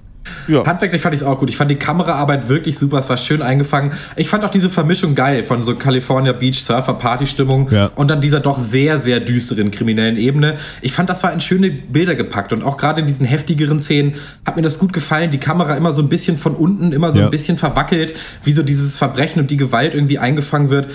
Ja. 0.47 0.65
Handwerklich 0.65 1.01
fand 1.01 1.15
ich 1.15 1.21
es 1.21 1.27
auch 1.27 1.39
gut. 1.39 1.49
Ich 1.49 1.57
fand 1.57 1.71
die 1.71 1.75
Kameraarbeit 1.75 2.49
wirklich 2.49 2.77
super. 2.77 2.99
Es 2.99 3.09
war 3.09 3.17
schön 3.17 3.41
eingefangen. 3.41 3.91
Ich 4.15 4.29
fand 4.29 4.43
auch 4.45 4.49
diese 4.49 4.69
Vermischung 4.69 5.15
geil 5.15 5.43
von 5.43 5.61
so 5.61 5.75
California 5.75 6.33
Beach 6.33 6.61
Surfer 6.61 6.93
Party 6.93 7.27
Stimmung 7.27 7.69
ja. 7.71 7.91
und 7.95 8.09
dann 8.09 8.21
dieser 8.21 8.39
doch 8.39 8.59
sehr, 8.59 8.97
sehr 8.97 9.19
düsteren 9.19 9.71
kriminellen 9.71 10.17
Ebene. 10.17 10.55
Ich 10.81 10.93
fand, 10.93 11.09
das 11.09 11.23
war 11.23 11.33
in 11.33 11.39
schöne 11.39 11.69
Bilder 11.71 12.15
gepackt 12.15 12.53
und 12.53 12.63
auch 12.63 12.77
gerade 12.77 13.01
in 13.01 13.07
diesen 13.07 13.25
heftigeren 13.25 13.79
Szenen 13.79 14.15
hat 14.45 14.55
mir 14.55 14.61
das 14.61 14.79
gut 14.79 14.93
gefallen. 14.93 15.31
Die 15.31 15.39
Kamera 15.39 15.75
immer 15.75 15.91
so 15.91 16.01
ein 16.01 16.09
bisschen 16.09 16.37
von 16.37 16.55
unten, 16.55 16.91
immer 16.91 17.11
so 17.11 17.19
ja. 17.19 17.25
ein 17.25 17.31
bisschen 17.31 17.57
verwackelt, 17.57 18.13
wie 18.43 18.51
so 18.51 18.63
dieses 18.63 18.97
Verbrechen 18.97 19.41
und 19.41 19.51
die 19.51 19.57
Gewalt 19.57 19.95
irgendwie 19.95 20.19
eingefangen 20.19 20.69
wird 20.69 20.87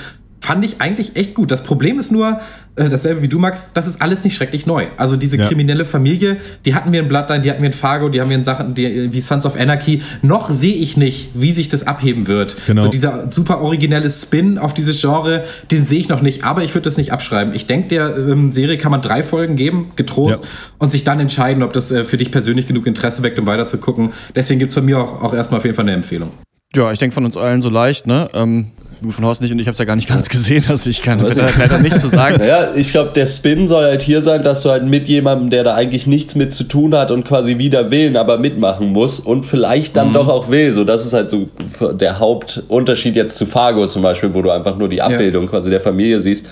fand 0.42 0.64
ich 0.64 0.80
eigentlich 0.80 1.14
echt 1.14 1.34
gut. 1.34 1.52
Das 1.52 1.62
Problem 1.62 2.00
ist 2.00 2.10
nur, 2.10 2.40
äh, 2.74 2.88
dasselbe 2.88 3.22
wie 3.22 3.28
du, 3.28 3.38
Max, 3.38 3.70
das 3.74 3.86
ist 3.86 4.02
alles 4.02 4.24
nicht 4.24 4.34
schrecklich 4.34 4.66
neu. 4.66 4.86
Also 4.96 5.14
diese 5.14 5.36
ja. 5.36 5.46
kriminelle 5.46 5.84
Familie, 5.84 6.36
die 6.64 6.74
hatten 6.74 6.90
wir 6.90 6.98
in 6.98 7.06
Bloodline, 7.06 7.42
die 7.42 7.50
hatten 7.50 7.62
wir 7.62 7.68
in 7.68 7.72
Fargo, 7.72 8.08
die 8.08 8.20
haben 8.20 8.28
wir 8.28 8.36
in 8.36 8.42
Sachen 8.42 8.74
die, 8.74 9.12
wie 9.12 9.20
Sons 9.20 9.46
of 9.46 9.56
Anarchy. 9.56 10.02
Noch 10.22 10.50
sehe 10.50 10.74
ich 10.74 10.96
nicht, 10.96 11.30
wie 11.34 11.52
sich 11.52 11.68
das 11.68 11.86
abheben 11.86 12.26
wird. 12.26 12.56
Genau. 12.66 12.82
So 12.82 12.88
dieser 12.88 13.30
super 13.30 13.60
originelle 13.60 14.10
Spin 14.10 14.58
auf 14.58 14.74
dieses 14.74 15.00
Genre, 15.00 15.44
den 15.70 15.86
sehe 15.86 16.00
ich 16.00 16.08
noch 16.08 16.22
nicht, 16.22 16.42
aber 16.42 16.64
ich 16.64 16.74
würde 16.74 16.84
das 16.84 16.96
nicht 16.96 17.12
abschreiben. 17.12 17.54
Ich 17.54 17.66
denke, 17.66 17.88
der 17.88 18.16
ähm, 18.16 18.50
Serie 18.50 18.78
kann 18.78 18.90
man 18.90 19.00
drei 19.00 19.22
Folgen 19.22 19.54
geben, 19.54 19.92
getrost, 19.94 20.42
ja. 20.42 20.50
und 20.78 20.90
sich 20.90 21.04
dann 21.04 21.20
entscheiden, 21.20 21.62
ob 21.62 21.72
das 21.72 21.92
äh, 21.92 22.02
für 22.02 22.16
dich 22.16 22.32
persönlich 22.32 22.66
genug 22.66 22.88
Interesse 22.88 23.22
weckt, 23.22 23.38
um 23.38 23.46
weiter 23.46 23.68
zu 23.68 23.78
gucken. 23.78 24.12
Deswegen 24.34 24.58
gibt 24.58 24.70
es 24.70 24.74
von 24.74 24.84
mir 24.84 24.98
auch, 24.98 25.22
auch 25.22 25.34
erstmal 25.34 25.58
auf 25.58 25.64
jeden 25.64 25.76
Fall 25.76 25.84
eine 25.84 25.92
Empfehlung. 25.92 26.30
Ja, 26.74 26.90
ich 26.90 26.98
denke 26.98 27.14
von 27.14 27.24
uns 27.24 27.36
allen 27.36 27.62
so 27.62 27.68
leicht, 27.68 28.08
ne? 28.08 28.28
Ähm, 28.32 28.72
gut, 29.02 29.12
von 29.12 29.24
Horst 29.24 29.42
nicht 29.42 29.52
und 29.52 29.58
ich 29.58 29.66
habe 29.66 29.72
es 29.72 29.78
ja 29.78 29.84
gar 29.84 29.96
nicht 29.96 30.08
ganz 30.08 30.28
gesehen, 30.28 30.64
also 30.68 30.88
ich 30.88 31.02
kann 31.02 31.20
leider, 31.20 31.50
leider 31.58 31.78
nichts 31.78 32.00
zu 32.00 32.08
sagen. 32.08 32.36
Naja, 32.42 32.70
ich 32.74 32.92
glaube, 32.92 33.10
der 33.14 33.26
Spin 33.26 33.68
soll 33.68 33.84
halt 33.84 34.02
hier 34.02 34.22
sein, 34.22 34.42
dass 34.42 34.62
du 34.62 34.70
halt 34.70 34.84
mit 34.84 35.06
jemandem, 35.06 35.50
der 35.50 35.64
da 35.64 35.74
eigentlich 35.74 36.06
nichts 36.06 36.34
mit 36.34 36.54
zu 36.54 36.64
tun 36.64 36.94
hat 36.94 37.10
und 37.10 37.24
quasi 37.24 37.58
wieder 37.58 37.90
willen, 37.90 38.16
aber 38.16 38.38
mitmachen 38.38 38.88
muss 38.88 39.20
und 39.20 39.44
vielleicht 39.44 39.96
dann 39.96 40.08
mhm. 40.08 40.14
doch 40.14 40.28
auch 40.28 40.50
will. 40.50 40.72
So, 40.72 40.84
das 40.84 41.04
ist 41.04 41.12
halt 41.12 41.30
so 41.30 41.48
der 41.92 42.18
Hauptunterschied 42.18 43.16
jetzt 43.16 43.36
zu 43.36 43.46
Fargo 43.46 43.86
zum 43.86 44.02
Beispiel, 44.02 44.32
wo 44.34 44.42
du 44.42 44.50
einfach 44.50 44.76
nur 44.76 44.88
die 44.88 45.02
Abbildung 45.02 45.44
ja. 45.44 45.50
quasi 45.50 45.70
der 45.70 45.80
Familie 45.80 46.20
siehst. 46.20 46.46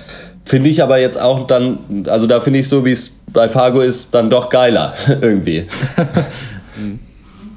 Finde 0.45 0.71
ich 0.71 0.83
aber 0.83 0.99
jetzt 0.99 1.21
auch 1.21 1.47
dann, 1.47 1.79
also 2.07 2.27
da 2.27 2.41
finde 2.41 2.59
ich 2.59 2.69
so, 2.69 2.85
wie 2.85 2.93
es 2.93 3.13
bei 3.33 3.49
Fargo 3.49 3.81
ist, 3.81 4.15
dann 4.15 4.31
doch 4.31 4.51
geiler 4.51 4.95
irgendwie. 5.21 5.67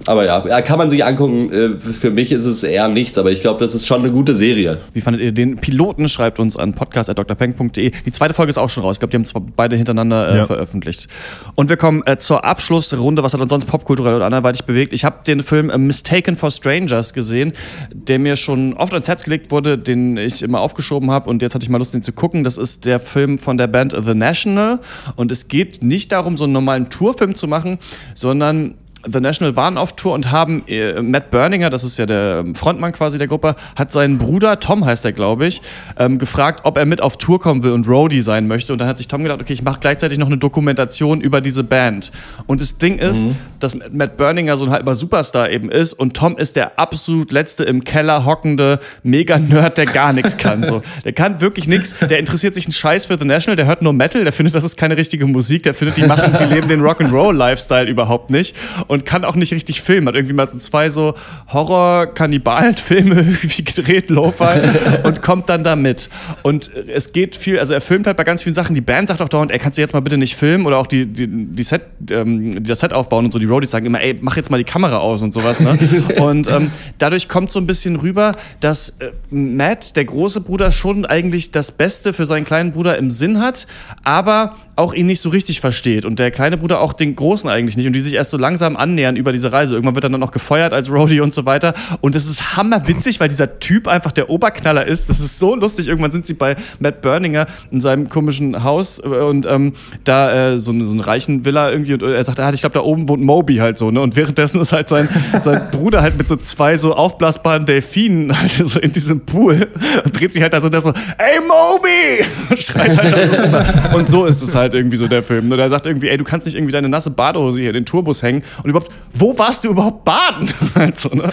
Aber 0.07 0.25
ja, 0.25 0.61
kann 0.61 0.77
man 0.77 0.89
sich 0.89 1.05
angucken. 1.05 1.51
Äh, 1.51 1.69
für 1.79 2.11
mich 2.11 2.31
ist 2.31 2.45
es 2.45 2.63
eher 2.63 2.87
nichts, 2.87 3.17
aber 3.17 3.31
ich 3.31 3.41
glaube, 3.41 3.59
das 3.59 3.73
ist 3.73 3.87
schon 3.87 4.01
eine 4.01 4.11
gute 4.11 4.35
Serie. 4.35 4.77
Wie 4.93 5.01
fandet 5.01 5.21
ihr 5.21 5.31
den 5.31 5.57
Piloten? 5.57 6.09
Schreibt 6.09 6.39
uns 6.39 6.57
an 6.57 6.73
podcast.drpeng.de. 6.73 7.91
Die 8.05 8.11
zweite 8.11 8.33
Folge 8.33 8.49
ist 8.49 8.57
auch 8.57 8.69
schon 8.69 8.83
raus. 8.83 8.95
Ich 8.95 8.99
glaube, 8.99 9.11
die 9.11 9.17
haben 9.17 9.25
zwar 9.25 9.41
beide 9.55 9.75
hintereinander 9.75 10.31
äh, 10.31 10.37
ja. 10.37 10.45
veröffentlicht. 10.45 11.07
Und 11.55 11.69
wir 11.69 11.77
kommen 11.77 12.03
äh, 12.05 12.17
zur 12.17 12.43
Abschlussrunde. 12.43 13.23
Was 13.23 13.33
hat 13.33 13.41
uns 13.41 13.49
sonst 13.49 13.65
popkulturell 13.65 14.15
oder 14.15 14.25
anderweitig 14.25 14.65
bewegt? 14.65 14.93
Ich 14.93 15.05
habe 15.05 15.17
den 15.25 15.41
Film 15.41 15.69
äh, 15.69 15.77
Mistaken 15.77 16.35
for 16.35 16.51
Strangers 16.51 17.13
gesehen, 17.13 17.53
der 17.93 18.19
mir 18.19 18.35
schon 18.35 18.73
oft 18.73 18.93
ans 18.93 19.07
Herz 19.07 19.23
gelegt 19.23 19.51
wurde, 19.51 19.77
den 19.77 20.17
ich 20.17 20.43
immer 20.43 20.59
aufgeschoben 20.59 21.11
habe 21.11 21.29
und 21.29 21.41
jetzt 21.41 21.55
hatte 21.55 21.63
ich 21.63 21.69
mal 21.69 21.77
Lust, 21.77 21.93
den 21.93 22.01
zu 22.01 22.13
gucken. 22.13 22.43
Das 22.43 22.57
ist 22.57 22.85
der 22.85 22.99
Film 22.99 23.39
von 23.39 23.57
der 23.57 23.67
Band 23.67 23.93
The 23.93 24.13
National 24.13 24.79
und 25.15 25.31
es 25.31 25.47
geht 25.47 25.83
nicht 25.83 26.11
darum, 26.11 26.37
so 26.37 26.43
einen 26.43 26.53
normalen 26.53 26.89
Tourfilm 26.89 27.35
zu 27.35 27.47
machen, 27.47 27.79
sondern 28.15 28.75
The 29.11 29.19
National 29.19 29.55
waren 29.55 29.77
auf 29.77 29.95
Tour 29.95 30.13
und 30.13 30.31
haben 30.31 30.63
äh, 30.67 31.01
Matt 31.01 31.31
Berninger, 31.31 31.69
das 31.69 31.83
ist 31.83 31.97
ja 31.97 32.05
der 32.05 32.45
Frontmann 32.55 32.93
quasi 32.93 33.17
der 33.17 33.27
Gruppe, 33.27 33.55
hat 33.75 33.91
seinen 33.91 34.17
Bruder, 34.17 34.59
Tom 34.59 34.85
heißt 34.85 35.03
er, 35.05 35.11
glaube 35.11 35.45
ich, 35.45 35.61
ähm, 35.97 36.19
gefragt, 36.19 36.61
ob 36.63 36.77
er 36.77 36.85
mit 36.85 37.01
auf 37.01 37.17
Tour 37.17 37.39
kommen 37.39 37.63
will 37.63 37.71
und 37.71 37.87
Roadie 37.87 38.21
sein 38.21 38.47
möchte. 38.47 38.71
Und 38.73 38.79
dann 38.79 38.87
hat 38.87 38.97
sich 38.97 39.07
Tom 39.07 39.23
gedacht, 39.23 39.41
okay, 39.41 39.53
ich 39.53 39.63
mache 39.63 39.79
gleichzeitig 39.79 40.17
noch 40.17 40.27
eine 40.27 40.37
Dokumentation 40.37 41.21
über 41.21 41.41
diese 41.41 41.63
Band. 41.63 42.11
Und 42.47 42.61
das 42.61 42.77
Ding 42.77 42.97
ist, 42.97 43.25
mhm. 43.25 43.35
dass 43.59 43.77
Matt 43.91 44.17
Berninger 44.17 44.57
so 44.57 44.65
ein 44.65 44.71
halber 44.71 44.95
Superstar 44.95 45.49
eben 45.49 45.69
ist 45.69 45.93
und 45.93 46.15
Tom 46.15 46.37
ist 46.37 46.55
der 46.55 46.79
absolut 46.79 47.31
letzte 47.31 47.63
im 47.63 47.83
Keller 47.83 48.25
hockende 48.25 48.79
Mega-Nerd, 49.03 49.77
der 49.77 49.85
gar 49.85 50.13
nichts 50.13 50.37
kann. 50.37 50.65
So. 50.65 50.81
Der 51.03 51.13
kann 51.13 51.41
wirklich 51.41 51.67
nichts, 51.67 51.95
der 51.99 52.19
interessiert 52.19 52.55
sich 52.55 52.65
einen 52.65 52.73
Scheiß 52.73 53.05
für 53.05 53.17
The 53.17 53.25
National, 53.25 53.55
der 53.55 53.65
hört 53.65 53.81
nur 53.81 53.93
Metal, 53.93 54.23
der 54.23 54.33
findet, 54.33 54.55
das 54.55 54.63
ist 54.63 54.77
keine 54.77 54.95
richtige 54.95 55.25
Musik, 55.25 55.63
der 55.63 55.73
findet, 55.73 55.97
die 55.97 56.05
machen, 56.05 56.35
die 56.39 56.53
leben 56.53 56.67
den 56.67 56.81
Rock'n'Roll-Lifestyle 56.81 57.89
überhaupt 57.89 58.29
nicht 58.29 58.55
und 58.92 58.92
kann 59.05 59.25
auch 59.25 59.35
nicht 59.35 59.53
richtig 59.53 59.81
filmen. 59.81 60.07
Hat 60.07 60.15
irgendwie 60.15 60.33
mal 60.33 60.47
so 60.47 60.57
zwei 60.57 60.89
so 60.89 61.13
Horror-Kannibalen-Filme 61.51 63.15
irgendwie 63.17 63.63
gedreht, 63.63 64.09
Lo-Fi, 64.09 64.59
und 65.03 65.21
kommt 65.21 65.49
dann 65.49 65.63
da 65.63 65.75
mit. 65.75 66.09
Und 66.43 66.71
es 66.87 67.11
geht 67.11 67.35
viel, 67.35 67.59
also 67.59 67.73
er 67.73 67.81
filmt 67.81 68.07
halt 68.07 68.17
bei 68.17 68.23
ganz 68.23 68.43
vielen 68.43 68.55
Sachen. 68.55 68.75
Die 68.75 68.81
Band 68.81 69.07
sagt 69.07 69.21
auch 69.21 69.29
dauernd, 69.29 69.51
ey, 69.51 69.59
kannst 69.59 69.77
du 69.77 69.81
jetzt 69.81 69.93
mal 69.93 70.01
bitte 70.01 70.17
nicht 70.17 70.35
filmen 70.35 70.65
oder 70.65 70.77
auch 70.77 70.87
die, 70.87 71.05
die, 71.05 71.27
die 71.27 71.63
Set, 71.63 71.81
ähm, 72.11 72.63
die 72.63 72.69
das 72.69 72.79
Set 72.79 72.93
aufbauen 72.93 73.25
und 73.25 73.31
so. 73.31 73.39
Die 73.39 73.45
Roadies 73.45 73.71
sagen 73.71 73.85
immer, 73.85 74.01
ey, 74.01 74.15
mach 74.21 74.37
jetzt 74.37 74.49
mal 74.49 74.57
die 74.57 74.63
Kamera 74.63 74.97
aus 74.97 75.21
und 75.21 75.33
sowas. 75.33 75.59
Ne? 75.59 75.77
und 76.17 76.47
ähm, 76.47 76.71
dadurch 76.97 77.27
kommt 77.27 77.51
so 77.51 77.59
ein 77.59 77.67
bisschen 77.67 77.95
rüber, 77.95 78.33
dass 78.59 78.97
äh, 78.99 79.11
Matt, 79.29 79.95
der 79.95 80.05
große 80.05 80.41
Bruder, 80.41 80.71
schon 80.71 81.05
eigentlich 81.05 81.51
das 81.51 81.71
Beste 81.71 82.13
für 82.13 82.25
seinen 82.25 82.45
kleinen 82.45 82.71
Bruder 82.71 82.97
im 82.97 83.09
Sinn 83.09 83.39
hat, 83.39 83.67
aber 84.03 84.55
auch 84.75 84.93
ihn 84.93 85.05
nicht 85.05 85.21
so 85.21 85.29
richtig 85.29 85.61
versteht 85.61 86.05
und 86.05 86.19
der 86.19 86.31
kleine 86.31 86.57
Bruder 86.57 86.81
auch 86.81 86.93
den 86.93 87.15
großen 87.15 87.49
eigentlich 87.49 87.77
nicht 87.77 87.85
und 87.85 87.93
die 87.93 87.99
sich 87.99 88.13
erst 88.13 88.31
so 88.31 88.37
langsam 88.37 88.75
annähern 88.83 89.15
über 89.15 89.31
diese 89.31 89.51
Reise. 89.51 89.75
Irgendwann 89.75 89.95
wird 89.95 90.03
er 90.03 90.09
dann 90.09 90.19
noch 90.19 90.31
gefeuert 90.31 90.73
als 90.73 90.91
Roadie 90.91 91.21
und 91.21 91.33
so 91.33 91.45
weiter. 91.45 91.73
Und 92.01 92.15
es 92.15 92.25
ist 92.25 92.57
hammerwitzig, 92.57 93.19
weil 93.19 93.29
dieser 93.29 93.59
Typ 93.59 93.87
einfach 93.87 94.11
der 94.11 94.29
Oberknaller 94.29 94.85
ist. 94.85 95.09
Das 95.09 95.21
ist 95.21 95.39
so 95.39 95.55
lustig. 95.55 95.87
Irgendwann 95.87 96.11
sind 96.11 96.25
sie 96.25 96.33
bei 96.33 96.55
Matt 96.79 97.01
Berninger 97.01 97.45
in 97.71 97.79
seinem 97.79 98.09
komischen 98.09 98.63
Haus 98.63 98.99
und 98.99 99.45
ähm, 99.45 99.73
da 100.03 100.53
äh, 100.53 100.59
so, 100.59 100.71
so 100.83 100.91
einen 100.91 100.99
reichen 100.99 101.45
Villa 101.45 101.71
irgendwie 101.71 101.93
und 101.93 102.03
er 102.03 102.23
sagt, 102.23 102.39
ah, 102.39 102.51
ich 102.51 102.59
glaube, 102.59 102.73
da 102.73 102.81
oben 102.81 103.07
wohnt 103.07 103.23
Moby 103.23 103.57
halt 103.57 103.77
so. 103.77 103.89
Ne? 103.89 104.01
Und 104.01 104.15
währenddessen 104.15 104.59
ist 104.59 104.73
halt 104.73 104.89
sein, 104.89 105.07
sein 105.41 105.69
Bruder 105.71 106.01
halt 106.01 106.17
mit 106.17 106.27
so 106.27 106.35
zwei 106.35 106.77
so 106.77 106.93
aufblasbaren 106.93 107.65
Delfinen 107.65 108.37
halt 108.37 108.51
so 108.51 108.79
in 108.79 108.91
diesem 108.91 109.21
Pool 109.21 109.69
und 110.03 110.19
dreht 110.19 110.33
sich 110.33 110.41
halt 110.41 110.53
da 110.53 110.61
so, 110.61 110.69
so 110.69 110.89
ey 110.89 111.39
Moby! 111.47 112.25
Und 112.49 112.59
schreit 112.59 112.97
halt 112.97 113.91
so. 113.91 113.97
Und 113.97 114.09
so 114.09 114.25
ist 114.25 114.41
es 114.41 114.53
halt 114.55 114.73
irgendwie 114.73 114.97
so 114.97 115.07
der 115.07 115.23
Film. 115.23 115.51
Und 115.51 115.59
er 115.59 115.69
sagt 115.69 115.85
irgendwie, 115.85 116.09
ey, 116.09 116.17
du 116.17 116.23
kannst 116.23 116.45
nicht 116.45 116.55
irgendwie 116.55 116.73
deine 116.73 116.89
nasse 116.89 117.09
Badehose 117.09 117.59
hier 117.59 117.69
in 117.69 117.75
den 117.75 117.85
Tourbus 117.85 118.23
hängen 118.23 118.43
und 118.63 118.72
überhaupt, 118.73 118.91
wo 119.13 119.37
warst 119.37 119.63
du 119.63 119.69
überhaupt 119.69 120.03
baden? 120.03 120.47
so, 120.95 121.09
ne? 121.09 121.31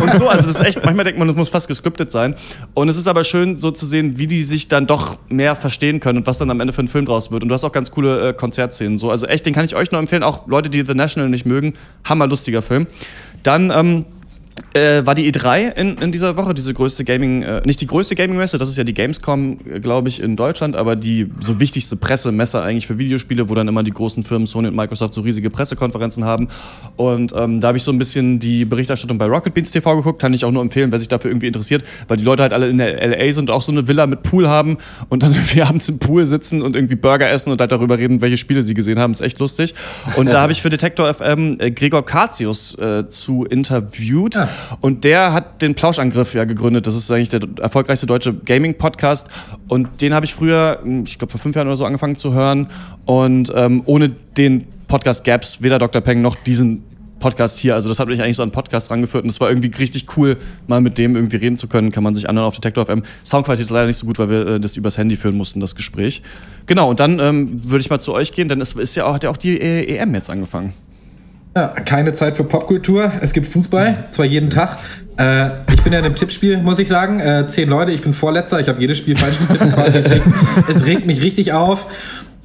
Und 0.00 0.16
so, 0.16 0.28
also 0.28 0.48
das 0.48 0.60
ist 0.60 0.60
echt, 0.60 0.84
manchmal 0.84 1.04
denkt 1.04 1.18
man, 1.18 1.28
das 1.28 1.36
muss 1.36 1.48
fast 1.48 1.68
gescriptet 1.68 2.10
sein. 2.10 2.34
Und 2.74 2.88
es 2.88 2.96
ist 2.96 3.06
aber 3.06 3.24
schön 3.24 3.60
so 3.60 3.70
zu 3.70 3.86
sehen, 3.86 4.18
wie 4.18 4.26
die 4.26 4.42
sich 4.42 4.68
dann 4.68 4.86
doch 4.86 5.18
mehr 5.28 5.56
verstehen 5.56 6.00
können 6.00 6.18
und 6.18 6.26
was 6.26 6.38
dann 6.38 6.50
am 6.50 6.60
Ende 6.60 6.72
für 6.72 6.82
ein 6.82 6.88
Film 6.88 7.06
draus 7.06 7.30
wird. 7.30 7.42
Und 7.42 7.48
du 7.48 7.54
hast 7.54 7.64
auch 7.64 7.72
ganz 7.72 7.90
coole 7.90 8.28
äh, 8.28 8.32
Konzertszenen. 8.32 8.98
So. 8.98 9.10
Also 9.10 9.26
echt, 9.26 9.46
den 9.46 9.54
kann 9.54 9.64
ich 9.64 9.76
euch 9.76 9.90
nur 9.92 10.00
empfehlen, 10.00 10.22
auch 10.22 10.46
Leute, 10.46 10.70
die 10.70 10.82
The 10.82 10.94
National 10.94 11.28
nicht 11.28 11.46
mögen. 11.46 11.74
Hammerlustiger 12.04 12.62
Film. 12.62 12.86
Dann, 13.42 13.70
ähm, 13.70 14.04
äh, 14.78 15.06
war 15.06 15.14
die 15.14 15.30
E3 15.30 15.76
in, 15.76 15.96
in 15.96 16.12
dieser 16.12 16.36
Woche, 16.36 16.54
diese 16.54 16.72
größte 16.72 17.04
Gaming, 17.04 17.42
äh, 17.42 17.60
nicht 17.64 17.80
die 17.80 17.86
größte 17.86 18.14
Gaming-Messe, 18.14 18.58
das 18.58 18.68
ist 18.68 18.76
ja 18.76 18.84
die 18.84 18.94
Gamescom, 18.94 19.58
äh, 19.64 19.80
glaube 19.80 20.08
ich, 20.08 20.20
in 20.20 20.36
Deutschland, 20.36 20.76
aber 20.76 20.96
die 20.96 21.30
so 21.40 21.60
wichtigste 21.60 21.96
Pressemesse 21.96 22.62
eigentlich 22.62 22.86
für 22.86 22.98
Videospiele, 22.98 23.48
wo 23.48 23.54
dann 23.54 23.68
immer 23.68 23.82
die 23.82 23.90
großen 23.90 24.22
Firmen 24.22 24.46
Sony 24.46 24.68
und 24.68 24.76
Microsoft 24.76 25.14
so 25.14 25.22
riesige 25.22 25.50
Pressekonferenzen 25.50 26.24
haben. 26.24 26.48
Und 26.96 27.32
ähm, 27.36 27.60
da 27.60 27.68
habe 27.68 27.78
ich 27.78 27.84
so 27.84 27.92
ein 27.92 27.98
bisschen 27.98 28.38
die 28.38 28.64
Berichterstattung 28.64 29.18
bei 29.18 29.26
Rocket 29.26 29.54
Beans 29.54 29.70
TV 29.70 29.96
geguckt, 29.96 30.20
kann 30.20 30.32
ich 30.32 30.44
auch 30.44 30.52
nur 30.52 30.62
empfehlen, 30.62 30.92
wer 30.92 30.98
sich 30.98 31.08
dafür 31.08 31.30
irgendwie 31.30 31.46
interessiert, 31.46 31.84
weil 32.06 32.16
die 32.16 32.24
Leute 32.24 32.42
halt 32.42 32.52
alle 32.52 32.68
in 32.68 32.78
der 32.78 33.06
LA 33.08 33.32
sind 33.32 33.48
und 33.48 33.54
auch 33.54 33.62
so 33.62 33.72
eine 33.72 33.88
Villa 33.88 34.06
mit 34.06 34.22
Pool 34.22 34.48
haben 34.48 34.76
und 35.08 35.22
dann 35.22 35.32
irgendwie 35.34 35.62
abends 35.62 35.88
im 35.88 35.98
Pool 35.98 36.26
sitzen 36.26 36.62
und 36.62 36.76
irgendwie 36.76 36.96
Burger 36.96 37.28
essen 37.30 37.52
und 37.52 37.60
halt 37.60 37.72
darüber 37.72 37.98
reden, 37.98 38.20
welche 38.20 38.36
Spiele 38.36 38.62
sie 38.62 38.74
gesehen 38.74 38.98
haben. 38.98 39.12
Ist 39.12 39.20
echt 39.20 39.38
lustig. 39.38 39.74
Und 40.16 40.26
da 40.26 40.40
habe 40.42 40.52
ich 40.52 40.62
für 40.62 40.70
Detektor 40.70 41.12
FM 41.12 41.56
äh, 41.58 41.70
Gregor 41.70 42.04
Katius 42.04 42.76
äh, 42.78 43.08
zu 43.08 43.44
interviewt. 43.44 44.36
Ja. 44.36 44.48
Und 44.80 45.04
der 45.04 45.32
hat 45.32 45.62
den 45.62 45.74
Plauschangriff 45.74 46.34
ja 46.34 46.44
gegründet. 46.44 46.86
Das 46.86 46.94
ist 46.94 47.10
eigentlich 47.10 47.28
der 47.28 47.40
erfolgreichste 47.60 48.06
deutsche 48.06 48.34
Gaming-Podcast. 48.34 49.28
Und 49.68 50.00
den 50.00 50.14
habe 50.14 50.26
ich 50.26 50.34
früher, 50.34 50.80
ich 51.04 51.18
glaube 51.18 51.30
vor 51.30 51.40
fünf 51.40 51.56
Jahren 51.56 51.68
oder 51.68 51.76
so, 51.76 51.84
angefangen 51.84 52.16
zu 52.16 52.34
hören. 52.34 52.68
Und 53.04 53.52
ähm, 53.54 53.82
ohne 53.84 54.08
den 54.08 54.66
Podcast 54.88 55.26
es 55.26 55.62
weder 55.62 55.78
Dr. 55.78 56.00
Peng 56.00 56.22
noch 56.22 56.34
diesen 56.34 56.82
Podcast 57.18 57.58
hier. 57.58 57.74
Also 57.74 57.88
das 57.88 57.98
hat 57.98 58.08
mich 58.08 58.22
eigentlich 58.22 58.36
so 58.36 58.42
an 58.42 58.50
Podcast 58.50 58.90
rangeführt 58.90 59.24
und 59.24 59.30
es 59.30 59.40
war 59.40 59.48
irgendwie 59.48 59.70
richtig 59.76 60.16
cool, 60.16 60.36
mal 60.66 60.80
mit 60.80 60.98
dem 60.98 61.16
irgendwie 61.16 61.36
reden 61.36 61.58
zu 61.58 61.68
können. 61.68 61.90
Kann 61.92 62.02
man 62.02 62.14
sich 62.14 62.28
anhören 62.28 62.46
auf 62.46 62.54
Detektor 62.54 62.86
FM. 62.86 63.02
Soundqualität 63.24 63.64
ist 63.64 63.70
leider 63.70 63.86
nicht 63.86 63.98
so 63.98 64.06
gut, 64.06 64.18
weil 64.18 64.30
wir 64.30 64.46
äh, 64.46 64.60
das 64.60 64.76
übers 64.76 64.98
Handy 64.98 65.16
führen 65.16 65.36
mussten, 65.36 65.60
das 65.60 65.74
Gespräch. 65.74 66.22
Genau, 66.66 66.90
und 66.90 67.00
dann 67.00 67.18
ähm, 67.18 67.60
würde 67.64 67.80
ich 67.80 67.90
mal 67.90 68.00
zu 68.00 68.12
euch 68.14 68.32
gehen, 68.32 68.48
denn 68.48 68.60
es 68.60 68.72
ist 68.72 68.94
ja 68.94 69.04
auch, 69.04 69.14
hat 69.14 69.24
ja 69.24 69.30
auch 69.30 69.36
die 69.36 69.60
äh, 69.60 69.96
EM 69.96 70.14
jetzt 70.14 70.30
angefangen. 70.30 70.72
Ja, 71.58 71.66
keine 71.84 72.12
Zeit 72.12 72.36
für 72.36 72.44
Popkultur. 72.44 73.10
Es 73.20 73.32
gibt 73.32 73.48
Fußball, 73.48 74.04
zwar 74.12 74.26
jeden 74.26 74.48
Tag. 74.48 74.78
Äh, 75.18 75.46
ich 75.74 75.82
bin 75.82 75.92
ja 75.92 75.98
in 75.98 76.04
einem 76.04 76.14
Tippspiel, 76.14 76.58
muss 76.58 76.78
ich 76.78 76.86
sagen. 76.86 77.18
Äh, 77.18 77.48
zehn 77.48 77.68
Leute, 77.68 77.90
ich 77.90 78.00
bin 78.00 78.14
Vorletzter. 78.14 78.60
Ich 78.60 78.68
habe 78.68 78.80
jedes 78.80 78.98
Spiel 78.98 79.16
falsch 79.16 79.38
getippt. 79.40 79.76
Es 79.92 80.08
regt, 80.08 80.26
es 80.68 80.86
regt 80.86 81.06
mich 81.06 81.24
richtig 81.24 81.52
auf. 81.52 81.86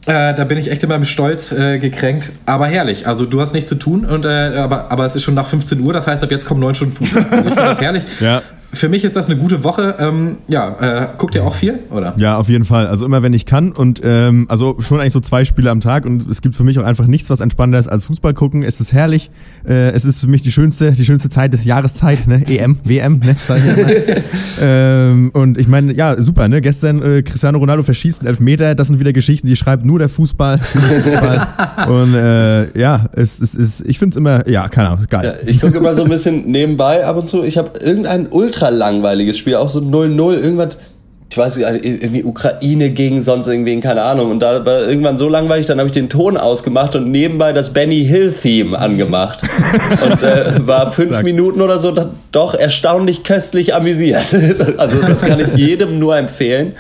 Äh, 0.08 0.34
da 0.34 0.46
bin 0.46 0.58
ich 0.58 0.72
echt 0.72 0.82
in 0.82 0.90
meinem 0.90 1.06
Stolz 1.06 1.52
äh, 1.52 1.78
gekränkt. 1.78 2.32
Aber 2.48 2.66
herrlich. 2.66 3.08
Also 3.08 3.28
du 3.28 3.40
hast 3.40 3.54
nichts 3.54 3.70
zu 3.70 3.76
tun, 3.76 4.04
und, 4.04 4.26
äh, 4.26 4.30
aber, 4.58 4.92
aber 4.92 5.06
es 5.06 5.16
ist 5.16 5.22
schon 5.22 5.36
nach 5.36 5.46
15 5.46 5.80
Uhr. 5.80 5.94
Das 5.94 6.08
heißt, 6.08 6.24
ab 6.24 6.32
jetzt 6.32 6.48
kommen 6.48 6.60
neun 6.60 6.74
Stunden 6.74 6.96
Fußball. 6.96 7.24
Also 7.30 7.36
ich 7.36 7.54
finde 7.54 7.56
das 7.56 7.82
herrlich. 7.82 8.04
Ja 8.20 8.42
für 8.74 8.90
mich 8.90 9.04
ist 9.04 9.16
das 9.16 9.28
eine 9.28 9.38
gute 9.38 9.64
Woche. 9.64 9.96
Ähm, 10.00 10.38
ja, 10.48 11.04
äh, 11.04 11.08
guckt 11.18 11.36
ihr 11.36 11.46
auch 11.46 11.56
viel, 11.56 11.80
oder? 11.92 12.14
Ja, 12.18 12.38
auf 12.38 12.50
jeden 12.50 12.66
Fall. 12.66 12.88
Also 12.88 13.06
immer, 13.06 13.22
wenn 13.22 13.34
ich 13.34 13.46
kann. 13.46 13.72
Und 13.72 14.02
ähm, 14.04 14.46
also 14.50 14.78
schon 14.80 15.00
eigentlich 15.00 15.14
so 15.14 15.20
zwei 15.20 15.46
Spiele 15.46 15.70
am 15.70 15.80
Tag. 15.80 16.06
Und 16.06 16.28
es 16.28 16.42
gibt 16.42 16.56
für 16.56 16.64
mich 16.64 16.80
auch 16.80 16.84
einfach 16.84 17.06
nichts, 17.06 17.30
was 17.30 17.40
entspannender 17.40 17.80
ist 17.80 17.88
als 17.88 18.06
Fußball 18.06 18.34
gucken. 18.34 18.64
Es 18.64 18.82
ist 18.82 18.92
herrlich. 18.92 19.30
Äh, 19.68 19.92
es 19.92 20.06
ist 20.06 20.22
für 20.22 20.28
mich 20.28 20.42
die 20.42 20.52
schönste, 20.52 20.92
die 20.92 21.06
schönste 21.06 21.30
Zeit, 21.30 21.54
Jahreszeit, 21.64 22.28
ne? 22.28 22.44
EM, 22.48 22.78
WM, 22.84 23.20
ne? 23.20 23.36
Sag 23.40 23.60
ich 23.60 23.66
ja 23.66 24.16
ähm, 24.62 25.30
und 25.34 25.58
ich 25.58 25.68
meine, 25.68 25.94
ja, 25.94 26.20
super, 26.20 26.48
ne? 26.48 26.60
Gestern 26.60 27.02
äh, 27.02 27.22
Cristiano 27.22 27.60
Ronaldo 27.60 27.84
verschießt 27.84 28.22
einen 28.22 28.30
Elfmeter. 28.30 28.74
Das 28.74 28.88
sind 28.88 29.00
wieder 29.00 29.14
Geschichten, 29.14 29.48
die 29.48 29.56
schreibt 29.56 29.86
nur 29.86 30.00
der 30.00 30.10
Fußball. 30.10 30.60
Fußball. 30.62 31.48
und 31.90 32.16
äh, 32.16 32.80
ja, 32.80 33.06
es, 33.14 33.40
es 33.40 33.54
ist, 33.54 33.86
ich 33.86 34.00
finde 34.00 34.16
es 34.16 34.18
immer, 34.18 34.48
ja, 34.50 34.68
keine 34.68 34.90
Ahnung, 34.90 35.06
geil. 35.10 35.40
Ja, 35.42 35.48
ich 35.48 35.62
gucke 35.62 35.78
immer 35.78 35.96
so 35.96 36.04
ein 36.04 36.10
bisschen 36.10 36.50
nebenbei 36.50 37.06
ab 37.06 37.18
und 37.18 37.30
zu. 37.30 37.44
Ich 37.44 37.58
habe 37.58 37.78
irgendeinen 37.80 38.28
ultra 38.32 38.63
ultra 38.64 38.70
langweiliges 38.70 39.38
Spiel, 39.38 39.56
auch 39.56 39.70
so 39.70 39.80
0-0, 39.80 40.40
irgendwas, 40.40 40.78
ich 41.30 41.38
weiß 41.38 41.58
nicht, 41.58 41.68
irgendwie 41.84 42.24
Ukraine 42.24 42.92
gegen 42.92 43.22
sonst 43.22 43.48
irgendwie, 43.48 43.80
keine 43.80 44.04
Ahnung. 44.04 44.32
Und 44.32 44.40
da 44.40 44.66
war 44.66 44.88
irgendwann 44.88 45.18
so 45.18 45.28
langweilig, 45.28 45.66
dann 45.66 45.80
habe 45.80 45.88
ich 45.88 45.94
den 45.94 46.10
Ton 46.10 46.38
ausgemacht 46.38 46.96
und 46.96 47.10
nebenbei 47.10 47.54
das 47.54 47.74
Benny 47.74 48.06
Hill-Theme 48.06 48.78
angemacht. 48.78 49.42
und 50.04 50.24
äh, 50.24 50.68
war 50.68 50.92
fünf 50.92 51.12
Sag. 51.12 51.24
Minuten 51.24 51.62
oder 51.62 51.80
so 51.80 51.94
doch 52.32 52.54
erstaunlich 52.54 53.24
köstlich 53.24 53.74
amüsiert. 53.74 54.34
also 54.78 55.02
das 55.02 55.22
kann 55.22 55.40
ich 55.40 55.56
jedem 55.56 55.98
nur 56.00 56.16
empfehlen. 56.18 56.74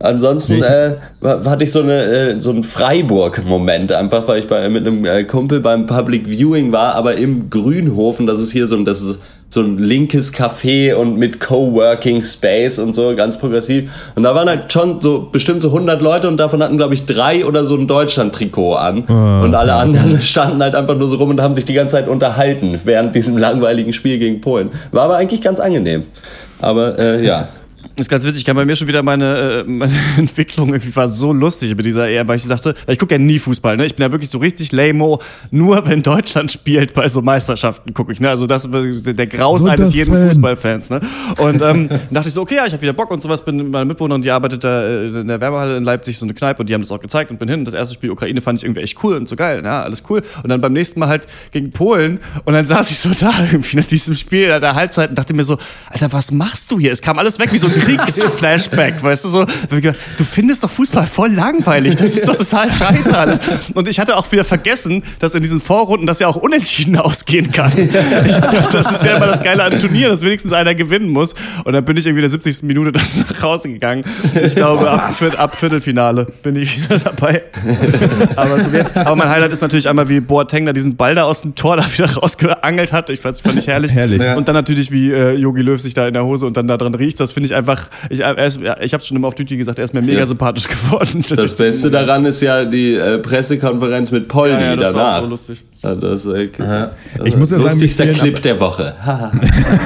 Ansonsten 0.00 0.62
äh, 0.62 0.94
hatte 1.24 1.64
ich 1.64 1.72
so, 1.72 1.82
eine, 1.82 2.02
äh, 2.02 2.40
so 2.40 2.50
einen 2.50 2.62
Freiburg-Moment, 2.62 3.90
einfach 3.90 4.28
weil 4.28 4.38
ich 4.38 4.46
bei, 4.46 4.68
mit 4.68 4.86
einem 4.86 5.04
äh, 5.04 5.24
Kumpel 5.24 5.58
beim 5.58 5.86
Public 5.86 6.28
Viewing 6.28 6.70
war, 6.70 6.94
aber 6.94 7.16
im 7.16 7.50
Grünhofen, 7.50 8.28
das 8.28 8.38
ist 8.38 8.52
hier 8.52 8.68
so 8.68 8.76
ein, 8.76 8.84
das 8.84 9.00
ist 9.00 9.18
so 9.50 9.62
ein 9.62 9.78
linkes 9.78 10.34
Café 10.34 10.94
und 10.94 11.16
mit 11.16 11.40
Coworking 11.40 12.22
Space 12.22 12.78
und 12.78 12.94
so, 12.94 13.16
ganz 13.16 13.38
progressiv. 13.38 13.90
Und 14.14 14.24
da 14.24 14.34
waren 14.34 14.48
halt 14.48 14.70
schon 14.72 15.00
so 15.00 15.28
bestimmt 15.32 15.62
so 15.62 15.68
100 15.68 16.02
Leute 16.02 16.28
und 16.28 16.36
davon 16.36 16.62
hatten, 16.62 16.76
glaube 16.76 16.94
ich, 16.94 17.06
drei 17.06 17.46
oder 17.46 17.64
so 17.64 17.74
ein 17.74 17.86
Deutschland-Trikot 17.86 18.74
an. 18.74 19.04
Oh, 19.08 19.44
und 19.44 19.54
alle 19.54 19.72
anderen 19.74 20.20
standen 20.20 20.62
halt 20.62 20.74
einfach 20.74 20.96
nur 20.96 21.08
so 21.08 21.16
rum 21.16 21.30
und 21.30 21.40
haben 21.40 21.54
sich 21.54 21.64
die 21.64 21.72
ganze 21.72 21.92
Zeit 21.92 22.08
unterhalten 22.08 22.78
während 22.84 23.14
diesem 23.14 23.38
langweiligen 23.38 23.92
Spiel 23.94 24.18
gegen 24.18 24.40
Polen. 24.42 24.70
War 24.92 25.04
aber 25.04 25.16
eigentlich 25.16 25.40
ganz 25.40 25.60
angenehm. 25.60 26.04
Aber 26.60 26.98
äh, 26.98 27.24
ja, 27.24 27.48
das 27.98 28.06
ist 28.06 28.10
ganz 28.10 28.24
witzig, 28.24 28.40
ich 28.40 28.44
kann 28.44 28.56
bei 28.56 28.64
mir 28.64 28.76
schon 28.76 28.88
wieder 28.88 29.02
meine, 29.02 29.60
äh, 29.60 29.64
meine 29.64 29.92
Entwicklung 30.16 30.68
irgendwie 30.68 30.94
war 30.94 31.08
so 31.08 31.32
lustig 31.32 31.76
mit 31.76 31.84
dieser 31.84 32.08
EM, 32.08 32.26
weil 32.28 32.36
ich 32.36 32.46
dachte, 32.46 32.74
weil 32.86 32.92
ich 32.92 32.98
gucke 32.98 33.14
ja 33.14 33.18
nie 33.18 33.38
Fußball, 33.38 33.76
ne? 33.76 33.86
Ich 33.86 33.94
bin 33.94 34.04
ja 34.04 34.12
wirklich 34.12 34.30
so 34.30 34.38
richtig 34.38 34.72
lame 34.72 35.18
nur 35.50 35.86
wenn 35.86 36.02
Deutschland 36.02 36.50
spielt 36.50 36.92
bei 36.92 37.08
so 37.08 37.22
Meisterschaften 37.22 37.94
gucke 37.94 38.12
ich, 38.12 38.20
ne? 38.20 38.30
Also 38.30 38.46
das 38.46 38.68
der 38.70 39.26
Graus 39.26 39.62
so 39.62 39.68
eines 39.68 39.94
jeden 39.94 40.12
Fan. 40.12 40.28
Fußballfans, 40.28 40.90
ne? 40.90 41.00
Und 41.38 41.62
ähm, 41.62 41.88
dachte 42.10 42.28
ich 42.28 42.34
so, 42.34 42.42
okay, 42.42 42.56
ja, 42.56 42.66
ich 42.66 42.72
habe 42.72 42.82
wieder 42.82 42.92
Bock 42.92 43.10
und 43.10 43.22
sowas, 43.22 43.44
bin 43.44 43.56
mit 43.56 43.70
meiner 43.70 43.84
Mitbewohnerin, 43.84 44.22
die 44.22 44.30
arbeitet 44.30 44.64
da 44.64 44.84
äh, 44.84 45.06
in 45.20 45.28
der 45.28 45.40
Wärmehalle 45.40 45.76
in 45.76 45.84
Leipzig, 45.84 46.18
so 46.18 46.26
eine 46.26 46.34
Kneipe 46.34 46.60
und 46.60 46.68
die 46.68 46.74
haben 46.74 46.82
das 46.82 46.90
auch 46.90 47.00
gezeigt 47.00 47.30
und 47.30 47.38
bin 47.38 47.48
hin. 47.48 47.60
Und 47.60 47.64
das 47.64 47.74
erste 47.74 47.94
Spiel 47.94 48.10
Ukraine 48.10 48.40
fand 48.40 48.58
ich 48.58 48.64
irgendwie 48.64 48.82
echt 48.82 49.02
cool 49.02 49.16
und 49.16 49.28
so 49.28 49.36
geil, 49.36 49.62
ja, 49.64 49.82
alles 49.82 50.02
cool. 50.08 50.22
Und 50.42 50.48
dann 50.50 50.60
beim 50.60 50.72
nächsten 50.72 51.00
Mal 51.00 51.08
halt 51.08 51.26
gegen 51.52 51.70
Polen 51.70 52.20
und 52.44 52.54
dann 52.54 52.66
saß 52.66 52.90
ich 52.90 52.98
so 52.98 53.10
da 53.20 53.32
irgendwie 53.50 53.76
nach 53.76 53.86
diesem 53.86 54.14
Spiel 54.14 54.50
in 54.50 54.60
der 54.60 54.74
Halbzeit 54.74 55.10
und 55.10 55.18
dachte 55.18 55.34
mir 55.34 55.44
so, 55.44 55.58
Alter, 55.90 56.12
was 56.12 56.32
machst 56.32 56.70
du 56.70 56.78
hier? 56.78 56.92
Es 56.92 57.02
kam 57.02 57.18
alles 57.18 57.38
weg 57.38 57.52
wie 57.52 57.58
so 57.58 57.67
Kriegsflashback, 57.68 59.02
weißt 59.02 59.24
du 59.24 59.28
so. 59.28 59.44
Du 59.44 60.24
findest 60.24 60.64
doch 60.64 60.70
Fußball 60.70 61.06
voll 61.06 61.32
langweilig. 61.32 61.96
Das 61.96 62.10
ist 62.10 62.28
doch 62.28 62.36
total 62.36 62.72
scheiße 62.72 63.16
alles. 63.16 63.40
Und 63.74 63.88
ich 63.88 63.98
hatte 63.98 64.16
auch 64.16 64.30
wieder 64.30 64.44
vergessen, 64.44 65.02
dass 65.18 65.34
in 65.34 65.42
diesen 65.42 65.60
Vorrunden 65.60 66.06
das 66.06 66.18
ja 66.18 66.28
auch 66.28 66.36
unentschieden 66.36 66.96
ausgehen 66.96 67.50
kann. 67.52 67.72
Ich 67.76 67.90
dachte, 67.90 68.68
das 68.72 68.92
ist 68.92 69.04
ja 69.04 69.16
immer 69.16 69.26
das 69.26 69.42
Geile 69.42 69.64
an 69.64 69.78
Turnieren, 69.78 70.12
dass 70.12 70.22
wenigstens 70.22 70.52
einer 70.52 70.74
gewinnen 70.74 71.10
muss. 71.10 71.34
Und 71.64 71.72
dann 71.72 71.84
bin 71.84 71.96
ich 71.96 72.06
irgendwie 72.06 72.24
in 72.24 72.30
der 72.30 72.30
70. 72.30 72.62
Minute 72.64 72.92
dann 72.92 73.02
nach 73.28 73.42
Hause 73.42 73.70
gegangen. 73.70 74.04
Ich 74.42 74.54
glaube, 74.54 74.90
ab, 74.90 75.12
ab, 75.36 75.56
Viertelfinale 75.56 76.26
bin 76.42 76.56
ich 76.56 76.82
wieder 76.82 76.98
dabei. 76.98 77.42
Aber, 78.36 78.62
so 78.62 78.70
aber 78.94 79.16
mein 79.16 79.28
Highlight 79.28 79.52
ist 79.52 79.60
natürlich 79.60 79.88
einmal, 79.88 80.08
wie 80.08 80.20
Boateng 80.20 80.66
da 80.66 80.72
diesen 80.72 80.96
Ball 80.96 81.14
da 81.14 81.24
aus 81.24 81.42
dem 81.42 81.54
Tor 81.54 81.76
da 81.76 81.84
wieder 81.92 82.12
rausgeangelt 82.14 82.92
hat. 82.92 83.10
Ich 83.10 83.20
fand 83.20 83.36
es 83.36 83.66
herrlich. 83.66 83.92
herrlich. 83.92 84.20
Und 84.36 84.48
dann 84.48 84.54
natürlich, 84.54 84.90
wie 84.90 85.10
Yogi 85.10 85.60
äh, 85.60 85.64
Löw 85.64 85.80
sich 85.80 85.94
da 85.94 86.06
in 86.06 86.14
der 86.14 86.24
Hose 86.24 86.46
und 86.46 86.56
dann 86.56 86.68
da 86.68 86.76
dran 86.76 86.94
riecht. 86.94 87.20
Das 87.20 87.32
finde 87.32 87.46
ich 87.46 87.54
einfach 87.58 87.88
ich, 88.08 88.20
ich 88.20 88.94
habe 88.94 89.04
schon 89.04 89.16
immer 89.16 89.28
auf 89.28 89.34
Tüti 89.34 89.56
gesagt, 89.56 89.78
er 89.78 89.84
ist 89.84 89.94
mir 89.94 90.02
mega 90.02 90.20
ja. 90.20 90.26
sympathisch 90.26 90.68
geworden. 90.68 91.24
Das 91.28 91.54
Beste 91.54 91.90
daran 91.90 92.24
ist 92.24 92.40
ja 92.40 92.64
die 92.64 92.94
äh, 92.94 93.18
Pressekonferenz 93.18 94.10
mit 94.10 94.28
Poldi 94.28 94.54
ja, 94.54 94.70
ja, 94.70 94.76
das 94.76 94.92
danach. 94.92 95.14
War 95.14 95.22
so 95.22 95.28
lustig. 95.28 95.64
Ja, 95.82 95.94
das, 95.94 96.26
äh, 96.26 96.48
das, 96.56 96.90
ich 97.24 97.36
muss 97.36 97.52
ja 97.52 97.58
sagen, 97.58 97.70
lustigster 97.70 98.06
Clip 98.08 98.42
der 98.42 98.58
Woche. 98.58 98.94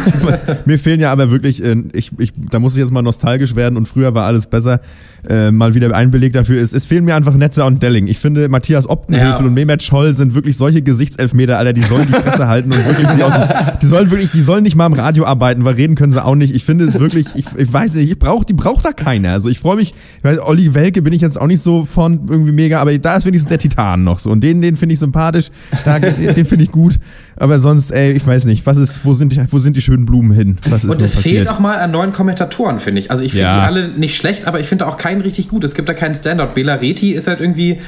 mir 0.64 0.78
fehlen 0.78 1.00
ja 1.00 1.12
aber 1.12 1.30
wirklich, 1.30 1.62
äh, 1.62 1.76
ich, 1.92 2.10
ich, 2.18 2.32
da 2.50 2.58
muss 2.58 2.74
ich 2.74 2.80
jetzt 2.80 2.92
mal 2.92 3.02
nostalgisch 3.02 3.54
werden 3.56 3.76
und 3.76 3.86
früher 3.86 4.14
war 4.14 4.24
alles 4.24 4.46
besser. 4.46 4.80
Äh, 5.28 5.52
mal 5.52 5.74
wieder 5.74 5.94
ein 5.94 6.10
Beleg 6.10 6.32
dafür 6.32 6.60
ist, 6.60 6.72
es 6.72 6.86
fehlen 6.86 7.04
mir 7.04 7.14
einfach 7.14 7.34
Netzer 7.34 7.66
und 7.66 7.82
Delling. 7.82 8.06
Ich 8.08 8.18
finde, 8.18 8.48
Matthias 8.48 8.88
Optenhöfel 8.88 9.46
und 9.46 9.54
Mehmet 9.54 9.82
Scholl 9.82 10.16
sind 10.16 10.34
wirklich 10.34 10.56
solche 10.56 10.82
Gesichtselfmeter, 10.82 11.58
Alter, 11.58 11.72
die 11.72 11.82
sollen 11.82 12.06
die 12.08 12.14
Fresse 12.14 12.48
halten 12.48 12.72
und 12.72 12.86
wirklich 12.86 13.08
sie 13.08 13.22
aus 13.22 13.32
dem, 13.32 13.44
die 13.80 13.86
sollen 13.86 14.10
wirklich, 14.10 14.30
die 14.32 14.40
sollen 14.40 14.64
nicht 14.64 14.74
mal 14.74 14.86
im 14.86 14.94
Radio 14.94 15.26
arbeiten, 15.26 15.64
weil 15.64 15.74
reden 15.74 15.94
können 15.94 16.12
sie 16.12 16.24
auch 16.24 16.34
nicht. 16.34 16.54
Ich 16.54 16.64
finde 16.64 16.86
es 16.86 16.98
wirklich, 16.98 17.26
ich, 17.34 17.44
ich 17.56 17.72
weiß 17.72 17.94
nicht, 17.94 18.10
ich 18.10 18.18
brauche, 18.18 18.46
die 18.46 18.54
braucht 18.54 18.84
da 18.84 18.92
keiner. 18.92 19.32
Also 19.32 19.48
ich 19.48 19.60
freue 19.60 19.76
mich, 19.76 19.94
weil 20.22 20.40
Olli 20.40 20.74
Welke 20.74 21.02
bin 21.02 21.12
ich 21.12 21.20
jetzt 21.20 21.40
auch 21.40 21.46
nicht 21.46 21.62
so 21.62 21.84
von 21.84 22.26
irgendwie 22.28 22.52
mega, 22.52 22.80
aber 22.80 22.96
da 22.98 23.16
ist 23.16 23.26
wenigstens 23.26 23.48
der 23.50 23.58
Titan 23.58 24.02
noch 24.02 24.18
so 24.18 24.30
und 24.30 24.42
den, 24.42 24.62
den 24.62 24.76
finde 24.76 24.94
ich 24.94 24.98
sympathisch. 24.98 25.50
Da, 25.84 25.98
den 25.98 26.44
finde 26.44 26.64
ich 26.64 26.70
gut. 26.70 26.94
Aber 27.36 27.58
sonst, 27.58 27.90
ey, 27.90 28.12
ich 28.12 28.26
weiß 28.26 28.44
nicht, 28.44 28.64
was 28.66 28.76
ist, 28.76 29.04
wo 29.04 29.12
sind 29.12 29.32
die, 29.32 29.40
wo 29.50 29.58
sind 29.58 29.76
die 29.76 29.80
schönen 29.82 30.04
Blumen 30.04 30.30
hin? 30.32 30.58
Was 30.68 30.84
ist 30.84 30.90
Und 30.90 31.02
es 31.02 31.16
passiert? 31.16 31.34
fehlt 31.36 31.48
auch 31.50 31.58
mal 31.58 31.78
an 31.78 31.90
neuen 31.90 32.12
Kommentatoren, 32.12 32.78
finde 32.80 33.00
ich. 33.00 33.10
Also 33.10 33.22
ich 33.22 33.32
finde 33.32 33.44
Ja. 33.46 33.60
die 33.60 33.66
alle 33.66 33.88
nicht 33.88 34.16
schlecht, 34.16 34.46
aber 34.46 34.60
ich 34.60 34.66
finde 34.66 34.86
auch 34.86 34.96
keinen 34.96 35.20
richtig 35.20 35.48
gut. 35.48 35.64
Es 35.64 35.74
gibt 35.74 35.88
da 35.88 35.94
keinen 35.94 36.14
Standout. 36.14 36.54
Bela 36.54 36.74
Reti 36.74 37.12
ist 37.12 37.26
halt 37.26 37.40
irgendwie 37.40 37.78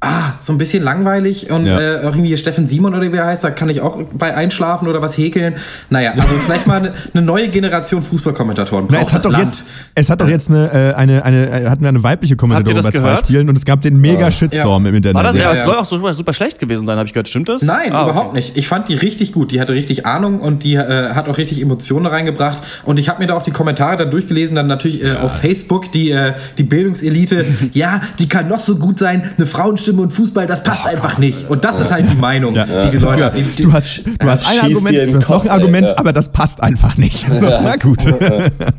ah, 0.00 0.32
so 0.38 0.52
ein 0.52 0.58
bisschen 0.58 0.82
langweilig 0.82 1.50
und 1.50 1.64
Ja. 1.64 1.78
äh, 1.80 2.02
irgendwie 2.02 2.36
Steffen 2.36 2.66
Simon 2.66 2.94
oder 2.94 3.10
wie 3.10 3.16
er 3.16 3.24
heißt, 3.26 3.42
da 3.42 3.50
kann 3.50 3.70
ich 3.70 3.80
auch 3.80 3.98
bei 4.12 4.34
einschlafen 4.34 4.86
oder 4.86 5.00
was 5.00 5.16
häkeln. 5.16 5.54
Naja, 5.88 6.12
also 6.12 6.34
vielleicht 6.44 6.66
mal 6.66 6.76
eine, 6.76 6.92
eine 7.14 7.22
neue 7.24 7.48
Generation 7.48 8.02
Fußballkommentatoren 8.02 8.86
Na, 8.90 8.98
es 9.00 9.14
hat 9.14 9.24
doch 9.24 9.30
Land. 9.30 9.44
jetzt, 9.44 9.64
es 9.94 10.10
hat 10.10 10.20
doch 10.20 10.28
jetzt 10.28 10.50
eine, 10.50 10.70
äh, 10.72 10.94
eine, 10.94 11.24
eine, 11.24 11.46
äh, 11.62 11.68
hatten 11.70 11.80
wir 11.82 11.88
eine 11.88 12.02
weibliche 12.02 12.36
Kommentatorin 12.36 12.76
das 12.76 12.86
bei 12.90 12.98
zwei? 12.98 13.16
Spielen 13.16 13.48
und 13.48 13.56
es 13.56 13.64
gab 13.64 13.80
den 13.80 13.98
mega 13.98 14.30
Shitstorm 14.30 14.84
im 14.84 14.94
Internet. 14.94 15.14
War 15.16 15.22
das, 15.22 15.34
ja, 15.36 15.40
Ja, 15.42 15.52
es 15.52 15.58
ja. 15.60 15.64
soll 15.64 15.76
auch 15.76 15.86
so 15.86 15.96
super, 15.96 16.12
super 16.12 16.34
schlecht 16.34 16.58
gewesen 16.58 16.84
sein, 16.84 16.98
habe 16.98 17.06
ich 17.06 17.14
gehört. 17.14 17.28
Stimmt 17.28 17.48
das? 17.48 17.62
Nein, 17.62 17.92
Ah, 17.92 18.02
okay. 18.02 18.10
überhaupt 18.10 18.34
nicht. 18.34 18.56
Ich 18.58 18.68
fand 18.68 18.88
die 18.88 18.96
richtig 18.96 19.32
gut. 19.32 19.52
Die 19.52 19.60
hatte 19.60 19.72
richtig 19.72 20.04
Ahnung 20.04 20.40
und 20.40 20.64
die 20.64 20.74
äh, 20.74 21.14
hat 21.14 21.28
auch 21.30 21.38
richtig 21.38 21.62
Emotionen 21.62 22.04
reingebracht. 22.06 22.62
Und 22.84 22.98
ich 22.98 23.08
habe 23.08 23.20
mir 23.20 23.26
da 23.26 23.34
auch 23.34 23.42
die 23.42 23.52
Kommentare 23.52 23.96
dann 23.96 24.10
durchgelesen, 24.10 24.54
dann 24.54 24.66
natürlich 24.66 25.02
äh, 25.02 25.16
auf 25.16 25.38
Facebook, 25.38 25.90
die, 25.92 26.10
äh, 26.10 26.34
die 26.58 26.62
Bildungselite. 26.64 27.46
ja, 27.72 28.02
die 28.18 28.28
kann 28.28 28.48
noch 28.48 28.58
so 28.58 28.76
gut 28.76 28.98
sein. 28.98 29.22
Eine 29.38 29.46
Frauenstimme 29.46 29.93
und 29.98 30.12
Fußball, 30.12 30.46
das 30.46 30.62
passt 30.62 30.86
einfach 30.86 31.18
nicht. 31.18 31.48
Und 31.50 31.64
das 31.64 31.78
ist 31.80 31.90
halt 31.90 32.08
die 32.10 32.14
Meinung, 32.14 32.54
Ja. 32.54 32.64
die 32.84 32.90
die 32.90 32.96
Leute. 32.98 33.32
Die, 33.36 33.42
die, 33.42 33.62
Du 33.62 33.72
hast, 33.72 34.02
du 34.06 34.26
hast 34.28 34.46
ein 34.46 34.70
schießt 34.70 34.88
dir 34.88 35.02
in 35.02 35.10
Argument, 35.10 35.12
du 35.14 35.18
hast 35.18 35.28
noch 35.28 35.44
ein 35.44 35.50
Argument, 35.50 35.86
ey, 35.86 35.92
ja. 35.92 35.98
aber 35.98 36.12
das 36.12 36.30
passt 36.32 36.62
einfach 36.62 36.96
nicht. 36.96 37.26
So, 37.34 37.46
na 37.46 37.76
gut. 37.76 38.04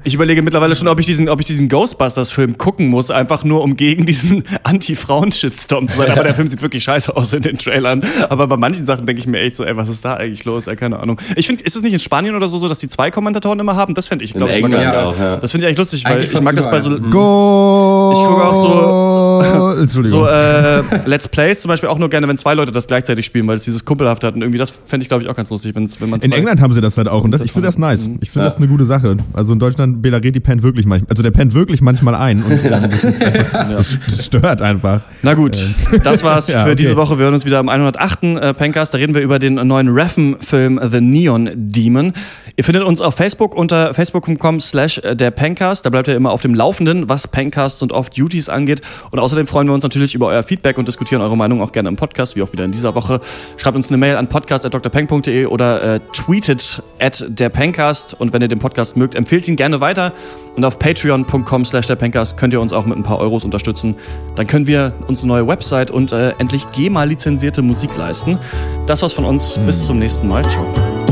Ich 0.04 0.14
überlege 0.14 0.42
mittlerweile 0.42 0.76
schon, 0.76 0.88
ob 0.88 1.00
ich 1.00 1.06
diesen, 1.06 1.28
ob 1.30 1.40
ich 1.40 1.46
diesen 1.46 1.68
Ghostbusters-Film 1.70 2.58
gucken 2.58 2.88
muss, 2.88 3.12
einfach 3.12 3.44
nur 3.44 3.64
um 3.64 3.76
gegen 3.76 4.06
diesen 4.06 4.44
Anti-Frauen-Shitstorm 4.64 5.88
zu 5.88 5.98
sein. 5.98 6.12
Aber 6.12 6.24
der 6.24 6.34
Film 6.34 6.48
sieht 6.48 6.62
wirklich 6.62 6.84
scheiße 6.84 7.16
aus 7.16 7.34
in 7.34 7.42
den 7.42 7.58
Trailern. 7.58 8.02
Aber 8.30 8.48
bei 8.48 8.58
manchen 8.58 8.86
Sachen 8.86 9.06
denke 9.06 9.20
ich 9.22 9.28
mir 9.28 9.40
echt 9.42 9.56
so, 9.58 9.64
ey, 9.66 9.76
was 9.78 9.90
ist 9.90 10.04
da 10.06 10.16
eigentlich 10.16 10.46
los? 10.46 10.68
Ey, 10.68 10.76
keine 10.76 11.00
Ahnung. 11.00 11.20
Ich 11.36 11.48
finde, 11.48 11.64
ist 11.64 11.76
es 11.76 11.82
nicht 11.82 11.94
in 11.94 12.00
Spanien 12.00 12.36
oder 12.36 12.48
so, 12.48 12.58
so 12.58 12.68
dass 12.70 12.80
die 12.80 12.88
zwei 12.88 13.12
Kommentatoren 13.12 13.60
immer 13.60 13.76
haben? 13.76 13.94
Das 13.94 14.08
fände 14.08 14.24
ich, 14.26 14.34
glaube 14.34 14.52
ich, 14.52 14.62
mal 14.62 14.70
ganz 14.72 14.86
geil. 14.86 14.96
auch, 15.06 15.20
ja. 15.20 15.38
Das 15.38 15.52
finde 15.52 15.66
ich 15.66 15.70
eigentlich 15.70 15.78
lustig, 15.80 16.06
weil 16.06 16.14
Eigentlich 16.18 16.34
ich 16.34 16.42
mag 16.42 16.56
das 16.56 16.70
bei 16.70 16.80
so. 16.80 16.92
Go! 17.00 18.12
Ich 18.14 18.20
gucke 18.20 18.44
auch 18.44 18.62
so. 18.62 19.15
Entschuldigung. 19.42 20.20
So 20.20 20.28
äh, 20.28 20.82
Let's 21.06 21.28
Plays 21.28 21.62
zum 21.62 21.70
Beispiel 21.70 21.90
auch 21.90 21.98
nur 21.98 22.10
gerne, 22.10 22.28
wenn 22.28 22.38
zwei 22.38 22.54
Leute 22.54 22.72
das 22.72 22.88
gleichzeitig 22.88 23.26
spielen, 23.26 23.48
weil 23.48 23.58
es 23.58 23.64
dieses 23.64 23.86
Kumpelhaft 23.86 24.24
hat. 24.24 24.36
Und 24.36 24.42
irgendwie 24.42 24.58
das 24.58 24.70
fände 24.70 25.04
ich, 25.04 25.08
glaube 25.10 25.24
ich, 25.24 25.30
auch 25.30 25.36
ganz 25.36 25.50
lustig, 25.50 25.76
wenn's, 25.76 26.02
wenn 26.02 26.10
man 26.10 26.20
in 26.22 26.32
England 26.32 26.62
haben 26.62 26.74
sie 26.74 26.82
das 26.82 26.98
halt 26.98 27.08
auch 27.08 27.24
und 27.24 27.32
das, 27.32 27.42
ich 27.42 27.52
finde 27.52 27.68
das 27.68 27.78
nice. 27.78 28.10
Ich 28.22 28.32
finde 28.32 28.46
das 28.46 28.58
eine 28.58 28.68
gute 28.68 28.86
Sache. 28.86 29.18
Also 29.34 29.54
in 29.54 29.60
Deutschland, 29.60 30.02
Belareti 30.02 30.40
pennt 30.40 30.64
wirklich 30.64 30.86
manchmal, 30.86 31.10
also 31.10 31.24
der 31.24 31.32
pennt 31.32 31.54
wirklich 31.54 31.82
manchmal 31.82 32.16
ein 32.16 32.44
und 32.44 32.52
ähm, 32.64 32.90
das, 32.90 33.22
einfach, 33.22 33.70
das, 33.72 34.00
das 34.06 34.26
stört 34.26 34.62
einfach. 34.62 35.02
Na 35.22 35.34
gut, 35.34 35.64
das 36.04 36.24
war's 36.24 36.48
Ja, 36.56 36.64
für 36.64 36.72
okay. 36.72 36.76
diese 36.76 36.96
Woche. 36.96 37.18
Wir 37.18 37.26
hören 37.26 37.34
uns 37.34 37.46
wieder 37.46 37.60
am 37.60 37.70
108. 37.70 38.24
Äh, 38.24 38.54
Pencast. 38.54 38.94
Da 38.94 38.98
reden 38.98 39.14
wir 39.14 39.22
über 39.22 39.40
den 39.40 39.56
neuen 39.56 39.90
Reffen-Film 39.90 40.80
The 40.92 41.02
Neon 41.02 41.50
Demon. 41.56 42.14
Ihr 42.58 42.64
findet 42.64 42.84
uns 42.84 43.02
auf 43.02 43.16
Facebook 43.16 43.54
unter 43.54 43.94
facebook.com 43.94 44.62
slash 44.62 45.00
äh, 45.00 45.16
der 45.16 45.32
Pencast. 45.32 45.86
Da 45.86 45.90
bleibt 45.90 46.08
ihr 46.08 46.16
immer 46.16 46.32
auf 46.32 46.42
dem 46.42 46.56
Laufenden, 46.56 47.10
was 47.10 47.28
Pencasts 47.28 47.82
und 47.82 47.92
Off-Duties 47.92 48.48
angeht. 48.48 48.82
Und 49.12 49.20
außerdem 49.20 49.46
freuen 49.46 49.68
wir 49.68 49.74
uns 49.74 49.84
natürlich 49.84 50.16
über 50.16 50.28
euer 50.28 50.44
Feedback 50.44 50.78
und 50.78 50.88
diskutieren 50.88 51.22
eure 51.22 51.36
Meinung 51.36 51.62
auch 51.62 51.74
gerne 51.74 51.90
im 51.90 51.98
Podcast, 51.98 52.36
wie 52.38 52.44
auch 52.44 52.54
wieder 52.54 52.64
in 52.64 52.72
dieser 52.72 52.96
Woche. 52.96 53.20
Schreibt 53.58 53.76
uns 53.76 53.90
eine 53.90 53.98
Mail 53.98 54.16
an 54.16 54.30
podcast.drpeng.de 54.30 55.48
oder 55.48 55.96
äh, 55.96 56.00
tweetet 56.14 56.82
at 57.00 57.26
der 57.28 57.50
Pencast. 57.50 58.14
Und 58.20 58.32
wenn 58.32 58.42
ihr 58.42 58.48
den 58.48 58.60
Podcast 58.60 58.96
mögt, 58.96 59.16
empfehlt 59.16 59.48
ihn 59.50 59.58
gerne 59.58 59.82
weiter. 59.82 60.14
Und 60.56 60.64
auf 60.64 60.80
patreon.com 60.80 61.66
slash 61.66 61.88
der 61.88 61.98
Pencast 61.98 62.38
könnt 62.38 62.54
ihr 62.54 62.62
uns 62.62 62.72
auch 62.72 62.86
mit 62.86 62.98
ein 62.98 63.04
paar 63.04 63.20
Euros 63.20 63.44
unterstützen. 63.44 63.96
Dann 64.36 64.48
können 64.48 64.66
wir 64.66 64.94
uns 65.08 65.22
eine 65.24 65.28
neue 65.28 65.48
Website 65.48 65.92
und 65.92 66.14
äh, 66.14 66.30
endlich 66.38 66.66
GEMA-lizenzierte 66.72 67.62
Musik 67.62 67.98
leisten. 67.98 68.40
Das 68.88 69.02
war's 69.02 69.14
von 69.14 69.26
uns. 69.26 69.60
Bis 69.66 69.86
zum 69.86 70.00
nächsten 70.00 70.30
Mal. 70.30 70.50
Ciao. 70.50 71.05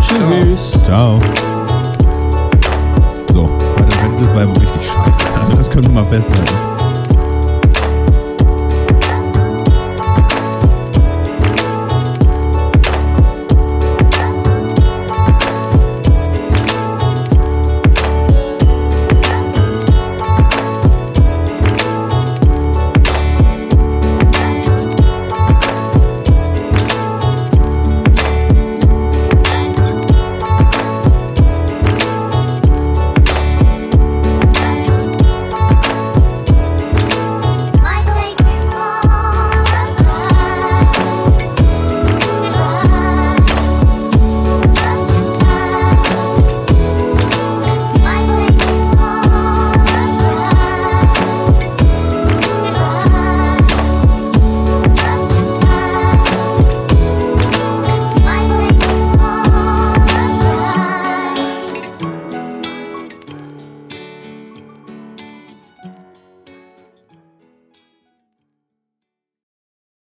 Tschüss. 0.00 0.78
Ciao. 0.84 1.20
So, 3.32 3.48
das 4.18 4.34
war 4.34 4.42
ja 4.42 4.48
wohl 4.48 4.58
richtig 4.58 4.82
scheiße. 4.86 5.24
Also 5.38 5.52
das 5.56 5.70
können 5.70 5.84
wir 5.84 5.92
mal 5.92 6.04
festhalten. 6.04 6.71